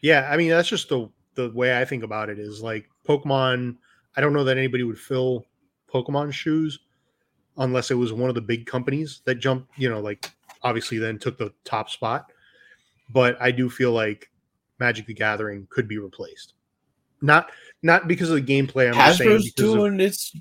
yeah, 0.00 0.28
I 0.30 0.36
mean 0.38 0.48
that's 0.50 0.68
just 0.68 0.88
the 0.88 1.08
the 1.34 1.50
way 1.50 1.76
I 1.78 1.84
think 1.84 2.02
about 2.04 2.30
it 2.30 2.38
is 2.38 2.62
like 2.62 2.88
Pokemon. 3.06 3.76
I 4.16 4.20
don't 4.20 4.32
know 4.32 4.44
that 4.44 4.56
anybody 4.56 4.84
would 4.84 4.98
fill 4.98 5.44
Pokemon 5.92 6.32
shoes 6.32 6.78
unless 7.56 7.90
it 7.90 7.94
was 7.94 8.12
one 8.12 8.28
of 8.28 8.34
the 8.34 8.40
big 8.40 8.66
companies 8.66 9.22
that 9.24 9.36
jumped, 9.36 9.70
you 9.78 9.88
know, 9.88 10.00
like 10.00 10.30
obviously 10.62 10.98
then 10.98 11.18
took 11.18 11.38
the 11.38 11.52
top 11.64 11.90
spot. 11.90 12.30
But 13.10 13.40
I 13.40 13.50
do 13.50 13.68
feel 13.68 13.92
like 13.92 14.30
Magic 14.78 15.06
the 15.06 15.14
Gathering 15.14 15.66
could 15.70 15.86
be 15.88 15.98
replaced. 15.98 16.54
Not 17.20 17.50
not 17.82 18.08
because 18.08 18.30
of 18.30 18.36
the 18.36 18.42
gameplay. 18.42 18.88
I'm 18.88 18.94
just 18.94 19.18
saying 19.18 19.30
Hasbro's 19.30 19.46
of 19.48 19.54
doing 19.54 20.00
its 20.00 20.32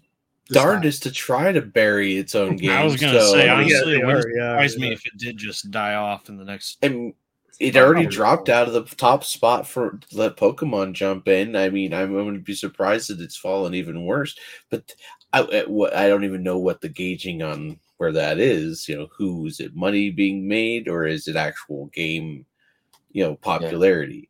the 0.49 0.55
style. 0.55 0.63
darndest 0.65 1.03
to 1.03 1.11
try 1.11 1.51
to 1.51 1.61
bury 1.61 2.17
its 2.17 2.35
own 2.35 2.57
game. 2.57 2.69
I 2.77 2.83
was 2.83 2.99
gonna 2.99 3.21
say, 3.21 3.49
I 3.49 3.63
mean, 3.63 3.73
honestly, 3.73 3.93
Yeah, 3.93 3.99
it 3.99 4.05
wouldn't 4.05 4.25
are, 4.25 4.29
yeah, 4.35 4.67
me 4.77 4.87
yeah. 4.87 4.93
if 4.93 5.05
it 5.05 5.17
did 5.17 5.37
just 5.37 5.71
die 5.71 5.95
off 5.95 6.29
in 6.29 6.37
the 6.37 6.45
next. 6.45 6.77
and 6.81 7.13
it 7.59 7.77
already 7.77 8.07
dropped 8.07 8.49
out 8.49 8.67
of 8.67 8.73
the 8.73 8.83
top 8.95 9.23
spot 9.23 9.67
for 9.67 9.99
let 10.11 10.37
Pokemon 10.37 10.93
jump 10.93 11.27
in. 11.27 11.55
I 11.55 11.69
mean, 11.69 11.93
I'm, 11.93 12.11
going 12.11 12.33
to 12.33 12.39
be 12.39 12.55
surprised 12.55 13.09
that 13.09 13.21
it's 13.21 13.37
fallen 13.37 13.73
even 13.73 14.05
worse. 14.05 14.35
But 14.69 14.93
I, 15.33 15.41
I 15.41 15.63
what- 15.65 15.95
I 15.95 16.07
don't 16.07 16.23
even 16.23 16.43
know 16.43 16.57
what 16.57 16.79
the 16.79 16.89
gauging 16.89 17.41
on 17.41 17.79
where 17.97 18.11
that 18.13 18.39
is. 18.39 18.87
You 18.87 18.97
know, 18.97 19.07
who 19.15 19.47
is 19.47 19.59
it? 19.59 19.75
Money 19.75 20.09
being 20.09 20.47
made, 20.47 20.87
or 20.87 21.05
is 21.05 21.27
it 21.27 21.35
actual 21.35 21.87
game? 21.87 22.45
You 23.11 23.25
know, 23.25 23.35
popularity. 23.35 24.29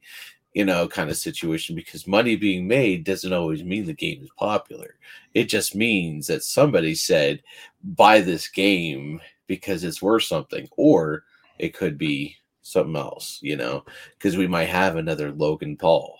You 0.54 0.66
know, 0.66 0.88
kind 0.88 1.10
of 1.10 1.18
situation 1.18 1.76
because 1.76 2.06
money 2.06 2.36
being 2.36 2.68
made 2.68 3.06
doesn't 3.06 3.34
always 3.34 3.64
mean 3.64 3.86
the 3.86 3.94
game 3.94 4.22
is 4.24 4.30
popular. 4.38 4.96
It 5.34 5.46
just 5.46 5.76
means 5.76 6.28
that 6.28 6.44
somebody 6.44 6.96
said, 6.96 7.42
"Buy 7.84 8.22
this 8.22 8.48
game 8.48 9.20
because 9.48 9.84
it's 9.84 10.02
worth 10.02 10.24
something," 10.24 10.68
or 10.78 11.24
it 11.58 11.74
could 11.74 11.98
be 11.98 12.36
something 12.62 12.96
else, 12.96 13.40
you 13.42 13.56
know, 13.56 13.84
because 14.18 14.38
we 14.38 14.48
might 14.48 14.70
have 14.70 14.96
another 14.96 15.32
Logan 15.32 15.76
Paul, 15.78 16.20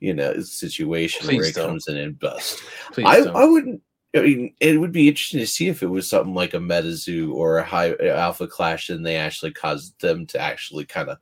you 0.00 0.14
know, 0.14 0.38
situation 0.40 1.26
where 1.26 1.36
Please 1.36 1.48
it 1.50 1.54
don't. 1.54 1.68
comes 1.68 1.88
in 1.88 1.96
and 1.96 2.18
busts. 2.18 2.62
Please 2.92 3.06
I, 3.06 3.20
don't. 3.20 3.36
I 3.36 3.44
wouldn't. 3.44 3.82
I 4.14 4.20
mean, 4.20 4.54
it 4.60 4.78
would 4.78 4.92
be 4.92 5.08
interesting 5.08 5.40
to 5.40 5.46
see 5.46 5.68
if 5.68 5.82
it 5.82 5.86
was 5.86 6.08
something 6.08 6.34
like 6.34 6.52
a 6.54 6.58
MetaZoo 6.58 7.32
or 7.32 7.58
a 7.58 7.64
high 7.64 7.94
Alpha 7.96 8.46
Clash, 8.46 8.90
and 8.90 9.04
they 9.06 9.16
actually 9.16 9.52
caused 9.52 9.98
them 10.00 10.26
to 10.26 10.38
actually 10.38 10.84
kind 10.84 11.08
of 11.08 11.18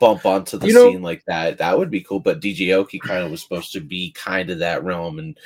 bump 0.00 0.24
onto 0.24 0.56
the 0.56 0.68
You 0.68 0.72
know- 0.74 0.90
scene 0.90 1.02
like 1.02 1.24
that. 1.26 1.58
That 1.58 1.78
would 1.78 1.90
be 1.90 2.00
cool. 2.00 2.20
But 2.20 2.40
DJ 2.40 2.68
Aoki 2.68 2.98
kind 3.00 3.22
of 3.24 3.30
was 3.30 3.42
supposed 3.42 3.72
to 3.72 3.80
be 3.80 4.10
kind 4.12 4.48
of 4.50 4.58
that 4.60 4.82
realm, 4.84 5.18
and 5.18 5.38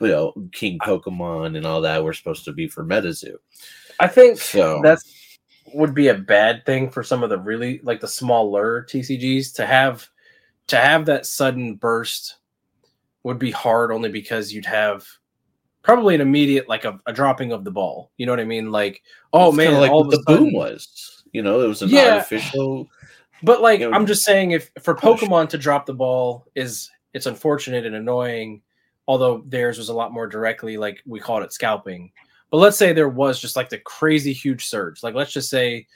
you 0.00 0.08
know, 0.08 0.32
King 0.52 0.78
Pokemon 0.80 1.56
and 1.56 1.66
all 1.66 1.80
that 1.80 2.04
were 2.04 2.12
supposed 2.12 2.44
to 2.44 2.52
be 2.52 2.68
for 2.68 2.84
MetaZoo. 2.84 3.34
i 3.98 4.06
think 4.06 4.38
So 4.38 4.80
that's 4.82 5.38
would 5.74 5.92
be 5.94 6.08
a 6.08 6.14
bad 6.14 6.64
thing 6.64 6.88
for 6.88 7.02
some 7.02 7.22
of 7.22 7.30
the 7.30 7.38
really 7.38 7.80
like 7.82 8.00
the 8.00 8.08
smaller 8.08 8.86
tcgs 8.88 9.52
to 9.56 9.66
have 9.66 10.08
to 10.68 10.76
have 10.76 11.04
that 11.06 11.26
sudden 11.26 11.74
burst 11.74 12.36
would 13.24 13.38
be 13.38 13.50
hard 13.50 13.90
only 13.92 14.08
because 14.08 14.52
you'd 14.52 14.64
have 14.64 15.04
probably 15.82 16.14
an 16.14 16.20
immediate 16.20 16.68
like 16.68 16.84
a, 16.84 16.98
a 17.06 17.12
dropping 17.12 17.52
of 17.52 17.64
the 17.64 17.70
ball 17.70 18.10
you 18.16 18.26
know 18.26 18.32
what 18.32 18.40
i 18.40 18.44
mean 18.44 18.70
like 18.70 19.02
oh 19.32 19.50
man 19.52 19.80
like 19.80 19.90
all 19.90 20.04
what 20.04 20.10
the 20.10 20.22
sudden, 20.26 20.44
boom 20.46 20.54
was. 20.54 21.14
You 21.32 21.42
know, 21.42 21.60
it 21.60 21.66
was 21.68 21.82
an 21.82 21.90
Yeah. 21.90 22.14
artificial. 22.14 22.88
But 23.42 23.60
like 23.60 23.80
you 23.80 23.90
know, 23.90 23.94
I'm 23.94 24.06
just 24.06 24.24
saying, 24.24 24.52
if 24.52 24.70
for 24.82 24.94
push. 24.94 25.20
Pokemon 25.20 25.50
to 25.50 25.58
drop 25.58 25.84
the 25.84 25.92
ball 25.92 26.46
is 26.54 26.90
it's 27.12 27.26
unfortunate 27.26 27.84
and 27.84 27.96
annoying. 27.96 28.62
Although 29.06 29.44
theirs 29.46 29.76
was 29.76 29.90
a 29.90 29.94
lot 29.94 30.10
more 30.10 30.26
directly 30.26 30.78
like 30.78 31.02
we 31.06 31.20
called 31.20 31.42
it 31.42 31.52
scalping. 31.52 32.10
But 32.50 32.56
let's 32.58 32.78
say 32.78 32.94
there 32.94 33.10
was 33.10 33.40
just 33.40 33.56
like 33.56 33.68
the 33.68 33.76
crazy 33.78 34.32
huge 34.32 34.66
surge. 34.66 35.02
Like 35.02 35.14
let's 35.14 35.32
just 35.32 35.50
say 35.50 35.86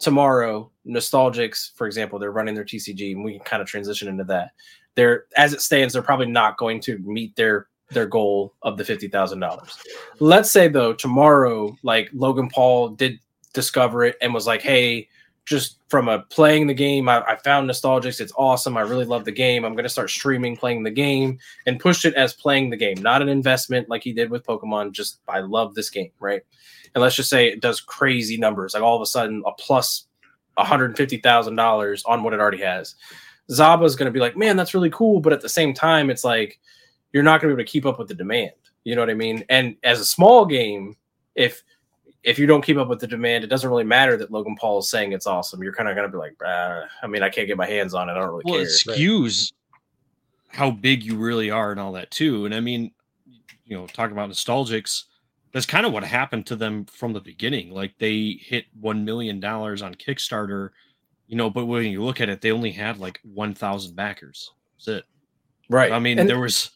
tomorrow, 0.00 0.72
Nostalgix, 0.84 1.72
for 1.76 1.86
example, 1.86 2.18
they're 2.18 2.32
running 2.32 2.56
their 2.56 2.64
TCG, 2.64 3.12
and 3.12 3.22
we 3.24 3.34
can 3.34 3.44
kind 3.44 3.62
of 3.62 3.68
transition 3.68 4.08
into 4.08 4.24
that. 4.24 4.50
They're 4.96 5.26
as 5.36 5.52
it 5.52 5.60
stands, 5.60 5.94
they're 5.94 6.02
probably 6.02 6.26
not 6.26 6.58
going 6.58 6.80
to 6.80 6.98
meet 6.98 7.36
their 7.36 7.68
their 7.90 8.06
goal 8.06 8.54
of 8.62 8.76
the 8.76 8.84
fifty 8.84 9.08
thousand 9.08 9.40
dollars. 9.40 9.76
Let's 10.18 10.50
say 10.50 10.68
though 10.68 10.92
tomorrow, 10.92 11.76
like 11.82 12.10
Logan 12.12 12.48
Paul 12.48 12.90
did 12.90 13.18
discover 13.52 14.04
it 14.04 14.16
and 14.20 14.32
was 14.32 14.46
like, 14.46 14.62
"Hey, 14.62 15.08
just 15.50 15.78
from 15.88 16.08
a 16.08 16.20
playing 16.20 16.68
the 16.68 16.74
game, 16.74 17.08
I, 17.08 17.20
I 17.22 17.36
found 17.36 17.68
Nostalgix. 17.68 18.20
It's 18.20 18.32
awesome. 18.36 18.76
I 18.76 18.82
really 18.82 19.04
love 19.04 19.24
the 19.24 19.32
game. 19.32 19.64
I'm 19.64 19.74
going 19.74 19.82
to 19.82 19.88
start 19.88 20.08
streaming 20.08 20.56
playing 20.56 20.84
the 20.84 20.92
game 20.92 21.38
and 21.66 21.80
pushed 21.80 22.04
it 22.04 22.14
as 22.14 22.32
playing 22.32 22.70
the 22.70 22.76
game, 22.76 23.02
not 23.02 23.20
an 23.20 23.28
investment 23.28 23.88
like 23.88 24.04
he 24.04 24.12
did 24.12 24.30
with 24.30 24.46
Pokemon. 24.46 24.92
Just 24.92 25.18
I 25.28 25.40
love 25.40 25.74
this 25.74 25.90
game, 25.90 26.12
right? 26.20 26.42
And 26.94 27.02
let's 27.02 27.16
just 27.16 27.30
say 27.30 27.48
it 27.48 27.60
does 27.60 27.80
crazy 27.80 28.36
numbers, 28.36 28.74
like 28.74 28.82
all 28.82 28.94
of 28.94 29.02
a 29.02 29.06
sudden 29.06 29.42
a 29.44 29.52
plus 29.52 30.06
$150,000 30.58 32.02
on 32.06 32.22
what 32.22 32.32
it 32.32 32.40
already 32.40 32.62
has. 32.62 32.94
Zaba's 33.50 33.96
going 33.96 34.06
to 34.06 34.12
be 34.12 34.20
like, 34.20 34.36
man, 34.36 34.56
that's 34.56 34.74
really 34.74 34.90
cool. 34.90 35.20
But 35.20 35.32
at 35.32 35.40
the 35.40 35.48
same 35.48 35.74
time, 35.74 36.10
it's 36.10 36.22
like 36.22 36.60
you're 37.12 37.22
not 37.22 37.40
going 37.40 37.50
to 37.50 37.56
be 37.56 37.62
able 37.62 37.66
to 37.66 37.72
keep 37.72 37.86
up 37.86 37.98
with 37.98 38.08
the 38.08 38.14
demand. 38.14 38.52
You 38.84 38.94
know 38.94 39.02
what 39.02 39.10
I 39.10 39.14
mean? 39.14 39.44
And 39.48 39.76
as 39.82 40.00
a 40.00 40.04
small 40.04 40.46
game, 40.46 40.96
if 41.34 41.62
if 42.22 42.38
you 42.38 42.46
don't 42.46 42.62
keep 42.62 42.76
up 42.76 42.88
with 42.88 43.00
the 43.00 43.06
demand, 43.06 43.44
it 43.44 43.46
doesn't 43.46 43.68
really 43.68 43.84
matter 43.84 44.16
that 44.16 44.30
Logan 44.30 44.56
Paul 44.56 44.80
is 44.80 44.88
saying 44.88 45.12
it's 45.12 45.26
awesome. 45.26 45.62
You're 45.62 45.72
kind 45.72 45.88
of 45.88 45.96
going 45.96 46.06
to 46.06 46.12
be 46.12 46.18
like, 46.18 46.36
uh, 46.44 46.82
I 47.02 47.06
mean, 47.06 47.22
I 47.22 47.30
can't 47.30 47.46
get 47.46 47.56
my 47.56 47.66
hands 47.66 47.94
on 47.94 48.08
it. 48.08 48.12
I 48.12 48.16
don't 48.16 48.28
really 48.28 48.42
well, 48.44 48.54
care. 48.56 48.64
it 48.64 48.68
skews 48.68 49.52
how 50.48 50.70
big 50.70 51.02
you 51.02 51.16
really 51.16 51.50
are 51.50 51.70
and 51.70 51.80
all 51.80 51.92
that 51.92 52.10
too. 52.10 52.44
And 52.44 52.54
I 52.54 52.60
mean, 52.60 52.90
you 53.64 53.76
know, 53.76 53.86
talking 53.86 54.12
about 54.12 54.30
Nostalgix, 54.30 55.04
that's 55.52 55.66
kind 55.66 55.86
of 55.86 55.92
what 55.92 56.04
happened 56.04 56.46
to 56.46 56.56
them 56.56 56.84
from 56.86 57.12
the 57.12 57.20
beginning. 57.20 57.70
Like 57.70 57.96
they 57.98 58.38
hit 58.40 58.66
one 58.78 59.04
million 59.04 59.40
dollars 59.40 59.80
on 59.80 59.94
Kickstarter, 59.94 60.70
you 61.26 61.36
know, 61.36 61.48
but 61.50 61.66
when 61.66 61.84
you 61.84 62.02
look 62.02 62.20
at 62.20 62.28
it, 62.28 62.40
they 62.40 62.52
only 62.52 62.72
had 62.72 62.98
like 62.98 63.20
one 63.22 63.54
thousand 63.54 63.96
backers. 63.96 64.52
That's 64.78 64.88
it. 64.88 65.04
right. 65.68 65.92
I 65.92 65.98
mean, 65.98 66.18
And 66.18 66.28
there 66.28 66.40
was 66.40 66.70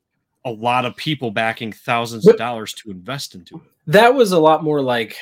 a 0.45 0.51
lot 0.51 0.85
of 0.85 0.97
people 0.97 1.31
backing 1.31 1.73
thousands 1.73 2.27
of 2.27 2.37
dollars 2.37 2.75
to 2.75 2.91
invest 2.91 3.35
into 3.35 3.57
it. 3.57 3.63
that 3.87 4.15
was 4.15 4.33
a 4.33 4.39
lot 4.39 4.63
more 4.63 4.83
like, 4.83 5.17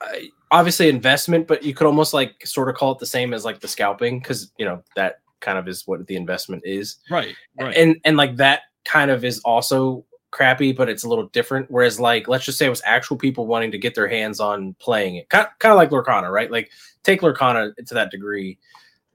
uh, 0.00 0.18
obviously 0.50 0.88
investment, 0.88 1.46
but 1.46 1.62
you 1.62 1.74
could 1.74 1.86
almost 1.86 2.12
like 2.12 2.46
sort 2.46 2.68
of 2.68 2.74
call 2.74 2.92
it 2.92 2.98
the 2.98 3.06
same 3.06 3.32
as 3.32 3.44
like 3.44 3.60
the 3.60 3.68
scalping 3.68 4.18
because 4.18 4.52
you 4.58 4.64
know 4.64 4.82
that 4.96 5.20
kind 5.40 5.58
of 5.58 5.68
is 5.68 5.86
what 5.86 6.06
the 6.06 6.16
investment 6.16 6.62
is. 6.64 6.96
Right. 7.10 7.34
Right. 7.58 7.76
and 7.76 7.96
and 8.04 8.16
like 8.16 8.36
that 8.36 8.62
kind 8.84 9.10
of 9.10 9.24
is 9.24 9.40
also 9.40 10.04
crappy 10.32 10.72
but 10.72 10.88
it's 10.88 11.04
a 11.04 11.08
little 11.08 11.26
different 11.28 11.70
whereas 11.70 12.00
like 12.00 12.26
let's 12.26 12.46
just 12.46 12.56
say 12.56 12.64
it 12.64 12.70
was 12.70 12.80
actual 12.86 13.18
people 13.18 13.46
wanting 13.46 13.70
to 13.70 13.76
get 13.76 13.94
their 13.94 14.08
hands 14.08 14.40
on 14.40 14.74
playing 14.80 15.16
it 15.16 15.28
kind, 15.28 15.46
kind 15.58 15.70
of 15.70 15.76
like 15.76 15.90
Lorcana 15.90 16.32
right 16.32 16.50
like 16.50 16.70
take 17.02 17.20
Lorcana 17.20 17.70
to 17.76 17.94
that 17.94 18.10
degree 18.10 18.58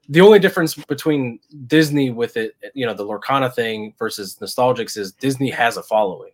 the 0.08 0.20
only 0.20 0.38
difference 0.38 0.74
between 0.74 1.38
disney 1.66 2.10
with 2.10 2.36
it 2.36 2.54
you 2.74 2.86
know 2.86 2.94
the 2.94 3.04
Lorcana 3.04 3.52
thing 3.54 3.94
versus 3.98 4.36
Nostalgix 4.40 4.96
is 4.96 5.12
disney 5.12 5.50
has 5.50 5.76
a 5.76 5.82
following 5.82 6.30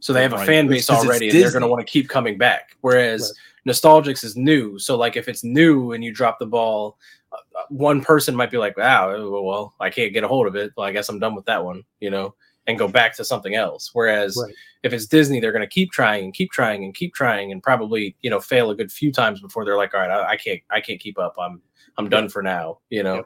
so 0.00 0.12
they 0.12 0.22
have 0.22 0.32
a 0.32 0.36
Right. 0.36 0.46
fan 0.46 0.66
base 0.68 0.88
already 0.90 1.28
and 1.28 1.34
they're 1.42 1.50
going 1.52 1.62
to 1.62 1.68
want 1.68 1.86
to 1.86 1.90
keep 1.90 2.08
coming 2.08 2.38
back 2.38 2.76
whereas 2.82 3.32
Nostalgix 3.66 4.22
is 4.22 4.36
new, 4.36 4.78
so 4.78 4.96
like 4.96 5.16
if 5.16 5.26
it's 5.26 5.42
new 5.42 5.90
and 5.92 6.04
you 6.04 6.12
drop 6.12 6.38
the 6.38 6.46
ball, 6.46 6.96
uh, 7.32 7.36
one 7.68 8.00
person 8.00 8.32
might 8.36 8.48
be 8.52 8.58
like, 8.58 8.76
"Wow, 8.76 9.08
well, 9.42 9.74
I 9.80 9.90
can't 9.90 10.12
get 10.12 10.22
a 10.22 10.28
hold 10.28 10.46
of 10.46 10.54
it. 10.54 10.70
Well, 10.76 10.86
I 10.86 10.92
guess 10.92 11.08
I'm 11.08 11.18
done 11.18 11.34
with 11.34 11.46
that 11.46 11.64
one," 11.64 11.82
you 11.98 12.08
know, 12.08 12.32
and 12.68 12.78
go 12.78 12.86
back 12.86 13.16
to 13.16 13.24
something 13.24 13.56
else. 13.56 13.90
Whereas 13.92 14.36
Right. 14.40 14.54
if 14.84 14.92
it's 14.92 15.06
Disney, 15.06 15.40
they're 15.40 15.50
going 15.50 15.68
to 15.68 15.74
keep 15.74 15.90
trying 15.90 16.22
and 16.26 16.32
keep 16.32 16.52
trying 16.52 16.84
and 16.84 16.94
keep 16.94 17.12
trying 17.12 17.50
and 17.50 17.60
probably 17.60 18.14
you 18.20 18.30
know 18.30 18.38
fail 18.38 18.70
a 18.70 18.76
good 18.76 18.92
few 18.92 19.10
times 19.10 19.40
before 19.40 19.64
they're 19.64 19.76
like, 19.76 19.94
"All 19.94 20.00
right, 20.00 20.10
I, 20.12 20.28
I 20.30 20.36
can't, 20.36 20.60
I 20.70 20.80
can't 20.80 21.00
keep 21.00 21.18
up. 21.18 21.34
I'm, 21.36 21.60
I'm 21.98 22.08
done 22.08 22.28
for 22.28 22.42
now," 22.42 22.78
you 22.90 23.02
know. 23.02 23.16
Yeah. 23.16 23.22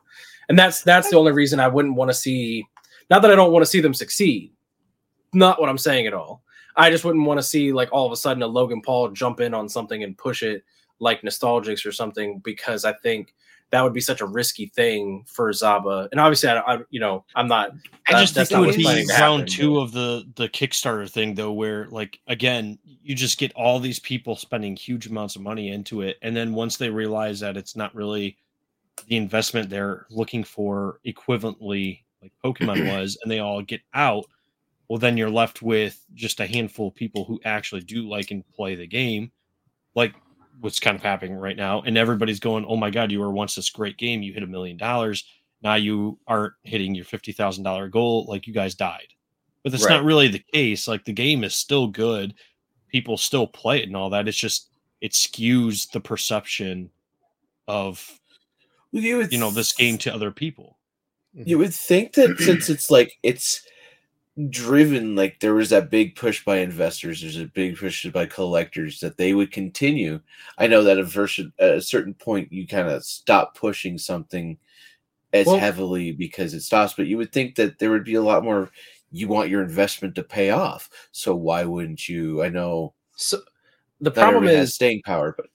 And 0.49 0.59
that's 0.59 0.83
that's 0.83 1.11
the 1.11 1.17
only 1.17 1.33
reason 1.33 1.61
I 1.61 1.69
wouldn't 1.69 1.95
want 1.95 2.11
to 2.11 2.15
see. 2.15 2.67
Not 3.09 3.23
that 3.23 3.31
I 3.31 3.37
don't 3.37 3.53
want 3.53 3.63
to 3.65 3.71
see 3.71 3.81
them 3.81 3.95
succeed. 3.95 4.53
Not 5.33 5.61
what 5.61 5.69
I'm 5.69 5.79
saying 5.79 6.07
at 6.07 6.15
all. 6.15 6.43
I 6.77 6.91
just 6.91 7.05
wouldn't 7.05 7.27
want 7.27 7.39
to 7.39 7.43
see 7.43 7.73
like 7.73 7.89
all 7.93 8.07
of 8.07 8.13
a 8.13 8.17
sudden 8.17 8.43
a 8.43 8.47
Logan 8.47 8.81
Paul 8.83 9.11
jump 9.11 9.41
in 9.41 9.55
on 9.55 9.69
something 9.69 10.03
and 10.03 10.17
push 10.17 10.43
it 10.43 10.65
like 10.99 11.23
Nostalgix 11.23 11.85
or 11.87 11.93
something 11.93 12.41
because 12.41 12.85
I 12.85 12.93
think 12.95 13.35
that 13.71 13.83
would 13.83 13.93
be 13.93 14.01
such 14.01 14.21
a 14.21 14.27
risky 14.27 14.67
thing 14.67 15.25
for 15.29 15.51
Zaba. 15.53 16.09
And 16.11 16.21
obviously, 16.21 16.49
I, 16.49 16.59
I 16.59 16.79
you 16.91 16.99
know, 16.99 17.25
I'm 17.37 17.47
not. 17.47 17.71
I 18.09 18.13
that- 18.15 18.21
just 18.21 18.35
that's 18.35 18.51
think 18.51 18.61
not 18.61 18.65
it 18.65 18.67
would 18.73 18.77
be 18.79 18.85
round 18.85 19.11
happen, 19.11 19.47
two 19.47 19.75
but- 19.75 19.81
of 19.83 19.93
the 19.93 20.25
the 20.35 20.49
Kickstarter 20.49 21.09
thing, 21.09 21.35
though, 21.35 21.53
where 21.53 21.87
like 21.91 22.19
again, 22.27 22.79
you 23.03 23.15
just 23.15 23.39
get 23.39 23.53
all 23.55 23.79
these 23.79 24.01
people 24.01 24.35
spending 24.37 24.75
huge 24.75 25.07
amounts 25.07 25.37
of 25.37 25.43
money 25.43 25.71
into 25.71 26.03
it, 26.03 26.19
and 26.23 26.35
then 26.37 26.53
once 26.53 26.77
they 26.77 26.91
realize 26.91 27.39
that 27.41 27.57
it's 27.57 27.77
not 27.77 27.95
really 27.95 28.37
the 29.09 29.17
investment 29.17 29.71
they're 29.71 30.07
looking 30.11 30.45
for 30.45 31.01
equivalently 31.07 32.01
like 32.23 32.33
Pokemon 32.45 32.83
was, 32.91 33.19
and 33.23 33.31
they 33.31 33.39
all 33.41 33.63
get 33.63 33.81
out, 33.95 34.27
well, 34.89 34.99
then 34.99 35.17
you're 35.17 35.31
left 35.31 35.63
with 35.63 36.05
just 36.15 36.41
a 36.41 36.47
handful 36.47 36.89
of 36.89 36.95
people 36.95 37.25
who 37.25 37.41
actually 37.45 37.83
do 37.83 38.09
like 38.09 38.31
and 38.31 38.47
play 38.55 38.75
the 38.75 38.87
game, 38.87 39.31
like 39.95 40.15
what's 40.61 40.81
kind 40.81 40.97
of 40.97 41.03
happening 41.03 41.37
right 41.37 41.57
now, 41.57 41.81
and 41.83 41.97
everybody's 41.97 42.41
going, 42.41 42.65
"Oh 42.69 42.77
my 42.77 42.91
god, 42.91 43.11
you 43.11 43.21
were 43.21 43.31
once 43.31 43.55
this 43.55 43.71
great 43.71 43.97
game, 43.99 44.23
you 44.23 44.33
hit 44.33 44.43
a 44.43 44.47
million 44.47 44.77
dollars." 44.77 45.25
now 45.63 45.75
you 45.75 46.19
aren't 46.27 46.55
hitting 46.63 46.95
your 46.95 47.05
fifty 47.05 47.33
thousand 47.33 47.65
dollar 47.65 47.89
goal, 47.89 48.25
like 48.29 48.47
you 48.47 48.55
guys 48.55 48.75
died. 48.75 49.09
But 49.63 49.73
that's 49.73 49.85
Right. 49.85 49.97
not 49.97 50.05
really 50.05 50.29
the 50.29 50.43
case. 50.55 50.89
Like 50.89 51.05
the 51.05 51.13
game 51.13 51.45
is 51.45 51.55
still 51.55 51.87
good, 51.87 52.35
people 52.89 53.17
still 53.19 53.47
play 53.47 53.81
it 53.81 53.87
and 53.87 53.97
all 53.97 54.11
that. 54.11 54.27
It's 54.29 54.39
just 54.39 54.71
it 55.03 55.13
skews 55.13 55.91
the 55.91 56.01
perception 56.01 56.91
of 57.69 58.20
you, 58.93 59.19
would 59.19 59.33
you 59.33 59.39
know 59.39 59.51
this 59.51 59.73
game 59.73 59.99
to 59.99 60.15
other 60.15 60.31
people. 60.31 60.79
You 61.33 61.59
would 61.59 61.75
think 61.75 62.15
that 62.15 62.31
mm-hmm. 62.31 62.45
since 62.45 62.69
it's 62.69 62.91
like 62.91 63.19
it's 63.23 63.65
driven, 64.49 65.15
like 65.15 65.41
there 65.41 65.55
was 65.55 65.71
that 65.71 65.91
big 65.91 66.17
push 66.17 66.45
by 66.45 66.59
investors, 66.59 67.21
there's 67.21 67.37
a 67.37 67.47
big 67.47 67.77
push 67.77 68.07
by 68.07 68.27
collectors 68.27 69.01
that 69.01 69.17
they 69.17 69.35
would 69.35 69.53
continue. 69.53 70.21
I 70.59 70.67
know 70.67 70.83
that 70.85 70.99
a 70.99 71.05
version 71.05 71.53
at 71.59 71.75
a 71.75 71.83
certain 71.83 72.15
point 72.15 72.53
you 72.53 72.67
kind 72.67 72.89
of 72.89 73.05
stop 73.05 73.57
pushing 73.57 73.99
something 73.99 74.59
as 75.33 75.47
Well- 75.47 75.59
heavily 75.59 76.13
because 76.13 76.55
it 76.55 76.63
stops, 76.63 76.95
but 76.97 77.07
you 77.07 77.17
would 77.17 77.33
think 77.33 77.55
that 77.57 77.79
there 77.79 77.91
would 77.91 78.05
be 78.05 78.15
a 78.15 78.23
lot 78.23 78.45
more 78.45 78.71
you 79.13 79.29
want 79.29 79.51
your 79.51 79.63
investment 79.63 80.15
to 80.15 80.23
pay 80.23 80.51
off. 80.51 80.89
So 81.13 81.35
why 81.35 81.65
wouldn't 81.65 82.09
you? 82.09 82.43
I 82.43 82.49
know 82.49 82.95
So 83.17 83.41
the 84.01 84.11
problem 84.11 84.45
is 84.45 84.75
staying 84.75 85.03
power, 85.05 85.35
but 85.37 85.47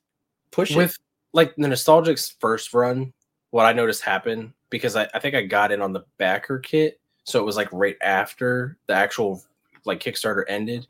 push 0.52 0.72
it. 0.72 0.78
with 0.78 0.98
like 1.34 1.56
the 1.56 1.68
Nostalgix's 1.68 2.36
first 2.40 2.74
run, 2.74 3.14
what 3.56 3.66
I 3.66 3.72
noticed 3.72 4.02
happen 4.02 4.54
because 4.70 4.98
I, 4.98 5.08
I 5.14 5.20
think 5.20 5.34
I 5.34 5.42
got 5.44 5.72
in 5.72 5.82
on 5.82 5.94
the 5.94 6.04
backer 6.18 6.60
kit, 6.60 7.00
so 7.24 7.40
it 7.40 7.46
was 7.46 7.56
like 7.56 7.70
right 7.72 7.96
after 8.02 8.78
the 8.88 8.94
actual 8.94 9.42
like 9.86 10.02
Kickstarter 10.02 10.44
ended, 10.50 10.86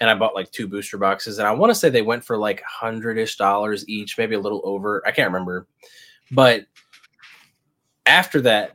and 0.00 0.08
I 0.08 0.14
bought 0.14 0.34
like 0.34 0.50
two 0.50 0.66
booster 0.66 0.96
boxes, 0.96 1.38
and 1.38 1.46
I 1.46 1.52
want 1.52 1.72
to 1.72 1.74
say 1.74 1.90
they 1.90 2.00
went 2.00 2.24
for 2.24 2.38
like 2.38 2.62
hundred 2.62 3.18
ish 3.18 3.36
dollars 3.36 3.86
each, 3.86 4.16
maybe 4.16 4.34
a 4.34 4.40
little 4.40 4.62
over. 4.64 5.06
I 5.06 5.10
can't 5.10 5.30
remember, 5.30 5.66
but 6.30 6.64
after 8.06 8.40
that, 8.40 8.72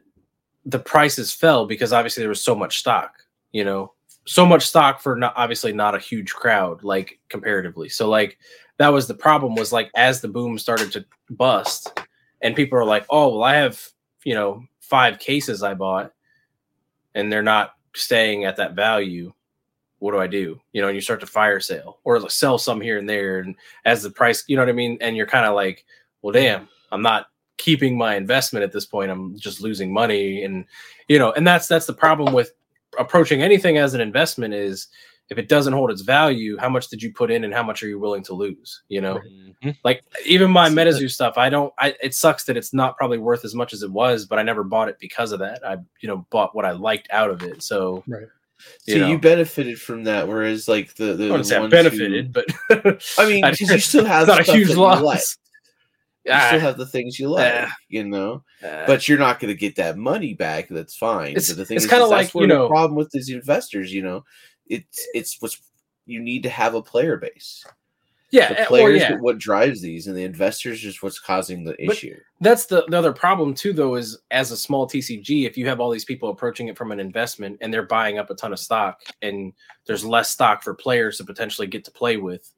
the 0.67 0.77
prices 0.77 1.33
fell 1.33 1.65
because 1.65 1.93
obviously 1.93 2.21
there 2.21 2.29
was 2.29 2.43
so 2.43 2.53
much 2.53 2.77
stock, 2.77 3.25
you 3.53 3.63
know, 3.63 3.93
so 4.25 4.45
much 4.45 4.67
stock 4.67 5.01
for 5.01 5.15
not 5.15 5.33
obviously 5.35 5.73
not 5.73 5.95
a 5.95 5.99
huge 5.99 6.31
crowd, 6.31 6.83
like 6.83 7.17
comparatively. 7.27 7.89
So 7.89 8.07
like 8.07 8.37
that 8.77 8.89
was 8.89 9.07
the 9.07 9.15
problem 9.15 9.55
was 9.55 9.73
like 9.73 9.89
as 9.95 10.21
the 10.21 10.27
boom 10.27 10.59
started 10.59 10.91
to 10.91 11.05
bust 11.31 12.00
and 12.41 12.55
people 12.55 12.77
are 12.77 12.85
like, 12.85 13.05
oh 13.09 13.29
well, 13.29 13.43
I 13.43 13.55
have 13.55 13.81
you 14.23 14.33
know 14.33 14.63
five 14.79 15.19
cases 15.19 15.63
I 15.63 15.73
bought 15.73 16.11
and 17.15 17.31
they're 17.31 17.43
not 17.43 17.73
staying 17.95 18.45
at 18.45 18.57
that 18.57 18.73
value. 18.73 19.33
What 19.99 20.11
do 20.11 20.19
I 20.19 20.27
do? 20.27 20.59
You 20.73 20.81
know, 20.81 20.87
and 20.87 20.95
you 20.95 21.01
start 21.01 21.19
to 21.19 21.27
fire 21.27 21.59
sale 21.59 21.99
or 22.03 22.27
sell 22.29 22.57
some 22.57 22.81
here 22.81 22.97
and 22.97 23.07
there, 23.07 23.39
and 23.39 23.55
as 23.85 24.01
the 24.01 24.09
price, 24.09 24.43
you 24.47 24.55
know 24.55 24.63
what 24.63 24.69
I 24.69 24.73
mean, 24.73 24.97
and 25.01 25.15
you're 25.15 25.27
kind 25.27 25.45
of 25.45 25.53
like, 25.53 25.85
well, 26.21 26.33
damn, 26.33 26.67
I'm 26.91 27.01
not 27.01 27.27
keeping 27.57 27.97
my 27.97 28.15
investment 28.15 28.63
at 28.63 28.71
this 28.71 28.85
point. 28.85 29.11
I'm 29.11 29.37
just 29.37 29.61
losing 29.61 29.93
money, 29.93 30.43
and 30.43 30.65
you 31.07 31.19
know, 31.19 31.31
and 31.33 31.45
that's 31.45 31.67
that's 31.67 31.85
the 31.85 31.93
problem 31.93 32.33
with 32.33 32.53
approaching 32.99 33.41
anything 33.41 33.77
as 33.77 33.93
an 33.93 34.01
investment 34.01 34.53
is 34.53 34.87
if 35.29 35.37
it 35.37 35.47
doesn't 35.47 35.71
hold 35.73 35.91
its 35.91 36.01
value, 36.01 36.57
how 36.57 36.67
much 36.67 36.89
did 36.89 37.01
you 37.01 37.13
put 37.13 37.31
in 37.31 37.43
and 37.45 37.53
how 37.53 37.63
much 37.63 37.81
are 37.83 37.87
you 37.87 37.97
willing 37.99 38.23
to 38.23 38.33
lose? 38.33 38.81
You 38.89 38.99
know, 39.01 39.19
Mhm. 39.63 39.77
like 39.85 40.03
even 40.25 40.51
my 40.51 40.67
See, 40.69 40.75
MetaZoo 40.75 41.09
stuff, 41.11 41.37
I 41.37 41.49
don't. 41.49 41.73
I 41.79 41.95
it 42.03 42.13
sucks 42.13 42.43
that 42.45 42.57
it's 42.57 42.73
not 42.73 42.97
probably 42.97 43.17
worth 43.17 43.45
as 43.45 43.55
much 43.55 43.71
as 43.73 43.81
it 43.83 43.91
was, 43.91 44.25
but 44.25 44.39
I 44.39 44.43
never 44.43 44.63
bought 44.63 44.89
it 44.89 44.97
because 44.99 45.31
of 45.31 45.39
that. 45.39 45.65
I 45.65 45.77
you 46.01 46.07
know 46.09 46.25
bought 46.31 46.53
what 46.55 46.65
I 46.65 46.71
liked 46.71 47.07
out 47.11 47.29
of 47.29 47.43
it. 47.43 47.63
So 47.63 48.03
Right. 48.07 48.27
you 48.87 48.93
See, 48.95 48.99
know. 48.99 49.07
you 49.07 49.17
benefited 49.19 49.79
from 49.79 50.03
that, 50.03 50.27
whereas 50.27 50.67
like 50.67 50.95
the 50.95 51.13
the 51.13 51.27
I 51.27 51.31
wouldn't 51.31 51.47
say 51.47 51.55
I 51.55 51.59
ones 51.59 51.71
who- 51.73 51.77
benefited, 51.77 52.33
but 52.33 52.45
I 53.17 53.25
mean, 53.25 53.45
I- 53.45 53.53
you 53.57 53.79
still 53.79 54.03
have 54.05 54.27
not 54.27 54.41
a 54.41 54.51
huge 54.51 54.67
that 54.67 54.73
you 54.73 54.79
loss. 54.81 55.01
like. 55.01 55.21
You 56.23 56.33
Ah, 56.35 56.47
still 56.49 56.59
have 56.59 56.77
the 56.77 56.85
things 56.85 57.17
you 57.17 57.29
like, 57.29 57.45
Yeah. 57.51 57.71
you 57.89 58.03
know. 58.03 58.43
uh, 58.63 58.85
But 58.85 59.09
you're 59.09 59.17
not 59.17 59.39
going 59.39 59.51
to 59.51 59.57
get 59.59 59.77
that 59.77 59.97
money 59.97 60.35
back. 60.35 60.67
That's 60.69 60.95
fine. 60.95 61.29
It's- 61.29 61.47
but 61.47 61.57
the 61.57 61.65
thing 61.65 61.77
it's 61.77 61.87
kinda 61.87 62.05
like, 62.05 62.29
where 62.35 62.43
you 62.43 62.47
the 62.47 62.53
know- 62.53 62.67
problem 62.67 62.95
with 62.95 63.09
these 63.09 63.29
investors. 63.31 63.91
You 63.91 64.03
know, 64.03 64.23
it's 64.71 65.07
it's 65.13 65.41
what's 65.41 65.61
you 66.05 66.19
need 66.19 66.41
to 66.43 66.49
have 66.49 66.73
a 66.73 66.81
player 66.81 67.17
base. 67.17 67.63
yeah, 68.31 68.49
The 68.49 68.61
eh, 68.61 68.65
players 68.65 69.01
yeah, 69.01 69.17
what 69.17 69.37
drives 69.37 69.81
these, 69.81 70.07
and 70.07 70.17
the 70.17 70.23
investors 70.23 70.79
just 70.79 71.03
what's 71.03 71.19
causing 71.19 71.63
the 71.63 71.75
But- 71.85 71.95
issue. 71.97 72.17
that's 72.39 72.65
the, 72.65 72.83
the 72.87 72.97
other 72.97 73.13
problem 73.13 73.53
too 73.53 73.71
though 73.73 73.95
is 73.95 74.17
as 74.31 74.49
a 74.51 74.57
small 74.57 74.87
tcg 74.87 75.45
if 75.45 75.57
you 75.57 75.67
have 75.67 75.79
all 75.79 75.91
these 75.91 76.05
people 76.05 76.29
approaching 76.29 76.67
it 76.69 76.77
from 76.77 76.91
an 76.91 76.99
investment 76.99 77.57
and 77.61 77.71
they're 77.71 77.85
buying 77.85 78.17
up 78.17 78.29
a 78.31 78.35
ton 78.35 78.51
of 78.53 78.59
stock 78.59 78.99
and 79.21 79.53
there's 79.85 80.03
less 80.03 80.29
stock 80.31 80.63
for 80.63 80.73
players 80.73 81.17
to 81.17 81.23
potentially 81.23 81.67
get 81.67 81.83
to 81.85 81.91
play 81.91 82.17
with 82.17 82.51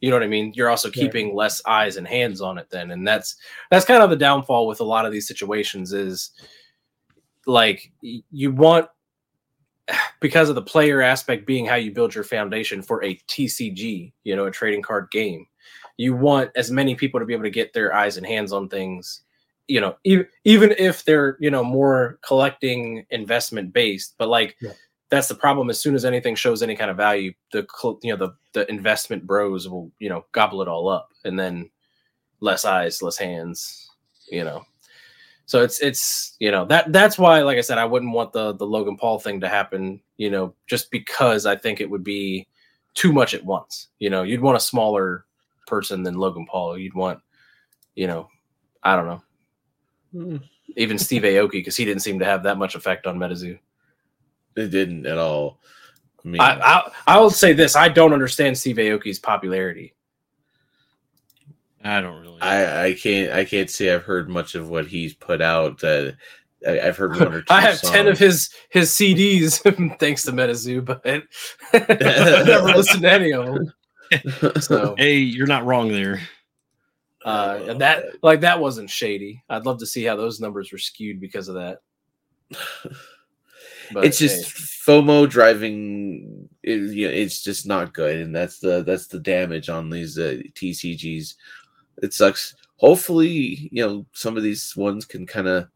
you 0.00 0.08
know 0.08 0.16
what 0.16 0.22
i 0.22 0.26
mean 0.26 0.52
you're 0.54 0.70
also 0.70 0.88
keeping 0.90 1.34
less 1.34 1.60
eyes 1.66 1.96
and 1.98 2.06
hands 2.08 2.40
on 2.40 2.56
it 2.56 2.70
then 2.70 2.92
and 2.92 3.06
that's 3.06 3.36
that's 3.70 3.84
kind 3.84 4.02
of 4.02 4.08
the 4.08 4.16
downfall 4.16 4.66
with 4.66 4.80
a 4.80 4.84
lot 4.94 5.04
of 5.04 5.12
these 5.12 5.28
situations 5.28 5.92
is 5.92 6.30
like 7.46 7.92
you 8.00 8.52
want 8.52 8.86
because 10.20 10.48
of 10.48 10.54
the 10.54 10.62
player 10.62 11.00
aspect 11.02 11.46
being 11.46 11.66
how 11.66 11.74
you 11.76 11.92
build 11.92 12.14
your 12.14 12.24
foundation 12.24 12.82
for 12.82 13.02
a 13.04 13.16
tcg 13.28 14.12
you 14.24 14.36
know 14.36 14.46
a 14.46 14.50
trading 14.50 14.82
card 14.82 15.10
game. 15.10 15.46
You 15.96 16.14
want 16.14 16.50
as 16.56 16.70
many 16.70 16.94
people 16.94 17.20
to 17.20 17.26
be 17.26 17.34
able 17.34 17.44
to 17.44 17.50
get 17.50 17.72
their 17.72 17.94
eyes 17.94 18.16
and 18.16 18.26
hands 18.26 18.52
on 18.52 18.68
things 18.68 19.22
you 19.68 19.80
know 19.80 19.96
even, 20.04 20.26
even 20.44 20.74
if 20.78 21.04
they're 21.04 21.36
you 21.40 21.50
know 21.50 21.62
more 21.62 22.18
collecting 22.26 23.04
investment 23.10 23.72
based 23.72 24.14
but 24.18 24.28
like 24.28 24.56
Yeah. 24.60 24.72
that's 25.10 25.28
the 25.28 25.34
problem. 25.34 25.70
As 25.70 25.80
soon 25.80 25.94
as 25.94 26.04
anything 26.04 26.36
shows 26.36 26.62
any 26.62 26.76
kind 26.76 26.90
of 26.90 26.96
value 26.96 27.32
the 27.52 27.66
you 28.02 28.16
know 28.16 28.16
the 28.16 28.34
the 28.52 28.70
investment 28.70 29.26
bros 29.26 29.68
will 29.68 29.90
you 29.98 30.08
know 30.08 30.24
gobble 30.32 30.62
it 30.62 30.68
all 30.68 30.88
up 30.88 31.10
and 31.24 31.38
then 31.38 31.70
less 32.40 32.64
eyes 32.64 33.02
less 33.02 33.18
hands 33.18 33.90
you 34.30 34.44
know 34.44 34.64
so 35.50 35.64
it's 35.64 35.80
it's 35.80 36.36
you 36.38 36.52
know 36.52 36.64
that 36.64 36.92
that's 36.92 37.18
why 37.18 37.42
like 37.42 37.58
i 37.58 37.60
said 37.60 37.76
i 37.76 37.84
wouldn't 37.84 38.12
want 38.12 38.32
the 38.32 38.52
the 38.54 38.64
logan 38.64 38.96
paul 38.96 39.18
thing 39.18 39.40
to 39.40 39.48
happen 39.48 40.00
you 40.16 40.30
know 40.30 40.54
just 40.68 40.92
because 40.92 41.44
i 41.44 41.56
think 41.56 41.80
it 41.80 41.90
would 41.90 42.04
be 42.04 42.46
too 42.94 43.12
much 43.12 43.34
at 43.34 43.44
once 43.44 43.88
you 43.98 44.08
know 44.10 44.22
you'd 44.22 44.40
want 44.40 44.56
a 44.56 44.60
smaller 44.60 45.24
person 45.66 46.04
than 46.04 46.14
logan 46.14 46.46
paul 46.46 46.78
you'd 46.78 46.94
want 46.94 47.18
you 47.96 48.06
know 48.06 48.28
i 48.84 48.94
don't 48.94 49.06
know 49.06 49.22
Mm. 50.14 50.40
even 50.76 50.98
steve 50.98 51.22
aoki 51.22 51.58
because 51.62 51.76
he 51.76 51.84
didn't 51.84 52.02
seem 52.02 52.18
to 52.20 52.24
have 52.24 52.42
that 52.44 52.58
much 52.58 52.76
effect 52.76 53.06
on 53.06 53.18
metazoo 53.18 53.58
It 54.56 54.70
didn't 54.70 55.06
at 55.06 55.18
all. 55.18 55.58
I 56.24 56.28
mean, 56.28 56.40
I, 56.40 56.58
I 56.60 56.92
I 57.06 57.18
will 57.18 57.30
say 57.30 57.52
this: 57.54 57.76
I 57.76 57.88
don't 57.88 58.12
understand 58.12 58.58
Steve 58.58 58.76
Aoki's 58.76 59.18
popularity. 59.20 59.94
I 61.82 62.00
don't 62.00 62.20
really. 62.20 62.40
I, 62.40 62.86
I 62.86 62.92
can't 62.94 63.32
I 63.32 63.44
can't 63.44 63.70
say 63.70 63.92
I've 63.94 64.04
heard 64.04 64.28
much 64.28 64.54
of 64.54 64.68
what 64.68 64.86
he's 64.86 65.14
put 65.14 65.40
out. 65.40 65.82
Uh, 65.82 66.12
I, 66.66 66.80
I've 66.80 66.96
heard 66.96 67.18
one 67.18 67.32
or 67.32 67.40
two. 67.42 67.46
I 67.52 67.60
have 67.62 67.80
ten 67.80 68.06
of 68.06 68.18
his 68.18 68.50
his 68.68 68.90
CDs 68.90 69.60
thanks 69.98 70.22
to 70.24 70.32
MetaZoo, 70.32 70.84
but 70.84 71.02
I've 71.72 72.46
never 72.46 72.68
listened 72.68 73.02
to 73.02 73.10
any 73.10 73.32
of 73.32 73.46
them. 73.46 73.72
So 74.60 74.94
hey, 74.98 75.18
you're 75.18 75.46
not 75.46 75.64
wrong 75.64 75.88
there. 75.88 76.20
uh, 77.24 77.60
and 77.66 77.80
that 77.80 78.22
like 78.22 78.40
that 78.40 78.60
wasn't 78.60 78.90
shady. 78.90 79.42
I'd 79.48 79.64
love 79.64 79.78
to 79.78 79.86
see 79.86 80.04
how 80.04 80.16
those 80.16 80.40
numbers 80.40 80.72
were 80.72 80.78
skewed 80.78 81.20
because 81.20 81.48
of 81.48 81.54
that. 81.54 81.78
But 83.92 84.04
it's 84.04 84.18
just 84.18 84.54
FOMO 84.86 85.28
driving. 85.28 86.48
It, 86.62 86.92
you 86.92 87.08
know, 87.08 87.12
it's 87.12 87.42
just 87.42 87.66
not 87.66 87.94
good, 87.94 88.20
and 88.20 88.34
that's 88.34 88.58
the 88.58 88.82
that's 88.82 89.06
the 89.06 89.18
damage 89.18 89.68
on 89.68 89.90
these 89.90 90.18
uh, 90.18 90.38
TCGs. 90.54 91.34
It 92.02 92.12
sucks. 92.14 92.54
Hopefully, 92.76 93.68
you 93.72 93.86
know 93.86 94.06
some 94.12 94.36
of 94.36 94.42
these 94.42 94.74
ones 94.76 95.04
can 95.04 95.26
kind 95.26 95.48
of 95.48 95.68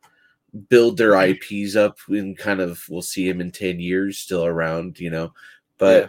build 0.68 0.96
their 0.96 1.20
IPs 1.20 1.76
up, 1.76 1.98
and 2.08 2.36
kind 2.36 2.60
of 2.60 2.82
we'll 2.88 3.02
see 3.02 3.28
them 3.28 3.40
in 3.40 3.50
ten 3.50 3.78
years 3.80 4.18
still 4.18 4.44
around. 4.44 4.98
You 5.00 5.10
know, 5.10 5.32
but 5.78 6.02
Yeah. 6.02 6.08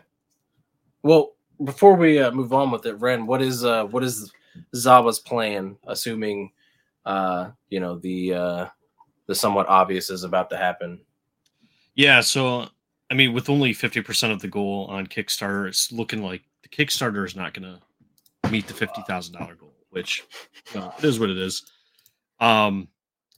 well, 1.03 1.33
before 1.63 1.95
we 1.95 2.19
uh, 2.19 2.31
move 2.31 2.53
on 2.53 2.71
with 2.71 2.85
it, 2.85 2.93
Ren, 2.95 3.25
what 3.25 3.41
is 3.41 3.63
uh 3.65 3.85
what 3.85 4.03
is 4.03 4.31
Zaba's 4.75 5.19
plan? 5.19 5.77
Assuming, 5.87 6.51
uh, 7.05 7.51
you 7.69 7.79
know 7.79 7.97
the 7.99 8.33
uh 8.33 8.67
the 9.27 9.35
somewhat 9.35 9.67
obvious 9.67 10.09
is 10.09 10.23
about 10.23 10.49
to 10.51 10.57
happen. 10.57 11.01
Yeah, 11.95 12.21
so 12.21 12.67
I 13.09 13.13
mean, 13.15 13.33
with 13.33 13.49
only 13.49 13.73
fifty 13.73 14.01
percent 14.01 14.31
of 14.33 14.39
the 14.41 14.47
goal 14.47 14.85
on 14.89 15.07
Kickstarter, 15.07 15.67
it's 15.67 15.91
looking 15.91 16.21
like 16.21 16.43
the 16.61 16.69
Kickstarter 16.69 17.25
is 17.25 17.35
not 17.35 17.53
going 17.53 17.63
to 18.43 18.49
meet 18.51 18.67
the 18.67 18.73
fifty 18.73 19.01
thousand 19.07 19.33
dollar 19.35 19.55
goal, 19.55 19.64
which 19.95 20.23
know, 20.75 20.93
it 20.97 21.03
is 21.03 21.19
what 21.19 21.29
it 21.29 21.37
is. 21.37 21.63
Um, 22.39 22.89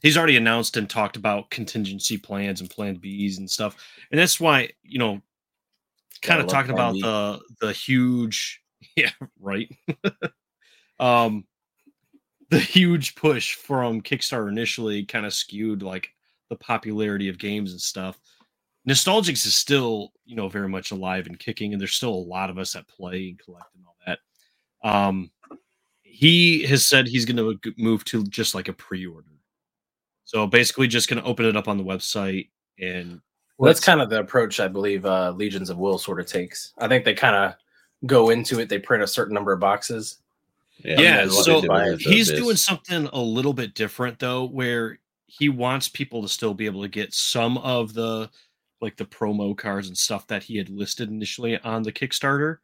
he's 0.02 0.18
already 0.18 0.38
announced 0.38 0.76
and 0.76 0.90
talked 0.90 1.16
about 1.16 1.52
contingency 1.52 2.18
plans 2.18 2.62
and 2.62 2.70
Plan 2.70 2.98
Bs 2.98 3.38
and 3.38 3.50
stuff, 3.50 3.76
and 4.12 4.20
that's 4.20 4.40
why 4.40 4.70
you 4.84 4.98
know, 5.00 5.22
kind 6.22 6.42
of 6.42 6.48
talking 6.48 6.72
about 6.72 6.94
B. 6.96 7.02
the 7.02 7.40
the 7.62 7.72
huge, 7.72 8.62
yeah, 8.96 9.12
right. 9.40 9.72
um, 11.00 11.46
the 12.50 12.60
huge 12.60 13.16
push 13.16 13.54
from 13.54 14.02
Kickstarter 14.02 14.50
initially 14.50 15.06
kind 15.06 15.26
of 15.26 15.34
skewed 15.34 15.84
like 15.84 16.10
the 16.50 16.56
popularity 16.56 17.30
of 17.30 17.38
games 17.38 17.72
and 17.72 17.82
stuff. 17.82 18.18
Nostalgix 18.88 19.46
is 19.46 19.54
still, 19.54 20.14
you 20.26 20.36
know, 20.36 20.48
very 20.48 20.70
much 20.70 20.92
alive 20.92 21.28
and 21.28 21.38
kicking, 21.38 21.74
and 21.74 21.82
there's 21.82 21.94
still 21.94 22.14
a 22.14 22.30
lot 22.30 22.50
of 22.50 22.58
us 22.58 22.74
that 22.74 22.88
play 22.88 23.30
and 23.30 23.38
collect 23.40 23.76
and 23.76 23.84
all 23.86 23.98
that. 24.08 24.20
Um, 24.82 25.30
he 26.18 26.64
has 26.64 26.84
said 26.84 27.08
he's 27.08 27.26
going 27.26 27.38
to 27.38 27.74
move 27.78 28.04
to 28.06 28.24
just 28.24 28.56
like 28.56 28.70
a 28.70 28.74
pre-order. 28.74 29.28
So 30.26 30.48
basically, 30.48 30.88
just 30.88 31.08
going 31.08 31.22
to 31.22 31.30
open 31.30 31.46
it 31.46 31.56
up 31.56 31.68
on 31.68 31.78
the 31.78 31.84
website 31.84 32.50
and 32.80 33.22
Well, 33.60 33.68
that's 33.68 33.80
kind 33.80 34.02
of 34.02 34.10
the 34.10 34.22
approach 34.22 34.60
I 34.60 34.68
believe 34.68 35.06
uh, 35.06 35.30
Legions 35.38 35.70
of 35.70 35.78
Will 35.78 36.00
sort 36.00 36.20
of 36.20 36.26
takes. 36.26 36.74
I 36.80 36.88
think 36.88 37.06
they 37.06 37.14
kind 37.14 37.36
of 37.36 37.54
go 38.08 38.32
into 38.32 38.60
it. 38.60 38.68
They 38.68 38.80
print 38.80 39.04
a 39.04 39.08
certain 39.08 39.36
number 39.36 39.54
of 39.54 39.60
boxes. 39.60 40.18
Yeah, 40.84 40.96
and 40.96 41.04
then 41.04 41.28
what 41.28 41.46
so 41.46 41.62
do 41.62 41.98
he's 42.00 42.32
doing 42.32 42.56
something 42.56 43.08
a 43.14 43.22
little 43.22 43.54
bit 43.54 43.76
different 43.76 44.18
though, 44.18 44.46
where 44.46 44.98
he 45.28 45.50
wants 45.50 45.88
people 45.88 46.24
to 46.24 46.28
still 46.28 46.56
be 46.56 46.66
able 46.66 46.82
to 46.82 46.88
get 46.88 47.14
some 47.14 47.60
of 47.60 47.94
the 47.94 48.28
like 48.82 48.98
the 48.98 49.06
promo 49.06 49.56
cards 49.56 49.88
and 49.88 49.98
stuff 49.98 50.26
that 50.28 50.42
he 50.42 50.58
had 50.58 50.70
listed 50.70 51.10
initially 51.10 51.60
on 51.60 51.84
the 51.84 51.92
Kickstarter. 51.92 52.58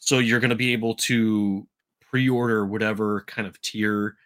So 0.00 0.18
you're 0.18 0.40
going 0.40 0.50
to 0.50 0.56
be 0.56 0.74
able 0.74 0.96
to 0.96 1.66
pre-order 2.10 2.66
whatever 2.66 3.22
kind 3.26 3.46
of 3.46 3.60
tier 3.62 4.16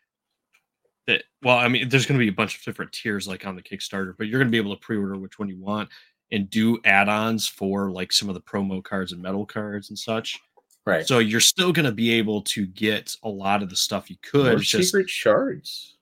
that. 1.07 1.25
Well, 1.43 1.59
I 1.59 1.69
mean, 1.69 1.89
there's 1.89 2.07
going 2.07 2.19
to 2.19 2.25
be 2.25 2.31
a 2.31 2.35
bunch 2.35 2.57
of 2.57 2.65
different 2.65 2.93
tiers 2.93 3.29
like 3.29 3.47
on 3.47 3.57
the 3.57 3.63
Kickstarter, 3.63 4.15
but 4.17 4.27
you're 4.27 4.39
going 4.39 4.49
to 4.49 4.53
be 4.53 4.59
able 4.59 4.75
to 4.75 4.81
pre-order 4.81 5.17
which 5.19 5.39
one 5.39 5.49
you 5.49 5.59
want 5.59 5.89
and 6.33 6.49
do 6.49 6.79
add-ons 6.85 7.47
for 7.47 7.91
like 7.91 8.13
some 8.13 8.29
of 8.29 8.35
the 8.35 8.41
promo 8.41 8.83
cards 8.83 9.13
and 9.13 9.21
metal 9.21 9.45
cards 9.45 9.91
and 9.91 9.99
such. 9.99 10.41
Right. 10.87 11.07
So 11.07 11.19
you're 11.19 11.41
still 11.41 11.73
going 11.73 11.87
to 11.87 11.93
be 11.93 12.13
able 12.13 12.43
to 12.43 12.67
get 12.67 13.15
a 13.23 13.29
lot 13.29 13.63
of 13.63 13.71
the 13.71 13.77
stuff 13.77 14.11
you 14.11 14.17
could. 14.23 14.47
More 14.47 14.57
just- 14.57 14.91
secret 14.91 15.09
shards. 15.09 15.97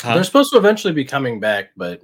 Huh? 0.00 0.14
They're 0.14 0.24
supposed 0.24 0.50
to 0.52 0.58
eventually 0.58 0.92
be 0.92 1.04
coming 1.04 1.38
back, 1.38 1.70
but 1.76 2.00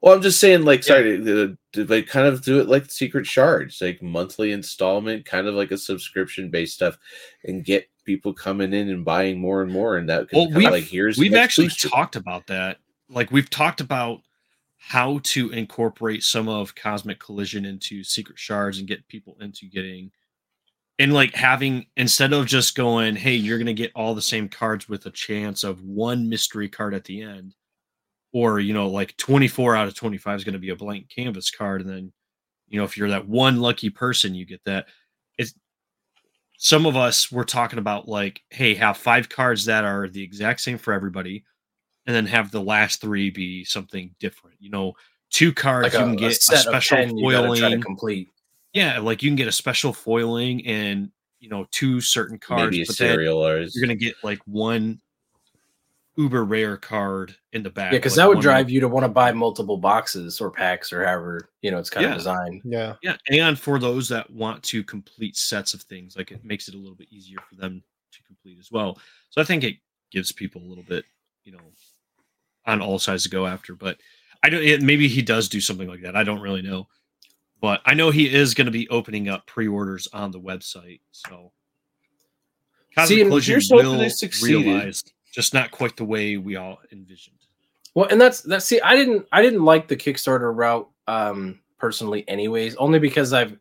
Well, 0.00 0.14
I'm 0.14 0.22
just 0.22 0.38
saying, 0.40 0.62
like, 0.64 0.84
sorry, 0.84 1.22
to, 1.24 1.56
like, 1.74 2.06
kind 2.06 2.26
of 2.26 2.42
do 2.44 2.60
it 2.60 2.68
like 2.68 2.90
secret 2.90 3.26
shards, 3.26 3.80
like 3.80 4.00
monthly 4.02 4.52
installment, 4.52 5.24
kind 5.24 5.46
of 5.48 5.54
like 5.54 5.70
a 5.72 5.78
subscription 5.78 6.50
based 6.50 6.74
stuff, 6.74 6.96
and 7.44 7.64
get 7.64 7.88
people 8.04 8.32
coming 8.32 8.72
in 8.72 8.88
and 8.90 9.04
buying 9.04 9.38
more 9.40 9.60
and 9.62 9.72
more. 9.72 9.96
And 9.96 10.08
that, 10.08 10.28
Well, 10.32 10.44
kind 10.46 10.56
we've- 10.56 10.66
of 10.66 10.72
like, 10.72 10.84
here's 10.84 11.18
we've 11.18 11.34
actually 11.34 11.68
talked 11.68 12.16
about 12.16 12.46
that. 12.46 12.78
Like 13.10 13.30
we've 13.32 13.50
talked 13.50 13.80
about 13.80 14.20
how 14.76 15.18
to 15.24 15.50
incorporate 15.50 16.22
some 16.22 16.48
of 16.48 16.74
Cosmic 16.74 17.18
Collision 17.18 17.64
into 17.64 18.04
Secret 18.04 18.38
Shards 18.38 18.78
and 18.78 18.86
get 18.86 19.06
people 19.08 19.36
into 19.40 19.66
getting 19.66 20.10
and 21.00 21.12
like 21.12 21.34
having 21.34 21.86
instead 21.96 22.32
of 22.32 22.46
just 22.46 22.74
going, 22.76 23.16
hey, 23.16 23.34
you're 23.34 23.58
gonna 23.58 23.72
get 23.72 23.92
all 23.94 24.14
the 24.14 24.22
same 24.22 24.48
cards 24.48 24.88
with 24.88 25.06
a 25.06 25.10
chance 25.10 25.64
of 25.64 25.82
one 25.82 26.28
mystery 26.28 26.68
card 26.68 26.94
at 26.94 27.04
the 27.04 27.22
end, 27.22 27.54
or 28.32 28.60
you 28.60 28.74
know, 28.74 28.88
like 28.88 29.16
24 29.16 29.76
out 29.76 29.88
of 29.88 29.94
25 29.94 30.36
is 30.36 30.44
gonna 30.44 30.58
be 30.58 30.70
a 30.70 30.76
blank 30.76 31.08
canvas 31.08 31.50
card, 31.50 31.80
and 31.80 31.90
then 31.90 32.12
you 32.68 32.78
know, 32.78 32.84
if 32.84 32.96
you're 32.96 33.08
that 33.08 33.28
one 33.28 33.60
lucky 33.60 33.90
person, 33.90 34.34
you 34.34 34.44
get 34.44 34.62
that. 34.64 34.86
It's 35.38 35.54
some 36.58 36.86
of 36.86 36.96
us 36.96 37.32
were 37.32 37.44
talking 37.44 37.78
about 37.78 38.08
like, 38.08 38.42
hey, 38.50 38.74
have 38.74 38.96
five 38.96 39.28
cards 39.28 39.64
that 39.66 39.84
are 39.84 40.08
the 40.08 40.22
exact 40.22 40.60
same 40.60 40.78
for 40.78 40.92
everybody, 40.92 41.44
and 42.06 42.14
then 42.14 42.26
have 42.26 42.50
the 42.50 42.60
last 42.60 43.00
three 43.00 43.30
be 43.30 43.64
something 43.64 44.14
different. 44.18 44.56
You 44.60 44.70
know, 44.70 44.94
two 45.30 45.52
cards 45.52 45.84
like 45.84 45.92
you 45.94 45.98
can 46.00 46.14
a 46.14 46.16
get 46.16 46.32
a, 46.32 46.54
of 46.54 46.60
special 46.60 46.96
10 46.96 47.16
you 47.16 47.30
gotta 47.30 47.46
try 47.46 47.56
to 47.56 47.60
foiling. 47.60 47.80
complete. 47.80 48.28
Yeah, 48.74 48.98
like 48.98 49.22
you 49.22 49.30
can 49.30 49.36
get 49.36 49.48
a 49.48 49.52
special 49.52 49.92
foiling 49.92 50.66
and 50.66 51.10
you 51.40 51.48
know 51.48 51.66
two 51.70 52.00
certain 52.00 52.38
cards, 52.38 52.72
maybe 52.72 52.82
a 52.82 52.86
but 52.86 53.74
you're 53.74 53.84
gonna 53.84 53.94
get 53.94 54.16
like 54.22 54.40
one 54.46 55.00
uber 56.18 56.44
rare 56.44 56.76
card 56.76 57.34
in 57.54 57.62
the 57.62 57.70
back. 57.70 57.92
Yeah, 57.92 57.98
because 57.98 58.12
like 58.18 58.24
that 58.24 58.28
would 58.28 58.36
one- 58.38 58.42
drive 58.42 58.68
you 58.70 58.80
to 58.80 58.88
want 58.88 59.04
to 59.04 59.08
buy 59.08 59.32
multiple 59.32 59.76
boxes 59.78 60.40
or 60.40 60.50
packs 60.50 60.92
or 60.92 61.04
however 61.04 61.48
you 61.62 61.70
know 61.70 61.78
it's 61.78 61.88
kind 61.88 62.04
Yeah. 62.04 62.10
of 62.12 62.18
designed. 62.18 62.60
Yeah. 62.64 62.96
Yeah, 63.02 63.16
and 63.30 63.58
for 63.58 63.78
those 63.78 64.08
that 64.10 64.28
want 64.28 64.62
to 64.64 64.82
complete 64.84 65.36
sets 65.36 65.72
of 65.74 65.82
things, 65.82 66.16
like 66.16 66.30
it 66.32 66.44
makes 66.44 66.68
it 66.68 66.74
a 66.74 66.78
little 66.78 66.96
bit 66.96 67.08
easier 67.10 67.38
for 67.48 67.54
them 67.54 67.82
to 68.12 68.22
complete 68.24 68.58
as 68.58 68.70
well. 68.70 68.98
So 69.30 69.40
I 69.40 69.44
think 69.44 69.64
it 69.64 69.76
gives 70.10 70.32
people 70.32 70.60
a 70.62 70.68
little 70.68 70.84
bit, 70.84 71.04
you 71.44 71.52
know, 71.52 71.60
on 72.66 72.82
all 72.82 72.98
sides 72.98 73.22
to 73.22 73.30
go 73.30 73.46
after. 73.46 73.74
But 73.74 73.98
I 74.42 74.50
don't. 74.50 74.62
It, 74.62 74.82
maybe 74.82 75.06
he 75.08 75.22
does 75.22 75.48
do 75.48 75.60
something 75.60 75.88
like 75.88 76.02
that. 76.02 76.16
I 76.16 76.24
don't 76.24 76.40
really 76.40 76.62
know, 76.62 76.88
but 77.60 77.80
I 77.86 77.94
know 77.94 78.10
he 78.10 78.32
is 78.34 78.54
going 78.54 78.66
to 78.66 78.70
be 78.72 78.88
opening 78.88 79.28
up 79.28 79.46
pre-orders 79.46 80.08
on 80.12 80.30
the 80.32 80.40
website. 80.40 81.00
So 81.12 81.52
Cosmic 82.94 83.20
and 83.20 83.28
Collision 83.30 83.52
here's 83.52 83.70
hoping 83.70 83.86
will 83.86 83.98
they 83.98 84.08
succeeded. 84.08 84.64
realize, 84.66 85.04
just 85.32 85.54
not 85.54 85.70
quite 85.70 85.96
the 85.96 86.04
way 86.04 86.36
we 86.36 86.56
all 86.56 86.78
envisioned. 86.92 87.36
Well, 87.94 88.08
and 88.10 88.20
that's 88.20 88.42
that's 88.42 88.64
see, 88.64 88.80
I 88.80 88.94
didn't 88.96 89.26
I 89.32 89.42
didn't 89.42 89.64
like 89.64 89.88
the 89.88 89.96
Kickstarter 89.96 90.54
route 90.54 90.88
um 91.06 91.58
personally, 91.78 92.24
anyways, 92.28 92.76
only 92.76 92.98
because 92.98 93.32
I've 93.32 93.56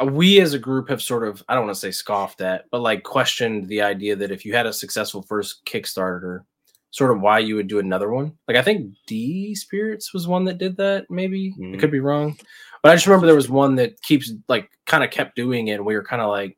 uh, 0.00 0.06
we 0.06 0.40
as 0.40 0.54
a 0.54 0.58
group 0.58 0.88
have 0.88 1.02
sort 1.02 1.26
of 1.26 1.42
I 1.48 1.54
don't 1.54 1.66
want 1.66 1.74
to 1.74 1.80
say 1.80 1.90
scoffed 1.90 2.40
at, 2.40 2.66
but 2.70 2.80
like 2.80 3.02
questioned 3.02 3.68
the 3.68 3.82
idea 3.82 4.16
that 4.16 4.30
if 4.30 4.44
you 4.44 4.54
had 4.54 4.66
a 4.66 4.72
successful 4.72 5.22
first 5.22 5.64
Kickstarter, 5.64 6.44
sort 6.90 7.10
of 7.12 7.20
why 7.20 7.38
you 7.38 7.56
would 7.56 7.68
do 7.68 7.78
another 7.78 8.10
one. 8.10 8.32
Like 8.48 8.56
I 8.56 8.62
think 8.62 8.94
D 9.06 9.54
Spirits 9.54 10.12
was 10.12 10.26
one 10.28 10.44
that 10.44 10.58
did 10.58 10.76
that. 10.76 11.10
Maybe 11.10 11.54
I 11.58 11.60
Mhm. 11.60 11.80
could 11.80 11.90
be 11.90 12.00
wrong, 12.00 12.36
but 12.82 12.90
I 12.90 12.94
just 12.94 13.06
remember 13.06 13.26
there 13.26 13.34
was 13.34 13.48
one 13.50 13.74
that 13.76 14.00
keeps 14.02 14.32
like 14.48 14.70
kind 14.86 15.02
of 15.04 15.10
kept 15.10 15.36
doing 15.36 15.68
it. 15.68 15.74
And 15.74 15.86
we 15.86 15.94
were 15.94 16.04
kind 16.04 16.22
of 16.22 16.28
like, 16.28 16.56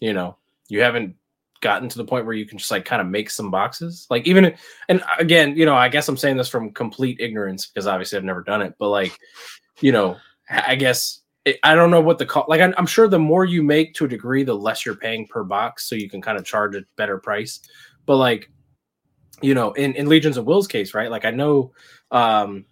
you 0.00 0.12
know, 0.12 0.36
you 0.68 0.82
haven't 0.82 1.16
gotten 1.60 1.88
to 1.88 1.98
the 1.98 2.04
point 2.04 2.26
where 2.26 2.34
you 2.34 2.46
can 2.46 2.58
just 2.58 2.70
like 2.70 2.84
kind 2.84 3.00
of 3.00 3.08
make 3.08 3.30
some 3.30 3.50
boxes. 3.50 4.06
Like 4.10 4.26
even 4.26 4.54
and 4.88 5.02
again, 5.18 5.56
you 5.56 5.66
know, 5.66 5.74
I 5.74 5.88
guess 5.88 6.08
I'm 6.08 6.16
saying 6.16 6.36
this 6.36 6.48
from 6.48 6.72
complete 6.72 7.20
ignorance 7.20 7.66
because 7.66 7.86
obviously 7.86 8.18
I've 8.18 8.24
never 8.24 8.42
done 8.42 8.62
it, 8.62 8.74
but 8.78 8.88
like, 8.88 9.18
you 9.80 9.92
know, 9.92 10.16
I 10.50 10.74
guess 10.74 11.20
I 11.62 11.74
don't 11.74 11.90
know 11.90 12.00
what 12.00 12.18
the 12.18 12.26
cost. 12.26 12.48
Like, 12.48 12.60
I'm, 12.60 12.74
I'm 12.76 12.86
sure 12.86 13.08
the 13.08 13.18
more 13.18 13.44
you 13.44 13.62
make 13.62 13.94
to 13.94 14.04
a 14.04 14.08
degree, 14.08 14.44
the 14.44 14.54
less 14.54 14.84
you're 14.84 14.96
paying 14.96 15.26
per 15.26 15.44
box, 15.44 15.88
so 15.88 15.94
you 15.94 16.08
can 16.08 16.20
kind 16.20 16.38
of 16.38 16.44
charge 16.44 16.74
a 16.74 16.82
better 16.96 17.18
price. 17.18 17.60
But 18.06 18.16
like, 18.16 18.50
you 19.40 19.54
know, 19.54 19.72
in 19.72 19.94
in 19.94 20.08
Legions 20.08 20.36
of 20.36 20.46
Will's 20.46 20.66
case, 20.66 20.94
right? 20.94 21.10
Like, 21.10 21.24
I 21.24 21.30
know 21.30 21.72
um 22.10 22.64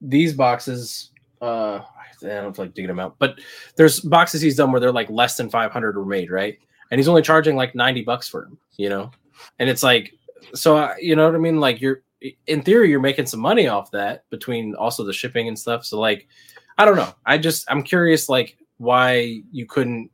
these 0.00 0.32
boxes. 0.34 1.10
uh 1.40 1.80
I 2.22 2.28
don't 2.28 2.56
feel 2.56 2.66
like 2.66 2.74
digging 2.74 2.88
them 2.88 3.00
out, 3.00 3.16
but 3.18 3.38
there's 3.76 4.00
boxes 4.00 4.40
he's 4.40 4.56
done 4.56 4.72
where 4.72 4.80
they're 4.80 4.92
like 4.92 5.10
less 5.10 5.36
than 5.36 5.50
500 5.50 5.96
were 5.96 6.06
made, 6.06 6.30
right? 6.30 6.58
And 6.94 7.00
he's 7.00 7.08
only 7.08 7.22
charging 7.22 7.56
like 7.56 7.74
90 7.74 8.02
bucks 8.02 8.28
for 8.28 8.42
them, 8.42 8.56
you 8.76 8.88
know. 8.88 9.10
And 9.58 9.68
it's 9.68 9.82
like, 9.82 10.14
so 10.54 10.76
uh, 10.76 10.94
you 11.00 11.16
know 11.16 11.26
what 11.26 11.34
I 11.34 11.38
mean? 11.38 11.58
Like, 11.58 11.80
you're 11.80 12.04
in 12.46 12.62
theory, 12.62 12.88
you're 12.88 13.00
making 13.00 13.26
some 13.26 13.40
money 13.40 13.66
off 13.66 13.90
that 13.90 14.30
between 14.30 14.76
also 14.76 15.02
the 15.02 15.12
shipping 15.12 15.48
and 15.48 15.58
stuff. 15.58 15.84
So 15.84 15.98
like, 15.98 16.28
I 16.78 16.84
don't 16.84 16.94
know. 16.94 17.12
I 17.26 17.36
just 17.36 17.68
I'm 17.68 17.82
curious 17.82 18.28
like 18.28 18.56
why 18.76 19.42
you 19.50 19.66
couldn't 19.66 20.08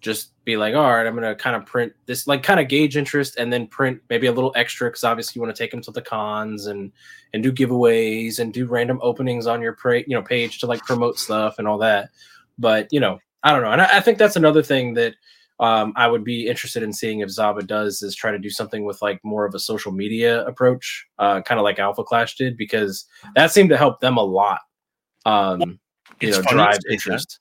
just 0.00 0.30
be 0.44 0.56
like, 0.56 0.76
all 0.76 0.88
right, 0.88 1.04
I'm 1.04 1.16
gonna 1.16 1.34
kind 1.34 1.56
of 1.56 1.66
print 1.66 1.92
this, 2.06 2.28
like 2.28 2.44
kind 2.44 2.60
of 2.60 2.68
gauge 2.68 2.96
interest, 2.96 3.36
and 3.36 3.52
then 3.52 3.66
print 3.66 4.00
maybe 4.08 4.28
a 4.28 4.32
little 4.32 4.52
extra 4.54 4.88
because 4.88 5.02
obviously 5.02 5.40
you 5.40 5.42
want 5.42 5.52
to 5.52 5.60
take 5.60 5.72
them 5.72 5.82
to 5.82 5.90
the 5.90 6.00
cons 6.00 6.68
and 6.68 6.92
and 7.32 7.42
do 7.42 7.50
giveaways 7.50 8.38
and 8.38 8.54
do 8.54 8.66
random 8.66 9.00
openings 9.02 9.48
on 9.48 9.60
your 9.60 9.72
pra- 9.72 10.06
you 10.06 10.14
know 10.14 10.22
page 10.22 10.60
to 10.60 10.68
like 10.68 10.84
promote 10.84 11.18
stuff 11.18 11.58
and 11.58 11.66
all 11.66 11.78
that. 11.78 12.10
But 12.56 12.86
you 12.92 13.00
know, 13.00 13.18
I 13.42 13.50
don't 13.50 13.62
know, 13.62 13.72
and 13.72 13.82
I, 13.82 13.96
I 13.96 14.00
think 14.00 14.18
that's 14.18 14.36
another 14.36 14.62
thing 14.62 14.94
that 14.94 15.16
um, 15.60 15.92
I 15.96 16.06
would 16.08 16.24
be 16.24 16.48
interested 16.48 16.82
in 16.82 16.92
seeing 16.92 17.20
if 17.20 17.28
Zaba 17.28 17.66
does 17.66 18.02
is 18.02 18.14
try 18.14 18.32
to 18.32 18.38
do 18.38 18.50
something 18.50 18.84
with 18.84 19.00
like 19.02 19.20
more 19.24 19.44
of 19.44 19.54
a 19.54 19.58
social 19.58 19.92
media 19.92 20.44
approach, 20.46 21.06
uh, 21.18 21.42
kind 21.42 21.58
of 21.58 21.64
like 21.64 21.78
Alpha 21.78 22.04
Clash 22.04 22.36
did, 22.36 22.56
because 22.56 23.04
that 23.34 23.52
seemed 23.52 23.70
to 23.70 23.76
help 23.76 24.00
them 24.00 24.16
a 24.16 24.22
lot 24.22 24.60
um, 25.26 25.78
you 26.20 26.28
It's 26.28 26.38
know, 26.38 26.44
drive 26.50 26.78
interest. 26.90 27.40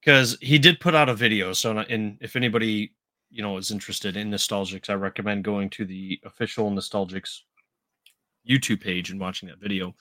because 0.00 0.36
he 0.40 0.58
did 0.58 0.80
put 0.80 0.94
out 0.94 1.08
a 1.08 1.14
video. 1.14 1.52
So, 1.52 1.78
and 1.78 2.18
if 2.20 2.36
anybody 2.36 2.92
you 3.30 3.42
know 3.42 3.56
is 3.56 3.70
interested 3.70 4.16
in 4.16 4.30
Nostalgix, 4.30 4.90
I 4.90 4.94
recommend 4.94 5.44
going 5.44 5.70
to 5.70 5.84
the 5.84 6.20
official 6.24 6.70
Nostalgix 6.70 7.40
YouTube 8.48 8.82
page 8.82 9.10
and 9.10 9.20
watching 9.20 9.48
that 9.48 9.60
video. 9.60 9.94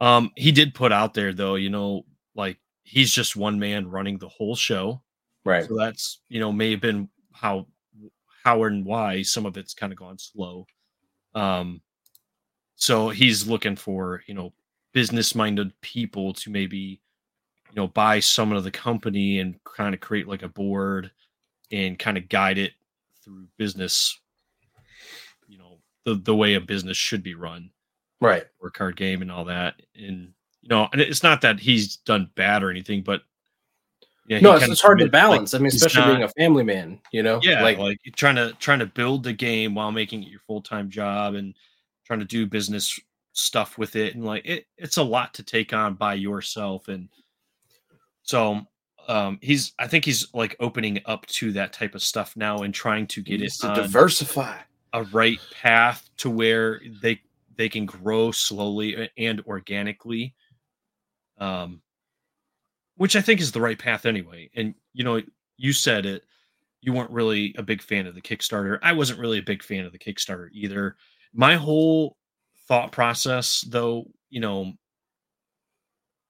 Um, 0.00 0.32
he 0.36 0.50
did 0.50 0.74
put 0.74 0.90
out 0.92 1.14
there 1.14 1.32
though, 1.32 1.54
you 1.54 1.70
know, 1.70 2.04
like 2.34 2.58
he's 2.82 3.12
just 3.12 3.36
one 3.36 3.58
man 3.58 3.88
running 3.88 4.18
the 4.18 4.28
whole 4.28 4.56
show. 4.56 5.02
Right. 5.44 5.64
So 5.66 5.76
that's 5.76 6.20
you 6.28 6.40
know 6.40 6.52
may 6.52 6.70
have 6.72 6.80
been 6.80 7.08
how 7.32 7.66
how 8.44 8.62
and 8.64 8.84
why 8.84 9.22
some 9.22 9.46
of 9.46 9.56
it's 9.56 9.74
kind 9.74 9.92
of 9.92 9.98
gone 9.98 10.18
slow. 10.18 10.66
Um, 11.34 11.80
so 12.76 13.08
he's 13.08 13.46
looking 13.46 13.76
for 13.76 14.22
you 14.26 14.34
know 14.34 14.52
business 14.92 15.34
minded 15.34 15.72
people 15.80 16.32
to 16.34 16.50
maybe 16.50 17.00
you 17.70 17.74
know 17.76 17.88
buy 17.88 18.20
some 18.20 18.52
of 18.52 18.64
the 18.64 18.70
company 18.70 19.40
and 19.40 19.62
kind 19.64 19.94
of 19.94 20.00
create 20.00 20.28
like 20.28 20.42
a 20.42 20.48
board 20.48 21.10
and 21.72 21.98
kind 21.98 22.16
of 22.16 22.28
guide 22.28 22.58
it 22.58 22.72
through 23.24 23.46
business 23.56 24.18
you 25.48 25.58
know 25.58 25.78
the 26.04 26.14
the 26.14 26.34
way 26.36 26.54
a 26.54 26.60
business 26.60 26.96
should 26.96 27.22
be 27.22 27.34
run 27.34 27.70
Right. 28.20 28.44
or 28.60 28.70
card 28.70 28.96
game 28.96 29.22
and 29.22 29.30
all 29.32 29.46
that 29.46 29.80
and 29.96 30.32
you 30.62 30.68
know 30.68 30.88
and 30.92 31.00
it's 31.00 31.22
not 31.22 31.40
that 31.40 31.58
he's 31.58 31.96
done 31.96 32.30
bad 32.36 32.62
or 32.62 32.70
anything 32.70 33.02
but 33.02 33.22
yeah, 34.26 34.40
no, 34.40 34.54
it's, 34.56 34.68
it's 34.68 34.80
hard 34.80 34.98
to 34.98 35.04
commit- 35.04 35.12
like, 35.12 35.22
balance. 35.22 35.54
I 35.54 35.58
mean, 35.58 35.66
especially 35.66 36.12
being 36.12 36.22
a 36.22 36.28
family 36.28 36.64
man, 36.64 37.00
you 37.12 37.22
know? 37.22 37.40
yeah 37.42 37.62
Like, 37.62 37.78
like, 37.78 37.98
trying 38.16 38.36
to 38.36 38.52
trying 38.54 38.78
to 38.78 38.86
build 38.86 39.22
the 39.22 39.32
game 39.32 39.74
while 39.74 39.92
making 39.92 40.22
it 40.22 40.30
your 40.30 40.40
full-time 40.46 40.88
job 40.90 41.34
and 41.34 41.54
trying 42.06 42.20
to 42.20 42.24
do 42.24 42.46
business 42.46 42.98
stuff 43.34 43.76
with 43.78 43.96
it 43.96 44.14
and 44.14 44.24
like 44.24 44.46
it, 44.46 44.66
it's 44.78 44.96
a 44.96 45.02
lot 45.02 45.34
to 45.34 45.42
take 45.42 45.72
on 45.72 45.94
by 45.94 46.14
yourself 46.14 46.86
and 46.86 47.08
so 48.22 48.60
um 49.08 49.38
he's 49.42 49.72
i 49.80 49.88
think 49.88 50.04
he's 50.04 50.32
like 50.32 50.54
opening 50.60 51.00
up 51.06 51.26
to 51.26 51.50
that 51.50 51.72
type 51.72 51.96
of 51.96 52.02
stuff 52.02 52.36
now 52.36 52.58
and 52.58 52.72
trying 52.72 53.08
to 53.08 53.20
get 53.20 53.42
it 53.42 53.52
to 53.52 53.74
diversify. 53.74 54.56
a 54.92 55.02
right 55.04 55.40
path 55.52 56.08
to 56.16 56.30
where 56.30 56.80
they 57.02 57.20
they 57.56 57.68
can 57.68 57.84
grow 57.84 58.30
slowly 58.30 59.10
and 59.18 59.40
organically 59.46 60.32
um 61.38 61.82
which 62.96 63.16
i 63.16 63.20
think 63.20 63.40
is 63.40 63.52
the 63.52 63.60
right 63.60 63.78
path 63.78 64.06
anyway. 64.06 64.50
And 64.54 64.74
you 64.92 65.04
know 65.04 65.20
you 65.56 65.72
said 65.72 66.06
it 66.06 66.24
you 66.82 66.92
weren't 66.92 67.10
really 67.10 67.54
a 67.58 67.62
big 67.62 67.82
fan 67.82 68.06
of 68.06 68.14
the 68.14 68.20
kickstarter. 68.22 68.78
I 68.82 68.92
wasn't 68.92 69.18
really 69.20 69.38
a 69.38 69.42
big 69.42 69.62
fan 69.62 69.86
of 69.86 69.92
the 69.92 69.98
kickstarter 69.98 70.48
either. 70.52 70.96
My 71.32 71.56
whole 71.56 72.16
thought 72.68 72.92
process 72.92 73.62
though 73.68 74.06
you 74.30 74.40
know 74.40 74.72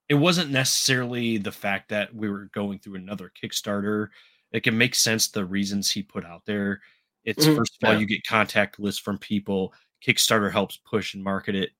it 0.08 0.14
wasn't 0.14 0.50
necessarily 0.50 1.38
the 1.38 1.52
fact 1.52 1.88
that 1.88 2.14
we 2.14 2.28
were 2.28 2.46
going 2.52 2.78
through 2.78 2.96
another 2.96 3.30
kickstarter. 3.42 4.08
It 4.52 4.62
can 4.62 4.76
make 4.76 4.94
sense 4.94 5.28
the 5.28 5.44
reasons 5.44 5.90
he 5.90 6.02
put 6.02 6.24
out 6.24 6.44
there. 6.46 6.80
It's 7.24 7.46
Mhm, 7.46 7.56
first 7.56 7.78
of 7.82 7.88
all 7.88 7.94
you 7.94 8.06
get 8.06 8.26
contact 8.26 8.78
lists 8.78 9.00
from 9.00 9.18
people. 9.18 9.72
Kickstarter 10.06 10.52
helps 10.52 10.76
push 10.76 11.14
and 11.14 11.24
market 11.24 11.54
it. 11.54 11.70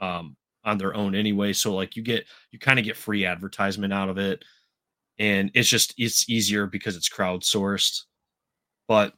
Um, 0.00 0.36
on 0.66 0.76
their 0.76 0.94
own 0.94 1.14
anyway 1.14 1.52
so 1.52 1.74
like 1.74 1.96
you 1.96 2.02
get 2.02 2.26
you 2.50 2.58
kind 2.58 2.78
of 2.78 2.84
get 2.84 2.96
free 2.96 3.24
advertisement 3.24 3.92
out 3.92 4.08
of 4.10 4.18
it 4.18 4.44
and 5.18 5.50
it's 5.54 5.68
just 5.68 5.94
it's 5.96 6.28
easier 6.28 6.66
because 6.66 6.96
it's 6.96 7.08
crowdsourced. 7.08 8.02
But 8.88 9.14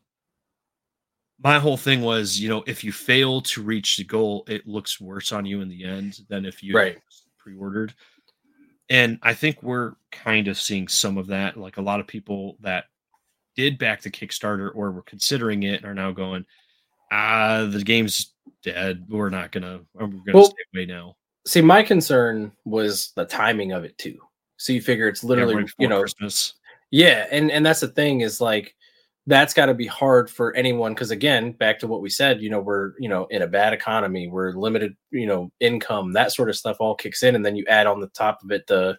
my 1.43 1.59
whole 1.59 1.77
thing 1.77 2.03
was 2.03 2.39
you 2.39 2.49
know 2.49 2.63
if 2.67 2.85
you 2.85 2.93
fail 2.93 3.41
to 3.41 3.63
reach 3.63 3.97
the 3.97 4.05
goal 4.05 4.45
it 4.49 4.67
looks 4.67 5.01
worse 5.01 5.33
on 5.33 5.45
you 5.47 5.61
in 5.61 5.69
the 5.69 5.85
end 5.85 6.21
than 6.29 6.45
if 6.45 6.63
you 6.63 6.75
Right. 6.77 6.99
pre-ordered. 7.39 7.95
And 8.91 9.19
i 9.23 9.35
think 9.35 9.63
we're 9.63 9.95
kind 10.13 10.49
of 10.49 10.59
seeing 10.61 10.89
some 10.89 11.19
of 11.19 11.27
that 11.29 11.57
like 11.57 11.77
a 11.77 11.83
lot 11.83 12.01
of 12.01 12.07
people 12.07 12.57
that 12.61 12.85
did 13.57 13.79
back 13.79 14.03
the 14.03 14.11
kickstarter 14.11 14.71
or 14.75 14.91
were 14.93 15.03
considering 15.03 15.65
it 15.65 15.85
are 15.85 15.95
now 15.95 16.13
going 16.13 16.45
ah 17.11 17.67
the 17.69 17.83
game's 17.83 18.35
dead. 18.63 19.05
We're 19.09 19.31
not 19.31 19.53
gonna 19.53 19.81
we're 19.95 20.07
gonna 20.07 20.23
Well, 20.33 20.45
stay 20.45 20.63
away 20.75 20.87
now 20.87 21.17
see, 21.49 21.63
my 21.63 21.83
concern 21.83 22.53
was 22.65 23.13
the 23.17 23.25
timing 23.25 23.73
of 23.73 23.85
it 23.85 23.97
too. 23.99 24.19
So 24.59 24.73
you 24.73 24.83
figure 24.83 25.09
it's 25.09 25.25
literally, 25.25 25.55
right 25.57 25.71
you 25.79 25.89
know, 25.89 26.01
christmas 26.01 26.55
Yeah, 26.91 27.27
and 27.31 27.51
and 27.51 27.65
that's 27.65 27.81
the 27.81 27.89
thing 27.89 28.21
is 28.21 28.41
like 28.41 28.75
that's 29.27 29.53
got 29.53 29.67
to 29.67 29.75
be 29.75 29.87
hard 29.87 30.31
for 30.31 30.55
anyone 30.57 30.95
because 30.95 31.11
again, 31.11 31.53
back 31.53 31.79
to 31.79 31.87
what 31.87 32.01
we 32.01 32.09
said, 32.09 32.41
you 32.41 32.51
know, 32.51 32.61
we're 32.61 32.93
you 32.99 33.09
know 33.09 33.27
in 33.27 33.43
a 33.43 33.47
bad 33.47 33.73
economy, 33.73 34.29
we're 34.29 34.53
limited, 34.53 34.97
you 35.11 35.27
know, 35.27 35.51
income, 35.61 36.13
that 36.13 36.33
sort 36.33 36.49
of 36.49 36.57
stuff 36.57 36.79
all 36.81 36.95
kicks 36.95 37.23
in, 37.23 37.35
and 37.35 37.45
then 37.45 37.57
you 37.57 37.65
add 37.69 37.87
on 37.87 38.01
the 38.01 38.09
top 38.09 38.43
of 38.43 38.51
it 38.51 38.67
the 38.67 38.97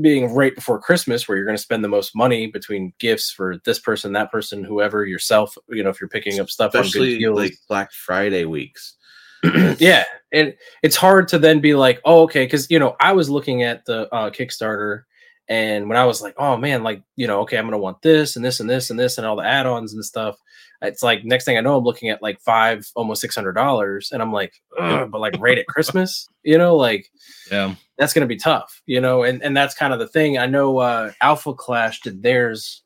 being 0.00 0.32
right 0.32 0.54
before 0.54 0.80
Christmas, 0.80 1.28
where 1.28 1.36
you're 1.36 1.44
going 1.44 1.56
to 1.56 1.62
spend 1.62 1.84
the 1.84 1.88
most 1.88 2.16
money 2.16 2.46
between 2.46 2.94
gifts 2.98 3.30
for 3.30 3.58
this 3.64 3.78
person, 3.78 4.12
that 4.12 4.32
person, 4.32 4.64
whoever, 4.64 5.04
yourself. 5.04 5.56
You 5.68 5.82
know, 5.82 5.90
if 5.90 6.00
you're 6.00 6.08
picking 6.08 6.40
up 6.40 6.48
stuff 6.48 6.74
on 6.74 6.82
good 6.82 6.86
Especially 6.86 7.18
deals, 7.18 7.38
like 7.38 7.54
Black 7.68 7.92
Friday 7.92 8.46
weeks. 8.46 8.96
yeah 9.78 10.04
and 10.32 10.54
it's 10.82 10.96
hard 10.96 11.28
to 11.28 11.38
then 11.38 11.60
be 11.60 11.74
like 11.74 12.00
oh 12.04 12.22
okay 12.22 12.44
because 12.44 12.70
you 12.70 12.78
know 12.78 12.96
i 13.00 13.12
was 13.12 13.28
looking 13.28 13.62
at 13.62 13.84
the 13.84 14.12
uh, 14.14 14.30
kickstarter 14.30 15.02
and 15.48 15.88
when 15.88 15.98
i 15.98 16.04
was 16.04 16.22
like 16.22 16.34
oh 16.38 16.56
man 16.56 16.82
like 16.82 17.02
you 17.16 17.26
know 17.26 17.40
okay 17.40 17.58
i'm 17.58 17.66
gonna 17.66 17.78
want 17.78 18.00
this 18.02 18.36
and 18.36 18.44
this 18.44 18.60
and 18.60 18.70
this 18.70 18.90
and 18.90 18.98
this 18.98 19.18
and 19.18 19.26
all 19.26 19.36
the 19.36 19.44
add-ons 19.44 19.92
and 19.94 20.04
stuff 20.04 20.38
it's 20.80 21.02
like 21.02 21.24
next 21.24 21.44
thing 21.44 21.56
i 21.56 21.60
know 21.60 21.76
i'm 21.76 21.84
looking 21.84 22.08
at 22.08 22.22
like 22.22 22.40
five 22.40 22.88
almost 22.94 23.20
six 23.20 23.34
hundred 23.34 23.52
dollars 23.52 24.10
and 24.12 24.22
i'm 24.22 24.32
like 24.32 24.62
but 24.78 25.20
like 25.20 25.34
right 25.38 25.58
at 25.58 25.66
christmas 25.66 26.28
you 26.44 26.56
know 26.56 26.76
like 26.76 27.10
yeah 27.50 27.74
that's 28.02 28.12
going 28.12 28.26
to 28.26 28.34
be 28.34 28.36
tough, 28.36 28.82
you 28.86 29.00
know, 29.00 29.22
and 29.22 29.42
and 29.42 29.56
that's 29.56 29.76
kind 29.76 29.92
of 29.92 30.00
the 30.00 30.08
thing. 30.08 30.36
I 30.36 30.46
know 30.46 30.78
uh, 30.78 31.12
Alpha 31.20 31.54
Clash 31.54 32.00
did 32.00 32.20
theirs 32.20 32.81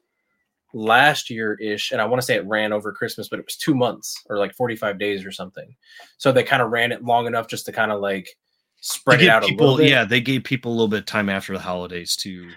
last 0.77 1.31
year 1.31 1.55
ish, 1.55 1.91
and 1.91 2.01
I 2.01 2.05
want 2.05 2.21
to 2.21 2.27
say 2.27 2.37
it 2.37 2.47
ran 2.47 2.73
over 2.73 2.93
Christmas, 2.93 3.29
but 3.29 3.39
it 3.39 3.45
was 3.45 3.57
two 3.57 3.75
months 3.75 4.23
or 4.29 4.39
like 4.39 4.55
forty 4.55 4.77
five 4.77 4.99
days 4.99 5.25
or 5.25 5.33
something. 5.33 5.75
So 6.19 6.33
they 6.33 6.45
kind 6.45 6.63
of 6.63 6.71
ran 6.71 6.93
it 6.93 7.03
long 7.03 7.27
enough 7.27 7.49
just 7.49 7.67
to 7.67 7.73
kind 7.73 7.91
of 7.91 8.01
like 8.01 8.29
spread 8.81 9.23
it 9.23 9.29
out 9.29 9.43
a 9.43 9.47
people, 9.47 9.67
little 9.67 9.79
bit. 9.79 9.91
yeah, 9.91 10.05
they 10.05 10.21
gave 10.21 10.45
people 10.45 10.71
a 10.71 10.75
little 10.75 10.89
bit 10.89 11.01
of 11.01 11.07
time 11.07 11.29
after 11.29 11.53
the 11.53 11.59
holidays 11.59 12.15
to 12.17 12.49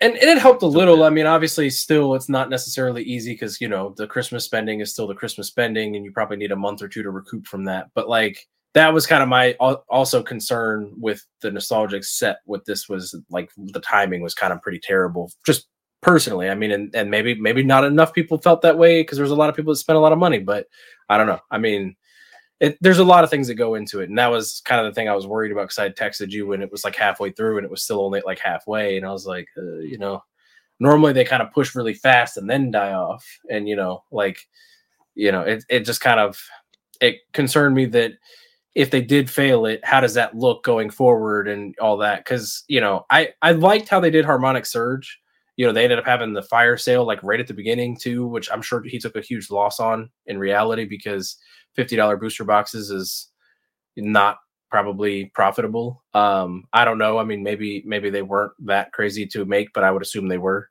and, 0.00 0.14
and 0.14 0.30
it 0.30 0.38
helped 0.38 0.62
a 0.62 0.66
little. 0.66 0.96
bit. 0.96 1.04
I 1.04 1.10
mean, 1.10 1.26
obviously, 1.26 1.68
still 1.68 2.14
it's 2.14 2.28
not 2.28 2.48
necessarily 2.48 3.02
easy 3.02 3.32
because 3.32 3.60
you 3.60 3.68
know 3.68 3.94
the 3.96 4.06
Christmas 4.06 4.44
spending 4.44 4.80
is 4.80 4.92
still 4.92 5.06
the 5.06 5.14
Christmas 5.14 5.48
spending, 5.48 5.96
and 5.96 6.04
you 6.04 6.12
probably 6.12 6.36
need 6.36 6.52
a 6.52 6.56
month 6.56 6.82
or 6.82 6.88
two 6.88 7.02
to 7.02 7.10
recoup 7.10 7.46
from 7.46 7.64
that. 7.64 7.88
But 7.94 8.08
like 8.08 8.46
that 8.72 8.94
was 8.94 9.06
kind 9.06 9.22
of 9.22 9.28
my 9.28 9.52
also 9.52 10.22
concern 10.22 10.92
with 10.96 11.24
the 11.42 11.50
Nostalgix 11.50 12.06
set. 12.06 12.38
With 12.46 12.64
this 12.64 12.88
was 12.88 13.14
like 13.30 13.50
the 13.56 13.80
timing 13.80 14.22
was 14.22 14.34
kind 14.34 14.52
of 14.52 14.62
pretty 14.62 14.80
terrible, 14.82 15.30
just 15.44 15.68
personally. 16.04 16.48
I 16.48 16.54
mean, 16.54 16.70
and, 16.70 16.94
and 16.94 17.10
maybe 17.10 17.34
maybe 17.34 17.62
not 17.64 17.84
enough 17.84 18.12
people 18.12 18.38
felt 18.38 18.62
that 18.62 18.78
way 18.78 19.02
because 19.02 19.18
there's 19.18 19.30
a 19.30 19.36
lot 19.36 19.50
of 19.50 19.56
people 19.56 19.72
that 19.72 19.78
spent 19.78 19.96
a 19.96 20.00
lot 20.00 20.12
of 20.12 20.18
money. 20.18 20.38
But 20.38 20.66
I 21.08 21.18
don't 21.18 21.26
know. 21.26 21.40
I 21.50 21.58
mean. 21.58 21.96
It, 22.60 22.78
there's 22.80 23.00
a 23.00 23.04
lot 23.04 23.24
of 23.24 23.30
things 23.30 23.48
that 23.48 23.56
go 23.56 23.74
into 23.74 24.00
it, 24.00 24.08
and 24.08 24.16
that 24.16 24.30
was 24.30 24.62
kind 24.64 24.80
of 24.80 24.86
the 24.86 24.94
thing 24.94 25.08
I 25.08 25.14
was 25.14 25.26
worried 25.26 25.50
about 25.50 25.64
because 25.64 25.78
I 25.78 25.90
texted 25.90 26.30
you 26.30 26.46
when 26.46 26.62
it 26.62 26.70
was 26.70 26.84
like 26.84 26.94
halfway 26.94 27.32
through, 27.32 27.58
and 27.58 27.64
it 27.64 27.70
was 27.70 27.82
still 27.82 28.00
only 28.00 28.22
like 28.24 28.38
halfway, 28.38 28.96
and 28.96 29.04
I 29.04 29.10
was 29.10 29.26
like, 29.26 29.48
uh, 29.58 29.80
you 29.80 29.98
know, 29.98 30.22
normally 30.80 31.12
they 31.12 31.24
kind 31.24 31.42
of 31.42 31.52
push 31.52 31.74
really 31.74 31.94
fast 31.94 32.36
and 32.36 32.48
then 32.48 32.70
die 32.70 32.92
off 32.92 33.24
and 33.50 33.68
you 33.68 33.76
know 33.76 34.02
like 34.10 34.38
you 35.14 35.30
know 35.30 35.42
it, 35.42 35.64
it 35.68 35.80
just 35.80 36.00
kind 36.00 36.20
of 36.20 36.40
it 37.00 37.16
concerned 37.32 37.74
me 37.74 37.86
that 37.86 38.12
if 38.74 38.90
they 38.90 39.00
did 39.00 39.30
fail 39.30 39.66
it 39.66 39.80
how 39.84 40.00
does 40.00 40.14
that 40.14 40.36
look 40.36 40.64
going 40.64 40.90
forward 40.90 41.46
and 41.48 41.76
all 41.78 41.96
that 41.96 42.18
because 42.18 42.64
you 42.68 42.80
know 42.80 43.06
i 43.10 43.28
i 43.42 43.52
liked 43.52 43.88
how 43.88 44.00
they 44.00 44.10
did 44.10 44.24
harmonic 44.24 44.66
surge 44.66 45.20
you 45.56 45.66
know 45.66 45.72
they 45.72 45.84
ended 45.84 45.98
up 45.98 46.06
having 46.06 46.32
the 46.32 46.42
fire 46.42 46.76
sale 46.76 47.04
like 47.04 47.22
right 47.22 47.40
at 47.40 47.46
the 47.46 47.54
beginning 47.54 47.96
too 47.96 48.26
which 48.26 48.50
i'm 48.52 48.62
sure 48.62 48.82
he 48.82 48.98
took 48.98 49.16
a 49.16 49.20
huge 49.20 49.50
loss 49.50 49.80
on 49.80 50.10
in 50.26 50.38
reality 50.38 50.84
because 50.84 51.36
$50 51.76 52.20
booster 52.20 52.44
boxes 52.44 52.90
is 52.90 53.30
not 53.96 54.38
probably 54.70 55.26
profitable. 55.26 56.02
Um, 56.14 56.64
I 56.72 56.84
don't 56.84 56.98
know. 56.98 57.18
I 57.18 57.24
mean, 57.24 57.42
maybe 57.42 57.82
maybe 57.86 58.10
they 58.10 58.22
weren't 58.22 58.52
that 58.66 58.92
crazy 58.92 59.26
to 59.28 59.44
make, 59.44 59.72
but 59.72 59.84
I 59.84 59.90
would 59.90 60.02
assume 60.02 60.28
they 60.28 60.38
were. 60.38 60.68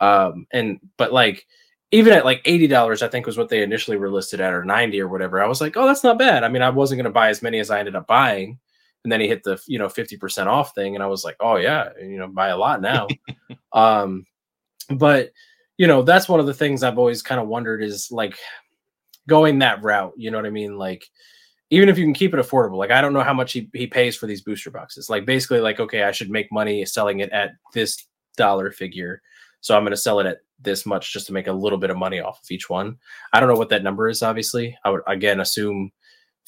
Um, 0.00 0.46
and 0.52 0.78
but 0.96 1.12
like 1.12 1.46
even 1.90 2.12
at 2.12 2.24
like 2.24 2.42
eighty 2.44 2.66
dollars, 2.66 3.02
I 3.02 3.08
think 3.08 3.26
was 3.26 3.38
what 3.38 3.48
they 3.48 3.62
initially 3.62 3.96
were 3.96 4.10
listed 4.10 4.40
at, 4.40 4.52
or 4.52 4.64
ninety 4.64 5.00
or 5.00 5.08
whatever. 5.08 5.42
I 5.42 5.48
was 5.48 5.60
like, 5.60 5.76
oh, 5.76 5.86
that's 5.86 6.04
not 6.04 6.18
bad. 6.18 6.44
I 6.44 6.48
mean, 6.48 6.62
I 6.62 6.70
wasn't 6.70 6.98
going 6.98 7.04
to 7.04 7.10
buy 7.10 7.30
as 7.30 7.42
many 7.42 7.58
as 7.58 7.70
I 7.70 7.78
ended 7.78 7.96
up 7.96 8.06
buying, 8.06 8.58
and 9.04 9.12
then 9.12 9.20
he 9.20 9.28
hit 9.28 9.42
the 9.44 9.60
you 9.66 9.78
know 9.78 9.88
fifty 9.88 10.16
percent 10.16 10.48
off 10.48 10.74
thing, 10.74 10.94
and 10.94 11.02
I 11.02 11.06
was 11.06 11.24
like, 11.24 11.36
oh 11.40 11.56
yeah, 11.56 11.90
you 12.00 12.18
know, 12.18 12.28
buy 12.28 12.48
a 12.48 12.58
lot 12.58 12.80
now. 12.80 13.06
um, 13.72 14.26
but 14.90 15.30
you 15.76 15.86
know, 15.86 16.02
that's 16.02 16.28
one 16.28 16.40
of 16.40 16.46
the 16.46 16.54
things 16.54 16.82
I've 16.82 16.98
always 16.98 17.22
kind 17.22 17.40
of 17.40 17.48
wondered 17.48 17.82
is 17.82 18.10
like 18.10 18.36
going 19.28 19.60
that 19.60 19.82
route. 19.82 20.14
You 20.16 20.30
know 20.30 20.38
what 20.38 20.46
I 20.46 20.50
mean? 20.50 20.76
Like 20.76 21.08
even 21.70 21.88
if 21.88 21.98
you 21.98 22.04
can 22.04 22.14
keep 22.14 22.34
it 22.34 22.40
affordable 22.40 22.76
like 22.76 22.90
i 22.90 23.00
don't 23.00 23.12
know 23.12 23.22
how 23.22 23.34
much 23.34 23.52
he, 23.52 23.68
he 23.74 23.86
pays 23.86 24.16
for 24.16 24.26
these 24.26 24.42
booster 24.42 24.70
boxes 24.70 25.10
like 25.10 25.26
basically 25.26 25.60
like 25.60 25.80
okay 25.80 26.02
i 26.02 26.12
should 26.12 26.30
make 26.30 26.50
money 26.52 26.84
selling 26.84 27.20
it 27.20 27.30
at 27.30 27.52
this 27.74 28.06
dollar 28.36 28.70
figure 28.70 29.20
so 29.60 29.76
i'm 29.76 29.82
going 29.82 29.90
to 29.90 29.96
sell 29.96 30.20
it 30.20 30.26
at 30.26 30.38
this 30.60 30.86
much 30.86 31.12
just 31.12 31.26
to 31.26 31.32
make 31.32 31.46
a 31.46 31.52
little 31.52 31.78
bit 31.78 31.90
of 31.90 31.96
money 31.96 32.20
off 32.20 32.40
of 32.42 32.50
each 32.50 32.68
one 32.68 32.96
i 33.32 33.40
don't 33.40 33.48
know 33.48 33.58
what 33.58 33.68
that 33.68 33.82
number 33.82 34.08
is 34.08 34.22
obviously 34.22 34.76
i 34.84 34.90
would 34.90 35.02
again 35.06 35.40
assume 35.40 35.90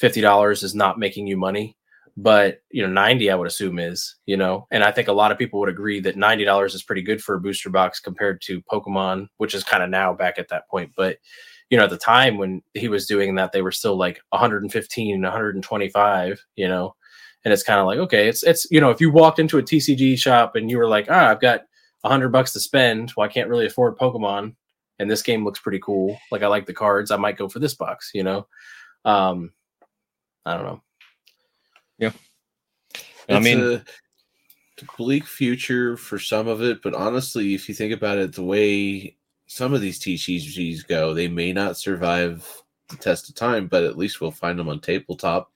$50 0.01 0.63
is 0.63 0.75
not 0.75 0.99
making 0.99 1.27
you 1.27 1.37
money 1.37 1.77
but 2.17 2.61
you 2.71 2.83
know 2.83 2.89
90 2.89 3.31
i 3.31 3.35
would 3.35 3.47
assume 3.47 3.79
is 3.79 4.17
you 4.27 4.37
know 4.37 4.67
and 4.71 4.85
i 4.85 4.91
think 4.91 5.09
a 5.09 5.13
lot 5.13 5.33
of 5.33 5.39
people 5.39 5.61
would 5.61 5.69
agree 5.69 6.01
that 6.01 6.17
$90 6.17 6.75
is 6.75 6.83
pretty 6.83 7.03
good 7.03 7.23
for 7.23 7.35
a 7.35 7.41
booster 7.41 7.71
box 7.71 8.01
compared 8.01 8.41
to 8.43 8.63
pokemon 8.63 9.27
which 9.39 9.55
is 9.55 9.65
kind 9.65 9.83
of 9.83 9.91
now 9.91 10.13
back 10.13 10.39
at 10.39 10.49
that 10.49 10.69
point 10.69 10.91
but 10.97 11.19
you 11.71 11.79
know 11.79 11.85
at 11.85 11.91
the 11.91 11.99
time 11.99 12.37
when 12.37 12.63
he 12.75 12.89
was 12.89 13.07
doing 13.07 13.35
that 13.37 13.53
they 13.53 13.63
were 13.63 13.73
still 13.73 13.97
like 13.97 14.21
115 14.31 15.23
125 15.23 16.45
you 16.57 16.69
know 16.69 16.95
and 17.45 17.53
it's 17.53 17.63
kind 17.63 17.81
of 17.81 17.87
like 17.87 17.99
okay 17.99 18.29
it's 18.29 18.43
it's 18.43 18.67
you 18.71 18.81
know 18.81 18.91
if 18.91 19.01
you 19.01 19.11
walked 19.11 19.39
into 19.39 19.59
a 19.59 19.63
tcg 19.63 20.19
shop 20.19 20.57
and 20.57 20.71
you 20.71 20.77
were 20.77 20.89
like 20.89 21.07
ah 21.11 21.29
i've 21.29 21.41
got 21.41 21.63
100 22.03 22.31
bucks 22.31 22.53
to 22.53 22.61
spend 22.61 23.13
well 23.17 23.27
i 23.27 23.33
can't 23.33 23.49
really 23.49 23.67
afford 23.67 23.97
pokemon 23.97 24.55
and 24.99 25.11
this 25.11 25.23
game 25.23 25.45
looks 25.45 25.61
pretty 25.61 25.81
cool 25.81 26.19
like 26.31 26.43
i 26.43 26.47
like 26.47 26.67
the 26.67 26.75
cards 26.75 27.11
i 27.11 27.17
might 27.17 27.39
go 27.39 27.49
for 27.49 27.59
this 27.59 27.75
box 27.75 28.11
you 28.15 28.23
know? 28.23 28.47
Um 29.05 29.53
i 30.45 30.55
don't 30.55 30.67
know 30.67 30.83
I 33.29 33.39
mean, 33.39 33.61
a 33.61 33.83
bleak 34.97 35.25
future 35.25 35.97
for 35.97 36.19
some 36.19 36.49
of 36.49 36.63
it, 36.63 36.83
but 36.83 36.95
honestly, 36.95 37.55
if 37.55 37.69
you 37.69 37.75
think 37.75 37.93
about 37.93 38.19
it, 38.19 38.33
the 38.35 38.43
way 38.43 39.17
some 39.47 39.75
of 39.75 39.81
these 39.81 40.01
TCGs 40.01 40.87
go, 40.89 41.13
they 41.15 41.29
may 41.29 41.53
not 41.53 41.77
survive 41.77 42.47
the 42.89 42.97
test 42.97 43.29
of 43.29 43.35
time, 43.35 43.67
but 43.67 43.85
at 43.85 43.99
least 43.99 44.21
we'll 44.21 44.31
find 44.31 44.59
them 44.59 44.69
on 44.69 44.81
tabletop. 44.81 45.53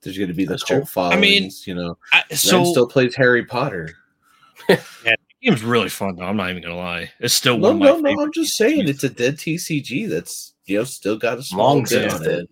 There's 0.00 0.16
going 0.16 0.28
to 0.28 0.34
be 0.34 0.44
the 0.44 0.50
That's 0.50 0.64
true. 0.64 0.78
cult 0.78 0.88
followings, 0.88 1.20
mean, 1.20 1.50
you 1.64 1.74
know. 1.74 1.98
I, 2.12 2.22
So 2.30 2.62
so 2.64 2.70
still 2.70 2.86
plays 2.86 3.16
Harry 3.16 3.44
Potter. 3.44 3.96
yeah, 4.68 4.76
the 5.04 5.16
game's 5.42 5.64
really 5.64 5.88
fun 5.88 6.14
though. 6.16 6.24
I'm 6.24 6.36
not 6.36 6.50
even 6.50 6.62
gonna 6.62 6.76
lie. 6.76 7.10
It's 7.20 7.34
still 7.34 7.58
No, 7.58 7.72
one 7.72 7.76
of 7.76 7.78
no, 7.80 7.84
my 7.84 7.90
no. 7.90 8.08
favorite 8.10 8.24
I'm 8.26 8.32
just 8.32 8.56
saying 8.56 8.82
TCGs. 8.82 8.88
it's 8.88 9.04
a 9.04 9.08
dead 9.08 9.36
TCG 9.36 10.08
that's 10.08 10.54
you 10.66 10.78
know 10.78 10.84
still 10.84 11.16
got 11.16 11.38
a 11.38 11.42
small 11.42 11.74
long 11.76 11.84
bit 11.88 12.12
on 12.12 12.24
it. 12.28 12.48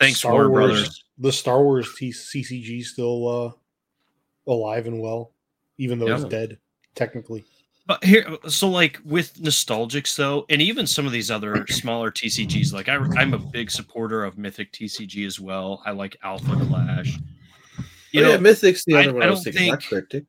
Thanks, 0.00 0.18
Star 0.20 0.32
Warner 0.32 0.50
Wars, 0.50 0.70
Brothers. 0.70 1.04
The 1.20 1.30
Star 1.32 1.62
Wars 1.62 1.94
T- 1.96 2.10
CCG 2.12 2.84
still 2.84 3.28
uh, 3.28 4.50
alive 4.50 4.86
and 4.86 5.00
well, 5.00 5.32
even 5.78 5.98
though 5.98 6.06
it's 6.14 6.24
dead 6.24 6.58
technically. 6.94 7.44
But 7.86 8.02
here, 8.04 8.24
so 8.48 8.68
like 8.68 9.00
with 9.04 9.34
Nostalgix 9.34 10.16
though, 10.16 10.46
and 10.48 10.62
even 10.62 10.86
some 10.86 11.06
of 11.06 11.12
these 11.12 11.30
other 11.30 11.66
smaller 11.68 12.10
TCGs, 12.10 12.72
like 12.72 12.88
I, 12.88 12.94
I'm 12.94 13.34
a 13.34 13.38
big 13.38 13.70
supporter 13.70 14.24
of 14.24 14.38
Mythic 14.38 14.72
TCG 14.72 15.26
as 15.26 15.38
well. 15.40 15.82
I 15.84 15.90
like 15.90 16.16
Alpha 16.22 16.56
Clash. 16.68 17.18
You 18.12 18.22
oh, 18.22 18.24
know, 18.24 18.30
yeah, 18.32 18.36
Mythic's 18.38 18.84
the 18.84 18.96
I- 18.96 19.02
other 19.04 19.14
one 19.14 19.22
I 19.22 19.26
I, 19.26 19.30
was 19.30 19.42
don't 19.42 19.52
thinking. 19.52 19.70
Not 19.72 19.80
think- 19.82 19.88
cryptic. 19.88 20.24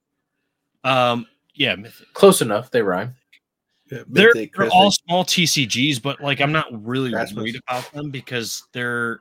um, 0.84 1.26
yeah, 1.54 1.76
Mythic. 1.76 2.08
close 2.14 2.42
enough 2.42 2.72
they 2.72 2.82
rhyme 2.82 3.16
Yeah, 3.92 4.04
They're, 4.08 4.34
they're 4.34 4.70
all 4.72 4.92
small 4.92 5.24
TCGs, 5.24 6.02
but 6.02 6.20
like 6.22 6.42
I'm 6.42 6.52
not 6.52 6.68
really 6.86 7.14
Rasmus. 7.14 7.38
worried 7.38 7.62
about 7.68 7.92
them 7.94 8.10
because 8.10 8.64
they're 8.74 9.20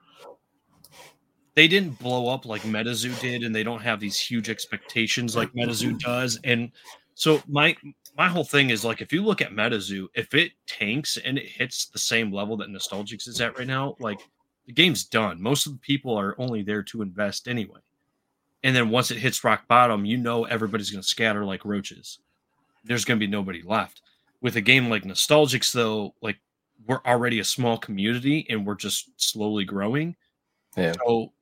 they 1.55 1.69
didn't 1.69 1.99
blow 1.99 2.29
up 2.29 2.47
like 2.47 2.63
MetaZoo 2.63 3.19
did, 3.21 3.43
and 3.43 3.55
they 3.55 3.63
don't 3.63 3.83
have 3.83 4.01
these 4.01 4.19
huge 4.19 4.49
expectations 4.49 5.37
like 5.37 5.53
MetaZoo 5.53 5.89
mm-hmm. 5.89 5.99
does. 5.99 6.39
And 6.45 6.71
so 7.15 7.43
my 7.49 7.77
my 8.17 8.29
whole 8.29 8.45
thing 8.45 8.71
is 8.71 8.85
like 8.85 9.01
if 9.01 9.13
you 9.13 9.23
look 9.23 9.41
at 9.41 9.53
MetaZoo, 9.53 10.09
if 10.15 10.35
it 10.35 10.53
tanks 10.67 11.17
and 11.17 11.39
it 11.39 11.47
hits 11.47 11.87
the 11.87 11.99
same 11.99 12.33
level 12.33 12.57
that 12.59 12.69
Nostalgix 12.69 13.29
is 13.29 13.41
at 13.41 13.59
right 13.59 13.67
now, 13.67 13.97
like 13.99 14.21
the 14.67 14.73
game's 14.73 15.05
done. 15.05 15.41
Most 15.41 15.67
of 15.67 15.73
the 15.73 15.79
people 15.79 16.17
are 16.17 16.35
only 16.39 16.63
there 16.63 16.83
to 16.85 17.03
invest 17.03 17.49
anyway. 17.49 17.81
And 18.63 18.77
then 18.77 18.91
once 18.91 19.11
it 19.11 19.19
hits 19.19 19.43
rock 19.43 19.67
bottom, 19.69 20.05
you 20.05 20.17
know 20.17 20.45
everybody's 20.45 20.91
going 20.91 21.03
to 21.03 21.09
scatter 21.09 21.45
like 21.45 21.65
roaches. 21.65 22.19
There's 22.85 23.05
going 23.05 23.19
to 23.19 23.27
be 23.27 23.31
nobody 23.31 23.63
left. 23.63 24.03
With 24.41 24.57
a 24.57 24.61
game 24.61 24.89
like 24.89 25.05
Nostalgix, 25.05 25.73
though, 25.73 26.15
like 26.23 26.39
we're 26.87 27.01
already 27.05 27.41
a 27.41 27.45
small 27.45 27.79
community 27.79 28.47
and 28.49 28.67
we're 28.67 28.75
just 28.75 29.11
slowly 29.17 29.65
growing. 29.65 30.17
Yeah. 30.77 30.93
So 31.05 31.33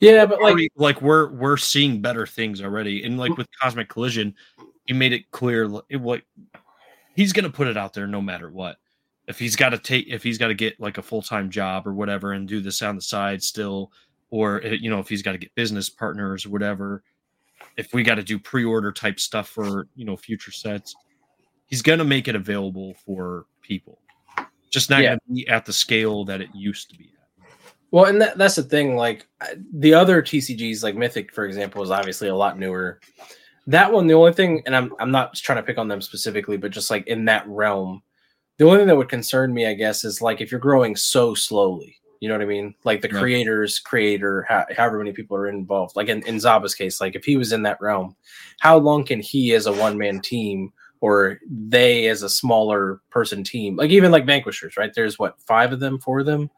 yeah 0.00 0.26
but 0.26 0.40
like 0.40 0.54
like 0.54 0.70
like 0.76 1.02
we're 1.02 1.30
we're 1.30 1.56
seeing 1.56 2.00
better 2.00 2.26
things 2.26 2.60
already. 2.62 3.04
And 3.04 3.18
like 3.18 3.36
with 3.36 3.48
Cosmic 3.60 3.88
Collision, 3.88 4.34
he 4.86 4.94
made 4.94 5.12
it 5.12 5.30
clear 5.30 5.70
it 5.88 5.96
what 5.96 6.22
he's 7.14 7.32
gonna 7.32 7.50
put 7.50 7.68
it 7.68 7.76
out 7.76 7.92
there 7.92 8.06
no 8.06 8.20
matter 8.20 8.50
what. 8.50 8.76
If 9.28 9.38
he's 9.38 9.54
got 9.54 9.68
to 9.68 9.78
take 9.78 10.08
if 10.08 10.22
he's 10.24 10.38
got 10.38 10.48
to 10.48 10.54
get 10.54 10.80
like 10.80 10.98
a 10.98 11.02
full 11.02 11.22
time 11.22 11.50
job 11.50 11.86
or 11.86 11.94
whatever 11.94 12.32
and 12.32 12.48
do 12.48 12.60
this 12.60 12.82
on 12.82 12.96
the 12.96 13.02
side 13.02 13.42
still, 13.42 13.92
or 14.30 14.64
uh, 14.64 14.70
you 14.70 14.90
know 14.90 14.98
if 14.98 15.08
he's 15.08 15.22
got 15.22 15.32
to 15.32 15.38
get 15.38 15.54
business 15.54 15.88
partners 15.88 16.44
or 16.44 16.50
whatever, 16.50 17.04
if 17.76 17.94
we 17.94 18.02
got 18.02 18.16
to 18.16 18.24
do 18.24 18.40
pre 18.40 18.64
order 18.64 18.90
type 18.90 19.20
stuff 19.20 19.48
for 19.48 19.86
you 19.94 20.04
know 20.04 20.16
future 20.16 20.50
sets, 20.50 20.96
he's 21.66 21.82
gonna 21.82 22.04
make 22.04 22.26
it 22.26 22.34
available 22.34 22.94
for 23.06 23.46
people. 23.62 24.00
Just 24.70 24.90
not 24.90 25.02
Yeah. 25.02 25.10
gonna 25.10 25.20
be 25.32 25.46
at 25.48 25.64
the 25.64 25.72
scale 25.72 26.24
that 26.24 26.40
it 26.40 26.48
used 26.52 26.90
to 26.90 26.96
be. 26.96 27.12
Well, 27.92 28.04
and 28.04 28.20
that, 28.20 28.38
that's 28.38 28.56
the 28.56 28.62
thing. 28.62 28.96
Like 28.96 29.26
the 29.72 29.94
other 29.94 30.22
TCGs, 30.22 30.82
like 30.82 30.94
Mythic, 30.96 31.32
for 31.34 31.44
example, 31.44 31.82
is 31.82 31.90
obviously 31.90 32.28
a 32.28 32.34
lot 32.34 32.58
newer. 32.58 33.00
That 33.66 33.92
one, 33.92 34.06
the 34.06 34.14
only 34.14 34.32
thing, 34.32 34.62
and 34.66 34.74
I'm 34.76 34.92
I'm 34.98 35.10
not 35.10 35.34
trying 35.34 35.58
to 35.58 35.62
pick 35.62 35.78
on 35.78 35.88
them 35.88 36.00
specifically, 36.00 36.56
but 36.56 36.70
just 36.70 36.90
like 36.90 37.06
in 37.06 37.24
that 37.26 37.46
realm, 37.48 38.02
the 38.58 38.64
only 38.64 38.78
thing 38.78 38.86
that 38.88 38.96
would 38.96 39.08
concern 39.08 39.52
me, 39.52 39.66
I 39.66 39.74
guess, 39.74 40.04
is 40.04 40.22
like 40.22 40.40
if 40.40 40.50
you're 40.50 40.60
growing 40.60 40.96
so 40.96 41.34
slowly. 41.34 41.96
You 42.20 42.28
know 42.28 42.34
what 42.34 42.42
I 42.42 42.46
mean? 42.46 42.74
Like 42.84 43.00
the 43.00 43.08
Yeah. 43.08 43.18
creators, 43.18 43.78
creator, 43.78 44.42
ho- 44.42 44.66
however 44.76 44.98
many 44.98 45.12
people 45.12 45.36
are 45.38 45.46
involved. 45.48 45.96
Like 45.96 46.08
in, 46.08 46.22
in 46.26 46.36
Zaba's 46.36 46.74
case, 46.74 47.00
like 47.00 47.16
if 47.16 47.24
he 47.24 47.38
was 47.38 47.52
in 47.52 47.62
that 47.62 47.80
realm, 47.80 48.14
how 48.60 48.76
long 48.76 49.04
can 49.04 49.20
he 49.20 49.54
as 49.54 49.64
a 49.66 49.72
one 49.72 49.96
man 49.96 50.20
team 50.20 50.70
or 51.00 51.40
they 51.50 52.08
as 52.08 52.22
a 52.22 52.28
smaller 52.28 53.00
person 53.08 53.42
team, 53.42 53.74
like 53.76 53.90
even 53.90 54.10
like 54.10 54.26
Vanquishers, 54.26 54.76
right? 54.76 54.92
There's 54.94 55.18
what, 55.18 55.40
five 55.40 55.72
of 55.72 55.80
them, 55.80 55.98
four 55.98 56.20
of 56.20 56.26
them? 56.26 56.50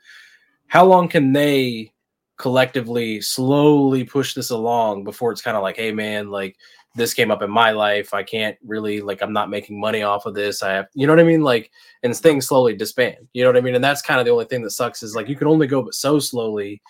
How 0.73 0.87
long 0.87 1.07
can 1.07 1.35
they 1.35 1.93
collectively 2.39 3.21
slowly 3.21 4.05
push 4.05 4.33
this 4.33 4.49
along 4.49 5.05
before 5.05 5.31
it's 5.31 5.43
kind 5.43 5.55
of 5.55 5.63
like 5.63 5.77
hey 5.77 5.93
man 5.93 6.31
like 6.31 6.57
this 6.95 7.13
came 7.13 7.31
up 7.31 7.41
in 7.43 7.51
my 7.51 7.71
life. 7.71 8.13
I 8.13 8.23
can't 8.23 8.57
really 8.65 9.03
like 9.03 9.21
i'm 9.23 9.35
not 9.35 9.51
making 9.51 9.79
money 9.79 10.03
off 10.03 10.25
of 10.25 10.33
this. 10.35 10.63
I 10.63 10.73
have 10.73 10.87
you 10.95 11.07
know 11.07 11.13
what 11.13 11.21
i 11.21 11.25
mean? 11.25 11.43
Like 11.43 11.71
and 12.03 12.17
things 12.17 12.47
slowly 12.47 12.75
disband. 12.75 13.29
You 13.35 13.45
know 13.45 13.51
what 13.51 13.59
i 13.59 13.61
mean? 13.61 13.75
And 13.75 13.85
that's 13.85 14.01
kind 14.01 14.19
of 14.19 14.25
the 14.25 14.33
only 14.33 14.47
thing 14.47 14.63
that 14.63 14.71
sucks 14.71 15.03
is 15.03 15.15
like 15.15 15.29
you 15.29 15.37
can 15.37 15.47
only 15.47 15.67
go 15.67 15.83
but 15.83 15.95
so 15.95 16.19
slowly 16.19 16.81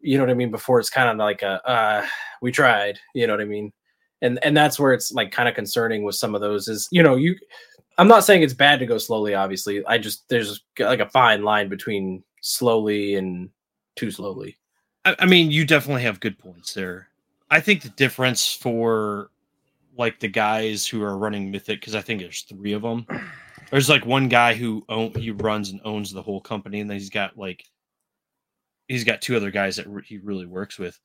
you 0.00 0.16
know 0.16 0.22
what 0.22 0.30
i 0.30 0.34
mean 0.34 0.52
before 0.52 0.78
it's 0.78 0.88
kind 0.88 1.10
of 1.10 1.16
like 1.16 1.42
a 1.42 1.68
uh 1.68 2.06
we 2.40 2.52
tried. 2.52 3.00
You 3.12 3.26
know 3.26 3.32
what 3.32 3.42
i 3.42 3.44
mean? 3.44 3.72
And 4.22 4.38
and 4.44 4.56
that's 4.56 4.78
where 4.78 4.92
it's 4.92 5.10
like 5.10 5.32
kind 5.32 5.48
of 5.48 5.56
concerning 5.56 6.04
with 6.04 6.14
some 6.14 6.36
of 6.36 6.40
those 6.40 6.68
is 6.68 6.86
you 6.92 7.02
know 7.02 7.16
you 7.16 7.36
i'm 7.98 8.08
not 8.08 8.24
saying 8.24 8.42
it's 8.42 8.54
bad 8.54 8.78
to 8.78 8.86
go 8.86 8.98
slowly 8.98 9.34
obviously. 9.34 9.84
I 9.84 9.98
just 9.98 10.28
there's 10.28 10.62
like 10.78 11.00
a 11.00 11.10
fine 11.10 11.42
line 11.42 11.68
between 11.68 12.22
slowly 12.40 13.14
and 13.14 13.50
too 13.96 14.10
slowly 14.10 14.56
I, 15.04 15.16
I 15.20 15.26
mean, 15.26 15.50
you 15.50 15.64
definitely 15.64 16.02
have 16.02 16.20
good 16.20 16.38
points 16.38 16.74
there. 16.74 17.08
I 17.50 17.60
think 17.60 17.82
the 17.82 17.88
difference 17.90 18.52
for 18.52 19.30
like 19.96 20.20
the 20.20 20.28
guys 20.28 20.86
who 20.86 21.02
are 21.02 21.18
running 21.18 21.50
Mythic, 21.50 21.80
because 21.80 21.94
I 21.94 22.00
think 22.00 22.20
there's 22.20 22.42
three 22.42 22.72
of 22.72 22.82
them. 22.82 23.06
There's 23.70 23.88
like 23.88 24.04
one 24.04 24.28
guy 24.28 24.54
who 24.54 24.84
own, 24.88 25.12
he 25.12 25.30
runs 25.30 25.70
and 25.70 25.80
owns 25.84 26.10
the 26.10 26.22
whole 26.22 26.40
company, 26.40 26.80
and 26.80 26.90
then 26.90 26.96
he's 26.96 27.08
got 27.10 27.38
like 27.38 27.64
he's 28.88 29.04
got 29.04 29.22
two 29.22 29.36
other 29.36 29.52
guys 29.52 29.76
that 29.76 29.86
re- 29.86 30.02
he 30.04 30.18
really 30.18 30.46
works 30.46 30.76
with. 30.76 30.98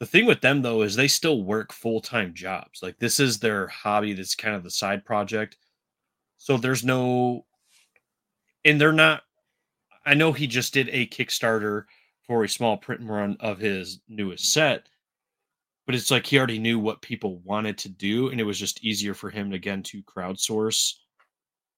The 0.00 0.06
thing 0.06 0.24
with 0.24 0.40
them 0.40 0.62
though 0.62 0.80
is 0.80 0.96
they 0.96 1.08
still 1.08 1.42
work 1.42 1.74
full 1.74 2.00
time 2.00 2.32
jobs. 2.32 2.82
Like 2.82 2.98
this 2.98 3.20
is 3.20 3.38
their 3.38 3.66
hobby. 3.66 4.14
That's 4.14 4.34
kind 4.34 4.54
of 4.54 4.62
the 4.62 4.70
side 4.70 5.04
project. 5.04 5.58
So 6.38 6.56
there's 6.56 6.84
no, 6.84 7.44
and 8.64 8.80
they're 8.80 8.92
not. 8.92 9.24
I 10.06 10.14
know 10.14 10.32
he 10.32 10.46
just 10.46 10.72
did 10.72 10.88
a 10.90 11.06
Kickstarter 11.08 11.84
for 12.26 12.44
a 12.44 12.48
small 12.48 12.76
print 12.76 13.02
run 13.02 13.36
of 13.40 13.58
his 13.58 14.00
newest 14.08 14.52
set, 14.52 14.88
but 15.84 15.94
it's 15.94 16.10
like 16.10 16.24
he 16.24 16.38
already 16.38 16.58
knew 16.58 16.78
what 16.78 17.02
people 17.02 17.38
wanted 17.44 17.76
to 17.78 17.88
do, 17.88 18.28
and 18.30 18.40
it 18.40 18.44
was 18.44 18.58
just 18.58 18.84
easier 18.84 19.14
for 19.14 19.30
him 19.30 19.52
again 19.52 19.82
to 19.84 20.02
crowdsource. 20.04 20.94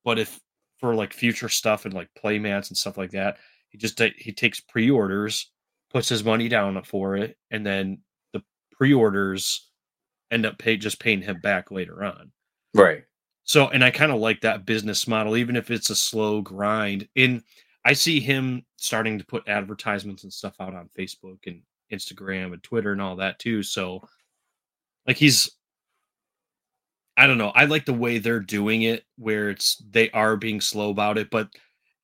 But 0.05 0.19
if 0.19 0.39
for 0.79 0.95
like 0.95 1.13
future 1.13 1.49
stuff 1.49 1.87
and 1.87 1.95
like 1.95 2.09
playmats 2.23 2.69
and 2.69 2.77
stuff 2.77 2.99
like 2.99 3.11
that, 3.13 3.39
he 3.71 3.79
just 3.79 4.01
he 4.17 4.33
takes 4.33 4.61
pre-orders, 4.61 5.51
puts 5.91 6.09
his 6.09 6.25
money 6.25 6.49
down 6.49 6.83
for 6.85 7.17
it, 7.17 7.37
and 7.51 7.67
then 7.67 7.99
the 8.33 8.43
pre-orders 8.73 9.71
end 10.31 10.47
up 10.47 10.59
pay 10.59 10.77
just 10.77 11.01
paying 11.01 11.23
him 11.23 11.41
back 11.41 11.71
later 11.71 12.05
on. 12.05 12.31
right 12.75 13.05
So, 13.45 13.69
and 13.69 13.83
I 13.83 13.91
kind 13.91 14.13
of 14.13 14.21
like 14.21 14.43
that 14.43 14.67
business 14.67 15.09
model, 15.09 15.37
even 15.37 15.57
if 15.57 15.71
it's 15.71 15.91
a 15.91 15.97
slow 15.97 16.43
grind. 16.43 17.09
In 17.15 17.43
I 17.89 17.95
see 17.95 18.21
him 18.21 18.67
starting 18.77 19.17
to 19.19 19.25
put 19.25 19.49
advertisements 19.49 20.23
and 20.23 20.31
stuff 20.31 20.57
out 20.61 20.75
on 20.75 20.91
Facebook 20.97 21.39
and 21.47 21.63
Instagram 21.91 22.53
and 22.53 22.63
Twitter 22.63 22.93
and 22.93 23.01
all 23.01 23.17
that 23.17 23.39
too. 23.39 23.63
So, 23.63 24.07
like 25.07 25.17
he's, 25.17 25.51
I 27.17 27.27
don't 27.27 27.39
know. 27.39 27.49
I 27.55 27.65
like 27.65 27.87
the 27.87 27.95
way 27.95 28.19
they're 28.19 28.41
doing 28.41 28.83
it, 28.83 29.05
where 29.17 29.49
it's 29.49 29.83
they 29.91 30.11
are 30.11 30.37
being 30.37 30.61
slow 30.61 30.91
about 30.91 31.17
it, 31.17 31.31
but 31.31 31.49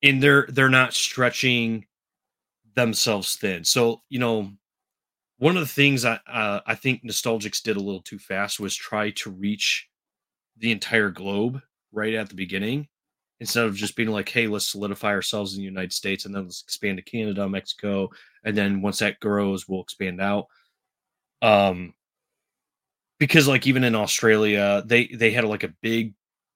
in 0.01 0.21
they're 0.21 0.47
they're 0.49 0.71
not 0.71 0.95
stretching 0.95 1.85
themselves 2.75 3.37
thin. 3.37 3.63
So, 3.63 4.01
you 4.09 4.19
know, 4.19 4.53
one 5.37 5.55
of 5.55 5.63
the 5.63 5.75
things 5.75 6.07
I 6.07 6.19
uh, 6.27 6.61
I 6.67 6.77
think 6.77 7.05
Nostalgix 7.05 7.63
did 7.63 7.77
a 7.77 7.83
little 7.83 8.01
too 8.01 8.19
fast 8.19 8.59
was 8.59 8.75
try 8.75 9.11
to 9.11 9.31
reach 9.31 9.87
the 10.57 10.73
entire 10.73 11.11
globe 11.11 11.61
right 11.93 12.15
at 12.15 12.31
the 12.31 12.37
beginning 12.37 12.89
instead 13.41 13.65
of 13.65 13.75
just 13.75 13.97
being 13.97 14.11
like, 14.11 14.29
hey, 14.29 14.47
let's 14.47 14.67
solidify 14.67 15.09
ourselves 15.09 15.55
in 15.55 15.59
the 15.59 15.65
United 15.65 15.93
States 15.93 16.25
and 16.25 16.35
then 16.35 16.45
let's 16.45 16.63
expand 16.63 16.99
to 16.99 17.03
Canada, 17.03 17.49
Mexico, 17.49 18.09
and 18.45 18.57
then 18.57 18.83
once 18.83 18.99
that 19.01 19.21
grows, 19.21 19.69
we'll 19.69 19.83
expand 19.83 20.21
out. 20.21 20.47
Um, 21.43 21.95
because 23.19 23.49
like 23.49 23.67
even 23.67 23.85
in 23.85 23.95
Australia, 23.95 24.83
they 24.87 25.07
they 25.07 25.31
had 25.31 25.45
like 25.45 25.63
a 25.63 25.75
big 25.83 26.15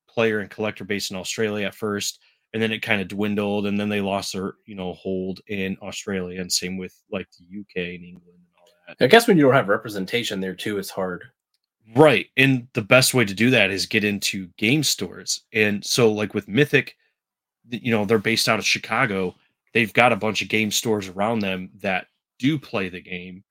player 0.08 0.40
and 0.40 0.50
collector 0.50 0.84
base 0.84 1.10
in 1.10 1.16
Australia 1.16 1.66
at 1.66 1.74
first, 1.74 2.20
and 2.52 2.62
then 2.62 2.72
it 2.72 2.82
kind 2.82 3.00
of 3.00 3.08
dwindled, 3.08 3.66
and 3.66 3.78
then 3.78 3.88
they 3.88 4.00
lost 4.00 4.32
their 4.32 4.54
you 4.66 4.74
know 4.74 4.92
hold 4.94 5.40
in 5.48 5.76
Australia, 5.82 6.40
and 6.40 6.52
same 6.52 6.76
with 6.76 6.94
like 7.10 7.28
the 7.38 7.60
UK 7.60 7.94
and 7.94 8.04
England 8.04 8.38
and 8.38 8.46
all 8.58 8.66
that. 8.88 9.04
I 9.04 9.06
guess 9.08 9.28
when 9.28 9.36
you 9.36 9.44
don't 9.44 9.54
have 9.54 9.68
representation 9.68 10.40
there 10.40 10.54
too, 10.54 10.78
it's 10.78 10.90
hard. 10.90 11.24
Right. 11.94 12.26
And 12.36 12.68
the 12.74 12.82
best 12.82 13.14
way 13.14 13.24
to 13.24 13.34
do 13.34 13.50
that 13.50 13.70
is 13.70 13.86
get 13.86 14.04
into 14.04 14.48
game 14.58 14.82
stores. 14.82 15.44
And 15.52 15.84
so, 15.84 16.12
like 16.12 16.34
with 16.34 16.48
Mythic, 16.48 16.96
you 17.70 17.90
know, 17.90 18.04
they're 18.04 18.18
based 18.18 18.48
out 18.48 18.58
of 18.58 18.66
Chicago. 18.66 19.34
They've 19.72 19.92
got 19.92 20.12
a 20.12 20.16
bunch 20.16 20.42
of 20.42 20.48
game 20.48 20.70
stores 20.70 21.08
around 21.08 21.40
them 21.40 21.70
that 21.80 22.06
do 22.38 22.58
play 22.58 22.88
the 22.88 23.00
game. 23.00 23.44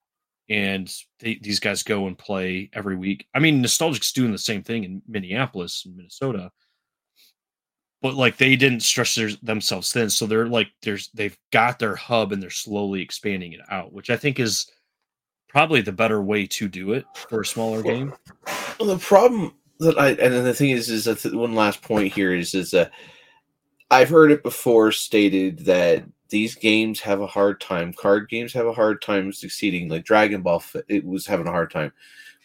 And 0.50 0.92
they, 1.20 1.40
these 1.42 1.60
guys 1.60 1.84
go 1.84 2.08
and 2.08 2.18
play 2.18 2.70
every 2.74 2.96
week. 2.96 3.28
I 3.34 3.40
mean, 3.40 3.62
Nostalgix's 3.62 4.14
doing 4.14 4.32
the 4.32 4.38
same 4.38 4.64
thing 4.64 4.84
in 4.84 5.02
Minneapolis 5.08 5.86
Minnesota. 5.94 6.52
But 8.02 8.14
like 8.14 8.38
they 8.38 8.56
didn't 8.56 8.82
stretch 8.82 9.16
their, 9.16 9.32
themselves 9.42 9.92
thin. 9.92 10.10
So 10.10 10.28
they're 10.28 10.48
like, 10.48 10.68
there's, 10.84 11.10
they've 11.14 11.38
got 11.52 11.80
their 11.80 11.96
hub 11.96 12.32
and 12.32 12.42
they're 12.42 12.50
slowly 12.52 13.02
expanding 13.02 13.54
it 13.54 13.62
out, 13.70 13.92
which 13.92 14.10
I 14.10 14.16
think 14.16 14.40
is 14.40 14.72
probably 15.58 15.82
the 15.82 15.92
better 15.92 16.22
way 16.22 16.46
to 16.46 16.68
do 16.68 16.94
it 16.94 17.04
for 17.16 17.42
a 17.42 17.46
smaller 17.46 17.82
game. 17.82 18.14
Well, 18.80 18.90
the 18.90 19.00
problem 19.00 19.56
that 19.80 19.98
I 19.98 20.10
and 20.10 20.32
then 20.32 20.44
the 20.44 20.54
thing 20.54 20.70
is 20.70 20.88
is 20.88 21.06
that 21.06 21.34
one 21.34 21.56
last 21.56 21.82
point 21.82 22.14
here 22.14 22.32
is 22.32 22.54
is 22.54 22.70
that 22.72 22.92
I've 23.90 24.10
heard 24.10 24.30
it 24.32 24.44
before 24.44 24.92
stated 24.92 25.66
that 25.66 26.04
these 26.30 26.54
games 26.54 27.00
have 27.00 27.22
a 27.22 27.26
hard 27.26 27.60
time. 27.60 27.92
Card 27.92 28.30
games 28.30 28.54
have 28.54 28.68
a 28.68 28.72
hard 28.72 29.02
time 29.02 29.34
succeeding. 29.34 29.90
Like 29.90 30.06
Dragon 30.06 30.44
Ball, 30.44 30.64
it 30.88 31.04
was 31.04 31.26
having 31.26 31.48
a 31.48 31.52
hard 31.52 31.72
time 31.72 31.92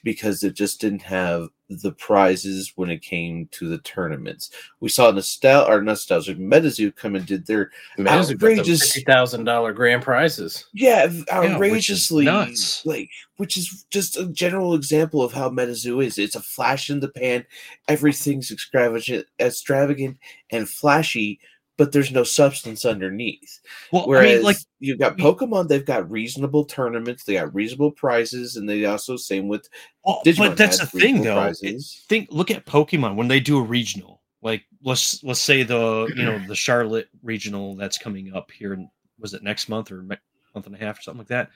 because 0.04 0.42
it 0.42 0.54
just 0.54 0.80
didn't 0.80 1.02
have 1.02 1.48
the 1.68 1.92
prizes 1.92 2.72
when 2.76 2.90
it 2.90 3.00
came 3.00 3.48
to 3.52 3.66
the 3.68 3.78
tournaments. 3.78 4.50
We 4.80 4.88
saw 4.90 5.10
Nostal 5.10 5.66
or 5.68 5.80
Nostalgic 5.80 6.36
MetaZoo 6.38 6.94
come 6.96 7.16
and 7.16 7.24
did 7.24 7.46
their 7.46 7.70
Outrageous- 7.98 8.92
fifty 8.92 9.04
thousand 9.10 9.44
dollar 9.44 9.72
grand 9.72 10.02
prizes. 10.02 10.66
yeah 10.74 11.06
which 11.06 11.28
outrageously 11.30 12.24
nuts. 12.26 12.84
like 12.84 13.08
which 13.36 13.56
is 13.56 13.86
just 13.90 14.18
a 14.18 14.26
general 14.26 14.74
example 14.74 15.22
of 15.22 15.32
how 15.32 15.48
MetaZoo 15.48 16.04
is. 16.04 16.18
It's 16.18 16.36
a 16.36 16.40
flash 16.40 16.90
in 16.90 17.00
the 17.00 17.08
pan. 17.08 17.44
Everything's 17.88 18.50
extravagant, 18.50 19.26
extravagant 19.40 20.18
and 20.50 20.68
flashy, 20.68 21.40
but 21.76 21.92
there's 21.92 22.12
no 22.12 22.22
substance 22.22 22.84
underneath. 22.84 23.60
Well, 23.92 24.06
Whereas 24.06 24.30
I 24.30 24.34
mean, 24.34 24.42
like 24.42 24.56
you've 24.78 24.98
got 24.98 25.16
Pokemon, 25.16 25.68
they've 25.68 25.84
got 25.84 26.10
reasonable 26.10 26.64
tournaments, 26.64 27.24
they 27.24 27.34
got 27.34 27.54
reasonable 27.54 27.92
prizes, 27.92 28.56
and 28.56 28.68
they 28.68 28.84
also 28.84 29.16
same 29.16 29.48
with 29.48 29.68
Well, 30.04 30.22
but 30.36 30.56
that's 30.56 30.78
the 30.78 30.86
thing, 30.86 31.22
though. 31.22 31.36
prizes. 31.36 32.04
Think, 32.08 32.28
look 32.30 32.50
at 32.50 32.66
Pokemon 32.66 33.16
when 33.16 33.28
they 33.28 33.40
do 33.40 33.58
a 33.58 33.62
regional. 33.62 34.20
Like 34.42 34.64
let's 34.82 35.22
let's 35.22 35.40
say 35.40 35.62
the 35.62 36.12
you 36.16 36.24
know 36.24 36.38
the 36.48 36.56
Charlotte 36.56 37.08
regional 37.22 37.76
that's 37.76 37.96
coming 37.96 38.34
up 38.34 38.50
here. 38.50 38.76
Was 39.20 39.34
it 39.34 39.44
next 39.44 39.68
month 39.68 39.92
or 39.92 40.02
month 40.02 40.66
and 40.66 40.74
a 40.74 40.78
half 40.78 40.98
or 40.98 41.02
something 41.02 41.20
like 41.20 41.28
that? 41.28 41.50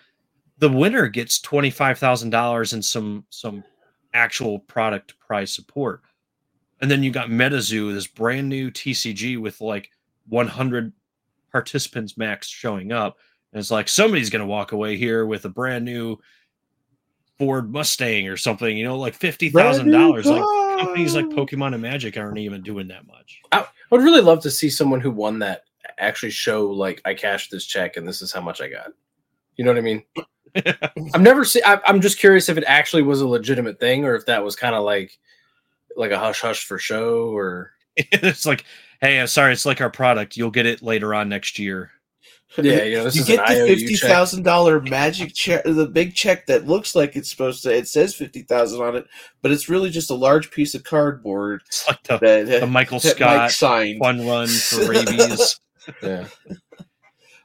The 0.59 0.71
winner 0.71 1.09
gets 1.09 1.41
twenty 1.41 1.71
five 1.71 1.99
thousand 1.99 2.31
dollars 2.31 2.73
and 2.73 2.85
some 2.85 3.25
some 3.31 3.65
actual 4.15 4.61
product 4.61 5.19
prize 5.19 5.53
support, 5.53 6.03
and 6.81 6.89
then 6.89 7.03
you 7.03 7.11
got 7.11 7.29
MetaZoo, 7.29 7.93
this 7.93 8.07
brand 8.07 8.49
new 8.49 8.71
TCG 8.71 9.41
with 9.41 9.61
like 9.61 9.91
one 10.29 10.49
hundred 10.49 10.93
participants 11.53 12.17
max 12.17 12.49
showing 12.49 12.93
up, 12.93 13.19
and 13.53 13.61
it's 13.61 13.71
like 13.71 13.89
somebody's 13.89 14.31
gonna 14.31 14.47
walk 14.47 14.73
away 14.73 14.97
here 14.97 15.27
with 15.27 15.45
a 15.45 15.49
brand 15.49 15.85
new 15.85 16.19
Ford 17.39 17.71
Mustang 17.71 18.29
or 18.29 18.37
something, 18.37 18.77
you 18.77 18.85
know, 18.85 18.99
like 18.99 19.15
fifty 19.15 19.51
thousand 19.51 19.91
dollars. 19.91 20.27
Like 20.27 20.43
companies 20.79 21.15
like 21.15 21.27
Pokemon 21.27 21.75
and 21.75 21.83
Magic 21.83 22.17
aren't 22.17 22.39
even 22.39 22.63
doing 22.63 22.89
that 22.89 23.07
much. 23.07 23.41
I 23.53 23.67
would 23.91 24.03
really 24.03 24.21
love 24.21 24.43
to 24.43 24.51
see 24.51 24.71
someone 24.71 25.01
who 25.01 25.11
won 25.11 25.39
that 25.41 25.65
actually 25.99 26.31
show 26.31 26.69
like 26.71 27.01
I 27.05 27.15
cashed 27.15 27.51
this 27.51 27.65
check 27.65 27.97
and 27.97 28.07
this 28.07 28.23
is 28.23 28.33
how 28.33 28.41
much 28.41 28.61
I 28.61 28.69
got. 28.69 28.93
You 29.57 29.65
know 29.65 29.73
what 29.73 29.79
I 29.79 29.83
mean? 29.83 30.03
I've 31.15 31.21
never 31.21 31.45
seen. 31.45 31.63
I, 31.65 31.81
I'm 31.87 32.01
just 32.01 32.19
curious 32.19 32.49
if 32.49 32.57
it 32.57 32.65
actually 32.67 33.03
was 33.03 33.21
a 33.21 33.29
legitimate 33.29 33.79
thing 33.79 34.05
or 34.05 34.15
if 34.15 34.27
that 34.27 34.45
was 34.45 34.57
kind 34.57 34.75
of 34.75 34.85
like 34.85 35.19
like 35.97 36.11
a 36.11 36.19
hush 36.19 36.41
hush 36.41 36.65
for 36.65 36.79
show 36.79 37.29
or 37.29 37.73
it's 37.97 38.47
like, 38.47 38.65
hey, 39.01 39.21
I'm 39.21 39.27
sorry, 39.27 39.53
it's 39.53 39.67
like 39.67 39.81
our 39.81 39.91
product. 39.91 40.37
You'll 40.37 40.51
get 40.51 40.67
it 40.67 40.83
later 40.83 41.15
on 41.15 41.29
next 41.29 41.59
year. 41.59 41.91
yeah, 42.59 42.85
you 42.85 42.97
know 42.97 43.05
this 43.05 43.17
you 43.17 43.23
is 43.23 43.27
get 43.27 43.47
the 43.47 43.53
IOU 43.53 43.67
fifty 43.67 43.95
check. 43.97 44.09
thousand 44.11 44.45
dollar 44.45 44.81
magic 44.81 45.35
check, 45.35 45.65
the 45.65 45.87
big 45.87 46.15
check 46.15 46.47
that 46.47 46.67
looks 46.67 46.95
like 46.95 47.17
it's 47.17 47.29
supposed 47.29 47.63
to. 47.65 47.75
It 47.75 47.89
says 47.89 48.15
fifty 48.15 48.43
thousand 48.43 48.81
on 48.81 48.97
it, 48.97 49.07
but 49.43 49.51
it's 49.51 49.69
really 49.69 49.91
just 49.91 50.11
a 50.11 50.15
large 50.15 50.51
piece 50.51 50.75
of 50.75 50.85
cardboard 50.85 51.63
It's 51.67 51.87
like 51.89 52.03
the, 52.05 52.19
that, 52.19 52.61
the 52.61 52.67
Michael 52.67 53.01
that 53.01 53.19
Mike 53.21 53.51
Scott 53.51 53.51
signed. 53.51 54.01
one 54.01 54.27
run 54.27 54.47
for 54.49 54.85
rabies. 54.89 55.61
Yeah, 56.03 56.29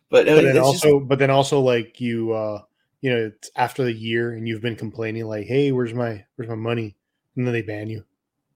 But, 0.10 0.28
uh, 0.28 0.36
But 0.36 0.36
then 0.36 0.46
it's 0.46 0.54
just- 0.56 0.86
also, 0.86 1.00
but 1.00 1.20
then 1.20 1.30
also, 1.32 1.60
like 1.60 2.00
you, 2.00 2.32
uh, 2.34 2.62
you 3.02 3.10
know, 3.10 3.32
it's 3.36 3.50
after 3.56 3.84
the 3.84 3.94
year 3.94 4.34
and 4.34 4.48
you've 4.48 4.62
been 4.62 4.76
complaining, 4.76 5.26
like, 5.26 5.48
"Hey, 5.48 5.72
where's 5.72 5.94
my 5.94 6.24
where's 6.36 6.50
my 6.50 6.56
money?" 6.56 6.96
And 7.36 7.46
then 7.48 7.54
they 7.54 7.64
ban 7.64 7.90
you. 7.90 8.04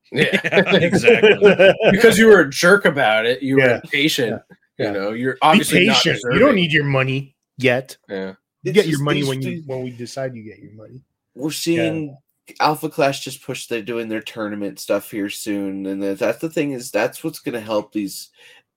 yeah. 0.11 0.75
exactly. 0.75 1.73
because 1.91 2.17
you 2.17 2.27
were 2.27 2.41
a 2.41 2.49
jerk 2.49 2.85
about 2.85 3.25
it. 3.25 3.41
You 3.41 3.55
were 3.55 3.61
Yeah. 3.61 3.81
impatient. 3.83 4.41
Yeah. 4.77 4.87
You 4.87 4.93
know, 4.93 5.11
you're 5.11 5.33
Be 5.33 5.39
obviously 5.41 5.85
not 5.87 5.95
patient. 5.97 6.19
You 6.33 6.39
don't 6.39 6.55
need 6.55 6.71
your 6.71 6.83
money 6.83 7.35
yet. 7.57 7.97
Yeah. 8.09 8.33
You 8.63 8.71
it's 8.71 8.73
get 8.75 8.85
your 8.85 8.93
just 8.93 9.03
money 9.03 9.23
when 9.23 9.41
you 9.41 9.63
when 9.65 9.83
we 9.83 9.91
decide 9.91 10.35
you 10.35 10.43
get 10.43 10.59
your 10.59 10.73
money. 10.73 11.01
we're 11.35 11.51
seeing 11.51 12.17
Alpha 12.59 12.89
Clash 12.89 13.23
just 13.23 13.43
push. 13.43 13.67
They're 13.67 13.81
doing 13.81 14.07
their 14.09 14.21
tournament 14.21 14.79
stuff 14.79 15.09
here 15.11 15.29
soon, 15.29 15.85
and 15.85 16.01
that's 16.01 16.39
the 16.39 16.49
thing 16.49 16.71
is 16.71 16.91
that's 16.91 17.23
what's 17.23 17.39
going 17.39 17.53
to 17.53 17.59
help 17.61 17.91
these. 17.93 18.29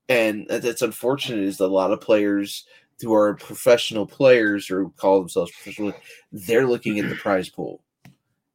And 0.08 0.46
that's 0.48 0.82
unfortunate 0.82 1.40
is 1.40 1.58
that 1.58 1.64
a 1.64 1.66
lot 1.66 1.90
of 1.92 2.00
players 2.00 2.64
who 3.00 3.12
are 3.14 3.34
professional 3.34 4.06
players 4.06 4.70
or 4.70 4.88
call 4.96 5.20
themselves 5.20 5.52
professional, 5.52 5.92
they're 6.32 6.66
looking 6.66 6.98
at 6.98 7.08
the 7.08 7.14
prize 7.14 7.48
pool, 7.48 7.82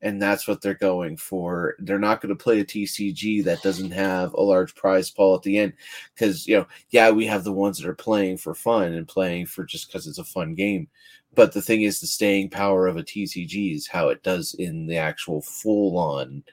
and 0.04 0.22
that's 0.22 0.48
what 0.48 0.62
they're 0.62 0.76
going 0.76 1.18
for. 1.18 1.76
They're 1.80 1.98
not 1.98 2.22
going 2.22 2.36
to 2.36 2.44
play 2.44 2.60
a 2.60 2.66
TCG 2.66 3.44
that 3.46 3.64
doesn't 3.64 3.92
have 3.92 4.34
a 4.34 4.42
large 4.42 4.76
prize 4.76 5.10
pool 5.10 5.34
at 5.34 5.42
the 5.42 5.58
end, 5.58 5.74
because 6.14 6.46
you 6.48 6.58
know, 6.58 6.68
yeah, 6.90 7.10
we 7.10 7.26
have 7.26 7.44
the 7.44 7.54
ones 7.54 7.80
that 7.80 7.88
are 7.88 7.96
playing 7.96 8.38
for 8.38 8.54
fun 8.54 8.94
and 8.94 9.08
playing 9.08 9.48
for 9.48 9.64
just 9.64 9.88
because 9.88 10.06
it's 10.06 10.20
a 10.20 10.24
fun 10.24 10.54
game. 10.54 10.88
But 11.34 11.54
the 11.54 11.62
thing 11.62 11.82
is, 11.82 12.00
the 12.00 12.08
staying 12.08 12.50
power 12.50 12.86
of 12.86 12.98
a 12.98 13.04
TCG 13.04 13.74
is 13.74 13.88
how 13.88 14.10
it 14.10 14.22
does 14.22 14.54
in 14.54 14.86
the 14.86 14.98
actual 14.98 15.42
full 15.42 15.98
on 15.98 16.44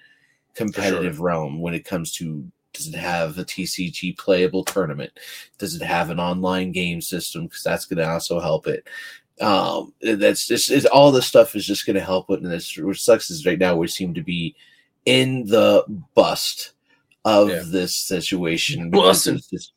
competitive 0.55 1.21
realm 1.21 1.61
when 1.61 1.75
it 1.75 1.85
comes 1.85 2.13
to 2.13 2.51
does 2.73 2.87
it 2.87 2.95
have 2.95 3.37
a 3.37 3.45
TCG 3.45 4.17
playable 4.17 4.65
tournament? 4.65 5.13
Does 5.59 5.75
it 5.75 5.83
have 5.83 6.09
an 6.09 6.21
online 6.21 6.71
game 6.71 7.01
system? 7.01 7.45
Because 7.45 7.65
that's 7.65 7.85
going 7.85 7.99
to 7.99 8.09
also 8.09 8.39
help 8.39 8.69
it. 8.69 8.87
Um, 9.41 9.95
that's 10.03 10.47
just 10.47 10.71
it's, 10.71 10.85
all 10.87 11.11
this 11.13 11.27
stuff 11.27 11.57
is 11.57 11.67
just 11.67 11.87
going 11.87 11.97
to 11.97 12.03
help 12.03 12.31
it. 12.31 12.43
And 12.43 12.51
this, 12.51 12.77
which 12.77 13.03
sucks 13.03 13.31
is 13.31 13.47
right 13.47 13.59
now 13.59 13.75
we 13.77 13.89
seem 13.89 14.13
to 14.15 14.23
be 14.23 14.55
in 15.07 15.47
the 15.47 15.85
bust 16.15 16.73
of 17.25 17.49
Yeah. 17.49 17.63
this 17.65 17.97
situation. 17.97 18.91
because 18.91 19.25
Bussin'. 19.27 19.37
it's 19.37 19.51
just- 19.51 19.73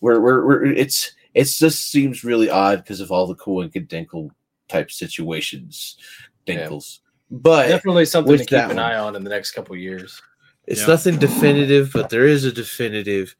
We're, 0.00 0.20
we're, 0.20 0.46
we're, 0.46 0.64
it's, 0.66 1.12
it 1.34 1.44
just 1.44 1.90
seems 1.90 2.22
really 2.24 2.50
odd 2.50 2.82
because 2.84 3.00
of 3.00 3.10
all 3.10 3.26
the 3.26 3.34
cool 3.36 3.62
and 3.62 3.72
dinkle 3.72 4.30
type 4.68 4.90
situations, 4.90 5.96
Yeah. 6.46 6.68
dinkles. 6.68 6.98
But 7.30 7.68
Definitely 7.68 8.04
something 8.06 8.36
to 8.38 8.44
keep 8.44 8.58
an 8.58 8.68
one. 8.68 8.78
eye 8.78 8.96
on 8.96 9.16
in 9.16 9.24
the 9.24 9.30
next 9.30 9.52
couple 9.52 9.74
of 9.74 9.80
years. 9.80 10.20
it's 10.66 10.82
Yeah. 10.82 10.86
nothing 10.88 11.18
definitive, 11.28 11.90
but 11.92 12.10
there 12.10 12.26
is 12.26 12.44
a 12.44 12.52
definitive. 12.52 13.34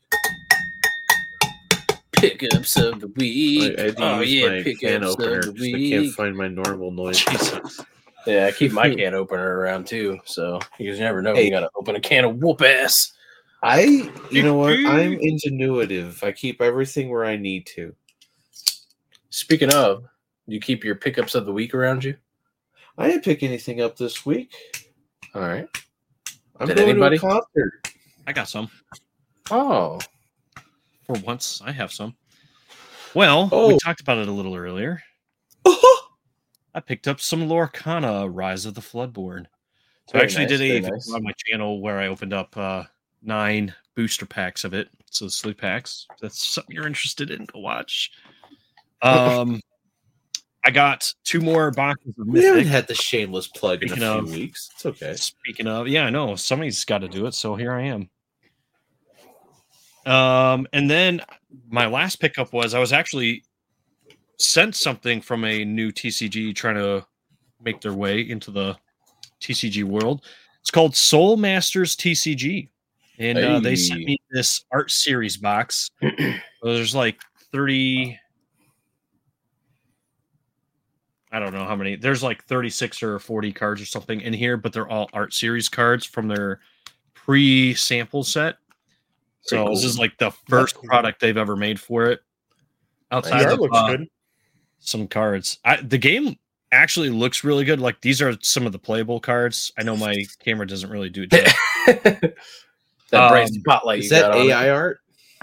Pickups 2.21 2.77
of 2.77 3.01
the 3.01 3.09
week. 3.09 3.79
I, 3.79 3.83
I 3.83 4.17
oh 4.17 4.21
use 4.21 4.35
yeah, 4.35 4.49
my 4.49 4.57
can 4.57 4.65
pickups 4.65 5.07
opener 5.07 5.39
of 5.39 5.45
the 5.45 5.53
'cause 5.53 5.63
I 5.75 5.91
can't 5.91 6.15
find 6.15 6.37
my 6.37 6.49
normal 6.49 6.91
noise. 6.93 7.25
Jesus. 7.25 7.85
Yeah, 8.27 8.47
I 8.47 8.53
keep 8.53 8.73
my 8.73 8.91
can 8.95 9.15
opener 9.15 9.59
around 9.59 9.87
too, 9.87 10.19
so 10.25 10.61
you 10.79 10.91
just 10.91 11.01
never 11.01 11.23
know. 11.23 11.35
Hey. 11.35 11.45
You 11.45 11.51
gotta 11.51 11.71
open 11.77 11.97
a 11.97 12.01
can 12.01 12.25
of 12.25 12.37
whoop 12.37 12.61
ass. 12.63 13.13
I, 13.63 14.11
you 14.31 14.43
know 14.43 14.55
what? 14.55 14.73
I'm 14.87 15.19
ingenuitive. 15.19 16.23
I 16.23 16.33
keep 16.33 16.63
everything 16.63 17.11
where 17.11 17.25
I 17.25 17.37
need 17.37 17.67
to. 17.75 17.95
Speaking 19.31 19.73
of, 19.73 20.05
you 20.47 20.61
keep 20.61 20.85
your 20.85 20.95
pickups 20.95 21.35
of 21.35 21.45
the 21.45 21.53
week 21.53 21.75
around 21.75 22.05
you. 22.05 22.17
I 22.97 23.09
didn't 23.09 23.25
pick 23.25 23.43
anything 23.43 23.81
up 23.81 23.97
this 23.97 24.25
week. 24.25 24.55
All 25.35 25.43
right. 25.43 25.69
I'm 26.61 26.69
Did 26.69 26.77
going 26.77 26.91
anybody? 26.91 27.19
to 27.19 27.27
a 27.27 27.31
concert. 27.31 27.93
I 28.27 28.33
got 28.33 28.49
some. 28.49 28.71
Oh, 29.51 29.99
For 31.09 31.19
once, 31.21 31.63
I 31.65 31.73
have 31.73 31.91
some. 31.91 32.15
Well, 33.15 33.49
Oh. 33.51 33.69
we 33.69 33.79
talked 33.79 34.01
about 34.03 34.19
it 34.19 34.29
a 34.29 34.33
little 34.33 34.55
earlier. 34.55 35.03
I 36.75 36.81
picked 36.81 37.09
up 37.09 37.19
some 37.21 37.49
Lorcana 37.49 38.29
Rise 38.31 38.67
of 38.67 38.75
the 38.75 38.83
Floodborn. 38.83 39.47
So 40.11 40.19
I 40.19 40.23
actually 40.23 40.45
nice, 40.45 40.51
did 40.51 40.61
a 40.61 40.69
very 40.69 40.81
video 40.81 40.91
nice. 40.95 41.13
on 41.13 41.23
my 41.25 41.33
channel 41.47 41.81
where 41.81 41.99
I 41.99 42.07
opened 42.09 42.33
up 42.35 42.57
uh, 42.57 42.85
nine 43.23 43.75
booster 43.97 44.27
packs 44.27 44.65
of 44.65 44.75
it. 44.75 44.89
So 45.11 45.29
sleep 45.29 45.59
packs. 45.59 46.07
If 46.13 46.19
that's 46.21 46.47
something 46.47 46.75
you're 46.77 46.87
interested 46.87 47.31
in, 47.31 47.47
go 47.47 47.61
watch. 47.61 48.11
Um, 49.03 49.61
I 50.65 50.71
got 50.71 51.13
two 51.25 51.41
more 51.41 51.71
boxes 51.71 52.15
of 52.19 52.27
We 52.29 52.45
haven't 52.45 52.67
had 52.67 52.87
the 52.87 52.95
shameless 52.95 53.49
plug 53.49 53.83
in 53.83 53.93
a 53.93 53.97
few 53.97 54.05
of- 54.07 54.31
weeks. 54.31 54.69
It's 54.75 54.87
okay. 54.87 55.15
Speaking 55.17 55.67
of, 55.67 55.89
yeah, 55.89 56.05
I 56.05 56.11
know 56.11 56.37
somebody's 56.37 56.85
got 56.85 56.99
to 56.99 57.09
do 57.09 57.27
it, 57.27 57.35
so 57.35 57.57
here 57.57 57.73
I 57.73 57.85
am. 57.85 58.11
Um, 60.09 60.67
and 60.73 60.91
then 60.91 61.21
my 61.69 61.87
last 61.87 62.17
pickup 62.17 62.53
was 62.55 62.73
I 62.73 62.79
was 62.79 62.93
actually 62.95 63.45
sent 64.39 64.75
something 64.75 65.21
from 65.21 65.45
a 65.45 65.65
new 65.65 65.93
TCG 65.93 66.55
trying 66.55 66.77
to 66.77 67.05
make 67.63 67.83
their 67.83 67.93
way 67.93 68.21
into 68.21 68.51
the 68.51 68.77
TCG 69.41 69.85
world. 69.85 70.25
It's 70.63 70.71
called 70.71 70.97
Soul 70.97 71.37
Masters 71.37 71.95
TCG, 71.95 72.69
and 73.19 73.39
uh, 73.39 73.61
they 73.61 73.77
sent 73.77 74.01
me 74.01 74.19
this 74.31 74.65
art 74.73 74.91
series 74.91 75.37
box. 75.37 75.91
There's 76.63 76.95
like 76.95 77.21
thirty. 77.53 78.19
I 81.31 81.39
don't 81.39 81.53
know 81.53 81.67
how 81.67 81.77
many. 81.77 81.97
There's 81.97 82.23
like 82.23 82.43
36 82.45 83.03
or 83.03 83.19
40 83.19 83.53
cards 83.53 83.83
or 83.83 83.85
something 83.85 84.23
in 84.23 84.33
here, 84.33 84.57
but 84.57 84.73
they're 84.73 84.89
all 84.89 85.11
art 85.13 85.35
series 85.35 85.69
cards 85.69 86.07
from 86.07 86.27
their 86.27 86.61
pre-sample 87.13 88.25
set. 88.25 88.57
So 89.43 89.65
Pretty 89.65 89.75
this 89.77 89.85
is 89.85 89.99
like 89.99 90.17
the 90.19 90.31
first 90.49 90.75
cool. 90.77 90.85
product 90.85 91.21
they've 91.21 91.37
ever 91.37 91.57
made 91.57 91.81
for 91.81 92.07
it. 92.07 92.21
Outside 93.11 93.45
art 93.45 93.55
of 93.55 93.59
looks 93.61 93.77
uh, 93.77 93.87
good. 93.89 94.09
some 94.81 95.09
cards, 95.09 95.59
I, 95.65 95.77
the 95.81 95.97
game 95.99 96.37
actually 96.73 97.09
looks 97.09 97.45
really 97.45 97.65
good. 97.65 97.81
Like 97.81 98.01
these 98.03 98.21
are 98.21 98.37
some 98.43 98.67
of 98.67 98.73
the 98.73 98.79
playable 98.79 99.21
cards. 99.21 99.73
I 99.79 99.83
know 99.83 99.97
my 99.97 100.25
camera 100.45 100.67
doesn't 100.67 100.91
really 100.91 101.09
do 101.09 101.23
it. 101.31 101.31
justice. 101.31 101.55
that 103.11 103.31
bright 103.31 103.47
Um, 103.49 103.53
spotlight 103.55 104.01
Is 104.01 104.11
that 104.11 104.33
got 104.33 104.39
it. 104.39 104.51
AI 104.51 104.71
art? 104.71 104.99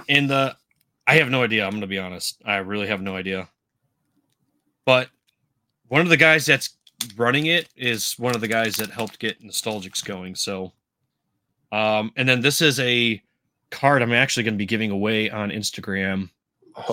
And 0.08 0.30
the 0.30 0.56
I 1.08 1.16
have 1.16 1.30
no 1.30 1.44
idea. 1.44 1.64
I'm 1.64 1.72
going 1.72 1.82
to 1.82 1.88
be 1.88 2.00
honest. 2.00 2.42
I 2.46 2.58
really 2.58 2.88
have 2.88 3.02
no 3.02 3.16
idea. 3.16 3.50
But 4.86 5.10
one 5.88 6.02
of 6.02 6.10
the 6.10 6.18
guys 6.18 6.46
that's 6.46 6.78
running 7.16 7.48
it 7.48 7.70
is 7.76 8.14
one 8.20 8.36
of 8.36 8.42
the 8.42 8.48
guys 8.48 8.76
that 8.78 8.90
helped 8.90 9.20
get 9.20 9.42
Nostalgix 9.42 10.04
going. 10.04 10.36
So, 10.36 10.74
um, 11.72 12.12
and 12.16 12.28
then 12.28 12.42
this 12.42 12.62
is 12.62 12.80
a 12.80 13.22
card 13.72 14.02
I'm 14.02 14.14
actually 14.14 14.44
going 14.44 14.54
to 14.56 14.58
be 14.60 14.66
giving 14.66 14.92
away 14.92 15.30
on 15.30 15.50
Instagram. 15.50 16.30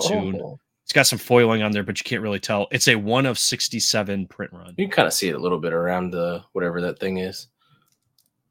soon. 0.01 0.39
Oh, 0.41 0.59
It's 0.83 0.93
got 0.93 1.07
some 1.07 1.19
foiling 1.19 1.61
on 1.61 1.71
there, 1.71 1.83
but 1.83 1.99
you 1.99 2.03
can't 2.03 2.21
really 2.21 2.39
tell. 2.39 2.67
It's 2.71 2.87
a 2.87 2.95
one 2.95 3.25
of 3.25 3.37
67 3.39 4.27
print 4.27 4.51
run. 4.53 4.73
you 4.77 4.85
can 4.87 4.91
kind 4.91 5.07
of 5.07 5.13
see 5.13 5.29
it 5.29 5.35
a 5.35 5.39
little 5.39 5.59
bit 5.59 5.73
around 5.73 6.11
the 6.11 6.43
whatever 6.53 6.81
that 6.81 6.99
thing 6.99 7.17
is. 7.17 7.47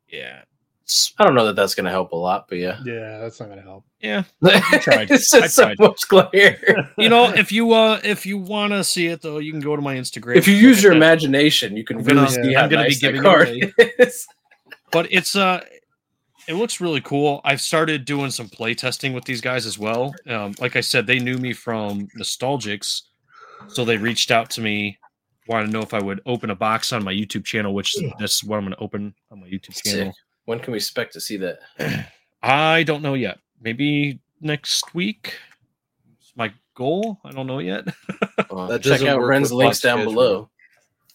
Yeah. 0.09 0.43
It's- 0.85 1.13
I 1.19 1.25
don't 1.25 1.35
know 1.35 1.47
that 1.47 1.57
that's 1.57 1.75
going 1.75 1.85
to 1.85 1.91
help 1.91 2.13
a 2.13 2.17
lot, 2.17 2.49
but 2.49 2.59
yeah. 2.59 2.79
Yeah, 2.85 3.19
that's 3.19 3.39
not 3.41 3.49
gonna 3.49 3.63
help. 3.63 3.85
yeah. 4.01 4.25
it's 4.43 4.85
tried. 4.85 5.09
just 5.09 5.33
I 5.35 5.47
so 5.47 5.65
tried. 5.65 5.79
much 5.79 6.09
glare. 6.09 6.91
You 6.99 7.09
know, 7.09 7.31
if 7.33 7.51
you 7.53 7.73
uh 7.73 8.01
if 8.05 8.27
you 8.27 8.37
want 8.37 8.73
to 8.73 8.83
see 8.85 9.07
it 9.07 9.23
though, 9.23 9.39
you 9.39 9.53
can 9.53 9.61
go 9.61 9.75
to 9.77 9.81
my 9.83 9.95
Instagram. 9.97 10.37
if 10.37 10.47
you 10.49 10.55
use 10.55 10.83
your 10.83 10.93
imagination, 10.93 11.77
you 11.77 11.85
can 11.85 11.99
I'm 11.99 12.05
really 12.05 12.17
gonna- 12.27 12.31
see 12.31 12.41
I'm 12.57 12.63
how 12.65 12.69
gonna 12.69 12.83
be 12.83 12.89
nice 12.89 13.01
that 13.01 13.07
giving 13.07 13.21
it 13.21 13.25
card 13.25 13.49
away. 13.49 13.73
but 14.91 15.07
it's 15.11 15.35
uh 15.37 15.65
it 16.49 16.55
looks 16.55 16.81
really 16.81 17.01
cool 17.01 17.41
i've 17.45 17.61
started 17.61 18.05
doing 18.05 18.31
some 18.31 18.49
play 18.49 18.75
testing 18.75 19.13
with 19.13 19.25
these 19.25 19.41
guys 19.41 19.67
as 19.67 19.79
well 19.79 20.15
um, 20.29 20.53
like 20.61 20.77
i 20.77 20.81
said 20.81 21.07
they 21.07 21.19
knew 21.19 21.39
me 21.39 21.53
from 21.53 22.07
Nostalgix 22.19 23.03
so 23.69 23.85
they 23.85 23.97
reached 23.97 24.31
out 24.31 24.51
to 24.51 24.61
me 24.61 24.99
wanted 25.49 25.67
to 25.67 25.73
know 25.73 25.83
if 25.83 25.95
i 25.95 26.01
would 26.01 26.21
open 26.27 26.51
a 26.51 26.55
box 26.55 26.93
on 26.93 27.05
my 27.05 27.13
youtube 27.13 27.45
channel 27.45 27.75
which 27.75 27.95
this 28.19 28.37
is 28.37 28.45
what 28.45 28.57
i'm 28.59 28.65
going 28.65 28.75
to 28.75 28.81
open 28.81 29.15
on 29.31 29.41
my 29.41 29.47
youtube 29.47 29.75
channel 29.83 30.07
Sick. 30.13 30.15
When 30.45 30.59
can 30.59 30.73
we 30.73 30.79
expect 30.79 31.13
to 31.13 31.21
see 31.21 31.37
that? 31.37 31.61
i 32.43 32.83
don't 32.83 33.03
know 33.03 33.15
yet 33.15 33.39
maybe 33.61 34.21
next 34.41 34.95
week 34.95 35.35
it's 36.21 36.33
my 36.37 36.53
goal 36.75 37.19
i 37.25 37.31
don't 37.31 37.47
know 37.47 37.59
yet 37.61 37.85
Uh, 38.51 38.79
check 38.79 39.03
out 39.03 39.23
Ren's 39.23 39.53
links 39.53 39.81
down 39.81 39.99
schedule. 39.99 40.13
below. 40.13 40.51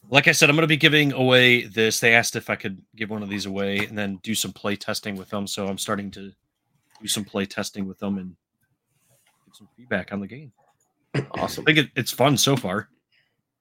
Like 0.10 0.28
I 0.28 0.32
said, 0.32 0.50
I'm 0.50 0.56
going 0.56 0.64
to 0.64 0.68
be 0.68 0.78
giving 0.78 1.14
away 1.14 1.64
this. 1.66 2.00
They 2.00 2.14
asked 2.14 2.36
if 2.36 2.50
I 2.50 2.56
could 2.56 2.82
give 2.96 3.10
one 3.10 3.24
of 3.24 3.30
these 3.30 3.46
away 3.46 3.80
and 3.80 3.98
then 3.98 4.20
do 4.24 4.34
some 4.36 4.54
play 4.54 4.76
testing 4.76 5.16
with 5.16 5.30
them. 5.30 5.48
So 5.48 5.68
I'm 5.68 5.78
starting 5.78 6.12
to 6.12 6.32
do 7.02 7.08
some 7.08 7.26
play 7.26 7.46
testing 7.46 7.88
with 7.88 8.00
them 8.00 8.18
and 8.18 8.36
get 9.46 9.56
some 9.56 9.68
feedback 9.76 10.14
on 10.14 10.20
the 10.20 10.28
game. 10.28 10.52
Awesome. 11.32 11.64
I 11.64 11.74
think 11.74 11.78
it, 11.78 11.92
it's 11.96 12.12
fun 12.12 12.38
so 12.38 12.56
far. 12.56 12.90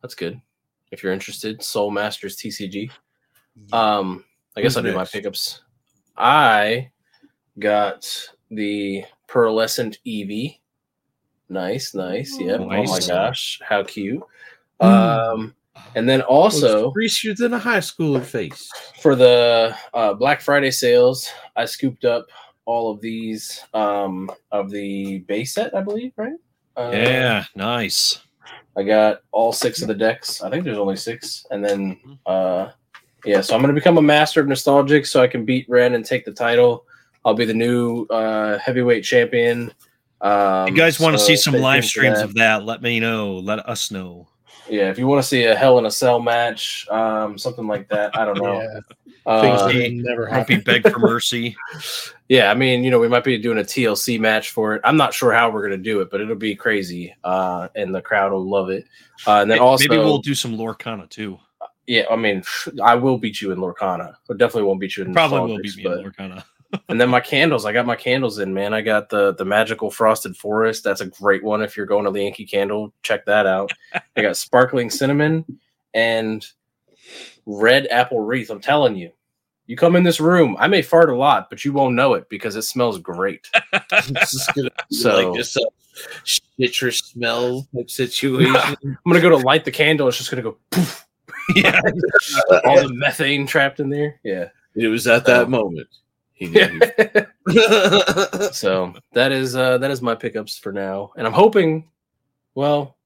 That's 0.03 0.15
good. 0.15 0.41
If 0.93 1.03
you're 1.03 1.13
interested, 1.13 1.63
Soul 1.63 1.91
Masters 1.91 2.37
TCG. 2.37 2.91
Um, 3.73 4.25
I 4.57 4.61
guess 4.61 4.75
Who's 4.75 4.77
I'll 4.79 4.83
do 4.85 4.95
my 4.95 5.05
pickups. 5.05 5.63
I 6.17 6.91
got 7.59 8.31
the 8.51 9.05
Pearlescent 9.29 9.99
Eevee. 10.07 10.61
Nice, 11.49 11.95
nice. 11.95 12.39
Yep. 12.39 12.61
Oh 12.61 12.67
my 12.67 13.01
gosh, 13.07 13.61
how 13.67 13.83
cute. 13.83 14.23
Um, 14.81 15.56
and 15.95 16.09
then 16.09 16.21
also 16.23 16.91
greasier 16.91 17.35
than 17.35 17.55
a 17.55 17.59
high 17.59 17.79
schooler 17.79 18.23
face. 18.23 18.71
for 19.01 19.15
the 19.15 19.77
uh, 19.95 20.15
Black 20.15 20.41
Friday 20.41 20.71
sales, 20.71 21.29
I 21.57 21.65
scooped 21.65 22.05
up 22.05 22.27
all 22.67 22.91
of 22.91 23.01
these 23.01 23.65
um, 23.75 24.31
of 24.53 24.71
the 24.71 25.19
base 25.21 25.55
set, 25.55 25.75
I 25.75 25.81
believe, 25.81 26.13
right? 26.17 26.35
Uh, 26.77 26.91
Yeah, 26.93 27.45
nice. 27.55 28.21
I 28.77 28.83
got 28.83 29.23
all 29.33 29.53
six 29.53 29.81
of 29.81 29.89
the 29.89 29.95
decks. 29.95 30.43
I 30.43 30.51
think 30.51 30.65
there's 30.65 30.77
only 30.77 30.97
six, 30.97 31.47
and 31.51 31.65
then 31.65 32.19
uh, 32.27 32.71
yeah. 33.25 33.41
So 33.41 33.55
I'm 33.55 33.63
gonna 33.63 33.73
become 33.73 33.97
a 33.97 34.03
master 34.03 34.41
of 34.41 34.47
Nostalgix, 34.47 35.07
so 35.07 35.23
I 35.23 35.27
can 35.27 35.47
beat 35.47 35.67
Ren 35.69 35.95
and 35.95 36.05
take 36.05 36.27
the 36.27 36.33
title. 36.33 36.85
I'll 37.25 37.35
be 37.35 37.47
the 37.47 37.55
new 37.55 38.05
uh, 38.07 38.59
heavyweight 38.59 39.03
champion. 39.03 39.73
Um, 40.21 40.69
you 40.69 40.75
guys 40.75 41.01
want 41.01 41.15
to 41.15 41.19
so 41.19 41.27
see 41.27 41.37
some 41.37 41.55
live 41.55 41.85
streams 41.85 42.19
that. 42.19 42.25
of 42.25 42.35
that? 42.35 42.65
Let 42.65 42.83
me 42.83 43.01
know. 43.01 43.39
Let 43.39 43.67
us 43.67 43.91
know. 43.91 44.29
Yeah, 44.69 44.91
if 44.91 44.99
you 44.99 45.07
want 45.07 45.23
to 45.23 45.29
see 45.29 45.45
a 45.45 45.55
Hell 45.55 45.79
in 45.79 45.87
a 45.87 45.91
Cell 45.91 46.21
match, 46.21 46.87
um, 46.91 47.39
something 47.39 47.67
like 47.67 47.89
that. 47.89 48.17
I 48.19 48.25
don't 48.25 48.39
know. 48.43 48.61
Yeah, 49.29 49.41
things 49.41 49.61
Uh, 49.61 49.67
that 49.67 49.73
Grumpy- 49.73 49.91
never 50.03 50.27
Grumpy 50.27 50.55
happen. 50.55 50.83
beg 50.83 50.93
for 50.93 51.01
mercy. 51.01 51.57
yeah, 52.29 52.49
I 52.49 52.55
mean, 52.55 52.85
you 52.85 52.93
know, 52.93 53.01
we 53.01 53.09
might 53.09 53.25
be 53.25 53.37
doing 53.39 53.59
a 53.59 53.63
TLC 53.63 54.21
match 54.21 54.51
for 54.51 54.77
it. 54.77 54.81
I'm 54.85 54.97
not 54.97 55.13
sure 55.13 55.33
how 55.33 55.51
we're 55.51 55.63
gonna 55.65 55.79
do 55.79 56.01
it, 56.01 56.11
but 56.13 56.21
it'll 56.21 56.37
be 56.37 56.55
crazy, 56.55 57.13
uh, 57.25 57.67
and 57.75 57.93
the 57.93 58.01
crowd 58.01 58.31
will 58.31 58.49
love 58.49 58.71
it. 58.71 58.85
Uh, 59.27 59.41
and 59.43 59.51
then 59.51 59.57
Maybe 59.59 59.61
also, 59.67 59.89
maybe 59.89 59.99
we'll 60.01 60.19
do 60.19 60.33
some 60.37 60.57
Lorcana 60.57 61.11
too. 61.11 61.41
yeah, 61.89 62.05
I 62.09 62.15
mean, 62.15 62.45
I 62.85 62.95
will 62.95 63.19
beat 63.19 63.41
you 63.41 63.51
in 63.51 63.59
Lorcana. 63.59 64.15
I 64.31 64.35
definitely 64.35 64.63
won't 64.63 64.79
beat 64.79 64.97
you 64.97 65.03
in 65.05 65.13
Probably 65.13 65.41
will 65.41 65.59
Nostalgix, 65.59 65.63
beat 65.63 65.77
me 65.79 65.83
but- 65.83 65.99
in 65.99 66.05
Lorcana. 66.13 66.45
And 66.89 67.01
then 67.01 67.09
my 67.09 67.21
candles, 67.21 67.65
I 67.65 67.73
got 67.73 67.87
my 67.87 67.97
candles 67.97 68.39
in, 68.39 68.53
man. 68.55 68.73
I 68.75 68.81
got 68.83 69.09
the 69.09 69.35
the 69.35 69.45
magical 69.45 69.91
frosted 69.91 70.37
forest. 70.37 70.85
That's 70.85 71.01
a 71.01 71.07
great 71.07 71.43
one 71.45 71.63
if 71.63 71.77
you're 71.77 71.87
going 71.87 72.05
to 72.05 72.11
the 72.11 72.23
Yankee 72.23 72.47
Candle. 72.47 72.93
Check 73.03 73.25
that 73.27 73.47
out. 73.47 73.71
I 74.17 74.23
got 74.23 74.37
sparkling 74.37 74.91
cinnamon 74.91 75.45
and 75.95 76.47
red 77.47 77.87
apple 77.91 78.21
wreath. 78.21 78.51
I'm 78.51 78.61
telling 78.61 78.97
you, 78.97 79.11
you 79.67 79.77
come 79.77 79.97
in 79.97 80.03
this 80.05 80.21
room, 80.21 80.57
I 80.59 80.69
may 80.69 80.83
fart 80.83 81.11
a 81.11 81.17
lot, 81.17 81.49
but 81.51 81.65
you 81.65 81.73
won't 81.73 81.95
know 81.95 82.15
it 82.15 82.29
because 82.29 82.57
it 82.57 82.63
smells 82.63 82.99
great. 82.99 83.49
This 84.09 84.35
is 84.35 84.49
So- 84.91 85.31
like 85.31 85.37
just 85.39 85.57
a 85.57 85.69
shitcher 86.25 86.93
smell 86.95 87.67
type 87.75 87.91
situation. 87.91 88.55
I'm 88.85 88.99
gonna 89.07 89.21
go 89.21 89.31
to 89.31 89.37
light 89.39 89.65
the 89.65 89.71
candle. 89.71 90.09
It's 90.09 90.19
just 90.19 90.31
gonna 90.31 90.43
go 90.43 90.57
poof. 90.71 91.07
yeah. 91.55 91.81
All 92.65 92.77
the 92.87 92.93
methane 92.93 93.47
trapped 93.47 93.81
in 93.81 93.89
there. 93.89 94.21
Yeah. 94.23 94.49
it 94.75 94.89
was 94.89 95.07
at 95.07 95.25
So- 95.27 95.33
that 95.33 95.49
moment. 95.51 95.89
He 96.37 96.47
knew. 96.49 96.81
so 98.53 98.95
that 99.13 99.33
is 99.33 99.57
uh 99.57 99.79
that 99.79 99.91
is 99.91 100.03
my 100.03 100.15
pickups 100.15 100.59
for 100.59 100.73
now 100.73 101.13
and 101.17 101.27
i'm 101.27 101.33
hoping 101.33 101.89
well 102.55 102.97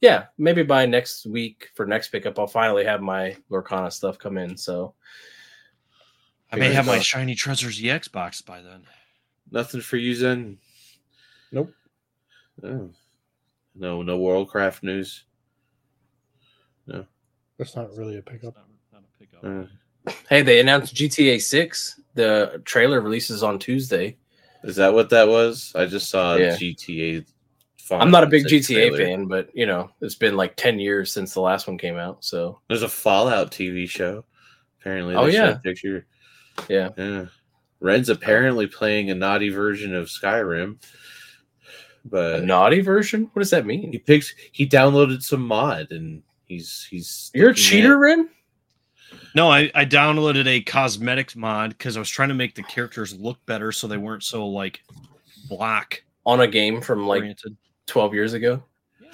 yeah 0.00 0.24
maybe 0.38 0.62
by 0.62 0.84
next 0.84 1.24
week 1.26 1.70
for 1.74 1.86
next 1.86 2.08
pickup 2.08 2.38
i'll 2.38 2.46
finally 2.46 2.84
have 2.84 3.00
my 3.00 3.36
lorcana 3.50 3.92
stuff 3.92 4.18
come 4.18 4.38
in 4.38 4.56
so 4.56 4.94
I 6.54 6.56
may 6.56 6.72
have 6.72 6.86
my 6.86 7.00
shiny 7.00 7.34
treasures 7.34 7.80
EX 7.82 8.06
box 8.06 8.40
by 8.40 8.62
then. 8.62 8.84
Nothing 9.50 9.80
for 9.80 9.96
you, 9.96 10.14
Zen. 10.14 10.58
Nope. 11.50 11.72
Oh. 12.62 12.90
No, 13.74 14.02
no 14.02 14.18
Worldcraft 14.18 14.84
news. 14.84 15.24
No, 16.86 17.06
that's 17.58 17.74
not 17.74 17.96
really 17.96 18.18
a 18.18 18.22
pickup. 18.22 18.54
Not, 18.54 18.66
not 18.92 19.02
a 19.02 19.18
pickup. 19.18 19.44
Uh, 19.44 19.68
hey 20.28 20.42
they 20.42 20.60
announced 20.60 20.94
gta 20.94 21.40
6 21.40 22.00
the 22.14 22.60
trailer 22.64 23.00
releases 23.00 23.42
on 23.42 23.58
tuesday 23.58 24.16
is 24.62 24.76
that 24.76 24.94
what 24.94 25.10
that 25.10 25.28
was? 25.28 25.72
I 25.74 25.84
just 25.84 26.08
saw 26.08 26.36
Yeah. 26.36 26.56
GTA. 26.56 27.26
i'm 27.90 28.10
not 28.10 28.24
a 28.24 28.26
big 28.26 28.44
gta 28.46 28.66
trailer. 28.74 28.96
fan 28.98 29.26
but 29.26 29.50
you 29.54 29.66
know 29.66 29.90
it's 30.00 30.14
been 30.14 30.36
like 30.36 30.56
10 30.56 30.78
years 30.78 31.12
since 31.12 31.34
the 31.34 31.40
last 31.40 31.66
one 31.66 31.76
came 31.78 31.96
out 31.98 32.24
so 32.24 32.60
There's 32.68 32.82
a 32.82 32.88
Fallout 32.88 33.50
TV 33.50 33.88
show. 33.88 34.24
Apparently, 34.80 35.14
Oh, 35.14 35.26
yeah. 35.26 35.54
picture. 35.62 36.06
yeah 36.68 36.90
Yeah, 36.96 37.26
Ren's 37.80 38.08
apparently 38.10 38.66
playing 38.66 39.10
a 39.10 39.14
naughty 39.14 39.48
version 39.50 39.94
of 39.94 40.06
Skyrim, 40.08 40.76
a 40.82 42.08
but 42.08 42.44
naughty 42.44 42.80
version 42.80 43.30
what 43.32 43.40
does 43.40 43.50
that 43.50 43.64
mean? 43.66 43.92
he 43.92 43.98
picks. 43.98 44.34
He 44.52 44.66
downloaded 44.68 45.22
some 45.22 45.46
mod 45.46 45.88
and 45.90 46.22
he's 46.46 46.86
he's. 46.90 47.30
you're 47.34 47.50
a 47.50 47.54
cheater 47.54 47.94
at- 47.94 47.98
ren 47.98 48.28
No, 49.34 49.50
I, 49.50 49.70
I 49.74 49.84
downloaded 49.84 50.46
a 50.46 50.60
cosmetics 50.60 51.34
mod 51.34 51.70
because 51.70 51.96
I 51.96 52.00
was 52.00 52.08
trying 52.08 52.28
to 52.28 52.34
make 52.34 52.54
the 52.54 52.62
characters 52.62 53.18
look 53.18 53.44
better 53.46 53.72
so 53.72 53.88
they 53.88 53.96
weren't 53.96 54.22
so 54.22 54.46
like 54.46 54.82
black 55.48 56.04
on 56.24 56.40
a 56.40 56.46
game 56.46 56.80
from 56.80 57.06
like 57.06 57.20
oriented. 57.20 57.56
12 57.86 58.14
years 58.14 58.32
ago 58.32 58.62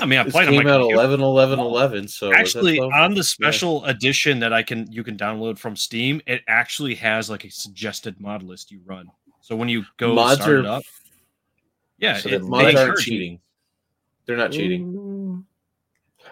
I 0.00 0.06
mean, 0.06 0.18
I 0.18 0.24
This 0.24 0.32
played 0.32 0.48
on 0.48 0.54
my 0.54 0.62
came 0.62 0.68
out 0.68 0.78
computer. 0.78 0.94
11 0.94 1.20
11 1.20 1.58
11. 1.58 2.08
So 2.08 2.32
actually 2.32 2.80
on 2.80 3.14
the 3.14 3.24
special 3.24 3.84
edition 3.84 4.38
that 4.40 4.52
I 4.52 4.62
can 4.62 4.90
you 4.90 5.04
can 5.04 5.16
download 5.16 5.58
from 5.58 5.76
Steam, 5.76 6.20
it 6.26 6.42
actually 6.48 6.94
has 6.96 7.28
like 7.28 7.44
a 7.44 7.50
suggested 7.50 8.20
mod 8.20 8.42
list 8.42 8.70
you 8.70 8.80
run. 8.84 9.10
So 9.40 9.56
when 9.56 9.68
you 9.68 9.84
go 9.96 10.14
mods 10.14 10.40
start 10.40 10.56
are 10.56 10.58
it 10.60 10.66
up, 10.66 10.82
yeah, 11.98 12.16
So 12.16 12.28
it, 12.30 12.32
they 12.32 12.38
mods 12.38 12.64
aren't 12.64 12.78
encourage 12.78 13.06
you. 13.06 13.12
cheating. 13.12 13.40
They're 14.26 14.36
not 14.36 14.52
cheating. 14.52 14.92
Mm, 14.92 15.09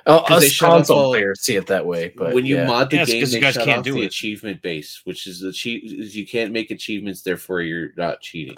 Oh, 0.07 0.25
'Cause 0.27 0.41
they 0.41 0.47
us 0.47 0.53
shut 0.53 0.69
off 0.71 0.77
console 0.79 0.99
all- 0.99 1.13
players 1.13 1.41
see 1.41 1.57
it 1.57 1.67
that 1.67 1.85
way, 1.85 2.13
but 2.17 2.33
when 2.35 2.47
you 2.47 2.57
yeah. 2.57 2.67
mod 2.67 2.91
the 2.91 2.97
Yeah, 2.97 3.03
it's 3.03 3.11
game, 3.13 3.23
'cause 3.23 3.33
you 3.35 3.41
they 3.41 3.47
guys 3.47 3.55
shut 3.55 3.65
can't 3.65 3.79
off 3.81 3.85
do 3.85 3.93
the 3.95 4.03
it. 4.03 4.07
achievement 4.07 4.63
base, 4.63 5.01
which 5.05 5.27
is 5.27 5.41
the 5.41 5.53
cheat. 5.53 5.85
Is 5.85 6.17
you 6.17 6.27
can't 6.27 6.53
make 6.53 6.71
achievements, 6.71 7.23
therefore 7.23 7.63
you're 7.63 7.91
not 7.97 8.21
cheating. 8.21 8.57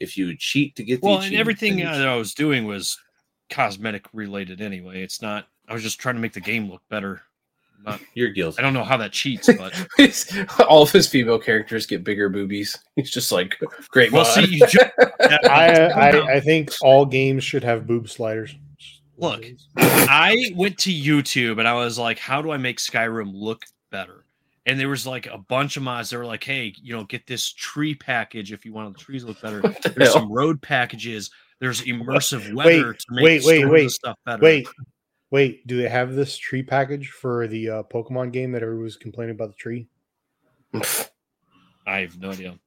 If 0.00 0.16
you 0.16 0.36
cheat 0.36 0.74
to 0.76 0.82
get 0.84 1.00
the 1.00 1.06
Well, 1.06 1.20
and 1.20 1.34
everything 1.34 1.84
uh, 1.84 1.96
that 1.96 2.08
I 2.08 2.16
was 2.16 2.34
doing 2.34 2.64
was 2.66 2.98
cosmetic 3.50 4.06
related 4.12 4.60
anyway. 4.60 5.02
It's 5.02 5.22
not. 5.22 5.46
I 5.68 5.72
was 5.72 5.82
just 5.82 6.00
trying 6.00 6.16
to 6.16 6.20
make 6.20 6.32
the 6.32 6.40
game 6.40 6.68
look 6.70 6.82
better. 6.88 7.22
Not, 7.86 7.98
cheat. 8.00 8.08
you're 8.14 8.30
guilty. 8.30 8.58
I 8.58 8.62
don't 8.62 8.72
know 8.74 8.82
how 8.82 8.96
that 8.96 9.12
cheats, 9.12 9.48
but 9.56 9.72
all 10.68 10.82
of 10.82 10.90
his 10.90 11.06
female 11.06 11.38
characters 11.38 11.86
get 11.86 12.02
bigger 12.02 12.28
boobies. 12.28 12.76
He's 12.96 13.10
just 13.10 13.30
like 13.30 13.56
great. 13.88 14.10
well, 14.10 14.24
mod. 14.24 14.34
see, 14.34 14.56
you 14.56 14.66
ju- 14.66 14.78
I, 15.44 15.88
I 15.90 16.34
I 16.36 16.40
think 16.40 16.70
all 16.82 17.04
games 17.06 17.44
should 17.44 17.62
have 17.62 17.86
boob 17.86 18.08
sliders. 18.08 18.54
Look, 19.16 19.44
I 19.76 20.52
went 20.56 20.78
to 20.78 20.90
YouTube 20.90 21.58
and 21.58 21.68
I 21.68 21.74
was 21.74 21.98
like, 21.98 22.18
how 22.18 22.42
do 22.42 22.50
I 22.50 22.56
make 22.56 22.78
Skyrim 22.78 23.30
look 23.32 23.64
better? 23.90 24.24
And 24.66 24.80
there 24.80 24.88
was 24.88 25.06
like 25.06 25.26
a 25.26 25.38
bunch 25.38 25.76
of 25.76 25.82
mods 25.82 26.10
that 26.10 26.18
were 26.18 26.24
like, 26.24 26.42
hey, 26.42 26.74
you 26.82 26.96
know, 26.96 27.04
get 27.04 27.26
this 27.26 27.52
tree 27.52 27.94
package 27.94 28.52
if 28.52 28.64
you 28.64 28.72
want 28.72 28.96
the 28.96 29.02
trees 29.02 29.22
to 29.22 29.28
look 29.28 29.40
better. 29.40 29.60
The 29.60 29.92
There's 29.96 30.12
hell? 30.12 30.22
some 30.22 30.32
road 30.32 30.60
packages. 30.60 31.30
There's 31.60 31.82
immersive 31.82 32.44
Wait, 32.52 32.80
weather 32.80 32.94
to 32.94 33.06
make 33.10 33.24
wait, 33.24 33.44
wait, 33.44 33.64
wait, 33.66 33.90
stuff 33.90 34.16
better. 34.26 34.42
Wait, 34.42 34.66
wait. 35.30 35.66
Do 35.66 35.76
they 35.80 35.88
have 35.88 36.14
this 36.14 36.36
tree 36.36 36.62
package 36.62 37.10
for 37.10 37.46
the 37.46 37.68
uh, 37.70 37.82
Pokemon 37.84 38.32
game 38.32 38.52
that 38.52 38.62
everyone 38.62 38.84
was 38.84 38.96
complaining 38.96 39.34
about 39.34 39.50
the 39.50 39.54
tree? 39.54 39.86
I 41.86 42.00
have 42.00 42.18
no 42.18 42.30
idea. 42.30 42.58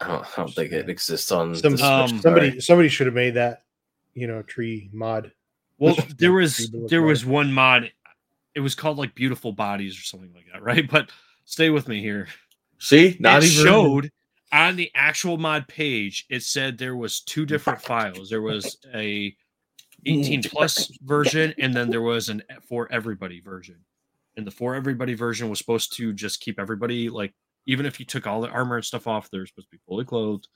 I 0.00 0.08
don't, 0.08 0.26
I 0.26 0.30
don't 0.36 0.54
think 0.54 0.72
it 0.72 0.90
exists 0.90 1.30
on 1.30 1.54
Some, 1.54 1.72
the 1.72 1.78
Switch, 1.78 1.88
Um, 1.88 2.08
sorry. 2.08 2.20
somebody 2.20 2.60
somebody 2.60 2.88
should 2.88 3.06
have 3.06 3.14
made 3.14 3.34
that, 3.34 3.64
you 4.14 4.26
know, 4.26 4.42
tree 4.42 4.90
mod. 4.92 5.30
Well, 5.80 5.96
there 6.18 6.32
was 6.32 6.70
there 6.88 7.02
was 7.02 7.24
one 7.24 7.52
mod. 7.52 7.90
It 8.54 8.60
was 8.60 8.74
called 8.76 8.98
like 8.98 9.14
Beautiful 9.14 9.52
Bodies 9.52 9.98
or 9.98 10.02
something 10.02 10.32
like 10.34 10.46
that, 10.52 10.62
right? 10.62 10.88
But 10.88 11.10
stay 11.44 11.70
with 11.70 11.88
me 11.88 12.00
here. 12.00 12.28
See, 12.78 13.16
not 13.18 13.42
it 13.42 13.50
even 13.50 13.64
showed 13.64 14.10
on 14.52 14.76
the 14.76 14.90
actual 14.94 15.38
mod 15.38 15.66
page 15.68 16.26
it 16.28 16.42
said 16.42 16.76
there 16.76 16.96
was 16.96 17.20
two 17.20 17.46
different 17.46 17.80
files 17.80 18.28
there 18.28 18.42
was 18.42 18.78
a 18.94 19.34
18 20.06 20.42
plus 20.44 20.90
version 21.02 21.54
and 21.58 21.74
then 21.74 21.90
there 21.90 22.02
was 22.02 22.28
an 22.28 22.42
for 22.68 22.90
everybody 22.90 23.40
version 23.40 23.76
and 24.36 24.46
the 24.46 24.50
for 24.50 24.74
everybody 24.74 25.14
version 25.14 25.48
was 25.48 25.58
supposed 25.58 25.94
to 25.96 26.12
just 26.12 26.40
keep 26.40 26.58
everybody 26.58 27.08
like 27.08 27.32
even 27.66 27.86
if 27.86 28.00
you 28.00 28.06
took 28.06 28.26
all 28.26 28.40
the 28.40 28.48
armor 28.48 28.76
and 28.76 28.84
stuff 28.84 29.06
off 29.06 29.30
they're 29.30 29.46
supposed 29.46 29.68
to 29.68 29.76
be 29.76 29.82
fully 29.86 30.04
clothed 30.04 30.48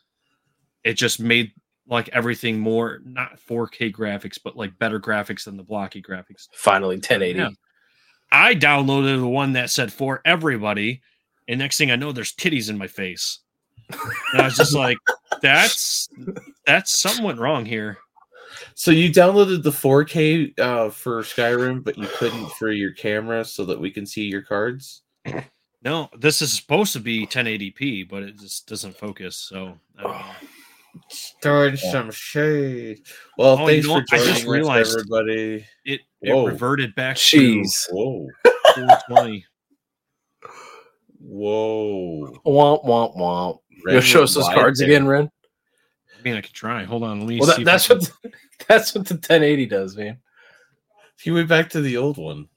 it 0.82 0.94
just 0.94 1.20
made 1.20 1.52
like 1.86 2.08
everything 2.10 2.58
more 2.58 3.00
not 3.04 3.38
4k 3.46 3.94
graphics 3.94 4.38
but 4.42 4.56
like 4.56 4.78
better 4.78 4.98
graphics 4.98 5.44
than 5.44 5.56
the 5.56 5.62
blocky 5.62 6.02
graphics 6.02 6.48
Finally, 6.52 6.96
1080. 6.96 7.38
Yeah. 7.38 7.48
I 8.34 8.54
downloaded 8.54 9.20
the 9.20 9.28
one 9.28 9.52
that 9.52 9.70
said 9.70 9.92
for 9.92 10.20
everybody, 10.24 11.02
and 11.46 11.60
next 11.60 11.76
thing 11.76 11.92
I 11.92 11.96
know, 11.96 12.10
there's 12.10 12.32
titties 12.32 12.68
in 12.68 12.76
my 12.76 12.88
face. 12.88 13.38
And 14.32 14.42
I 14.42 14.46
was 14.46 14.56
just 14.56 14.74
like, 14.74 14.98
that's 15.42 16.08
that's 16.66 16.90
something 16.98 17.24
went 17.24 17.38
wrong 17.38 17.64
here. 17.64 17.98
So 18.74 18.90
you 18.90 19.10
downloaded 19.10 19.62
the 19.62 19.70
4K 19.70 20.58
uh, 20.58 20.90
for 20.90 21.22
Skyrim, 21.22 21.84
but 21.84 21.96
you 21.96 22.08
couldn't 22.16 22.50
for 22.52 22.70
your 22.70 22.92
camera 22.92 23.44
so 23.44 23.64
that 23.66 23.80
we 23.80 23.90
can 23.90 24.04
see 24.04 24.24
your 24.24 24.42
cards. 24.42 25.02
No, 25.82 26.08
this 26.18 26.40
is 26.40 26.52
supposed 26.52 26.92
to 26.94 27.00
be 27.00 27.26
1080p, 27.26 28.08
but 28.08 28.22
it 28.22 28.38
just 28.38 28.66
doesn't 28.66 28.96
focus. 28.96 29.36
So 29.36 29.78
I 30.94 30.98
don't 30.98 31.02
know. 31.02 31.40
Throwing 31.42 31.76
some 31.76 32.10
shade. 32.10 33.00
Well, 33.38 33.58
Oh, 33.58 33.68
you 33.68 33.82
thanks 33.82 33.86
know 33.86 33.94
for 33.94 34.00
what? 34.00 34.12
I 34.12 34.16
joining 34.44 34.64
just 34.64 34.70
us, 34.88 34.94
everybody. 34.94 35.66
it 35.84 36.00
it 36.22 36.32
Whoa. 36.32 36.46
reverted 36.46 36.94
back 36.94 37.16
Jeez. 37.16 37.86
Whoa, 37.90 38.26
to 38.44 38.50
420. 38.74 39.44
whoa! 41.20 42.32
Womp 42.46 42.84
womp 42.84 43.16
womp. 43.16 43.58
Ren 43.84 43.94
You'll 43.94 44.02
show 44.02 44.22
us 44.22 44.34
went 44.36 44.46
those 44.46 44.54
wide 44.54 44.54
cards 44.60 44.78
there. 44.78 44.88
again, 44.88 45.06
Ren. 45.06 45.30
I 46.18 46.22
mean, 46.22 46.34
I 46.36 46.40
could 46.40 46.52
try. 46.54 46.84
Hold 46.84 47.02
on, 47.02 47.20
let 47.20 47.28
me 47.28 47.38
Well, 47.40 47.50
see. 47.50 47.64
that, 47.64 47.82
if 47.82 47.86
that's 47.88 47.90
I 47.90 47.94
can- 47.94 48.06
what 48.22 48.32
that's 48.68 48.94
what 48.94 49.06
the 49.06 49.14
1080 49.14 49.66
does, 49.66 49.96
man. 49.96 50.18
He 51.20 51.30
went 51.30 51.48
back 51.48 51.70
to 51.70 51.80
the 51.80 51.96
old 51.96 52.16
one. 52.18 52.48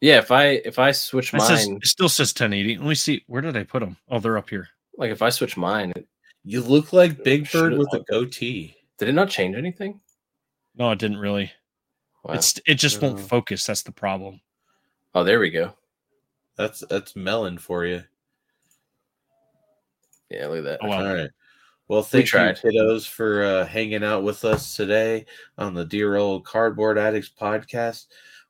Yeah, 0.00 0.18
if 0.18 0.30
I 0.32 0.46
if 0.46 0.78
I 0.78 0.92
switch 0.92 1.32
It, 1.32 1.40
says, 1.42 1.68
mine, 1.68 1.76
it 1.82 1.86
still 1.86 2.08
says 2.08 2.30
1080. 2.32 2.78
Let 2.78 2.86
me 2.88 2.94
see. 2.94 3.22
Where 3.28 3.42
did 3.42 3.56
I 3.56 3.62
put 3.64 3.80
them? 3.80 3.96
Oh, 4.08 4.18
they're 4.18 4.38
up 4.38 4.50
here. 4.50 4.68
like 4.96 5.10
if 5.10 5.22
I 5.22 5.30
switch 5.30 5.56
mine, 5.56 5.92
it- 5.96 6.08
You 6.44 6.60
look 6.60 6.92
like 6.92 7.22
Big 7.22 7.50
Bird 7.50 7.78
with 7.78 7.92
a 7.92 8.00
goatee. 8.00 8.76
did 8.98 9.08
it 9.08 9.12
not 9.12 9.30
change 9.30 9.56
anything? 9.56 10.00
No, 10.76 10.90
it 10.90 10.98
didn't 10.98 11.18
really. 11.18 11.52
Wow. 12.24 12.34
It's 12.34 12.60
it 12.66 12.74
just 12.74 13.02
won't 13.02 13.20
focus. 13.20 13.66
That's 13.66 13.82
the 13.82 13.92
problem. 13.92 14.40
oh, 15.14 15.24
there 15.24 15.40
we 15.40 15.50
go. 15.50 15.74
That's 16.56 16.80
that's 16.88 17.16
melon 17.16 17.58
for 17.58 17.84
you. 17.84 18.04
Yeah, 20.30 20.46
look 20.46 20.58
at 20.58 20.64
that. 20.64 20.80
Oh, 20.82 20.88
wow. 20.88 21.06
All 21.06 21.14
right. 21.14 21.30
Well, 21.88 22.02
thank 22.02 22.24
you, 22.24 22.28
tried. 22.28 22.56
kiddos, 22.56 23.06
for 23.06 23.44
uh, 23.44 23.66
hanging 23.66 24.04
out 24.04 24.22
with 24.22 24.44
us 24.44 24.76
today 24.76 25.26
on 25.58 25.74
the 25.74 25.84
Dear 25.84 26.16
Old 26.16 26.44
Cardboard 26.44 26.96
Addicts 26.96 27.30
podcast. 27.30 28.06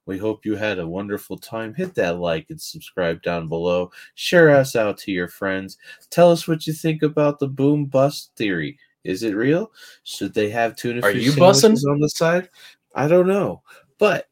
We 0.07 0.19
hope 0.19 0.45
you 0.45 0.57
had 0.57 0.79
a 0.81 0.87
wonderful 0.89 1.39
time. 1.39 1.75
Hit 1.75 1.95
that 1.95 2.19
like 2.19 2.47
and 2.51 2.61
subscribe 2.61 3.23
down 3.23 3.49
below. 3.49 3.91
Share 4.17 4.51
us 4.51 4.75
out 4.75 4.99
to 4.99 5.13
your 5.13 5.29
friends. 5.29 5.79
Tell 6.11 6.31
us 6.33 6.49
what 6.49 6.67
you 6.67 6.73
think 6.73 7.03
about 7.03 7.39
the 7.39 7.47
boom 7.47 7.87
bust 7.87 8.33
theory. 8.37 8.79
Is 9.05 9.23
it 9.23 9.35
real? 9.37 9.71
Should 10.05 10.35
they 10.35 10.51
have 10.51 10.75
tuna 10.77 11.01
Are 11.07 11.13
fish 11.13 11.23
you 11.25 11.31
sandwiches 11.33 11.85
bussing? 11.85 11.91
on 11.93 12.01
the 12.01 12.09
side? 12.09 12.49
I 12.95 13.07
don't 13.09 13.27
know, 13.29 13.63
but 13.99 14.27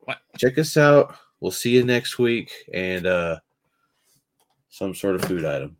What? 0.00 0.18
check 0.38 0.58
us 0.58 0.76
out. 0.76 1.14
We'll 1.40 1.50
see 1.50 1.70
you 1.70 1.84
next 1.84 2.18
week 2.18 2.52
and 2.72 3.06
uh, 3.06 3.38
some 4.68 4.94
sort 4.94 5.16
of 5.16 5.22
food 5.24 5.44
item. 5.44 5.76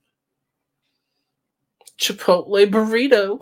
Chipotle 1.98 2.66
burrito. 2.70 3.40